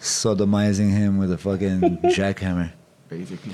[0.00, 1.80] sodomizing him with a fucking
[2.16, 2.72] jackhammer.
[3.08, 3.52] Basically.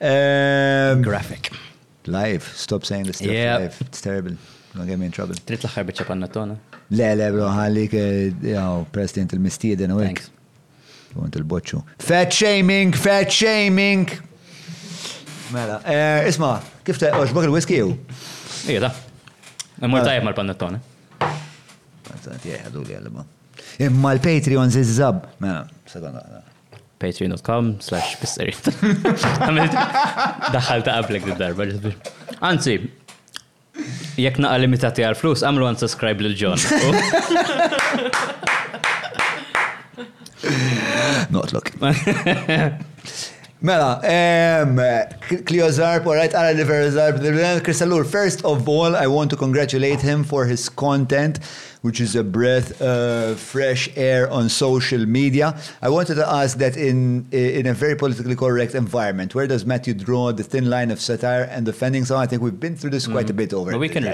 [0.00, 1.52] Um, Graphic.
[2.06, 2.44] Live.
[2.54, 3.60] Stop saying this stuff yep.
[3.60, 3.76] live.
[3.82, 4.32] It's terrible.
[4.74, 5.34] Don't get me in trouble.
[5.34, 6.56] Trit l-axar bieċa tona.
[6.92, 7.96] Le, le, bro, ħallik,
[8.44, 10.04] jaw, president il a week.
[10.04, 10.30] Thanks.
[11.16, 11.82] Għont il-boċċu.
[11.98, 14.06] Fat shaming, fat shaming!
[15.52, 17.92] Mela, eh, isma, kif ta' oġbok oh, il-whisky u?
[18.68, 18.90] Ija da.
[19.80, 20.02] Mur mela.
[20.10, 20.82] tajab mal-pannattone.
[21.16, 21.40] Mela,
[22.06, 23.26] Pannattone, jieħadu li għalba.
[23.78, 24.96] Imma l patreon zizzab.
[25.22, 26.22] żab Mela, sekonda.
[26.28, 26.42] Mela.
[26.98, 28.54] Patreon.com slash pisseri.
[30.56, 31.66] Daħħal ta' għablek d-darba.
[32.50, 32.76] Anzi,
[34.16, 36.60] jek naqa limitati għal flus, għamlu għan subscribe l ġon
[41.34, 41.70] Not Notlok.
[43.66, 43.92] Mela,
[45.48, 47.18] Cleo Zarp, all right, Ara Liver Zarp,
[47.64, 51.40] Crystal First of all, I want to congratulate him for his content.
[51.82, 55.56] which is a breath of uh, fresh air on social media.
[55.82, 59.94] I wanted to ask that in in a very politically correct environment, where does Matthew
[59.94, 62.24] draw the thin line of satire and defending someone?
[62.26, 63.34] I think we've been through this quite mm.
[63.36, 63.70] a bit over.
[63.72, 64.04] But we can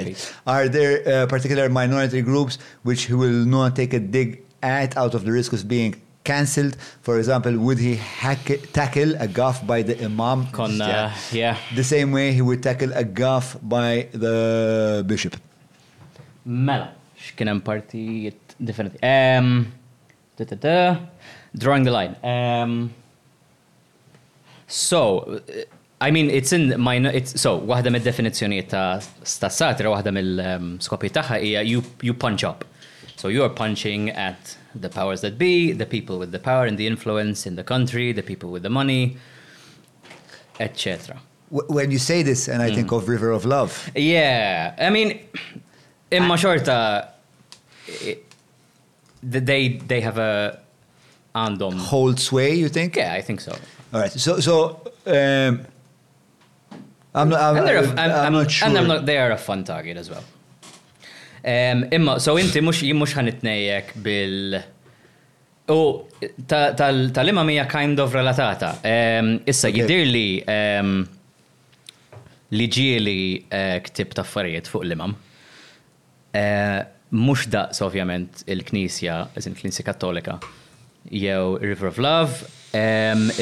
[0.46, 5.24] Are there uh, particular minority groups which will not take a dig at out of
[5.26, 5.92] the risk of being
[6.24, 6.74] cancelled.
[7.02, 10.38] For example, would he hack- tackle a gaff by the imam?
[10.58, 11.04] Con, uh, yeah.
[11.04, 11.54] Uh, yeah.
[11.74, 15.34] The same way he would tackle a gaff by the bishop.
[16.46, 16.92] Mela.
[17.36, 19.02] Can party definitely.
[19.02, 19.72] Um,
[21.56, 22.16] Drawing the line.
[22.24, 22.92] Um,
[24.66, 25.40] so, uh,
[26.00, 26.96] I mean, it's in my.
[27.12, 32.64] It's, so, waħda mid definizzjoni ta' stassatira, waħda mill-skopi taħħa hija you, you punch up.
[33.14, 36.76] So, you are punching at the powers that be, the people with the power and
[36.76, 39.18] the influence in the country, the people with the money,
[40.58, 41.20] etc.
[41.50, 42.74] When you say this, and I mm.
[42.74, 43.90] think of River of Love.
[43.94, 44.74] Yeah.
[44.78, 45.20] I mean,
[46.12, 47.08] Imma xorta,
[49.22, 50.32] they, they have a
[51.34, 51.78] għandhom.
[51.88, 52.96] Hold sway, you think?
[52.96, 53.52] Yeah, I think so.
[53.92, 55.62] All right, so, so um,
[57.14, 58.68] I'm, not, I'm, a, I'm, I'm, not sure.
[58.68, 60.24] And I'm not, they are a fun target as well.
[61.44, 64.60] Um, imma, so inti mux jimmux ħanitnejjek bil...
[65.72, 65.80] U
[66.50, 68.74] tal-imma mija kind of relatata.
[68.84, 69.78] Um, issa okay.
[69.80, 71.00] jidir li um,
[72.58, 73.14] li ġieli
[73.46, 75.14] uh, ktib taffarijiet fuq l-imam.
[76.32, 76.80] Eh,
[77.12, 80.38] Mux daqs ovvjament il-Knisja, eżin Knisja Kattolika,
[81.12, 82.38] jew River of Love,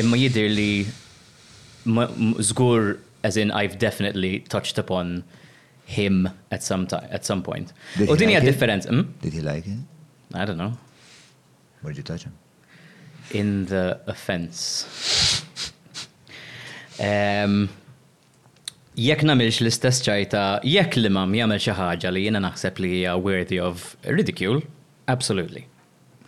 [0.01, 0.73] imma jidir li
[2.51, 5.23] zgur, as in I've definitely touched upon
[5.85, 7.71] him at some time, at some point.
[8.09, 8.89] U din differenz.
[8.91, 9.05] Hmm?
[9.23, 9.79] Did he like it?
[10.35, 10.75] I don't know.
[11.83, 12.35] Where did you touch him?
[13.31, 15.45] In the offense.
[16.99, 17.69] Um,
[19.01, 23.15] jekk namilx l-istess ċajta, jekk li mam jagħmel xi ħaġa li jiena naħseb li hija
[23.17, 24.61] worthy of ridicule,
[25.13, 25.65] absolutely.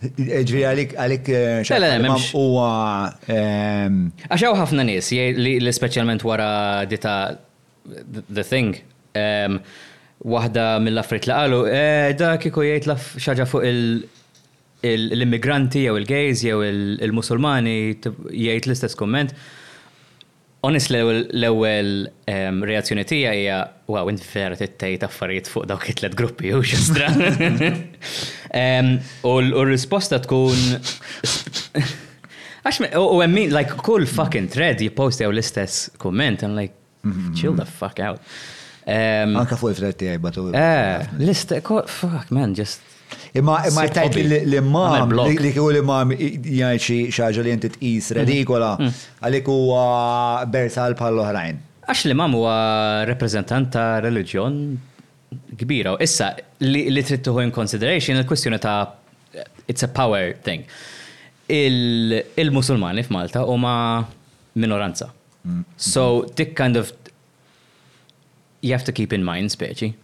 [0.03, 3.13] Ġviri għalik għalik eh, huwa.
[3.31, 6.49] Ehm, Għaxaw ħafna nies li speċjalment wara
[6.91, 7.13] dita
[7.85, 8.81] the thing.
[9.15, 9.61] Ehm,
[10.23, 13.69] waħda mill-affrit li qalu, eh, da kiku jgħid laf xaġa fuq
[14.83, 19.35] l-immigranti jew il-gejz jew il-musulmani jgħid l-istess komment.
[20.63, 21.89] Onis l-ewel
[22.31, 23.57] ehm, reazzjoni tija hija
[23.91, 27.09] wow, int vera tittej taffariet fuq dawk it-tlet gruppi ehm, u xistra.
[29.27, 29.33] U
[29.65, 30.55] l-risposta tkun
[32.63, 36.71] Għax, u għemmin, like, kull fucking thread jipostjaw l-istess komment, I'm like,
[37.03, 37.33] mhm.
[37.35, 38.23] chill the fuck out.
[38.87, 40.45] Ehm, Anka fuq il-thread tijaj, batu.
[40.55, 42.87] Eh, l-istess, fuck man, just
[43.33, 45.09] Imma imma tajt l-imam,
[45.41, 48.17] li kħu l-imam jgħid xi xaġa li jentit tqis mm.
[48.19, 48.91] redikola mm.
[49.25, 49.85] għalik huwa
[50.53, 51.61] bersal bħal oħrajn.
[51.87, 52.57] Għax l-imam huwa
[53.09, 54.59] reprezentant ta' reliġjon
[55.63, 55.95] kbira.
[56.05, 56.29] Issa
[56.61, 58.77] li trid tuħu in consideration il-kwestjoni ta'
[59.65, 60.67] it's a power thing.
[61.49, 63.73] Il-Musulmani f'Malta huma
[64.61, 65.09] minoranza.
[65.41, 65.65] Mm.
[65.73, 66.05] So
[66.37, 66.93] dik kind of
[68.61, 69.95] you have to keep in mind speċi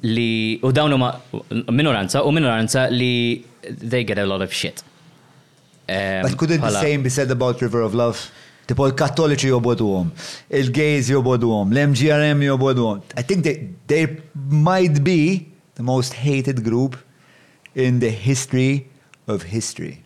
[0.00, 1.14] li u dawnu ma
[1.70, 3.42] minoranza u minoranza li
[3.90, 4.82] they get a lot of shit.
[5.88, 8.18] Um, but couldn't the same be said about River of Love?
[8.62, 10.10] Tipo il-kattoliċi jobodu għom,
[10.54, 13.00] il-gays jobodu għom, l-MGRM jobodu għom.
[13.18, 14.04] I think they, they
[14.38, 15.48] might be
[15.80, 16.94] the most hated group
[17.74, 18.86] in the history
[19.26, 19.98] of history.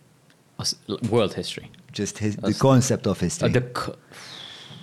[1.13, 1.69] World history.
[1.93, 3.53] Just his, the concept of history.
[3.53, 3.93] Uh,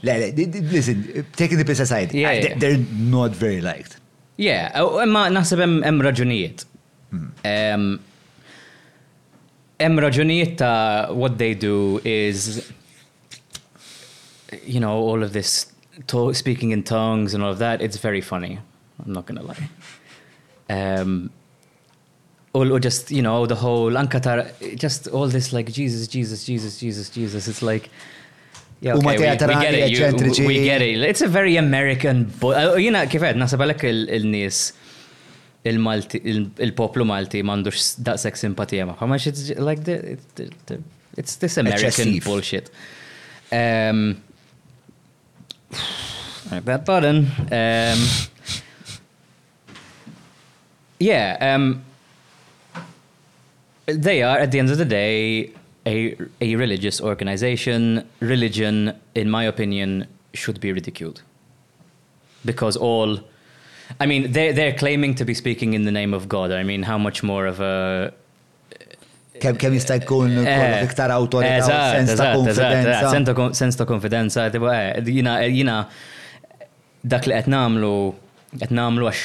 [0.07, 2.55] the listen, taking the piss aside, yeah, I, yeah.
[2.57, 3.99] they're not very liked.
[4.41, 4.71] Yeah,
[5.05, 6.65] imma naħseb hemm raġunijiet.
[7.47, 8.01] Hemm
[10.07, 11.13] raġunijiet hmm.
[11.19, 12.73] what they do is
[14.67, 15.73] you know all of this
[16.07, 17.81] talk, speaking in tongues and all of that.
[17.81, 18.59] It's very funny.
[19.05, 19.69] I'm not gonna lie.
[20.69, 21.31] Um,
[22.55, 24.47] or, or just you know the whole ankatar,
[24.77, 27.47] just all this like Jesus, Jesus, Jesus, Jesus, Jesus.
[27.47, 27.89] It's like
[28.93, 30.45] U ma teatrali eccentriċi.
[30.47, 31.01] We get it.
[31.09, 33.07] It's a very American uh, you know.
[33.09, 34.73] kifed, nasabalek il-nis
[35.65, 36.21] il-Malti,
[36.61, 40.19] il-poplu il Malti mandux daqsek simpatija ma' much it's like the,
[41.17, 42.69] it's this American bullshit.
[43.51, 44.21] Um,
[46.53, 47.27] I button.
[47.51, 48.05] Um,
[51.01, 51.83] yeah, um,
[53.87, 55.53] they are at the end of the day
[55.87, 61.23] a, a religious organization, religion, in my opinion, should be ridiculed.
[62.45, 63.21] Because all,
[64.01, 66.53] I mean, they're, they're claiming to be speaking in the name of God.
[66.53, 68.13] I mean, how much more of a.
[69.41, 73.55] Kem kem jista' jkun eh, iktar awtorità sens ta' konfidenza.
[73.57, 74.71] Sens ta' konfidenza, tipo
[75.05, 75.75] jina eh, jina
[77.15, 77.91] dak li qed nagħmlu
[78.63, 79.25] qed nagħmlu għax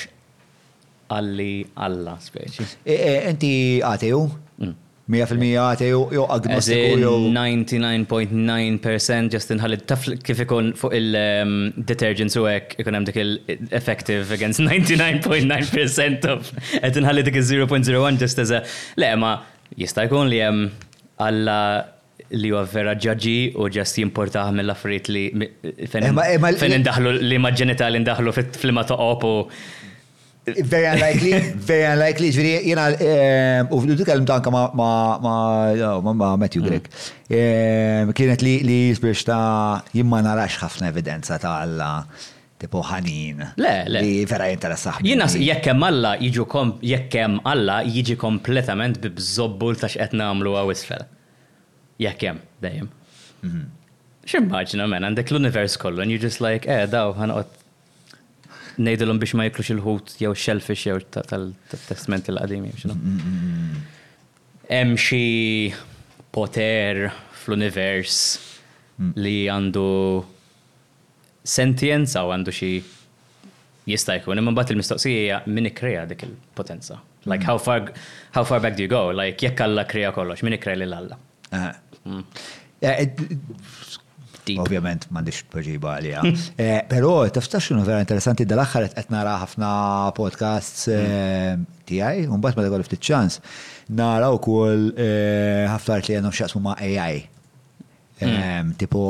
[1.14, 1.52] għalli
[1.86, 2.68] Alla speċi.
[2.90, 3.52] Eh, inti
[3.86, 4.24] ateju?
[4.66, 4.74] Mm.
[5.10, 12.46] 100% għati jew agnostiku jew 99.9% just inħalli taf kif ikun fuq il-detergents um, u
[12.52, 16.40] għek ikun għem dik il-effective against 99.9% of
[16.76, 18.56] qed inħalli dik il-0.01 just as a
[19.02, 19.32] le ma
[19.80, 20.60] jista' jkun li hemm
[21.26, 21.58] alla
[22.38, 26.10] li huwa vera ġaġi u ġest jimportaħ mill affrit li eh, eh, fejn eh,
[26.78, 28.30] indaħlu li maġġenita li indaħlu
[28.62, 28.96] fil-ma u
[30.70, 31.32] Very unlikely,
[31.68, 37.24] very unlikely, ġviri, jena, eh, u fil kellim tanka ma Matthew Grek, mm.
[37.36, 41.92] eh, kienet li li biex ta' jimma narax ħafna evidenza ta' alla
[42.60, 43.46] tipo ħanin.
[43.58, 44.02] Le, le.
[44.04, 44.98] Li vera jinteressa.
[45.06, 51.06] Jina jekkem alla jiġu kom, jekkem alla jiġi kompletament bibżobbul ta' xqet namlu għaw isfel.
[52.00, 52.90] Jekkem, dajem.
[53.44, 53.68] Mhm.
[54.30, 57.59] Ximmaġina, man, għandek l-univers kollu, and you just like, eh, daw, għan għot
[58.80, 62.96] nejdilom biex ma jiklux il-ħut jew shellfish jew tal-testament il-qadim jew xinu.
[62.98, 65.20] Mm, mm, mm, Hemm xi
[66.36, 67.00] poter
[67.42, 68.18] fl-univers
[69.18, 69.86] li għandu
[71.50, 72.70] sentienza u għandu xi
[73.90, 77.00] jista' jkun imma mbagħad il-mistoqsija min ikkrea dik il-potenza.
[77.26, 77.90] Like how far
[78.38, 79.04] how far back do you go?
[79.12, 81.18] Like jekk Alla krea kollox, min ikkrea lil Alla?
[81.52, 81.74] Ah.
[82.82, 83.10] Eh, eh,
[84.50, 84.62] tip.
[84.66, 86.22] Ovvjament m'għandix tweġiba għalija.
[86.22, 86.54] Hmm.
[86.60, 89.72] Eh, però taftax xinu vera interessanti dal-aħħar qed nara ħafna
[90.18, 93.40] podcasts un bat ma meta ftit ċans
[93.98, 97.20] nara wkoll eh, ħafna li għandhom x'jaqsmu ma' AI.
[98.20, 98.36] Hmm.
[98.44, 99.02] Ehm, tipo,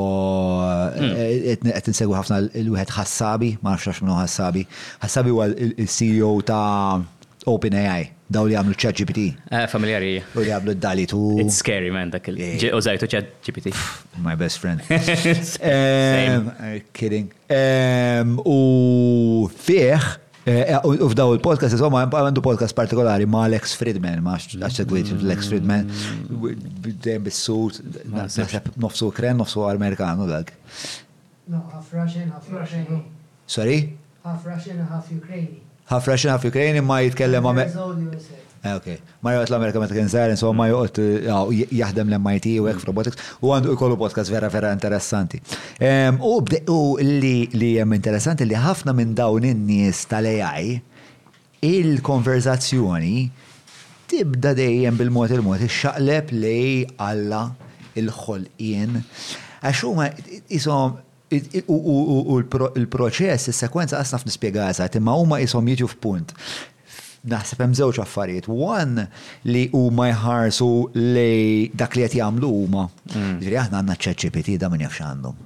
[0.93, 1.17] hmm.
[1.17, 4.65] eh, qed insegwu ħafna l wħed ħassabi, ma nafx minu ħassabi.
[5.03, 6.63] Ħassabi għal il-CEO ta'
[7.49, 9.23] OpenAI daw li għamlu ċat GPT.
[9.49, 10.11] Eh, familjari.
[10.37, 11.19] U li għamlu d-dali tu.
[11.41, 12.37] It's scary, man, dak il.
[12.77, 13.73] Użajtu ċat GPT.
[14.25, 14.85] My best friend.
[15.79, 17.29] Eh, kidding.
[18.45, 18.59] U
[19.49, 20.07] fieħ,
[20.49, 25.49] eh, u f'daw il-podcast, insomma, għandu podcast partikolari ma' Alex Friedman, ma' għaxċegwit Alex mm.
[25.49, 26.59] Friedman,
[27.05, 27.79] dem bis-sut,
[28.81, 30.53] nofsu kren, nofsu amerikanu dak.
[31.49, 33.01] No, half Russian, half Russian.
[33.47, 33.81] Sorry?
[34.25, 37.81] Half Russian, half Ukrainian ħafra xina fl-Ukrajn ma jitkellem ah,
[38.69, 38.97] Okay.
[39.23, 40.97] ma jgħat l-Amerika meta kien so ma jgħat
[41.77, 45.39] jaħdem l-MIT u għek robotics u għandu kollu podcast vera vera interessanti.
[46.19, 50.75] U li jgħem interessanti li ħafna minn dawn in-nies tal-AI
[51.65, 53.29] il-konverzazzjoni
[54.11, 57.41] tibda dejjem bil-mod il-mod, xaqleb li għalla
[58.01, 58.99] il-ħolqien.
[59.63, 60.09] Għaxuma,
[60.57, 60.97] isom,
[61.29, 66.31] U l-proċess, il-sekwenza għasna f'nispiegaza, imma huma jisom jiġu f'punt.
[67.29, 68.47] Naħseb hemm żewġ affarijiet.
[68.49, 69.03] One
[69.45, 72.85] li huma jħarsu lej dak li qed jagħmlu huma.
[73.11, 73.59] jiġri mm.
[73.65, 75.43] aħna għandna ċeċċipiti da min jafx għandhom.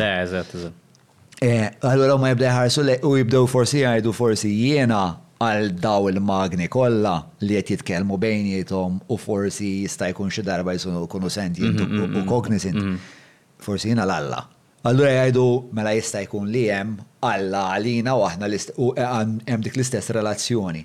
[0.00, 0.82] Le, eżatt, eżatt.
[1.44, 5.02] Eh, Allura huma jibda jħarsu u jibdew forsi jgħidu forsi jiena
[5.44, 11.04] għal daw il-magni kollha li qed jitkellmu bejnietom u forsi jista' jkun xi darba jsunu
[11.06, 12.22] kunu senti u kognisin.
[12.24, 13.64] Mm-hmm, mm-hmm, mm-hmm.
[13.68, 14.46] Forsi jiena l-alla.
[14.86, 18.66] Allura jgħidu mela jista' jkun li hemm Alla għalina u aħna eh,
[19.02, 20.82] hemm dik l-istess relazzjoni.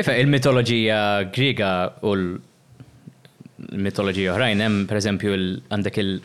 [0.00, 1.00] Ife, il-mitoloġija
[1.36, 1.70] Griega
[2.08, 5.30] u l-mitoloġija oħrajn hemm pereżempju
[5.68, 6.20] għandek il-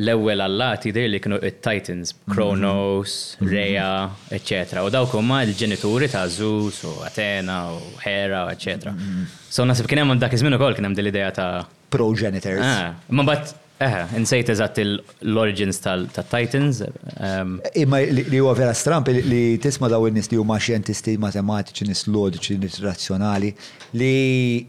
[0.00, 2.32] l-ewwel allati dir li kienu it-Titans, mhm.
[2.32, 3.48] Kronos, mhm.
[3.52, 3.90] Rea,
[4.32, 4.80] etc.
[4.80, 8.84] U dawk huma l-ġenituri ta' Zeus u Athena u Hera, etc.
[8.94, 9.24] Mhm.
[9.50, 11.52] So nasib kien hemm dak iż-żmien ukoll kien hemm din l-idea ta'
[11.92, 12.62] progenitors.
[12.62, 13.24] Ah, ma'
[13.80, 16.82] Eħe, insejt eżat l-origins tal-Titans.
[16.84, 17.28] Imma
[17.72, 17.94] ehm.
[17.96, 22.58] eh, li huwa vera stramp li tisma daw il-nis li huma xjentisti, matematiċi, nis logiċi,
[22.60, 23.54] nis razzjonali,
[23.96, 24.12] li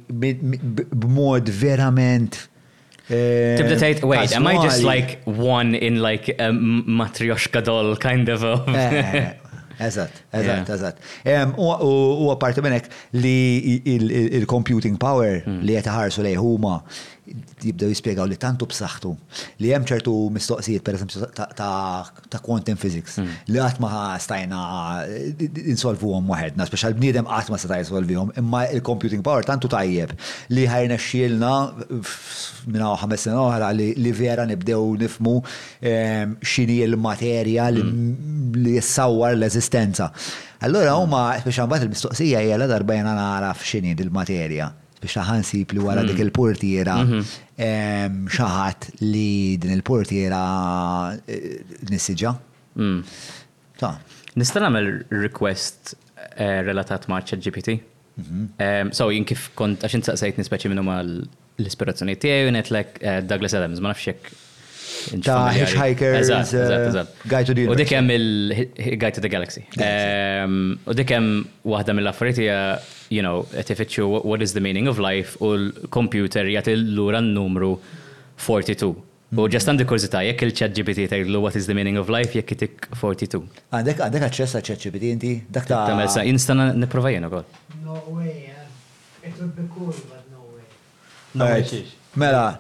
[0.08, 2.40] b'mod verament.
[3.12, 8.32] Eh, Tibda tajt, wait, am I just like one in like a matrioshka doll kind
[8.32, 8.58] of a...
[9.82, 10.98] Eżat, eżat, eżat.
[11.60, 12.86] U għapartu minnek
[13.18, 13.80] li
[14.38, 15.64] il-computing power hmm.
[15.66, 16.76] li jetaħarsu lej huma
[17.66, 19.12] jibdew jispjegaw li tantu b'saħħtu
[19.64, 23.32] li hemm ċertu mistoqsijiet pereżempju ta' quantum physics hmm.
[23.52, 24.62] li qatt ma stajna
[25.72, 30.14] insolvuhom waħedna, speċjal bniedem qatt ma seta' jisolvihom, imma il-computing power tantu tajjeb
[30.56, 35.36] li ħajna xielna minn ħames sena oħra li vera nibdew nifmu
[35.80, 38.56] ehm, x'inhi l-materja hmm.
[38.58, 40.10] li jissawwar l-eżistenza.
[40.66, 44.72] Allora huma speċjal mbagħad il-mistoqsija hija darba jiena naraf x'inhi il-materja
[45.02, 46.30] biex taħan sip li wara dik hmm.
[46.30, 48.28] il-portiera mhm.
[48.32, 50.42] xaħat li din il-portiera
[51.26, 52.34] eh, nissiġa.
[52.78, 53.02] Hmm.
[54.38, 54.92] Nista' nagħmel
[55.26, 55.96] request
[56.38, 57.80] eh, relatat ma' GPT.
[58.22, 58.92] Mhm.
[58.98, 63.58] So jien kif kont għax saqsajt nispeċi minnum ma' l-ispirazzjoni tiegħi u netlek eh, Douglas
[63.58, 64.34] Adams, ma nafx
[65.24, 69.66] ta' Hitchhiker's uh, Guide to the U dikem il-Guide to the Galaxy.
[69.78, 71.28] Ehm, u dikem
[71.74, 72.58] wahda mill affariet hija
[73.10, 77.74] you know, etifitxu what is the meaning of life u l-computer jagħti lura n-numru
[78.38, 78.92] 42.
[79.32, 82.34] U ġest għandi kurzita, jekk il ċat GPT tajdlu what is the meaning of life,
[82.36, 83.46] jekk itik 42.
[83.72, 85.34] Għandek għandek għacċessa ċat GPT inti?
[85.48, 87.46] Dak ta' Tamel sa' instana niprovajena kol.
[87.86, 88.68] No way, yeah.
[89.22, 90.66] It would be cool, but no way.
[91.38, 91.62] No way.
[92.18, 92.60] Mela,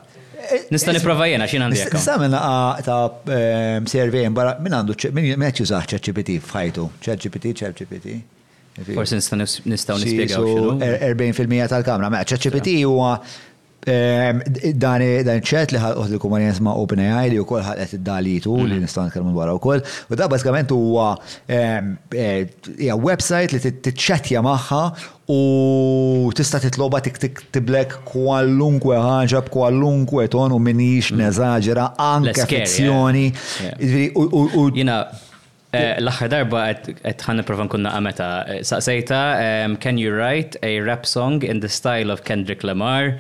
[0.69, 1.97] Nista' nipprova jena, x'in għandi hekk.
[2.01, 2.99] Sa minn ta'
[3.33, 6.87] eh, servejn barra minn għandu min qed jużah ChatGPT f'ħajtu.
[7.05, 8.15] ChatGPT, ChatGPT.
[8.95, 10.75] Forse nista' nistgħu nispjegaw x'inhu.
[10.81, 13.15] 40% er-, tal-kamra, ma' ChatGPT huwa
[13.83, 14.43] Dan
[15.41, 17.39] ċet li ħalqot li ma' jisma OpenAI li mm-hmm.
[17.41, 19.81] u koll għet id-dalitu li nistan kelmu dwarra u koll.
[20.13, 21.07] U da bazzikament huwa
[21.47, 24.81] għu e, website li t-ċetja maħħa
[25.33, 31.23] u tista titloba tiblek kwallunkwe ħanġab kwallunkwe ton u minix mm.
[31.23, 33.25] neżaġera anke fizzjoni.
[33.65, 34.01] Eh?
[34.77, 34.99] Jina
[35.73, 38.29] eh, l-axħar darba għed ħanna provan kunna għameta.
[38.45, 39.23] Eh, saqsejta,
[39.81, 43.17] can you write a rap song in the style of Kendrick Lamar?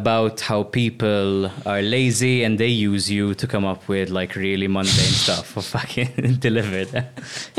[0.00, 4.66] about how people are lazy and they use you to come up with like really
[4.76, 6.10] mundane stuff for fucking
[6.48, 6.88] delivered.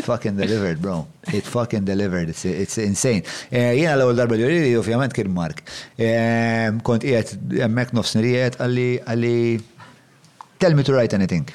[0.10, 1.08] fucking delivered, bro.
[1.38, 2.28] It fucking delivered.
[2.34, 3.22] It's, it's insane.
[3.52, 5.62] Eh, jena l-ewwel darba li li ovvjament kien Mark.
[6.08, 9.36] Ehm, kont qiegħed hemmhekk eh, nofsniri qiegħed għalli għalli
[10.64, 11.48] tell me to write anything.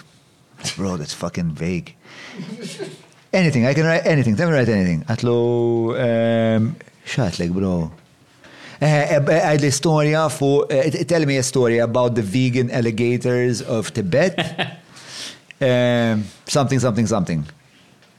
[0.77, 1.95] Bro, that's fucking vague.
[3.33, 5.03] Anything, I can write anything, tell me write anything.
[5.11, 5.39] Għatlu
[6.07, 6.75] ehm,
[7.19, 7.79] xatlek, bro.
[8.79, 10.51] għajd eh, eh, eh, l-istoria fu,
[11.11, 14.37] tell me a story about the vegan alligators of Tibet.
[16.47, 17.43] something, something, something.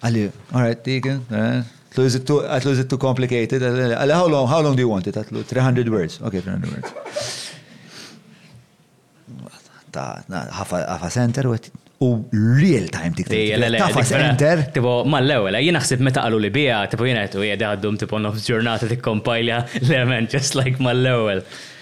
[0.03, 2.15] Għalli, all right, vegan, at is
[2.79, 3.61] it too complicated?
[3.61, 5.13] Għalli, how long, how long do you want it?
[5.15, 6.19] 300 words.
[6.21, 6.93] Okay, 300 words.
[9.91, 11.47] Ta' ħafa center,
[12.01, 12.25] u
[12.59, 13.77] real time l tikteb.
[13.77, 14.63] Tafas enter.
[14.73, 18.19] Tipo, ma l-ewel, jina xsib meta għallu li bija, tipo jina għetu jgħed għaddum tipo
[18.23, 21.41] nof ġurnata tikkompajla l-element just like ma l-ewel.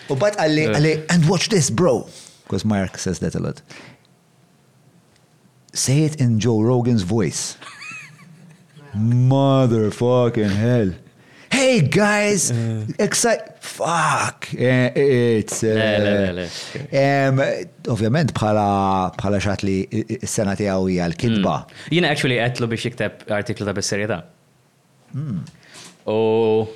[0.10, 0.74] U bat għalli, eh.
[0.74, 2.02] għalli, and watch this bro,
[2.46, 3.62] because Mark says that a lot.
[5.74, 7.58] Say it in Joe Rogan's voice.
[8.98, 10.96] Motherfucking hell
[11.52, 12.84] hey guys, eh.
[13.00, 14.92] excite, fuck, eh,
[15.40, 15.64] it's.
[15.64, 17.46] Eh,
[17.88, 18.66] ovvjament bħala
[19.42, 19.76] xat li
[20.26, 21.60] s-sena tijaw hija l-kidba.
[21.70, 21.88] Mm.
[21.98, 24.22] Jina actually għetlu biex jikteb artiklu ta' bis-serjetà.
[25.16, 25.38] Hmm.
[26.08, 26.68] U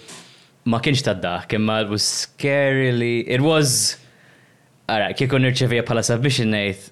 [0.71, 3.97] ma kienx ta' da, kemma was scarily, it was,
[4.87, 6.91] ara, kikun nirċevija bħala submission nejt,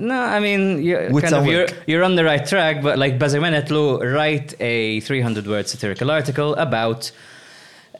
[0.00, 4.14] no, I mean, you're, kind of, you're, you're, on the right track, but like Bazimenetlu,
[4.14, 7.10] write a 300 word satirical article about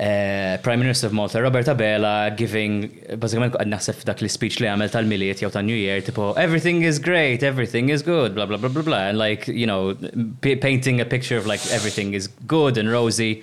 [0.00, 4.68] uh, Prime Minister of Malta, Roberta Bella, giving, bazzikament għad naħseb dak li speech li
[4.70, 8.82] għamil tal-miliet new Year, tipo, everything is great, everything is good, blah, blah, blah, blah,
[8.84, 9.08] blah.
[9.08, 9.96] And like, you know,
[10.40, 13.42] painting a picture of like everything is good and rosy.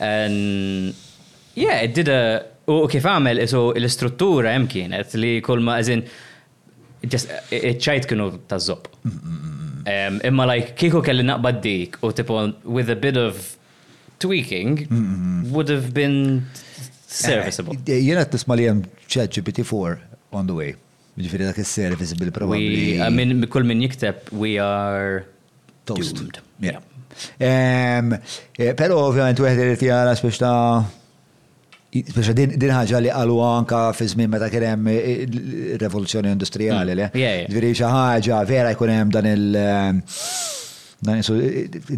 [0.00, 0.94] And
[1.54, 6.06] yeah, it did a, u kif għamil, so l-istruttura jemkienet li kolma, as in,
[7.06, 8.88] ċajt kienu ta' zopp.
[9.04, 13.56] Um, imma like kiko kelli naqbad dik u tipo with a bit of
[14.20, 14.86] tweaking
[15.50, 16.44] would have been
[17.08, 17.74] serviceable.
[17.86, 19.96] Eh, eh, jena t-tisma li jem ChatGPT-4
[20.36, 20.74] on the way.
[21.16, 22.98] Ġifiri dak il-serviceable probably.
[23.16, 25.24] Min kull min jikteb we are
[25.88, 26.20] toast.
[26.60, 26.84] Yeah.
[27.40, 30.42] Eh, Pero ovvijament, u għed irrit jara spiex
[31.90, 36.96] Speċa din ħaġa li qalu anka fi żmien meta kien hemm eh, rivoluzzjoni industrijali mm.
[36.96, 37.36] le.
[37.50, 39.94] Ġifieri xi ħaġa vera jkun hemm dan il eh,
[41.08, 41.22] dan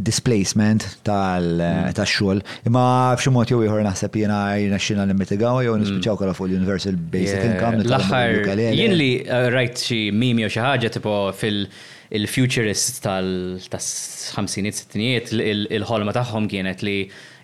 [0.09, 2.41] displacement tal-xogħol.
[2.41, 2.71] Eh, mm.
[2.71, 2.85] Imma
[3.19, 5.85] f'xi mod jew ieħor naħseb jiena jnexxina nimmitigaw jew mm.
[5.85, 7.85] nispiċċaw kollha fuq universal basic income.
[7.85, 9.11] L-aħħar jien li
[9.57, 11.67] rajt xi mimi jew xi ħaġa tipo fil-
[12.13, 13.29] il futurist tal
[13.73, 16.97] tal-50-60-iet il-ħolma tagħhom kienet li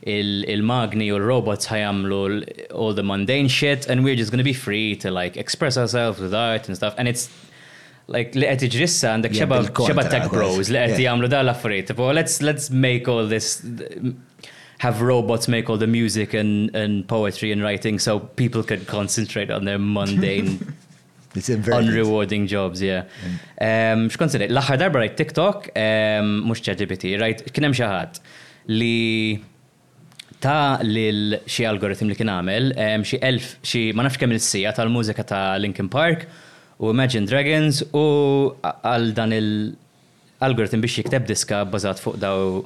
[0.08, 2.18] il-magni u l-robots ħajamlu
[2.70, 6.34] all the mundane shit and we're just gonna be free to like express ourselves with
[6.34, 7.28] art and stuff and it's
[8.10, 11.92] like li qed iġrissa għandek xeba tech bros li qed jagħmlu da l-affarijiet.
[12.16, 13.60] let's let's make all this
[14.84, 19.50] have robots make all the music and and poetry and writing so people can concentrate
[19.50, 20.56] on their mundane
[21.76, 23.04] unrewarding jobs, yeah.
[23.60, 28.14] Um, xkont l-aħħar darba rajt TikTok, um, mhux ċaġibiti, rajt kien hemm
[28.72, 29.42] li
[30.40, 32.70] ta' lil xi algoritm li kien għamel
[33.08, 36.26] xi elf xi ma nafx kemm il-sija tal-mużika ta' Linkin Park
[36.78, 38.02] u Imagine Dragons u
[38.62, 42.60] għal dan il-algoritm biex jikteb diska bbażat fuq daw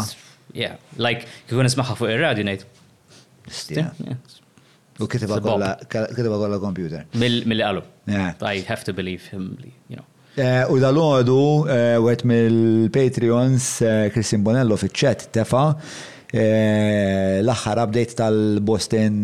[0.54, 2.68] Yeah, like kikun nismaħħa fuq ir-radio ngħid.
[5.00, 7.04] U kitiba kollha computer.
[7.18, 7.82] Mill-li qalu.
[8.10, 9.56] I have to believe him,
[9.88, 10.09] you know.
[10.38, 11.40] Eh, u dal-għodu,
[12.06, 13.64] għet eh, mill-Patreons,
[14.14, 15.64] Kristin eh, Bonello fiċċet tefa
[16.30, 19.16] l-axħar update tal-Boston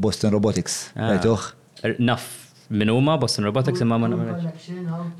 [0.00, 0.78] Boston Robotics.
[0.96, 1.42] Għetuħ?
[1.52, 1.84] Ah.
[1.84, 2.24] Er, naf
[2.72, 4.08] minn huma Boston Robotics imma ma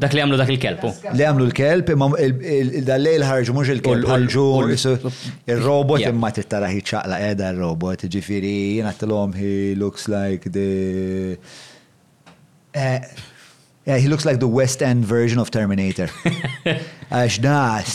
[0.01, 0.89] Dak li għamlu dak il-kelb.
[1.13, 2.09] Li għamlu l-kelb imma
[2.89, 10.09] dal-lejl ħarġu mhux il-kelb ħarġu il-robot imma tittara ċaqla qiegħda r-robot, ġifieri jien he looks
[10.09, 11.37] like the
[13.87, 16.09] Yeah, he looks like the West End version of Terminator.
[17.13, 17.91] Għax nas,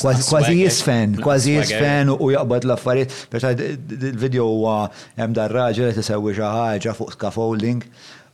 [0.00, 3.12] kważi jisfen, kważi jisfen u jaqbad l-affarijiet.
[3.28, 4.76] Perta il-video huwa
[5.18, 7.84] hemm dar raġel qed isewwi xi ħaġa fuq scaffolding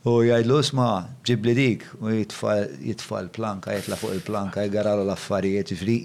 [0.07, 0.93] u jgħidlu isma'
[1.27, 5.97] ġibli dik u jitfa' l-planka, jitla fuq il-planka, jgaralu l-affarijiet ġri.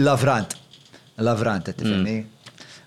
[0.00, 0.56] Lavrant.
[1.20, 2.16] Lavrant qed tifhimni.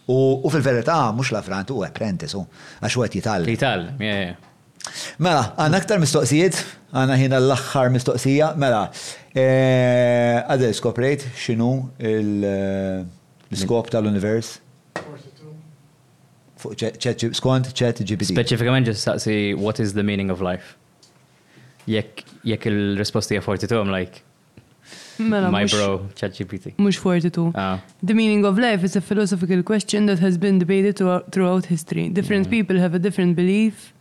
[0.10, 2.42] U fil-verità mhux Lavrant u apprentice u
[2.82, 3.46] għax wet jital.
[3.52, 4.34] Jital, yeah.
[5.22, 6.58] Mela, għanna aktar mistoqsijiet,
[6.94, 8.84] għanna ħina l-axħar mistoqsija, mela,
[9.34, 14.60] eh, għadel skoprejt xinu eh, l-skop tal-univers?
[17.36, 18.30] Skont ċet GPT.
[18.32, 20.76] Specifikament ġis saqsi, what is the meaning of life?
[21.92, 24.24] Jekk il-risposti għaf 42, I'm like,
[25.16, 26.72] Mela, My bro, ChatGPT.
[26.82, 27.52] Mux 42.
[27.54, 27.84] Ah.
[28.02, 32.08] The meaning of life is a philosophical question that has been debated throughout history.
[32.10, 32.50] Different mm.
[32.50, 33.93] people have a different belief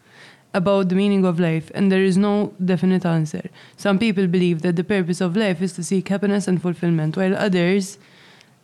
[0.55, 3.49] about the meaning of life, and there is no definite answer.
[3.77, 7.35] Some people believe that the purpose of life is to seek happiness and fulfillment, while
[7.37, 7.99] others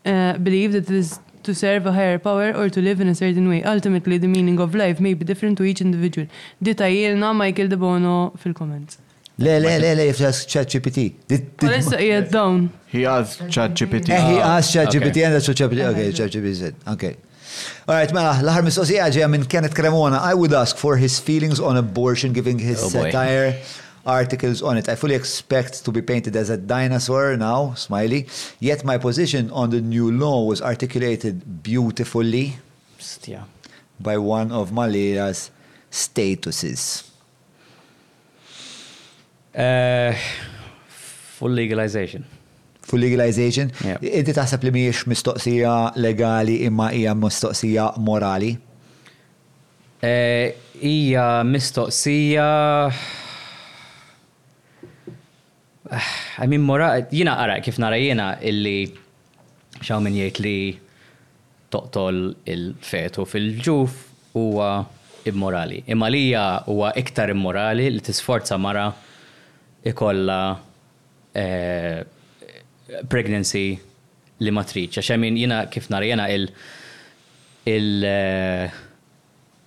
[0.04, 3.14] uh, believe that it is to serve a higher power or to live in a
[3.14, 3.62] certain way.
[3.62, 6.26] Ultimately, the meaning of life may be different to each individual.
[6.62, 8.98] Dita na Michael De Bono fil-comments.
[9.40, 11.14] Le, le, le, le, if that's ChatGPT.
[11.62, 12.64] Well, he down.
[12.64, 14.08] Eh, he asked ChatGPT.
[14.08, 16.74] He asked ChatGPT and that's what ChatGPT, okay, ChatGPT said.
[16.88, 17.16] Okay.
[17.88, 20.20] Alright, mela, l-ħar mistoqsija ġeja minn Kenneth Cremona.
[20.24, 23.58] I would ask for his feelings on abortion giving his oh satire
[24.06, 24.88] articles on it.
[24.88, 28.26] I fully expect to be painted as a dinosaur now, smiley.
[28.60, 32.58] Yet my position on the new law was articulated beautifully
[33.24, 33.44] yeah.
[34.00, 35.50] by one of Malira's
[35.90, 37.06] statuses.
[39.54, 40.14] Uh,
[40.92, 42.24] full legalization
[42.88, 43.68] full legalization,
[44.00, 48.50] inti taħseb li miex mistoqsija legali imma hija mistoqsija morali?
[50.04, 50.46] Eh,
[50.86, 52.44] Ija mistoqsija.
[56.46, 58.78] I mora, jina għara kif nara jina illi
[59.82, 60.54] xaw minn jgħid li
[61.72, 62.16] toqtol
[62.48, 63.92] il-fetu fil-ġuf
[64.36, 64.68] huwa
[65.28, 65.78] immorali.
[65.92, 68.86] Imma hija huwa iktar immorali li tisforza mara
[69.88, 70.38] ikolla
[71.34, 72.00] eh,
[73.12, 73.68] pregnancy
[74.40, 75.00] li ma triċ.
[75.00, 76.50] Għax min jina kif nara jena il-
[77.66, 78.68] il- uh,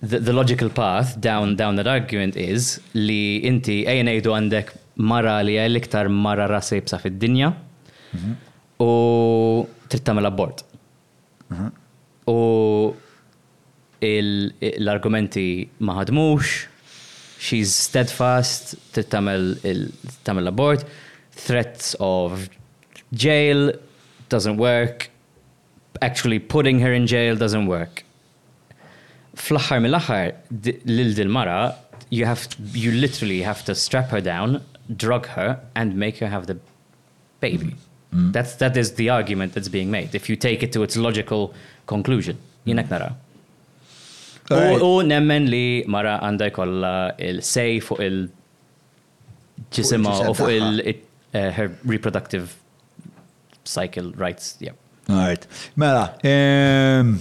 [0.02, 5.40] the, the logical path down down that argument is li inti ejn ejdu għandek mara
[5.42, 7.52] li għaj liktar mara rasa jibsa fid-dinja
[8.12, 8.32] mhm.
[8.82, 8.90] u
[9.88, 10.64] trid tagħmel abort.
[11.52, 11.70] Mhm.
[12.32, 12.38] U
[14.02, 16.48] l-argumenti ma ħadmux,
[17.38, 20.82] she's steadfast, trittam tagħmel l-abort,
[21.30, 22.48] threats of
[23.12, 23.72] jail
[24.28, 25.10] doesn't work.
[26.00, 28.04] Actually, putting her in jail doesn't work.
[29.36, 30.32] Flachar milachar,
[30.84, 31.76] lil dil mara,
[32.10, 34.60] you have you literally have to strap her down,
[34.96, 36.58] drug her, and make her have the
[37.40, 37.76] baby.
[38.14, 38.32] Mm.
[38.32, 40.14] That's that is the argument that's being made.
[40.14, 41.54] If you take it to its logical
[41.86, 43.16] conclusion, you nara.
[44.50, 46.92] Or nemmen li mara għanda jkolla
[47.30, 52.48] il-sej il-ġisima u il-her uh, reproductive
[53.64, 54.56] cycle rights.
[54.60, 54.72] Yeah.
[55.08, 55.46] All right.
[55.76, 57.20] Mela, um,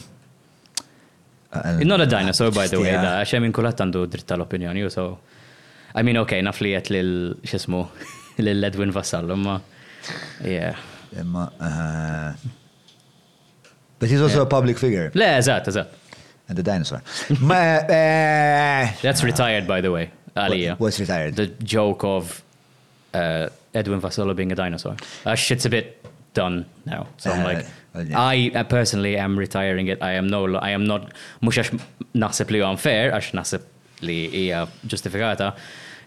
[1.83, 5.19] not a dinosaur, by the way, da, għax minn kulħadd għandu dritt tal-opinjoni, so.
[5.93, 7.09] I mean, okay, naf li qed lil
[7.43, 7.81] x'ismu
[8.45, 9.57] lil Edwin Vassall, ma.
[9.57, 10.77] Um, uh, yeah.
[11.19, 11.49] Imma.
[11.59, 12.33] Uh, uh,
[13.99, 15.11] but he's also a public figure.
[15.13, 15.97] Le, eżatt, eżatt.
[16.49, 17.01] And the dinosaur.
[17.49, 20.09] Eh, That's retired, by the way.
[20.35, 20.77] Alija.
[20.79, 21.35] What's retired?
[21.35, 22.41] The joke of
[23.13, 24.95] uh, Edwin Vassallo being a dinosaur.
[25.25, 26.03] Uh, shit's a bit
[26.33, 27.07] done now.
[27.17, 30.01] So I'm like, I, I uh, personally am retiring it.
[30.01, 31.11] I am no, I am not,
[31.43, 31.75] mux għax
[32.17, 33.65] nasib li unfair, għax nasib
[34.05, 35.51] li hija ġustifikata,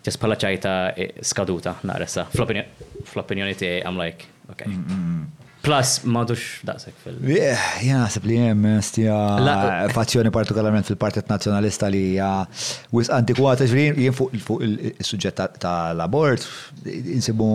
[0.05, 2.27] ġas pala ċajta eh, skaduta naqressa.
[2.33, 4.69] Fl-opinjoni tiegħi, I'm like, okay.
[4.69, 5.33] Mm, mm, mm.
[5.65, 7.15] Plus, madux daqsek fil.
[7.25, 9.15] Jena naħseb li jem stija
[9.97, 12.33] fazzjoni partikolarment fil partiet Nazjonalista li hija
[12.93, 14.35] wis antikwata ġvrin, jien fuq
[14.67, 16.45] il-suġġett tal-abort,
[17.17, 17.49] insibu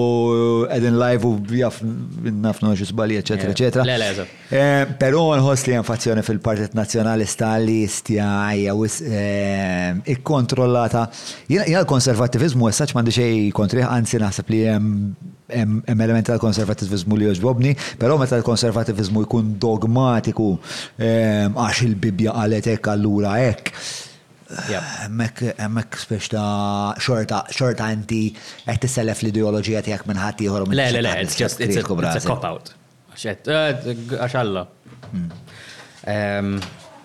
[0.77, 4.13] edin live u jaf nafna xisbali, eccetera, eccetera.
[4.51, 11.05] Eh, Pero nħos li jenfazzjoni fil-partit nazjonalista li stjaja u eh, ikkontrollata.
[11.51, 14.63] Jena l-konservativizmu għessaċ mandi xej kontriħ, għansi naħseb li
[15.55, 20.51] hemm element tal-konservativizmu li joġbobni, però meta l-konservativizmu jkun dogmatiku
[20.99, 23.73] ehm, għax il-bibja qalet hekk allura hekk.
[24.51, 28.25] Hemmhekk emmek spiex ta' xorta xorta inti
[28.65, 32.45] qed tisellef l-ideoloġija tiegħek minn ħadd ieħor Le, le, le, it's just it's a cop
[32.49, 32.73] out.
[33.29, 33.71] Eh,
[34.17, 34.67] għax Alla.
[35.13, 35.31] Hmm.
[36.11, 36.59] Ehm,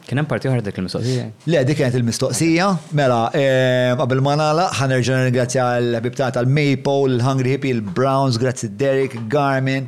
[0.05, 1.21] Kien hemm parti oħra dik il-mistoqsija.
[1.49, 2.65] Le, dik kienet il-mistoqsija.
[2.97, 9.83] Mela, eh, qabel ma nagħlaq ħanerġa' ringrazzja l-ħbibtà tal-Maple, il-Hungry Hippie, il-Browns, grazzi Derek, Garmin.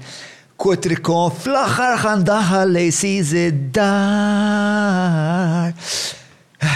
[0.57, 5.69] Kutriko fl-aħħar ħandaħal li jsiż id-dar.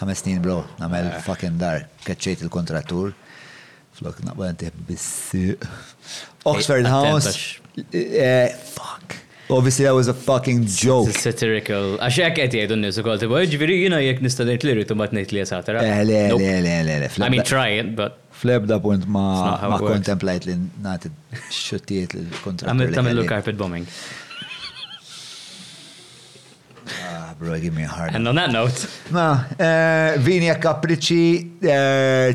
[0.00, 1.14] Ħames snin bro, nagħmel eh.
[1.28, 1.78] fucking dar,
[2.08, 3.08] keċċejt il-kontrattur.
[4.00, 5.48] Flok naqbel bissi.
[5.52, 7.60] Eh, Oxford House.
[8.72, 9.28] Fuck.
[9.50, 11.08] Obviously, that was a fucking joke.
[11.10, 11.98] It's satirical.
[11.98, 15.30] Għax jek għet jgħidu n-nisu kol, tibu, ġviri, jina jek nistanejt li rritu mat nejt
[15.34, 15.78] li jasatara.
[15.82, 16.52] Le, le, le,
[16.86, 17.08] le, le.
[17.18, 18.12] I mean, try it, but.
[18.30, 19.22] Flip Flebda punt ma,
[19.74, 20.54] ma kontemplajt li
[20.84, 21.08] nati
[21.50, 22.68] xottijiet l-kontra.
[22.70, 23.86] Għamil tamillu carpet bombing.
[27.06, 28.14] Ah, bro, give me a heart.
[28.14, 28.78] And on that note.
[29.10, 29.44] Ma,
[30.22, 31.50] vini a capricci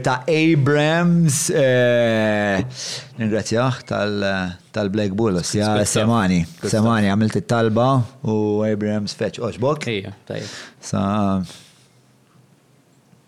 [0.04, 6.42] ta' Abrams, nirgrazzjaħ tal- tal-Black Bull, ja Semani.
[6.68, 7.86] Semani għamilt it-talba
[8.28, 8.36] u
[8.68, 9.88] Abrahams fetch oġbok.
[9.96, 10.16] Ija,
[10.84, 11.44] Sa.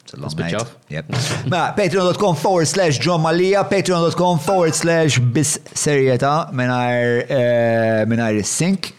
[0.24, 3.66] Ma, patreon.com forward slash John Malia.
[3.68, 8.94] patreon.com forward slash bis serjeta minar eh, sink.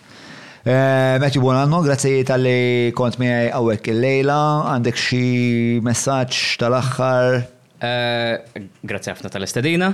[0.69, 4.39] Eh, Metti buon anno, grazie tal-li kont miħaj għawek il-lejla,
[4.75, 7.41] għandek xie messaċ tal-axħar.
[7.89, 9.93] Eh, grazie għafna tal-istedina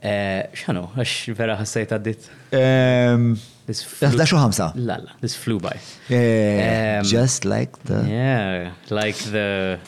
[0.00, 2.28] ċanu, eh, għax vera ħassajt għaddit?
[2.56, 3.34] Ehm,
[3.66, 4.72] da ħamsa?
[4.76, 5.76] La, this flew by.
[6.08, 8.00] Eh, ehm, just like the...
[8.08, 9.78] Yeah, like the...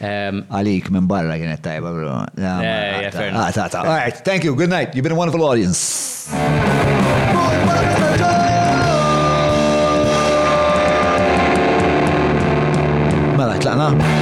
[0.00, 2.16] Ehm, Għalik minn barra kienet tajba, bro.
[2.42, 4.94] Ah, ta' ta' All right, thank you, good night.
[4.94, 6.28] You've been a wonderful audience.
[13.80, 14.19] Sana.